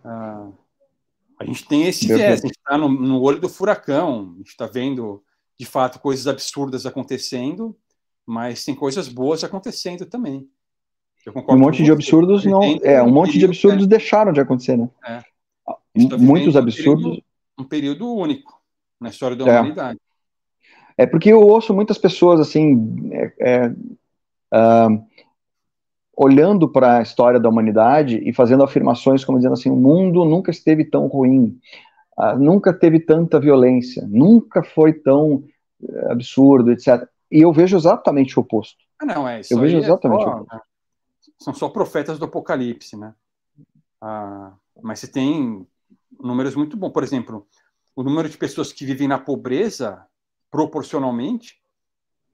Ah, 0.04 0.50
a 1.40 1.46
gente 1.46 1.66
tem 1.68 1.88
esse 1.88 2.08
viés, 2.08 2.40
a 2.40 2.48
gente 2.48 2.58
está 2.58 2.78
no, 2.78 2.90
no, 2.90 3.22
olho 3.22 3.40
do 3.40 3.50
furacão, 3.50 4.34
a 4.36 4.38
gente 4.38 4.50
está 4.50 4.66
vendo, 4.66 5.24
de 5.58 5.66
fato, 5.66 6.00
coisas 6.00 6.28
absurdas 6.28 6.86
acontecendo, 6.86 7.76
mas 8.26 8.66
tem 8.66 8.76
coisas 8.76 9.08
boas 9.08 9.44
acontecendo 9.44 10.06
também 10.06 10.50
um 11.32 11.58
monte 11.58 11.84
de 11.84 11.92
absurdos 11.92 12.44
não. 12.46 12.62
É, 12.84 13.02
um 13.02 13.12
monte 13.12 13.38
de 13.38 13.46
absurdos 13.46 13.88
deixaram 13.88 14.34
de 14.34 14.42
acontecer, 14.42 14.78
né? 14.78 14.90
É. 15.06 15.24
Tá 16.10 16.18
Muitos 16.18 16.58
absurdos. 16.58 17.06
Um 17.06 17.10
período, 17.10 17.24
um 17.60 17.64
período, 17.64 18.14
único 18.14 18.62
na 19.00 19.10
história 19.10 19.36
da 19.36 19.46
é. 19.46 19.60
humanidade. 19.60 20.00
É 20.98 21.06
porque 21.06 21.30
eu 21.30 21.42
ouço 21.42 21.74
muitas 21.74 21.98
pessoas 21.98 22.40
assim. 22.40 23.10
É, 23.12 23.34
é 23.40 23.76
uh, 24.54 25.04
olhando 26.16 26.70
para 26.70 26.98
a 26.98 27.02
história 27.02 27.40
da 27.40 27.50
humanidade 27.50 28.18
e 28.24 28.32
fazendo 28.32 28.64
afirmações 28.64 29.26
como 29.26 29.38
dizendo 29.38 29.54
assim: 29.54 29.70
o 29.70 29.76
mundo 29.76 30.24
nunca 30.24 30.52
esteve 30.52 30.86
tão 30.86 31.08
ruim, 31.08 31.60
uh, 32.18 32.38
nunca 32.38 32.72
teve 32.72 33.00
tanta 33.00 33.40
violência, 33.40 34.06
nunca 34.08 34.64
foi 34.64 34.94
tão 34.94 35.44
uh, 35.82 36.12
absurdo, 36.12 36.72
etc. 36.72 37.08
E 37.32 37.42
eu 37.42 37.52
vejo 37.52 37.76
exatamente 37.76 38.38
o 38.38 38.42
oposto. 38.42 38.78
Ah, 39.00 39.06
não, 39.06 39.28
é 39.28 39.40
isso. 39.40 39.54
Eu 39.54 39.60
vejo 39.60 39.78
é 39.78 39.80
exatamente 39.80 40.22
é 40.22 40.26
só, 40.26 40.30
o 40.30 40.42
oposto. 40.42 40.68
São 41.40 41.54
só 41.54 41.70
profetas 41.70 42.20
do 42.20 42.26
Apocalipse, 42.26 42.96
né? 42.96 43.14
Ah, 44.00 44.54
mas 44.82 45.00
você 45.00 45.08
tem 45.08 45.66
números 46.22 46.56
muito 46.56 46.78
bons. 46.78 46.92
Por 46.92 47.04
exemplo, 47.04 47.48
o 47.96 48.04
número 48.04 48.30
de 48.30 48.38
pessoas 48.38 48.72
que 48.72 48.86
vivem 48.86 49.08
na 49.08 49.18
pobreza, 49.18 50.06
proporcionalmente, 50.52 51.62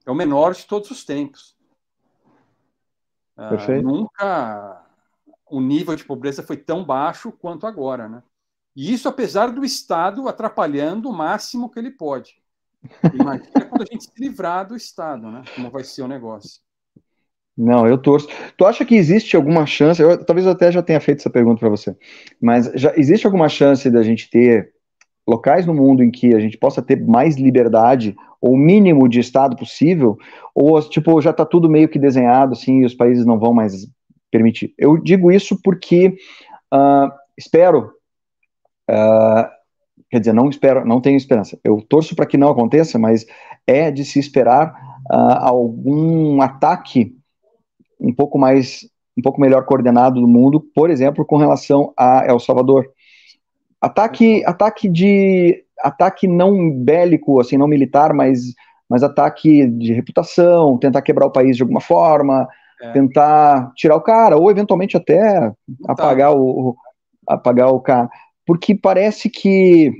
é 0.06 0.10
o 0.10 0.14
menor 0.14 0.54
de 0.54 0.66
todos 0.66 0.90
os 0.90 1.04
tempos. 1.04 1.56
Ah, 3.42 3.56
nunca 3.82 4.86
o 5.50 5.60
nível 5.60 5.96
de 5.96 6.04
pobreza 6.04 6.42
foi 6.42 6.56
tão 6.56 6.84
baixo 6.84 7.32
quanto 7.32 7.66
agora, 7.66 8.08
né? 8.08 8.22
E 8.76 8.92
isso 8.92 9.08
apesar 9.08 9.50
do 9.50 9.64
Estado 9.64 10.28
atrapalhando 10.28 11.08
o 11.08 11.12
máximo 11.12 11.70
que 11.70 11.78
ele 11.78 11.90
pode. 11.90 12.34
Imagina 13.12 13.64
quando 13.66 13.82
a 13.82 13.86
gente 13.86 14.04
se 14.04 14.12
livrar 14.18 14.66
do 14.68 14.76
Estado, 14.76 15.30
né? 15.30 15.42
Como 15.54 15.70
vai 15.70 15.82
ser 15.82 16.02
o 16.02 16.08
negócio. 16.08 16.60
Não, 17.56 17.86
eu 17.86 17.98
torço. 17.98 18.28
Tu 18.56 18.64
acha 18.64 18.84
que 18.84 18.94
existe 18.94 19.36
alguma 19.36 19.66
chance? 19.66 20.00
Eu, 20.00 20.24
talvez 20.24 20.46
eu 20.46 20.52
até 20.52 20.70
já 20.70 20.82
tenha 20.82 21.00
feito 21.00 21.18
essa 21.18 21.30
pergunta 21.30 21.60
para 21.60 21.68
você, 21.68 21.96
mas 22.40 22.70
já 22.74 22.94
existe 22.96 23.26
alguma 23.26 23.48
chance 23.48 23.90
da 23.90 24.02
gente 24.02 24.30
ter 24.30 24.72
locais 25.28 25.66
no 25.66 25.74
mundo 25.74 26.02
em 26.02 26.10
que 26.10 26.34
a 26.34 26.40
gente 26.40 26.58
possa 26.58 26.82
ter 26.82 27.04
mais 27.04 27.36
liberdade 27.36 28.16
ou 28.40 28.56
mínimo 28.56 29.08
de 29.08 29.20
Estado 29.20 29.56
possível? 29.56 30.16
Ou 30.54 30.80
tipo 30.82 31.20
já 31.20 31.30
está 31.30 31.44
tudo 31.44 31.68
meio 31.68 31.88
que 31.88 31.98
desenhado 31.98 32.52
assim 32.52 32.80
e 32.80 32.84
os 32.84 32.94
países 32.94 33.26
não 33.26 33.38
vão 33.38 33.52
mais 33.52 33.86
permitir? 34.30 34.74
Eu 34.78 34.96
digo 34.96 35.30
isso 35.30 35.58
porque 35.62 36.16
uh, 36.72 37.10
espero, 37.36 37.92
uh, 38.90 39.48
quer 40.10 40.20
dizer, 40.20 40.32
não 40.32 40.48
espero, 40.48 40.84
não 40.84 41.00
tenho 41.00 41.16
esperança. 41.16 41.58
Eu 41.62 41.80
torço 41.88 42.14
para 42.16 42.26
que 42.26 42.36
não 42.36 42.48
aconteça, 42.48 42.98
mas 42.98 43.26
é 43.66 43.90
de 43.90 44.04
se 44.04 44.18
esperar 44.18 44.72
uh, 45.12 45.38
algum 45.40 46.40
ataque 46.40 47.14
um 48.00 48.12
pouco 48.12 48.38
mais, 48.38 48.88
um 49.16 49.22
pouco 49.22 49.40
melhor 49.40 49.64
coordenado 49.66 50.20
do 50.20 50.26
mundo, 50.26 50.60
por 50.74 50.90
exemplo, 50.90 51.24
com 51.24 51.36
relação 51.36 51.92
a 51.96 52.24
El 52.26 52.40
Salvador. 52.40 52.90
Ataque, 53.80 54.44
ataque 54.44 54.88
de, 54.88 55.64
ataque 55.82 56.26
não 56.26 56.70
bélico, 56.70 57.40
assim, 57.40 57.56
não 57.56 57.66
militar, 57.66 58.12
mas, 58.12 58.54
mas 58.88 59.02
ataque 59.02 59.66
de 59.66 59.92
reputação, 59.92 60.78
tentar 60.78 61.02
quebrar 61.02 61.26
o 61.26 61.32
país 61.32 61.56
de 61.56 61.62
alguma 61.62 61.80
forma, 61.80 62.46
é. 62.82 62.92
tentar 62.92 63.72
tirar 63.74 63.96
o 63.96 64.02
cara, 64.02 64.36
ou 64.36 64.50
eventualmente 64.50 64.96
até 64.96 65.52
apagar 65.86 66.34
o, 66.34 66.76
apagar 67.26 67.68
o 67.68 67.80
cara, 67.80 68.08
porque 68.46 68.74
parece 68.74 69.30
que 69.30 69.92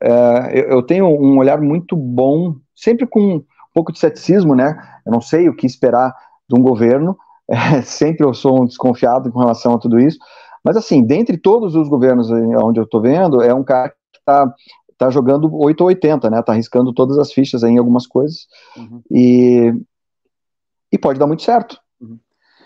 é, 0.00 0.50
eu, 0.52 0.64
eu 0.76 0.82
tenho 0.82 1.06
um 1.06 1.38
olhar 1.38 1.60
muito 1.60 1.96
bom, 1.96 2.56
sempre 2.74 3.06
com 3.06 3.36
um 3.36 3.44
pouco 3.74 3.92
de 3.92 3.98
ceticismo, 3.98 4.54
né? 4.54 4.76
Eu 5.04 5.12
não 5.12 5.20
sei 5.20 5.48
o 5.48 5.56
que 5.56 5.66
esperar 5.66 6.14
de 6.48 6.58
um 6.58 6.62
governo. 6.62 7.16
É, 7.48 7.82
sempre 7.82 8.24
eu 8.24 8.32
sou 8.32 8.62
um 8.62 8.64
desconfiado 8.64 9.30
com 9.30 9.40
relação 9.40 9.74
a 9.74 9.78
tudo 9.78 9.98
isso. 9.98 10.16
Mas, 10.64 10.76
assim, 10.76 11.02
dentre 11.02 11.36
todos 11.36 11.74
os 11.74 11.88
governos 11.88 12.30
onde 12.30 12.78
eu 12.78 12.84
estou 12.84 13.00
vendo, 13.00 13.42
é 13.42 13.52
um 13.52 13.64
cara 13.64 13.90
que 13.90 14.18
está 14.18 14.54
tá 14.96 15.10
jogando 15.10 15.52
8 15.52 15.80
ou 15.80 15.88
80, 15.88 16.30
né? 16.30 16.40
Está 16.40 16.52
arriscando 16.52 16.92
todas 16.92 17.18
as 17.18 17.32
fichas 17.32 17.62
em 17.64 17.78
algumas 17.78 18.06
coisas. 18.06 18.46
Uhum. 18.76 19.02
E, 19.10 19.74
e 20.92 20.98
pode 20.98 21.18
dar 21.18 21.26
muito 21.26 21.42
certo. 21.42 21.80
Uhum. 22.00 22.18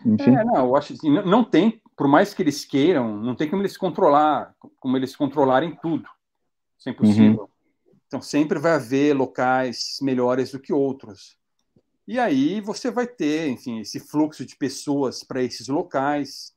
Enfim. 0.04 0.36
É, 0.36 0.44
não, 0.44 0.66
eu 0.66 0.76
acho 0.76 0.92
assim, 0.92 1.10
não, 1.10 1.24
não 1.24 1.44
tem, 1.44 1.80
por 1.96 2.06
mais 2.06 2.34
que 2.34 2.42
eles 2.42 2.64
queiram, 2.64 3.16
não 3.16 3.34
tem 3.34 3.48
como 3.48 3.62
eles 3.62 3.76
controlar, 3.76 4.54
como 4.78 4.96
eles 4.96 5.16
controlarem 5.16 5.76
tudo. 5.80 6.06
Isso 6.78 6.88
é 6.90 6.92
impossível. 6.92 7.42
Uhum. 7.42 7.48
Então 8.06 8.20
sempre 8.20 8.58
vai 8.58 8.72
haver 8.72 9.14
locais 9.14 9.96
melhores 10.02 10.52
do 10.52 10.60
que 10.60 10.72
outros. 10.72 11.36
E 12.06 12.20
aí 12.20 12.60
você 12.60 12.90
vai 12.90 13.06
ter, 13.06 13.48
enfim, 13.48 13.80
esse 13.80 13.98
fluxo 13.98 14.46
de 14.46 14.54
pessoas 14.56 15.24
para 15.24 15.42
esses 15.42 15.66
locais, 15.66 16.52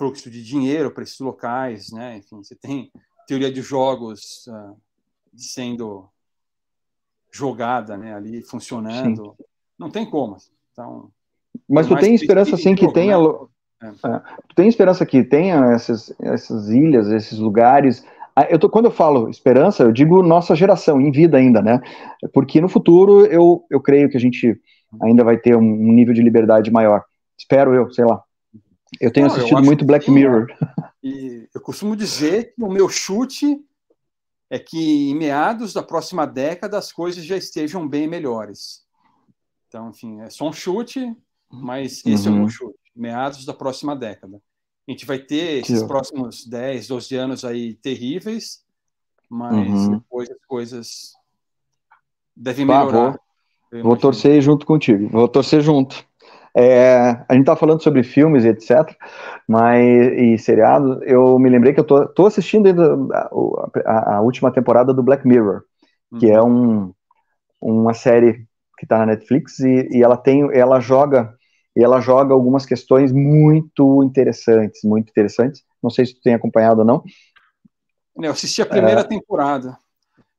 fluxo 0.00 0.30
de 0.30 0.42
dinheiro 0.42 0.90
para 0.90 1.02
esses 1.02 1.20
locais, 1.20 1.92
né? 1.92 2.16
Enfim, 2.16 2.42
você 2.42 2.54
tem 2.54 2.90
teoria 3.26 3.52
de 3.52 3.60
jogos 3.60 4.46
uh, 4.48 4.74
sendo 5.36 6.08
jogada, 7.30 7.98
né? 7.98 8.14
Ali 8.14 8.40
funcionando. 8.40 9.36
Sim. 9.36 9.44
Não 9.78 9.90
tem 9.90 10.08
como. 10.08 10.38
Então. 10.72 11.10
Mas 11.68 11.86
tu 11.86 11.94
tem 11.96 12.14
esperança 12.14 12.54
assim 12.54 12.74
que 12.74 12.90
tenha. 12.94 13.18
Né? 13.18 13.34
É. 13.82 13.86
É. 13.88 14.20
Tu 14.48 14.54
tem 14.54 14.68
esperança 14.68 15.04
que 15.04 15.22
tenha 15.22 15.66
essas, 15.72 16.14
essas 16.18 16.70
ilhas, 16.70 17.08
esses 17.08 17.38
lugares 17.38 18.02
ah, 18.34 18.46
eu 18.48 18.58
tô, 18.58 18.70
quando 18.70 18.86
eu 18.86 18.90
falo 18.90 19.28
esperança, 19.28 19.82
eu 19.82 19.92
digo 19.92 20.22
nossa 20.22 20.54
geração, 20.54 20.98
em 20.98 21.10
vida 21.10 21.36
ainda, 21.36 21.60
né? 21.60 21.78
Porque 22.32 22.60
no 22.60 22.68
futuro 22.68 23.26
eu, 23.26 23.66
eu 23.68 23.80
creio 23.80 24.08
que 24.08 24.16
a 24.16 24.20
gente 24.20 24.58
ainda 25.02 25.22
vai 25.22 25.36
ter 25.36 25.56
um 25.56 25.60
nível 25.60 26.14
de 26.14 26.22
liberdade 26.22 26.70
maior. 26.70 27.04
Espero 27.36 27.74
eu, 27.74 27.90
sei 27.90 28.04
lá. 28.04 28.22
Eu 29.00 29.10
tenho 29.10 29.26
Não, 29.26 29.34
assistido 29.34 29.58
eu 29.58 29.64
muito 29.64 29.84
Black 29.84 30.10
Mirror. 30.10 30.46
E 31.02 31.48
eu 31.54 31.60
costumo 31.62 31.96
dizer 31.96 32.54
que 32.54 32.62
o 32.62 32.70
meu 32.70 32.88
chute 32.88 33.58
é 34.50 34.58
que 34.58 35.10
em 35.10 35.14
meados 35.14 35.72
da 35.72 35.82
próxima 35.82 36.26
década 36.26 36.76
as 36.76 36.92
coisas 36.92 37.24
já 37.24 37.36
estejam 37.36 37.88
bem 37.88 38.06
melhores. 38.06 38.84
Então, 39.66 39.88
enfim, 39.88 40.20
é 40.20 40.28
só 40.28 40.46
um 40.46 40.52
chute, 40.52 41.16
mas 41.48 42.04
esse 42.04 42.28
uhum. 42.28 42.34
é 42.34 42.34
o 42.34 42.34
meu 42.34 42.42
uhum. 42.42 42.50
chute. 42.50 42.78
Meados 42.94 43.46
da 43.46 43.54
próxima 43.54 43.96
década. 43.96 44.42
A 44.86 44.90
gente 44.90 45.06
vai 45.06 45.18
ter 45.18 45.60
esses 45.60 45.82
próximos 45.84 46.44
10, 46.44 46.88
12 46.88 47.16
anos 47.16 47.44
aí 47.44 47.74
terríveis, 47.74 48.64
mas 49.28 49.68
uhum. 49.68 49.98
depois 49.98 50.28
as 50.28 50.44
coisas 50.46 51.12
devem 52.36 52.66
melhorar. 52.66 53.18
vou, 53.70 53.82
vou 53.82 53.96
torcer 53.96 54.42
junto 54.42 54.66
contigo, 54.66 55.08
vou 55.08 55.28
torcer 55.28 55.62
junto. 55.62 56.04
É, 56.56 57.24
a 57.28 57.34
gente 57.34 57.44
tá 57.44 57.54
falando 57.54 57.82
sobre 57.82 58.02
filmes 58.02 58.44
e 58.44 58.48
etc, 58.48 58.96
mas 59.46 59.80
e 59.82 60.36
seriados. 60.38 60.98
Eu 61.02 61.38
me 61.38 61.48
lembrei 61.48 61.72
que 61.72 61.80
eu 61.80 61.84
tô, 61.84 62.06
tô 62.08 62.26
assistindo 62.26 62.68
a, 63.12 63.30
a, 63.86 64.16
a, 64.16 64.20
última 64.20 64.52
temporada 64.52 64.92
do 64.92 65.02
Black 65.02 65.26
Mirror, 65.26 65.62
que 66.18 66.30
é 66.30 66.40
uhum. 66.40 66.92
é 67.62 67.66
um, 67.66 67.74
uma 67.82 67.94
série 67.94 68.46
que 68.76 68.84
está 68.84 68.98
na 68.98 69.06
Netflix 69.06 69.60
e, 69.60 69.88
e, 69.92 70.02
ela 70.02 70.16
tem, 70.16 70.48
ela 70.52 70.80
joga 70.80 71.34
e 71.76 71.84
ela 71.84 72.00
joga 72.00 72.34
algumas 72.34 72.66
questões 72.66 73.12
muito 73.12 74.02
interessantes, 74.02 74.80
muito 74.82 75.08
interessantes. 75.08 75.62
Não 75.80 75.90
sei 75.90 76.06
se 76.06 76.14
tu 76.14 76.20
tem 76.20 76.34
acompanhado 76.34 76.80
ou 76.80 76.86
não. 76.86 77.04
Eu 78.16 78.32
assisti 78.32 78.60
a 78.60 78.66
primeira 78.66 79.00
é... 79.00 79.04
temporada, 79.04 79.78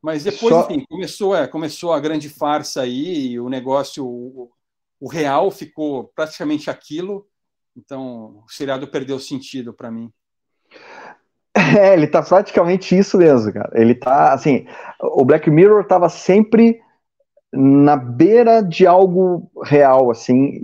mas 0.01 0.23
depois, 0.25 0.53
Só... 0.53 0.65
enfim, 0.65 0.83
começou, 0.89 1.35
é, 1.35 1.47
começou 1.47 1.93
a 1.93 1.99
grande 1.99 2.27
farsa 2.27 2.81
aí, 2.81 3.39
o 3.39 3.47
negócio, 3.47 4.05
o, 4.05 4.51
o 5.01 5.09
real 5.09 5.49
ficou 5.49 6.11
praticamente 6.15 6.69
aquilo, 6.69 7.25
então 7.75 8.43
o 8.45 8.45
seriado 8.47 8.87
perdeu 8.87 9.19
sentido 9.19 9.73
para 9.73 9.89
mim. 9.89 10.11
É, 11.55 11.93
ele 11.93 12.07
tá 12.07 12.21
praticamente 12.21 12.97
isso 12.97 13.17
mesmo, 13.17 13.51
cara. 13.51 13.71
Ele 13.73 13.95
tá, 13.95 14.33
assim, 14.33 14.65
o 15.01 15.25
Black 15.25 15.49
Mirror 15.49 15.85
tava 15.85 16.07
sempre 16.07 16.79
na 17.51 17.97
beira 17.97 18.61
de 18.61 18.87
algo 18.87 19.51
real, 19.65 20.09
assim, 20.09 20.61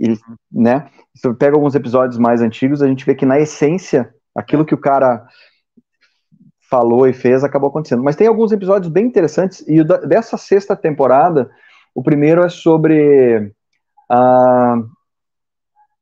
né? 0.50 0.88
Se 1.14 1.32
pega 1.34 1.56
alguns 1.56 1.74
episódios 1.74 2.18
mais 2.18 2.40
antigos, 2.40 2.80
a 2.80 2.86
gente 2.86 3.04
vê 3.04 3.14
que 3.14 3.26
na 3.26 3.38
essência, 3.38 4.14
aquilo 4.34 4.64
que 4.64 4.74
o 4.74 4.80
cara 4.80 5.26
falou 6.70 7.06
e 7.06 7.12
fez 7.12 7.42
acabou 7.42 7.68
acontecendo. 7.70 8.02
Mas 8.02 8.16
tem 8.16 8.26
alguns 8.26 8.52
episódios 8.52 8.90
bem 8.90 9.04
interessantes, 9.04 9.66
e 9.66 9.82
dessa 10.06 10.38
sexta 10.38 10.76
temporada, 10.76 11.50
o 11.94 12.02
primeiro 12.02 12.42
é 12.42 12.48
sobre. 12.48 13.52
Uh, 14.10 14.88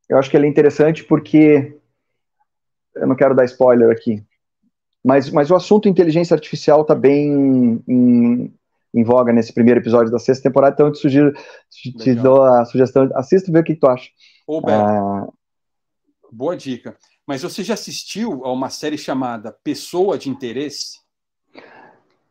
eu 0.08 0.18
acho 0.18 0.30
que 0.30 0.36
ele 0.36 0.46
é 0.46 0.50
interessante 0.50 1.04
porque. 1.04 1.78
Eu 2.94 3.06
não 3.06 3.16
quero 3.16 3.34
dar 3.34 3.44
spoiler 3.44 3.90
aqui. 3.90 4.24
Mas, 5.04 5.30
mas 5.30 5.50
o 5.50 5.54
assunto 5.54 5.88
inteligência 5.88 6.34
artificial 6.34 6.80
está 6.80 6.94
bem 6.94 7.80
em, 7.86 8.52
em 8.92 9.04
voga 9.04 9.32
nesse 9.32 9.52
primeiro 9.52 9.78
episódio 9.78 10.10
da 10.10 10.18
sexta 10.18 10.48
temporada, 10.48 10.74
então 10.74 10.86
eu 10.86 10.92
te 10.92 10.98
sugiro, 10.98 11.32
te, 11.70 12.14
dou 12.14 12.42
a 12.42 12.64
sugestão, 12.64 13.08
assista 13.14 13.48
e 13.48 13.52
vê 13.52 13.60
o 13.60 13.62
que, 13.62 13.74
que 13.74 13.80
tu 13.80 13.86
acha. 13.86 14.08
Ô, 14.46 14.60
Beto, 14.60 14.80
ah, 14.80 15.28
boa 16.32 16.56
dica. 16.56 16.96
Mas 17.26 17.42
você 17.42 17.62
já 17.62 17.74
assistiu 17.74 18.44
a 18.44 18.52
uma 18.52 18.70
série 18.70 18.96
chamada 18.96 19.56
Pessoa 19.62 20.16
de 20.16 20.30
Interesse? 20.30 20.98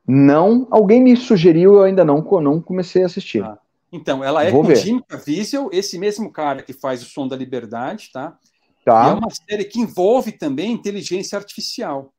Não, 0.07 0.67
alguém 0.69 1.01
me 1.01 1.15
sugeriu, 1.15 1.75
eu 1.75 1.83
ainda 1.83 2.03
não, 2.03 2.21
não 2.41 2.61
comecei 2.61 3.03
a 3.03 3.05
assistir. 3.05 3.43
Ah, 3.43 3.57
então, 3.95 4.23
ela 4.23 4.43
é 4.43 4.51
Vou 4.51 4.61
com 4.61 4.67
ver. 4.67 4.75
Jim 4.75 4.99
Caviezel, 4.99 5.69
esse 5.71 5.97
mesmo 5.97 6.31
cara 6.31 6.61
que 6.61 6.73
faz 6.73 7.01
o 7.01 7.05
Som 7.05 7.27
da 7.27 7.35
Liberdade, 7.35 8.09
tá? 8.11 8.37
tá. 8.83 9.07
E 9.07 9.09
é 9.11 9.13
uma 9.13 9.29
série 9.29 9.65
que 9.65 9.79
envolve 9.79 10.31
também 10.33 10.71
inteligência 10.71 11.37
artificial. 11.37 12.13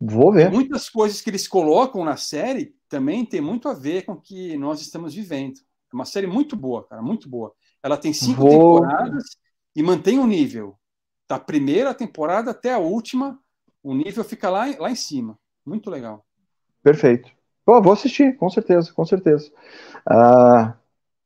Vou 0.00 0.32
ver. 0.32 0.50
Muitas 0.50 0.88
coisas 0.88 1.20
que 1.20 1.28
eles 1.28 1.46
colocam 1.46 2.04
na 2.04 2.16
série 2.16 2.74
também 2.88 3.24
tem 3.24 3.40
muito 3.40 3.68
a 3.68 3.74
ver 3.74 4.04
com 4.04 4.12
o 4.12 4.20
que 4.20 4.56
nós 4.56 4.80
estamos 4.80 5.14
vivendo. 5.14 5.58
É 5.92 5.94
uma 5.94 6.04
série 6.04 6.26
muito 6.26 6.56
boa, 6.56 6.86
cara, 6.86 7.02
muito 7.02 7.28
boa. 7.28 7.52
Ela 7.82 7.96
tem 7.96 8.12
cinco 8.12 8.42
Vou... 8.42 8.80
temporadas 8.80 9.24
e 9.74 9.82
mantém 9.82 10.18
o 10.18 10.26
nível. 10.26 10.76
Da 11.28 11.38
primeira 11.38 11.92
temporada 11.92 12.52
até 12.52 12.72
a 12.72 12.78
última, 12.78 13.38
o 13.82 13.94
nível 13.94 14.24
fica 14.24 14.48
lá, 14.48 14.66
lá 14.78 14.90
em 14.90 14.96
cima. 14.96 15.38
Muito 15.66 15.90
legal. 15.90 16.24
Perfeito. 16.82 17.37
Pô, 17.68 17.82
vou 17.82 17.92
assistir, 17.92 18.34
com 18.38 18.48
certeza, 18.48 18.90
com 18.94 19.04
certeza. 19.04 19.50
Uh, 20.10 20.72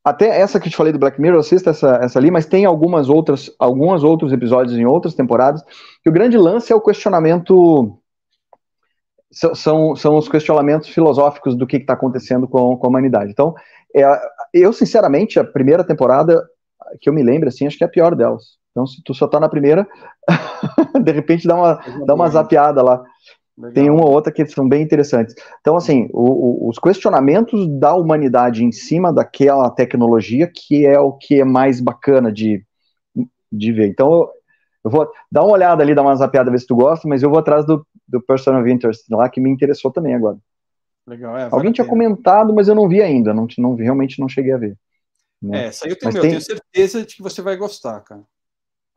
até 0.03 0.41
essa 0.41 0.59
que 0.59 0.67
eu 0.67 0.71
te 0.71 0.75
falei 0.75 0.91
do 0.91 0.99
Black 0.99 1.21
Mirror, 1.21 1.39
assista 1.39 1.69
essa, 1.69 1.99
essa 2.03 2.19
ali, 2.19 2.29
mas 2.29 2.45
tem 2.45 2.65
algumas 2.65 3.07
outras, 3.07 3.49
alguns 3.57 4.03
outros 4.03 4.33
episódios 4.33 4.77
em 4.77 4.83
outras 4.83 5.13
temporadas, 5.13 5.63
que 6.03 6.09
o 6.09 6.11
grande 6.11 6.37
lance 6.37 6.73
é 6.73 6.75
o 6.75 6.81
questionamento 6.81 7.97
são, 9.53 9.95
são 9.95 10.17
os 10.17 10.27
questionamentos 10.27 10.89
filosóficos 10.89 11.55
do 11.55 11.65
que 11.65 11.77
está 11.77 11.93
acontecendo 11.93 12.45
com, 12.45 12.75
com, 12.75 12.87
a 12.87 12.89
humanidade. 12.89 13.31
Então, 13.31 13.55
é, 13.95 14.03
eu, 14.53 14.73
sinceramente, 14.73 15.39
a 15.39 15.45
primeira 15.45 15.81
temporada, 15.81 16.45
que 16.99 17.09
eu 17.09 17.13
me 17.13 17.23
lembro, 17.23 17.47
assim, 17.47 17.65
acho 17.65 17.77
que 17.77 17.85
é 17.85 17.87
a 17.87 17.89
pior 17.89 18.15
delas. 18.15 18.57
Então, 18.71 18.85
se 18.85 19.01
tu 19.01 19.13
só 19.13 19.29
tá 19.29 19.39
na 19.39 19.47
primeira, 19.47 19.87
de 21.01 21.11
repente 21.13 21.47
dá 21.47 21.55
uma, 21.55 21.79
dá 22.05 22.13
uma 22.13 22.27
zapiada 22.27 22.83
lá. 22.83 23.01
Legal. 23.57 23.73
Tem 23.73 23.89
uma 23.89 24.05
ou 24.05 24.11
outra 24.11 24.33
que 24.33 24.45
são 24.47 24.67
bem 24.67 24.81
interessantes. 24.81 25.35
Então, 25.61 25.75
assim, 25.75 26.09
o, 26.11 26.65
o, 26.65 26.69
os 26.69 26.79
questionamentos 26.79 27.67
da 27.79 27.93
humanidade 27.93 28.63
em 28.63 28.71
cima 28.71 29.13
daquela 29.13 29.69
tecnologia 29.69 30.51
que 30.51 30.85
é 30.85 30.99
o 30.99 31.13
que 31.13 31.39
é 31.39 31.45
mais 31.45 31.79
bacana 31.79 32.31
de, 32.31 32.65
de 33.51 33.71
ver. 33.71 33.87
Então, 33.87 34.27
eu 34.83 34.89
vou 34.89 35.09
dar 35.31 35.43
uma 35.43 35.53
olhada 35.53 35.83
ali, 35.83 35.93
dar 35.93 36.01
uma 36.01 36.15
zapiada, 36.15 36.49
ver 36.49 36.59
se 36.59 36.67
tu 36.67 36.75
gosta, 36.75 37.07
mas 37.07 37.21
eu 37.21 37.29
vou 37.29 37.39
atrás 37.39 37.65
do, 37.65 37.85
do 38.07 38.21
Person 38.21 38.59
of 38.59 38.69
Interest 38.69 39.05
lá, 39.11 39.29
que 39.29 39.39
me 39.39 39.49
interessou 39.49 39.91
também 39.91 40.15
agora. 40.15 40.37
Legal, 41.05 41.37
é. 41.37 41.49
Alguém 41.51 41.71
tinha 41.71 41.87
comentado, 41.87 42.53
mas 42.53 42.67
eu 42.67 42.75
não 42.75 42.87
vi 42.87 43.01
ainda, 43.01 43.33
não, 43.33 43.45
não 43.57 43.75
realmente 43.75 44.19
não 44.19 44.27
cheguei 44.27 44.53
a 44.53 44.57
ver. 44.57 44.77
Né? 45.41 45.65
É, 45.65 45.67
essa 45.67 45.85
aí 45.85 45.91
eu 45.91 45.99
tem... 45.99 46.11
tenho 46.11 46.41
certeza 46.41 47.05
de 47.05 47.15
que 47.15 47.21
você 47.21 47.41
vai 47.41 47.55
gostar, 47.55 47.99
cara. 48.01 48.23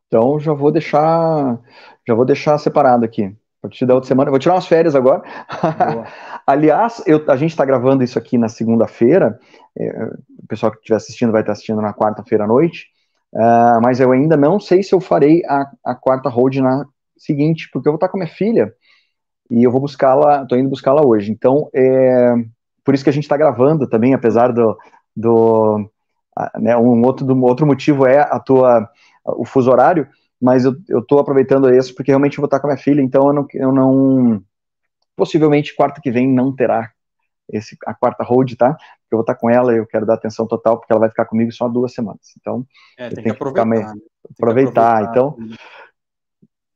Então 0.07 0.39
já 0.39 0.53
vou 0.53 0.71
deixar, 0.71 1.61
já 2.07 2.15
vou 2.15 2.25
deixar 2.25 2.57
separado 2.59 3.05
aqui. 3.05 3.37
A 3.67 3.69
partir 3.69 3.87
da 3.87 3.95
outra 3.95 4.07
semana, 4.07 4.31
vou 4.31 4.39
tirar 4.39 4.55
umas 4.55 4.67
férias 4.67 4.95
agora. 4.95 5.23
Aliás, 6.47 7.03
eu, 7.07 7.25
a 7.29 7.37
gente 7.37 7.51
está 7.51 7.65
gravando 7.65 8.05
isso 8.05 8.19
aqui 8.19 8.39
na 8.39 8.49
segunda-feira. 8.49 9.39
É, 9.77 10.05
o 10.05 10.47
pessoal 10.49 10.71
que 10.71 10.79
estiver 10.79 10.97
assistindo 10.97 11.33
vai 11.33 11.41
estar 11.41 11.53
assistindo 11.53 11.83
na 11.83 11.93
quarta-feira 11.93 12.45
à 12.45 12.47
noite. 12.47 12.87
Uh, 13.33 13.83
mas 13.83 13.99
eu 13.99 14.13
ainda 14.13 14.37
não 14.37 14.61
sei 14.61 14.83
se 14.83 14.95
eu 14.95 15.01
farei 15.01 15.43
a, 15.47 15.71
a 15.85 15.95
quarta 15.95 16.29
hold 16.29 16.57
na 16.57 16.87
seguinte, 17.19 17.69
porque 17.73 17.89
eu 17.89 17.93
vou 17.93 17.97
estar 17.97 18.09
com 18.09 18.17
a 18.17 18.21
minha 18.21 18.33
filha 18.33 18.73
e 19.51 19.65
eu 19.65 19.71
vou 19.71 19.81
buscá-la, 19.81 20.43
estou 20.43 20.57
indo 20.57 20.71
buscá-la 20.71 21.05
hoje. 21.05 21.33
Então, 21.33 21.69
é, 21.75 22.35
por 22.85 22.95
isso 22.95 23.03
que 23.03 23.11
a 23.11 23.13
gente 23.13 23.25
está 23.25 23.37
gravando 23.37 23.89
também, 23.89 24.15
apesar 24.15 24.53
do, 24.53 24.79
do 25.15 25.91
né, 26.59 26.77
um 26.77 27.05
outro, 27.05 27.27
do, 27.27 27.45
outro 27.45 27.67
motivo 27.67 28.07
é 28.07 28.21
a 28.21 28.39
tua, 28.39 28.89
o 29.25 29.45
fuso 29.45 29.71
horário, 29.71 30.07
mas 30.41 30.65
eu 30.65 31.01
estou 31.01 31.19
aproveitando 31.19 31.73
isso 31.73 31.95
porque 31.95 32.11
realmente 32.11 32.39
eu 32.39 32.43
vou 32.43 32.47
estar 32.47 32.61
com 32.61 32.67
a 32.67 32.71
minha 32.71 32.83
filha, 32.83 33.01
então 33.01 33.29
eu 33.29 33.33
não, 33.33 33.47
eu 33.55 33.73
não 33.73 34.43
possivelmente 35.17 35.75
quarta 35.75 36.01
que 36.01 36.11
vem 36.11 36.29
não 36.29 36.55
terá 36.55 36.91
esse, 37.51 37.77
a 37.87 37.95
quarta 37.95 38.25
hold, 38.25 38.55
tá? 38.55 38.77
Eu 39.11 39.19
vou 39.19 39.21
estar 39.21 39.35
com 39.37 39.49
ela 39.49 39.73
e 39.73 39.79
eu 39.79 39.87
quero 39.87 40.05
dar 40.05 40.15
atenção 40.15 40.47
total, 40.47 40.79
porque 40.79 40.93
ela 40.93 41.01
vai 41.01 41.09
ficar 41.09 41.25
comigo 41.27 41.53
só 41.53 41.69
duas 41.69 41.95
semanas. 41.95 42.35
Então, 42.39 42.67
é, 42.99 43.09
tem, 43.09 43.25
que 43.25 43.31
aproveitar, 43.31 43.65
meio, 43.65 43.83
né? 43.83 43.95
aproveitar. 44.37 45.05
aproveitar. 45.05 45.11
Então, 45.11 45.37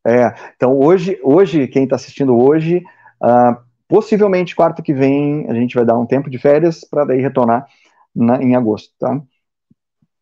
é, 0.07 0.35
então 0.57 0.79
hoje, 0.79 1.19
hoje 1.23 1.69
quem 1.69 1.85
está 1.85 1.97
assistindo 1.97 2.37
hoje, 2.37 2.83
uh, 3.23 3.61
possivelmente 3.87 4.57
quarta 4.57 4.83
que 4.83 4.95
vem 4.95 5.47
a 5.51 5.55
gente 5.55 5.75
vai 5.75 5.85
dar 5.85 5.99
um 5.99 6.07
tempo 6.07 6.31
de 6.31 6.39
férias 6.39 6.85
para 6.89 7.05
daí 7.05 7.21
retornar 7.21 7.67
na, 8.15 8.43
em 8.43 8.55
agosto, 8.55 8.95
tá? 8.99 9.21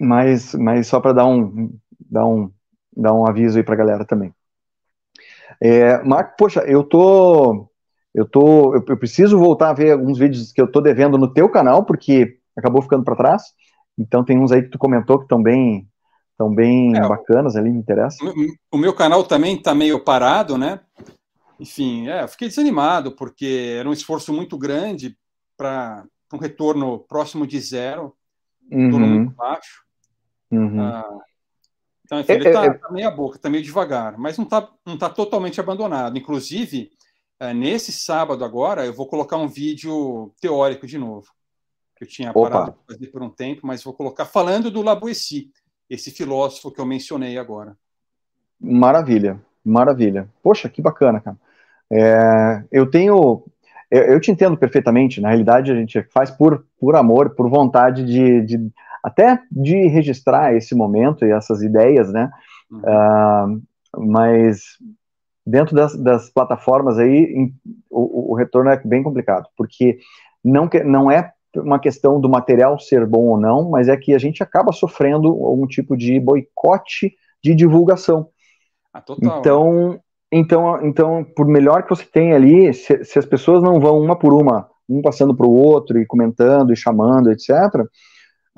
Mas, 0.00 0.54
mas 0.54 0.86
só 0.86 1.00
para 1.00 1.12
dar 1.12 1.26
um, 1.26 1.76
dar 2.00 2.26
um, 2.26 2.50
dar 2.98 3.14
um 3.14 3.26
aviso 3.26 3.58
aí 3.58 3.64
para 3.64 3.74
a 3.74 3.78
galera 3.78 4.04
também. 4.04 4.32
É, 5.60 6.02
Marco, 6.02 6.34
poxa, 6.36 6.60
eu 6.60 6.84
tô 6.84 7.68
eu 8.14 8.26
tô, 8.26 8.74
eu, 8.74 8.84
eu, 8.88 8.96
preciso 8.96 9.38
voltar 9.38 9.70
a 9.70 9.74
ver 9.74 9.92
alguns 9.92 10.18
vídeos 10.18 10.50
que 10.50 10.60
eu 10.60 10.70
tô 10.70 10.80
devendo 10.80 11.16
no 11.16 11.32
teu 11.32 11.48
canal, 11.48 11.84
porque 11.84 12.38
acabou 12.56 12.82
ficando 12.82 13.04
para 13.04 13.14
trás. 13.16 13.42
Então 13.96 14.24
tem 14.24 14.38
uns 14.38 14.50
aí 14.50 14.62
que 14.62 14.70
tu 14.70 14.78
comentou 14.78 15.18
que 15.18 15.24
estão 15.24 15.42
bem, 15.42 15.88
tão 16.36 16.52
bem 16.52 16.96
é, 16.96 17.00
bacanas 17.00 17.54
ali, 17.54 17.70
me 17.70 17.78
interessa. 17.78 18.16
O 18.72 18.78
meu 18.78 18.92
canal 18.94 19.22
também 19.24 19.56
está 19.56 19.74
meio 19.74 20.02
parado, 20.02 20.58
né? 20.58 20.80
Enfim, 21.60 22.08
é, 22.08 22.22
eu 22.22 22.28
fiquei 22.28 22.48
desanimado, 22.48 23.12
porque 23.12 23.76
era 23.78 23.88
um 23.88 23.92
esforço 23.92 24.32
muito 24.32 24.56
grande 24.56 25.16
para 25.56 26.04
um 26.32 26.38
retorno 26.38 27.00
próximo 27.00 27.46
de 27.46 27.60
zero, 27.60 28.14
um 28.70 28.90
uhum. 28.90 29.00
muito 29.00 29.36
baixo. 29.36 29.82
Uhum. 30.50 30.80
Ah, 30.80 31.18
então, 32.08 32.20
enfim, 32.20 32.32
ele 32.32 32.48
está 32.48 32.64
é, 32.64 32.68
é, 32.68 32.72
tá 32.72 32.90
meia 32.90 33.10
boca, 33.10 33.36
está 33.36 33.50
meio 33.50 33.62
devagar, 33.62 34.16
mas 34.16 34.38
não 34.38 34.44
está 34.44 34.66
não 34.86 34.96
tá 34.96 35.10
totalmente 35.10 35.60
abandonado. 35.60 36.16
Inclusive, 36.16 36.90
é, 37.38 37.52
nesse 37.52 37.92
sábado 37.92 38.42
agora, 38.46 38.86
eu 38.86 38.94
vou 38.94 39.06
colocar 39.06 39.36
um 39.36 39.46
vídeo 39.46 40.32
teórico 40.40 40.86
de 40.86 40.96
novo, 40.96 41.26
que 41.94 42.04
eu 42.04 42.08
tinha 42.08 42.30
Opa. 42.30 42.48
parado 42.48 42.70
de 42.72 42.94
fazer 42.94 43.06
por 43.08 43.22
um 43.22 43.28
tempo, 43.28 43.66
mas 43.66 43.84
vou 43.84 43.92
colocar 43.92 44.24
falando 44.24 44.70
do 44.70 44.80
Laboessi, 44.80 45.50
esse 45.90 46.10
filósofo 46.10 46.72
que 46.72 46.80
eu 46.80 46.86
mencionei 46.86 47.36
agora. 47.36 47.76
Maravilha, 48.58 49.38
maravilha. 49.62 50.30
Poxa, 50.42 50.66
que 50.70 50.80
bacana, 50.80 51.20
cara. 51.20 51.36
É, 51.92 52.64
eu 52.72 52.90
tenho 52.90 53.44
eu, 53.90 54.02
eu, 54.02 54.20
te 54.20 54.30
entendo 54.30 54.56
perfeitamente. 54.56 55.20
Na 55.20 55.28
realidade, 55.28 55.70
a 55.70 55.74
gente 55.74 56.02
faz 56.04 56.30
por, 56.30 56.64
por 56.80 56.96
amor, 56.96 57.34
por 57.34 57.50
vontade 57.50 58.02
de, 58.02 58.40
de 58.46 58.72
até 59.02 59.40
de 59.50 59.86
registrar 59.86 60.54
esse 60.54 60.74
momento 60.74 61.24
e 61.24 61.30
essas 61.30 61.62
ideias, 61.62 62.12
né? 62.12 62.30
Uhum. 62.70 62.80
Uh, 62.80 63.62
mas 63.96 64.62
dentro 65.46 65.74
das, 65.74 65.96
das 65.96 66.30
plataformas 66.30 66.98
aí, 66.98 67.24
em, 67.24 67.54
o, 67.90 68.32
o, 68.32 68.34
retorno 68.34 68.70
é 68.70 68.80
bem 68.84 69.02
complicado, 69.02 69.48
porque 69.56 69.98
não, 70.44 70.68
que, 70.68 70.84
não 70.84 71.10
é 71.10 71.32
uma 71.56 71.78
questão 71.78 72.20
do 72.20 72.28
material 72.28 72.78
ser 72.78 73.06
bom 73.06 73.26
ou 73.28 73.40
não, 73.40 73.70
mas 73.70 73.88
é 73.88 73.96
que 73.96 74.14
a 74.14 74.18
gente 74.18 74.42
acaba 74.42 74.72
sofrendo 74.72 75.28
algum 75.28 75.66
tipo 75.66 75.96
de 75.96 76.20
boicote 76.20 77.14
de 77.42 77.54
divulgação. 77.54 78.28
Ah, 78.92 79.00
total. 79.00 79.38
Então, 79.40 80.00
então, 80.30 80.86
então, 80.86 81.24
por 81.24 81.46
melhor 81.46 81.84
que 81.84 81.90
você 81.90 82.04
tenha 82.04 82.36
ali, 82.36 82.72
se, 82.74 83.02
se 83.04 83.18
as 83.18 83.24
pessoas 83.24 83.62
não 83.62 83.80
vão 83.80 83.98
uma 83.98 84.16
por 84.16 84.34
uma, 84.34 84.68
um 84.88 85.00
passando 85.00 85.34
para 85.34 85.46
o 85.46 85.54
outro 85.54 85.98
e 85.98 86.06
comentando 86.06 86.72
e 86.72 86.76
chamando, 86.76 87.30
etc., 87.32 87.48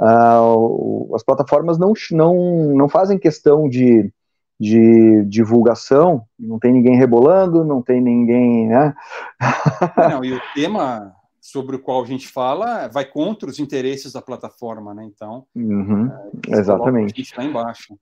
uh, 0.00 1.14
as 1.14 1.22
plataformas 1.22 1.78
não, 1.78 1.92
não, 2.10 2.74
não 2.74 2.88
fazem 2.88 3.18
questão 3.18 3.68
de, 3.68 4.12
de 4.58 5.24
divulgação, 5.26 6.22
não 6.38 6.58
tem 6.58 6.72
ninguém 6.72 6.96
rebolando, 6.96 7.64
não 7.64 7.82
tem 7.82 8.00
ninguém. 8.00 8.66
Né? 8.66 8.94
Não, 10.10 10.24
e 10.24 10.32
o 10.32 10.40
tema 10.54 11.12
sobre 11.40 11.76
o 11.76 11.78
qual 11.78 12.02
a 12.02 12.06
gente 12.06 12.28
fala 12.28 12.88
vai 12.88 13.04
contra 13.04 13.48
os 13.48 13.58
interesses 13.58 14.12
da 14.12 14.22
plataforma, 14.22 14.94
né? 14.94 15.04
Então, 15.04 15.46
uhum, 15.54 16.10
é, 16.48 16.58
exatamente. 16.58 17.14
A 17.14 17.16
gente 17.16 17.36
lá 17.36 17.44
embaixo. 17.44 17.98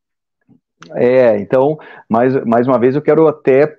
É, 0.95 1.39
então, 1.41 1.79
mais, 2.09 2.35
mais 2.45 2.67
uma 2.67 2.79
vez, 2.79 2.95
eu 2.95 3.03
quero 3.03 3.27
até 3.27 3.77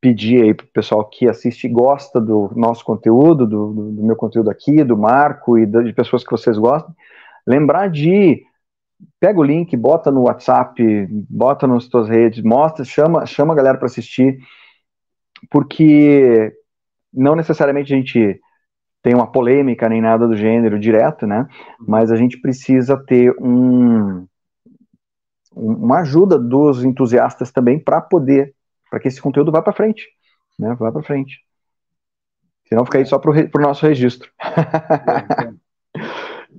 pedir 0.00 0.42
aí 0.42 0.54
para 0.54 0.64
o 0.64 0.68
pessoal 0.68 1.04
que 1.04 1.28
assiste 1.28 1.64
e 1.64 1.70
gosta 1.70 2.20
do 2.20 2.50
nosso 2.56 2.84
conteúdo, 2.84 3.46
do, 3.46 3.72
do, 3.72 3.92
do 3.92 4.02
meu 4.02 4.16
conteúdo 4.16 4.50
aqui, 4.50 4.82
do 4.82 4.96
Marco 4.96 5.56
e 5.56 5.64
de 5.64 5.92
pessoas 5.92 6.24
que 6.24 6.30
vocês 6.30 6.58
gostam, 6.58 6.94
lembrar 7.46 7.88
de 7.88 8.42
pega 9.18 9.38
o 9.38 9.44
link, 9.44 9.76
bota 9.76 10.10
no 10.10 10.22
WhatsApp, 10.22 11.06
bota 11.28 11.66
nas 11.66 11.84
suas 11.84 12.08
redes, 12.08 12.42
mostra, 12.42 12.84
chama, 12.84 13.26
chama 13.26 13.52
a 13.52 13.56
galera 13.56 13.78
para 13.78 13.86
assistir, 13.86 14.38
porque 15.50 16.52
não 17.12 17.34
necessariamente 17.34 17.92
a 17.92 17.96
gente 17.96 18.40
tem 19.02 19.14
uma 19.14 19.30
polêmica 19.30 19.88
nem 19.88 20.00
nada 20.00 20.28
do 20.28 20.36
gênero 20.36 20.78
direto, 20.78 21.26
né? 21.26 21.48
Mas 21.80 22.12
a 22.12 22.16
gente 22.16 22.40
precisa 22.40 22.96
ter 22.96 23.34
um, 23.40 24.26
uma 25.54 26.00
ajuda 26.00 26.38
dos 26.38 26.84
entusiastas 26.84 27.50
também 27.50 27.78
para 27.78 28.00
poder, 28.00 28.54
para 28.88 29.00
que 29.00 29.08
esse 29.08 29.20
conteúdo 29.20 29.50
vá 29.50 29.60
para 29.60 29.72
frente, 29.72 30.08
né? 30.58 30.76
Vá 30.78 30.92
para 30.92 31.02
frente. 31.02 31.40
Senão 32.68 32.84
fica 32.84 32.98
aí 32.98 33.04
só 33.04 33.18
para 33.18 33.30
o 33.30 33.60
nosso 33.60 33.84
registro. 33.84 34.30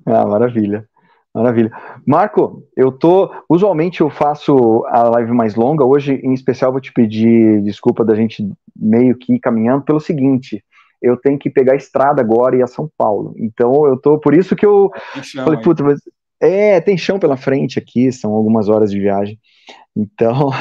Ah, 0.05 0.25
maravilha. 0.25 0.87
Maravilha. 1.33 1.71
Marco, 2.05 2.63
eu 2.77 2.91
tô. 2.91 3.31
Usualmente 3.49 4.01
eu 4.01 4.09
faço 4.09 4.85
a 4.87 5.03
live 5.09 5.31
mais 5.31 5.55
longa. 5.55 5.83
Hoje, 5.83 6.13
em 6.23 6.31
especial, 6.31 6.71
vou 6.71 6.79
te 6.79 6.93
pedir 6.93 7.61
desculpa 7.63 8.05
da 8.05 8.13
gente 8.13 8.47
meio 8.75 9.17
que 9.17 9.39
caminhando 9.39 9.83
pelo 9.83 9.99
seguinte. 9.99 10.63
Eu 11.01 11.17
tenho 11.17 11.39
que 11.39 11.49
pegar 11.49 11.73
a 11.73 11.77
estrada 11.77 12.21
agora 12.21 12.55
e 12.55 12.59
ir 12.59 12.63
a 12.63 12.67
São 12.67 12.87
Paulo. 12.95 13.33
Então 13.37 13.85
eu 13.87 13.97
tô. 13.97 14.19
Por 14.19 14.35
isso 14.35 14.55
que 14.55 14.65
eu 14.65 14.91
chão, 15.23 15.43
falei, 15.43 15.59
puta, 15.59 15.83
mas. 15.83 15.99
É, 16.39 16.79
tem 16.81 16.97
chão 16.97 17.17
pela 17.17 17.37
frente 17.37 17.79
aqui, 17.79 18.11
são 18.11 18.31
algumas 18.31 18.69
horas 18.69 18.91
de 18.91 18.99
viagem. 18.99 19.39
Então, 19.95 20.51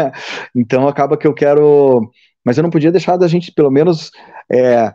então 0.56 0.88
acaba 0.88 1.18
que 1.18 1.26
eu 1.26 1.34
quero. 1.34 2.10
Mas 2.42 2.56
eu 2.56 2.62
não 2.62 2.70
podia 2.70 2.92
deixar 2.92 3.16
da 3.16 3.28
gente, 3.28 3.52
pelo 3.52 3.70
menos, 3.70 4.10
é, 4.50 4.92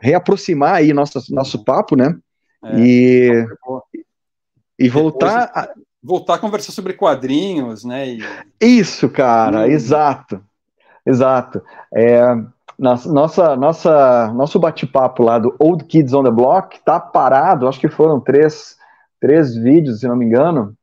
reaproximar 0.00 0.74
aí 0.74 0.92
nosso, 0.92 1.20
nosso 1.32 1.64
papo, 1.64 1.94
né? 1.94 2.16
É, 2.64 2.78
e, 2.78 3.46
e 4.78 4.88
voltar 4.88 5.50
a... 5.54 5.68
voltar 6.02 6.34
a 6.34 6.38
conversar 6.38 6.72
sobre 6.72 6.94
quadrinhos, 6.94 7.84
né? 7.84 8.08
E... 8.08 8.20
Isso, 8.60 9.08
cara, 9.08 9.60
hum. 9.60 9.66
exato, 9.66 10.42
exato. 11.06 11.62
É, 11.94 12.22
nossa, 12.78 13.56
nossa, 13.56 14.32
nosso 14.32 14.58
bate-papo 14.58 15.22
lá 15.22 15.38
do 15.38 15.54
Old 15.58 15.84
Kids 15.84 16.14
on 16.14 16.24
the 16.24 16.30
Block 16.30 16.80
tá 16.82 16.98
parado, 16.98 17.68
acho 17.68 17.78
que 17.78 17.88
foram 17.88 18.18
três, 18.18 18.76
três 19.20 19.54
vídeos, 19.54 20.00
se 20.00 20.08
não 20.08 20.16
me 20.16 20.24
engano, 20.24 20.74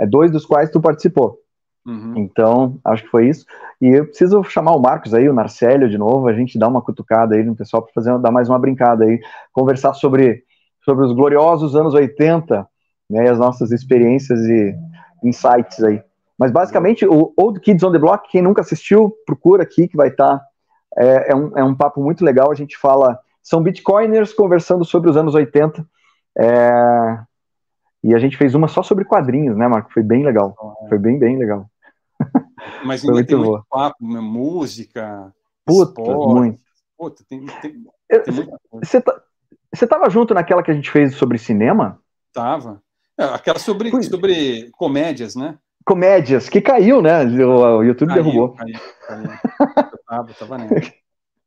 é 0.00 0.06
dois 0.06 0.30
dos 0.32 0.44
quais 0.44 0.70
tu 0.70 0.80
participou. 0.80 1.38
Uhum. 1.86 2.14
Então, 2.16 2.78
acho 2.84 3.04
que 3.04 3.08
foi 3.08 3.28
isso. 3.28 3.46
E 3.80 3.86
eu 3.86 4.04
preciso 4.04 4.42
chamar 4.42 4.72
o 4.72 4.80
Marcos 4.80 5.14
aí, 5.14 5.28
o 5.28 5.32
Narcélio 5.32 5.88
de 5.88 5.96
novo, 5.96 6.26
a 6.26 6.32
gente 6.32 6.58
dá 6.58 6.68
uma 6.68 6.82
cutucada 6.82 7.34
aí 7.34 7.44
no 7.44 7.54
pessoal 7.54 7.82
para 7.82 7.92
fazer 7.94 8.18
dar 8.18 8.30
mais 8.30 8.48
uma 8.48 8.58
brincada 8.58 9.04
aí, 9.04 9.20
conversar 9.52 9.94
sobre, 9.94 10.42
sobre 10.88 11.04
os 11.04 11.12
gloriosos 11.12 11.76
anos 11.76 11.92
80, 11.92 12.66
né, 13.10 13.26
e 13.26 13.28
as 13.28 13.38
nossas 13.38 13.72
experiências 13.72 14.40
e 14.40 14.74
insights 15.22 15.84
aí. 15.84 16.02
Mas 16.38 16.50
basicamente, 16.50 17.04
o 17.06 17.34
Old 17.36 17.60
Kids 17.60 17.82
on 17.82 17.92
the 17.92 17.98
Block, 17.98 18.26
quem 18.30 18.40
nunca 18.40 18.62
assistiu, 18.62 19.14
procura 19.26 19.64
aqui 19.64 19.86
que 19.86 19.98
vai 19.98 20.08
estar. 20.08 20.38
Tá, 20.38 20.44
é, 20.96 21.32
é, 21.32 21.36
um, 21.36 21.58
é 21.58 21.62
um 21.62 21.74
papo 21.74 22.02
muito 22.02 22.24
legal. 22.24 22.50
A 22.50 22.54
gente 22.54 22.78
fala. 22.78 23.18
São 23.42 23.62
bitcoiners 23.62 24.32
conversando 24.32 24.84
sobre 24.84 25.10
os 25.10 25.16
anos 25.16 25.34
80. 25.34 25.86
É, 26.38 27.18
e 28.04 28.14
a 28.14 28.18
gente 28.18 28.36
fez 28.36 28.54
uma 28.54 28.68
só 28.68 28.82
sobre 28.82 29.04
quadrinhos, 29.04 29.56
né, 29.56 29.68
Marco? 29.68 29.92
Foi 29.92 30.02
bem 30.02 30.24
legal. 30.24 30.54
Foi 30.88 30.98
bem, 30.98 31.18
bem 31.18 31.36
legal. 31.36 31.66
Mas 32.84 33.04
ainda 33.04 33.24
tem 33.24 33.36
muito 33.36 33.64
papo, 33.68 33.96
né? 34.00 34.20
música. 34.20 35.32
Puta, 35.66 36.00
esporte. 36.00 36.34
muito. 36.34 36.60
Puta, 36.96 37.24
tem, 37.28 37.44
tem, 37.60 37.84
tem 38.22 38.34
muita 38.34 38.58
coisa. 38.70 38.86
Você 38.86 39.00
tá, 39.00 39.20
estava 39.84 40.08
junto 40.10 40.34
naquela 40.34 40.62
que 40.62 40.70
a 40.70 40.74
gente 40.74 40.90
fez 40.90 41.14
sobre 41.14 41.38
cinema? 41.38 41.98
Tava. 42.32 42.82
É, 43.18 43.24
aquela 43.24 43.58
sobre, 43.58 43.90
sobre 44.02 44.70
comédias, 44.72 45.34
né? 45.34 45.58
Comédias, 45.84 46.48
que 46.48 46.60
caiu, 46.60 47.02
né? 47.02 47.24
O, 47.24 47.78
o 47.78 47.82
YouTube 47.82 48.08
caiu, 48.08 48.22
derrubou. 48.22 48.54
Caiu, 48.54 48.78
caiu. 49.06 49.28
tava, 50.06 50.34
tava 50.34 50.56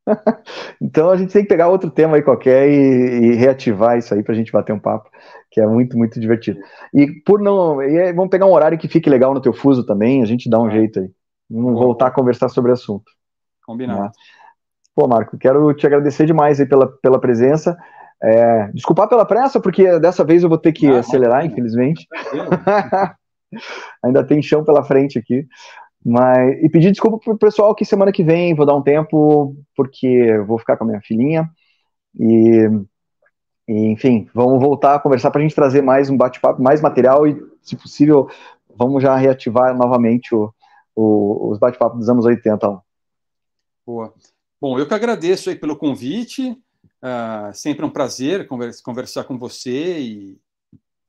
então 0.82 1.12
a 1.12 1.16
gente 1.16 1.32
tem 1.32 1.44
que 1.44 1.48
pegar 1.48 1.68
outro 1.68 1.90
tema 1.90 2.16
aí 2.16 2.24
qualquer 2.24 2.68
e, 2.68 2.74
e 2.74 3.36
reativar 3.36 3.98
isso 3.98 4.14
aí 4.14 4.24
para 4.24 4.34
a 4.34 4.36
gente 4.36 4.52
bater 4.52 4.74
um 4.74 4.80
papo, 4.80 5.10
que 5.50 5.62
é 5.62 5.68
muito, 5.68 5.98
muito 5.98 6.20
divertido. 6.20 6.60
E 6.94 7.08
por 7.24 7.40
não. 7.40 7.82
E 7.82 8.12
vamos 8.14 8.30
pegar 8.30 8.48
um 8.48 8.54
horário 8.54 8.78
que 8.78 8.88
fique 8.88 9.10
legal 9.10 9.34
no 9.34 9.42
teu 9.42 9.54
fuso 9.54 9.86
também, 9.86 10.22
a 10.22 10.26
gente 10.26 10.50
dá 10.50 10.60
um 10.60 10.68
é. 10.70 10.72
jeito 10.72 11.00
aí. 11.00 11.10
Vamos 11.50 11.74
Boa. 11.74 11.86
voltar 11.86 12.08
a 12.08 12.12
conversar 12.12 12.50
sobre 12.50 12.72
o 12.72 12.74
assunto. 12.74 13.12
Combinado. 13.66 14.02
Né? 14.02 14.12
Pô, 14.96 15.08
Marco, 15.08 15.38
quero 15.38 15.74
te 15.74 15.86
agradecer 15.86 16.26
demais 16.26 16.60
aí 16.60 16.66
pela, 16.66 16.88
pela 16.88 17.20
presença. 17.20 17.78
É, 18.24 18.68
desculpar 18.74 19.10
pela 19.10 19.26
pressa, 19.26 19.60
porque 19.60 20.00
dessa 20.00 20.24
vez 20.24 20.44
eu 20.44 20.50
vou 20.50 20.58
ter 20.58 20.72
que 20.72 20.88
ah, 20.88 21.00
acelerar, 21.00 21.46
infelizmente. 21.46 22.08
Ainda 24.04 24.24
tem 24.24 24.42
chão 24.42 24.64
pela 24.64 24.84
frente 24.84 25.18
aqui. 25.18 25.48
Mas, 26.04 26.64
e 26.64 26.70
pedir 26.70 26.92
desculpa 26.92 27.20
pro 27.20 27.38
pessoal 27.38 27.76
que 27.76 27.86
semana 27.86 28.12
que 28.12 28.24
vem 28.24 28.56
vou 28.56 28.66
dar 28.66 28.76
um 28.76 28.82
tempo, 28.82 29.56
porque 29.76 30.38
vou 30.48 30.58
ficar 30.58 30.78
com 30.78 30.84
a 30.84 30.88
minha 30.88 31.02
filhinha. 31.02 31.50
E, 32.20 32.68
e 33.68 33.88
enfim, 33.88 34.28
vamos 34.34 34.60
voltar 34.62 34.96
a 34.96 35.00
conversar 35.00 35.32
para 35.32 35.40
a 35.40 35.44
gente 35.44 35.56
trazer 35.56 35.82
mais 35.82 36.10
um 36.10 36.18
bate-papo, 36.18 36.62
mais 36.62 36.82
material 36.82 37.28
e, 37.28 37.40
se 37.62 37.76
possível, 37.76 38.28
vamos 38.76 39.04
já 39.04 39.16
reativar 39.16 39.76
novamente 39.76 40.34
o, 40.34 40.52
o, 40.96 41.52
os 41.52 41.60
bate-papos 41.60 42.00
dos 42.00 42.10
anos 42.10 42.26
80. 42.26 42.82
Boa. 43.86 44.14
Bom, 44.60 44.78
eu 44.78 44.88
que 44.88 44.94
agradeço 44.94 45.50
aí 45.50 45.56
pelo 45.56 45.76
convite. 45.76 46.58
Uh, 47.02 47.54
sempre 47.54 47.84
um 47.84 47.90
prazer 47.90 48.48
conversar 48.84 49.24
com 49.24 49.38
você 49.38 50.00
e 50.00 50.40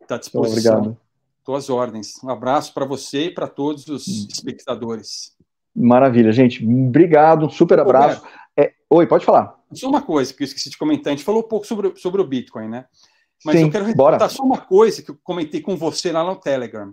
estar 0.01 0.07
tá 0.09 0.15
à 0.15 0.19
disposição. 0.19 0.79
Obrigado. 0.79 0.99
Tuas 1.45 1.69
ordens. 1.69 2.23
Um 2.23 2.31
abraço 2.31 2.73
para 2.73 2.87
você 2.87 3.27
e 3.27 3.31
para 3.31 3.47
todos 3.47 3.87
os 3.89 4.07
hum. 4.07 4.27
espectadores. 4.31 5.37
Maravilha, 5.75 6.33
gente. 6.33 6.65
Obrigado, 6.65 7.47
um 7.47 7.51
super 7.51 7.79
abraço. 7.81 8.23
É, 8.57 8.73
oi, 8.89 9.07
pode 9.07 9.25
falar. 9.25 9.59
Só 9.73 9.89
uma 9.89 10.03
coisa 10.03 10.33
que 10.33 10.43
eu 10.43 10.47
esqueci 10.47 10.71
de 10.71 10.79
comentar. 10.79 11.13
A 11.13 11.17
gente 11.17 11.25
falou 11.25 11.43
um 11.43 11.49
pouco 11.49 11.67
sobre, 11.67 11.95
sobre 11.97 12.21
o 12.21 12.27
Bitcoin, 12.27 12.69
né? 12.69 12.87
Mas 13.45 13.57
Sim, 13.57 13.65
eu 13.65 13.71
quero 13.71 13.85
reportar 13.85 14.31
só 14.31 14.43
uma 14.43 14.59
coisa 14.59 15.03
que 15.03 15.11
eu 15.11 15.19
comentei 15.23 15.61
com 15.61 15.77
você 15.77 16.13
lá 16.13 16.23
no 16.23 16.37
Telegram. 16.37 16.91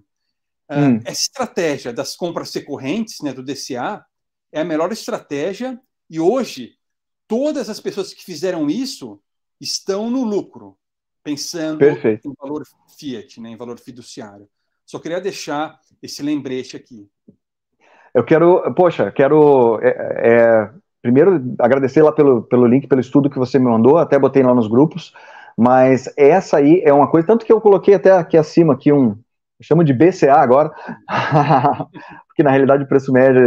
Uh, 0.70 0.76
hum. 0.76 1.00
Essa 1.06 1.22
estratégia 1.22 1.94
das 1.94 2.16
compras 2.16 2.54
recorrentes, 2.54 3.22
né, 3.22 3.34
do 3.34 3.44
DCA, 3.44 4.04
é 4.52 4.62
a 4.62 4.66
melhor 4.66 4.92
estratégia 4.92 5.80
e 6.10 6.20
hoje 6.20 6.74
todas 7.30 7.70
as 7.70 7.80
pessoas 7.80 8.12
que 8.12 8.26
fizeram 8.26 8.68
isso 8.68 9.22
estão 9.62 10.10
no 10.10 10.24
lucro, 10.24 10.76
pensando 11.24 11.78
Perfeito. 11.78 12.28
em 12.28 12.34
valor 12.42 12.64
fiat, 12.98 13.40
né, 13.40 13.50
em 13.50 13.56
valor 13.56 13.80
fiduciário. 13.80 14.50
Só 14.84 14.98
queria 14.98 15.22
deixar 15.22 15.80
esse 16.02 16.24
lembrete 16.24 16.76
aqui. 16.76 17.08
Eu 18.16 18.24
quero, 18.24 18.74
poxa, 18.74 19.12
quero 19.12 19.80
é, 19.84 19.90
é, 19.90 20.72
primeiro 21.04 21.56
agradecer 21.60 22.02
lá 22.02 22.12
pelo, 22.12 22.42
pelo 22.42 22.66
link, 22.66 22.88
pelo 22.88 23.00
estudo 23.00 23.30
que 23.30 23.38
você 23.38 23.60
me 23.60 23.66
mandou, 23.66 24.00
até 24.00 24.18
botei 24.18 24.42
lá 24.42 24.56
nos 24.56 24.68
grupos, 24.68 25.14
mas 25.56 26.12
essa 26.18 26.58
aí 26.58 26.82
é 26.84 26.92
uma 26.92 27.08
coisa, 27.08 27.28
tanto 27.28 27.46
que 27.46 27.54
eu 27.54 27.62
coloquei 27.62 27.94
até 27.94 28.12
aqui 28.12 28.38
acima, 28.38 28.74
aqui 28.74 28.92
um, 28.92 29.16
chamo 29.62 29.84
de 29.84 29.94
BCA 29.94 30.38
agora, 30.38 30.72
porque 32.28 32.42
na 32.42 32.50
realidade 32.50 32.86
o 32.86 32.88
preço 32.88 33.14
médio, 33.14 33.40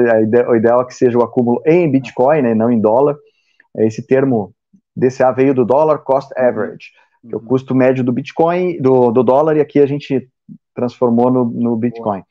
o 0.48 0.54
ideal 0.54 0.82
é 0.82 0.84
que 0.84 0.94
seja 0.94 1.18
o 1.18 1.22
acúmulo 1.24 1.60
em 1.66 1.90
Bitcoin, 1.90 2.42
né, 2.42 2.54
não 2.54 2.70
em 2.70 2.80
dólar, 2.80 3.16
esse 3.76 4.06
termo 4.06 4.54
DCA 4.96 5.32
veio 5.32 5.54
do 5.54 5.64
Dollar 5.64 5.98
Cost 5.98 6.30
Average, 6.36 6.90
que 7.22 7.34
é 7.34 7.36
o 7.36 7.40
uhum. 7.40 7.46
custo 7.46 7.74
médio 7.74 8.04
do 8.04 8.12
Bitcoin, 8.12 8.80
do, 8.80 9.10
do 9.10 9.22
dólar, 9.22 9.56
e 9.56 9.60
aqui 9.60 9.80
a 9.80 9.86
gente 9.86 10.28
transformou 10.74 11.30
no, 11.30 11.44
no 11.44 11.76
Bitcoin, 11.76 12.22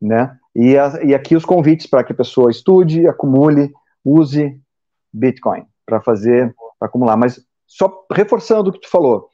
né? 0.00 0.36
E, 0.54 0.76
a, 0.78 1.02
e 1.04 1.14
aqui 1.14 1.36
os 1.36 1.44
convites 1.44 1.86
para 1.86 2.02
que 2.04 2.12
a 2.12 2.16
pessoa 2.16 2.50
estude, 2.50 3.06
acumule, 3.06 3.70
use 4.04 4.58
Bitcoin 5.12 5.64
para 5.84 6.00
fazer, 6.00 6.54
para 6.78 6.88
acumular. 6.88 7.16
Mas 7.16 7.40
só 7.66 8.06
reforçando 8.10 8.70
o 8.70 8.72
que 8.72 8.80
tu 8.80 8.88
falou, 8.88 9.28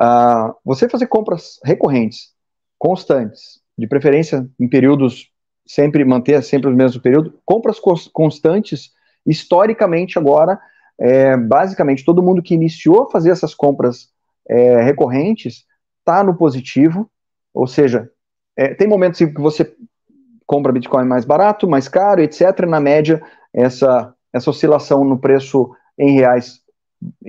uh, 0.00 0.54
você 0.64 0.88
fazer 0.88 1.06
compras 1.06 1.58
recorrentes, 1.64 2.32
constantes, 2.78 3.60
de 3.76 3.86
preferência 3.86 4.48
em 4.58 4.68
períodos 4.68 5.32
sempre 5.66 6.04
manter 6.04 6.42
sempre 6.42 6.70
o 6.70 6.74
mesmo 6.74 7.00
período, 7.00 7.38
compras 7.44 7.78
constantes, 8.12 8.90
historicamente 9.26 10.18
agora, 10.18 10.58
é, 11.00 11.36
basicamente 11.36 12.04
todo 12.04 12.22
mundo 12.22 12.42
que 12.42 12.54
iniciou 12.54 13.02
a 13.02 13.10
fazer 13.10 13.30
essas 13.30 13.54
compras 13.54 14.08
é, 14.48 14.82
recorrentes 14.82 15.64
está 16.00 16.24
no 16.24 16.36
positivo, 16.36 17.10
ou 17.52 17.66
seja, 17.66 18.10
é, 18.56 18.74
tem 18.74 18.88
momentos 18.88 19.20
em 19.20 19.32
que 19.32 19.40
você 19.40 19.74
compra 20.46 20.72
Bitcoin 20.72 21.04
mais 21.04 21.24
barato, 21.24 21.68
mais 21.68 21.88
caro, 21.88 22.22
etc. 22.22 22.66
Na 22.66 22.80
média, 22.80 23.22
essa, 23.52 24.14
essa 24.32 24.50
oscilação 24.50 25.04
no 25.04 25.18
preço 25.18 25.70
em 25.98 26.12
reais 26.12 26.60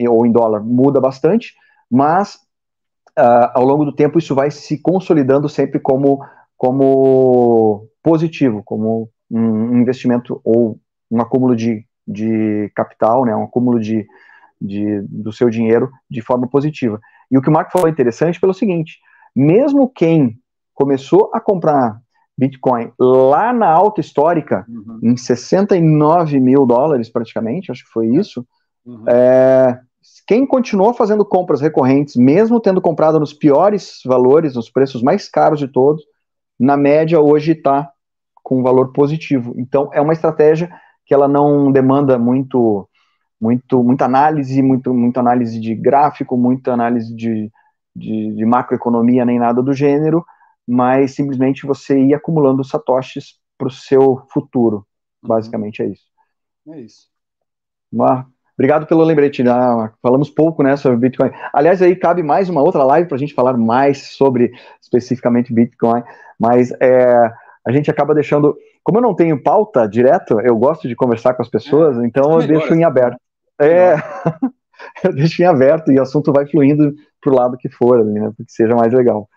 ou 0.09 0.25
em 0.25 0.31
dólar 0.31 0.61
muda 0.63 1.01
bastante, 1.01 1.53
mas 1.91 2.35
uh, 3.17 3.51
ao 3.53 3.65
longo 3.65 3.85
do 3.85 3.93
tempo 3.93 4.17
isso 4.17 4.33
vai 4.33 4.49
se 4.49 4.81
consolidando 4.81 5.49
sempre 5.49 5.79
como, 5.79 6.23
como 6.57 7.87
positivo, 8.01 8.63
como 8.63 9.09
um 9.29 9.77
investimento 9.77 10.39
ou 10.43 10.79
um 11.11 11.21
acúmulo 11.21 11.55
de, 11.55 11.85
de 12.09 12.71
capital, 12.75 13.23
né, 13.23 13.35
um 13.35 13.43
acúmulo 13.43 13.79
de, 13.79 14.07
de, 14.59 15.01
do 15.03 15.31
seu 15.31 15.49
dinheiro 15.49 15.91
de 16.09 16.21
forma 16.21 16.47
positiva. 16.47 16.99
E 17.29 17.37
o 17.37 17.41
que 17.41 17.49
o 17.49 17.53
Marco 17.53 17.71
falou 17.71 17.87
é 17.87 17.91
interessante 17.91 18.39
pelo 18.39 18.53
seguinte: 18.53 18.97
mesmo 19.35 19.87
quem 19.87 20.39
começou 20.73 21.29
a 21.33 21.39
comprar 21.39 21.99
Bitcoin 22.35 22.91
lá 22.97 23.53
na 23.53 23.69
alta 23.69 24.01
histórica, 24.01 24.65
uhum. 24.67 24.99
em 25.03 25.17
69 25.17 26.39
mil 26.39 26.65
dólares 26.65 27.09
praticamente, 27.09 27.71
acho 27.71 27.83
que 27.83 27.91
foi 27.91 28.07
isso, 28.07 28.45
uhum. 28.85 29.03
é, 29.07 29.79
quem 30.25 30.47
continuou 30.47 30.93
fazendo 30.93 31.25
compras 31.25 31.61
recorrentes, 31.61 32.15
mesmo 32.15 32.59
tendo 32.59 32.81
comprado 32.81 33.19
nos 33.19 33.33
piores 33.33 33.99
valores, 34.05 34.55
nos 34.55 34.69
preços 34.69 35.03
mais 35.03 35.29
caros 35.29 35.59
de 35.59 35.67
todos, 35.67 36.03
na 36.59 36.75
média 36.75 37.19
hoje 37.19 37.51
está 37.51 37.89
com 38.43 38.59
um 38.59 38.63
valor 38.63 38.91
positivo. 38.93 39.53
Então 39.57 39.89
é 39.93 40.01
uma 40.01 40.13
estratégia 40.13 40.69
que 41.09 41.13
ela 41.13 41.27
não 41.27 41.73
demanda 41.73 42.17
muito, 42.17 42.87
muito, 43.41 43.83
muita 43.83 44.05
análise, 44.05 44.61
muito, 44.61 44.93
muita 44.93 45.19
análise 45.19 45.59
de 45.59 45.75
gráfico, 45.75 46.37
muita 46.37 46.71
análise 46.71 47.13
de, 47.13 47.51
de, 47.93 48.33
de 48.33 48.45
macroeconomia 48.45 49.25
nem 49.25 49.37
nada 49.37 49.61
do 49.61 49.73
gênero 49.73 50.23
mas 50.71 51.15
simplesmente 51.15 51.65
você 51.65 51.99
ir 51.99 52.13
acumulando 52.13 52.63
satoshis 52.63 53.39
para 53.57 53.67
o 53.67 53.71
seu 53.71 54.21
futuro. 54.31 54.85
Uhum. 55.23 55.29
Basicamente 55.29 55.81
é 55.81 55.87
isso. 55.87 56.05
É 56.67 56.79
isso. 56.79 57.07
Mar... 57.91 58.27
Obrigado 58.53 58.85
pelo 58.85 59.03
lembrete. 59.03 59.41
Né? 59.41 59.51
Falamos 59.99 60.29
pouco 60.29 60.61
né, 60.61 60.77
sobre 60.77 60.99
Bitcoin. 60.99 61.31
Aliás, 61.51 61.81
aí 61.81 61.95
cabe 61.95 62.21
mais 62.21 62.49
uma 62.49 62.61
outra 62.61 62.83
live 62.83 63.07
para 63.07 63.15
a 63.15 63.19
gente 63.19 63.33
falar 63.33 63.57
mais 63.57 64.11
sobre 64.15 64.51
especificamente 64.79 65.51
Bitcoin, 65.51 66.03
mas 66.39 66.71
é, 66.79 67.33
a 67.65 67.71
gente 67.71 67.89
acaba 67.89 68.13
deixando. 68.13 68.55
Como 68.83 68.97
eu 68.97 69.01
não 69.01 69.15
tenho 69.15 69.41
pauta 69.41 69.87
direto, 69.87 70.39
eu 70.39 70.57
gosto 70.57 70.87
de 70.87 70.95
conversar 70.95 71.33
com 71.33 71.41
as 71.41 71.49
pessoas, 71.49 71.97
é, 71.97 72.05
então 72.05 72.39
eu 72.39 72.47
deixo 72.47 72.73
em 72.73 72.83
aberto. 72.83 73.17
É, 73.59 73.95
eu 75.03 75.13
deixo 75.13 75.41
em 75.41 75.45
aberto 75.45 75.91
e 75.91 75.99
o 75.99 76.01
assunto 76.01 76.31
vai 76.31 76.47
fluindo 76.47 76.93
para 77.21 77.31
o 77.31 77.35
lado 77.35 77.57
que 77.57 77.69
for, 77.69 78.03
né, 78.03 78.31
para 78.35 78.45
que 78.45 78.51
seja 78.51 78.75
mais 78.75 78.93
legal. 78.93 79.27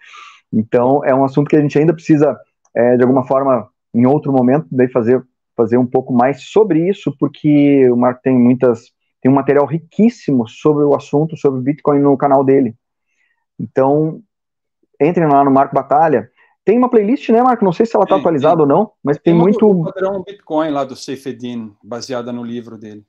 Então, 0.52 1.04
é 1.04 1.14
um 1.14 1.24
assunto 1.24 1.48
que 1.48 1.56
a 1.56 1.60
gente 1.60 1.78
ainda 1.78 1.94
precisa, 1.94 2.38
é, 2.74 2.96
de 2.96 3.02
alguma 3.02 3.26
forma, 3.26 3.68
em 3.94 4.06
outro 4.06 4.32
momento, 4.32 4.66
daí 4.70 4.88
fazer, 4.88 5.22
fazer 5.56 5.78
um 5.78 5.86
pouco 5.86 6.12
mais 6.12 6.44
sobre 6.44 6.88
isso, 6.88 7.14
porque 7.18 7.90
o 7.90 7.96
Marco 7.96 8.20
tem 8.22 8.38
muitas, 8.38 8.90
tem 9.20 9.30
um 9.30 9.34
material 9.34 9.66
riquíssimo 9.66 10.46
sobre 10.46 10.84
o 10.84 10.94
assunto, 10.94 11.36
sobre 11.36 11.60
Bitcoin 11.60 12.00
no 12.00 12.16
canal 12.16 12.44
dele. 12.44 12.74
Então, 13.58 14.20
entrem 15.00 15.26
lá 15.26 15.42
no 15.42 15.50
Marco 15.50 15.74
Batalha. 15.74 16.28
Tem 16.64 16.78
uma 16.78 16.88
playlist, 16.88 17.28
né, 17.30 17.42
Marco? 17.42 17.64
Não 17.64 17.72
sei 17.72 17.84
se 17.86 17.96
ela 17.96 18.04
está 18.04 18.16
atualizada 18.16 18.60
ou 18.60 18.66
não, 18.66 18.92
mas 19.02 19.16
tem, 19.16 19.32
tem 19.32 19.34
muito. 19.34 19.68
O 19.68 19.84
padrão 19.84 20.22
Bitcoin 20.22 20.70
lá 20.70 20.84
do 20.84 20.94
Seifedin, 20.94 21.74
baseada 21.82 22.32
no 22.32 22.44
livro 22.44 22.78
dele. 22.78 23.04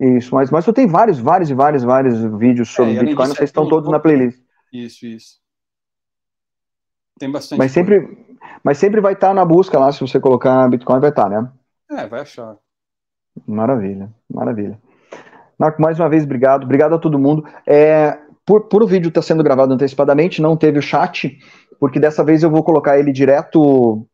Isso, 0.00 0.34
mas, 0.34 0.50
mas 0.50 0.66
eu 0.66 0.72
tenho 0.72 0.88
vários, 0.88 1.18
vários 1.18 1.50
e 1.50 1.54
vários, 1.54 1.84
vários 1.84 2.18
vídeos 2.38 2.70
sobre 2.70 2.96
é, 2.96 3.00
Bitcoin, 3.00 3.28
não 3.28 3.34
sei 3.34 3.46
se 3.46 3.50
estão 3.50 3.68
todos 3.68 3.90
na 3.90 4.00
playlist. 4.00 4.42
Isso, 4.72 5.06
isso. 5.06 5.38
Tem 7.18 7.30
bastante. 7.30 7.58
Mas 7.58 7.70
sempre, 7.70 8.26
mas 8.62 8.78
sempre 8.78 9.00
vai 9.00 9.12
estar 9.12 9.28
tá 9.28 9.34
na 9.34 9.44
busca 9.44 9.78
lá, 9.78 9.92
se 9.92 10.00
você 10.00 10.18
colocar 10.18 10.68
Bitcoin, 10.68 11.00
vai 11.00 11.10
estar, 11.10 11.28
tá, 11.28 11.42
né? 11.42 11.52
É, 11.90 12.06
vai 12.06 12.22
achar. 12.22 12.56
Maravilha, 13.46 14.12
maravilha. 14.28 14.80
Marco, 15.58 15.80
mais 15.80 15.98
uma 16.00 16.08
vez, 16.08 16.24
obrigado. 16.24 16.64
Obrigado 16.64 16.94
a 16.94 16.98
todo 16.98 17.18
mundo. 17.18 17.46
É, 17.66 18.18
por, 18.46 18.68
por 18.68 18.82
o 18.82 18.86
vídeo 18.86 19.08
estar 19.08 19.20
tá 19.20 19.26
sendo 19.26 19.42
gravado 19.42 19.72
antecipadamente, 19.72 20.42
não 20.42 20.56
teve 20.56 20.78
o 20.78 20.82
chat, 20.82 21.38
porque 21.78 22.00
dessa 22.00 22.24
vez 22.24 22.42
eu 22.42 22.50
vou 22.50 22.62
colocar 22.62 22.98
ele 22.98 23.12
direto, 23.12 24.06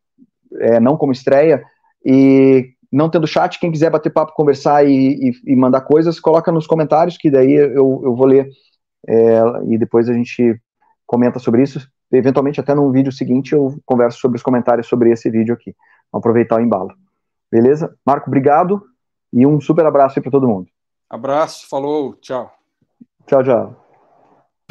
é, 0.59 0.79
não 0.79 0.97
como 0.97 1.11
estreia, 1.11 1.63
e 2.05 2.71
não 2.91 3.09
tendo 3.09 3.27
chat, 3.27 3.59
quem 3.59 3.71
quiser 3.71 3.89
bater 3.89 4.11
papo, 4.11 4.33
conversar 4.33 4.85
e, 4.85 5.29
e, 5.29 5.53
e 5.53 5.55
mandar 5.55 5.81
coisas, 5.81 6.19
coloca 6.19 6.51
nos 6.51 6.67
comentários, 6.67 7.17
que 7.17 7.29
daí 7.29 7.53
eu, 7.53 8.01
eu 8.03 8.15
vou 8.15 8.25
ler 8.25 8.49
é, 9.07 9.41
e 9.69 9.77
depois 9.77 10.09
a 10.09 10.13
gente 10.13 10.59
comenta 11.05 11.39
sobre 11.39 11.63
isso 11.63 11.79
eventualmente 12.11 12.59
até 12.59 12.75
num 12.75 12.91
vídeo 12.91 13.11
seguinte 13.11 13.53
eu 13.53 13.79
converso 13.85 14.19
sobre 14.19 14.37
os 14.37 14.43
comentários 14.43 14.87
sobre 14.87 15.11
esse 15.11 15.29
vídeo 15.29 15.53
aqui. 15.53 15.75
Vamos 16.11 16.21
aproveitar 16.21 16.57
o 16.57 16.61
embalo. 16.61 16.93
Beleza? 17.49 17.95
Marco, 18.05 18.27
obrigado 18.27 18.83
e 19.31 19.45
um 19.45 19.59
super 19.61 19.85
abraço 19.85 20.19
aí 20.19 20.23
para 20.23 20.31
todo 20.31 20.47
mundo. 20.47 20.67
Abraço, 21.09 21.67
falou, 21.69 22.15
tchau. 22.15 22.51
Tchau, 23.25 23.43
tchau. 23.43 23.90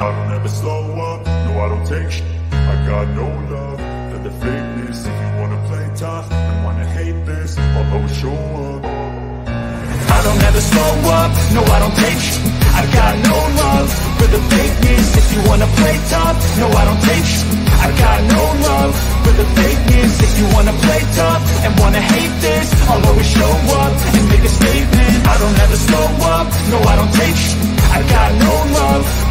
I 0.01 0.09
don't 0.09 0.33
ever 0.33 0.49
slow 0.49 0.81
up, 0.97 1.21
no 1.45 1.61
I 1.61 1.69
don't 1.69 1.85
take 1.85 2.09
sh 2.09 2.25
I 2.49 2.73
got 2.89 3.05
no 3.13 3.27
love. 3.53 3.77
For 4.09 4.17
the 4.25 4.33
fake 4.41 4.49
fakeness 4.49 5.05
If 5.05 5.13
you 5.21 5.29
wanna 5.37 5.61
play 5.69 5.85
tough 5.93 6.25
and 6.31 6.65
wanna 6.65 6.85
hate 6.97 7.19
this, 7.23 7.55
I'll 7.59 7.93
always 7.93 8.17
show 8.17 8.33
up. 8.33 8.81
I 8.81 10.19
don't 10.25 10.41
ever 10.41 10.61
slow 10.73 10.91
up, 11.21 11.31
no 11.53 11.61
I 11.61 11.77
don't 11.85 11.97
take 12.01 12.17
sh 12.17 12.33
I 12.81 12.83
got 12.97 13.13
no 13.29 13.37
love. 13.61 13.89
For 14.17 14.29
the 14.33 14.41
fakeness 14.49 15.07
If 15.21 15.27
you 15.37 15.41
wanna 15.45 15.69
play 15.77 15.95
tough, 16.09 16.37
no 16.57 16.67
I 16.81 16.83
don't 16.89 17.03
take 17.05 17.25
sh 17.33 17.37
I 17.85 17.87
got 18.01 18.19
no 18.25 18.43
love. 18.57 18.93
For 19.21 19.33
the 19.37 19.47
fakeness 19.53 20.13
If 20.17 20.33
you 20.41 20.45
wanna 20.49 20.73
play 20.81 21.01
tough 21.13 21.41
and 21.61 21.71
wanna 21.77 22.01
hate 22.01 22.35
this 22.41 22.67
I'll 22.89 23.05
always 23.05 23.29
show 23.37 23.53
up 23.77 23.93
and 24.17 24.25
make 24.33 24.45
a 24.49 24.49
statement. 24.49 25.13
I 25.29 25.35
don't 25.37 25.57
ever 25.61 25.77
slow 25.77 26.07
up, 26.33 26.47
no 26.73 26.77
I 26.89 26.93
don't 26.97 27.13
take 27.21 27.37
sh 27.37 27.53
I 27.93 27.99
got 28.09 28.29
no 28.41 28.53
love 28.81 29.30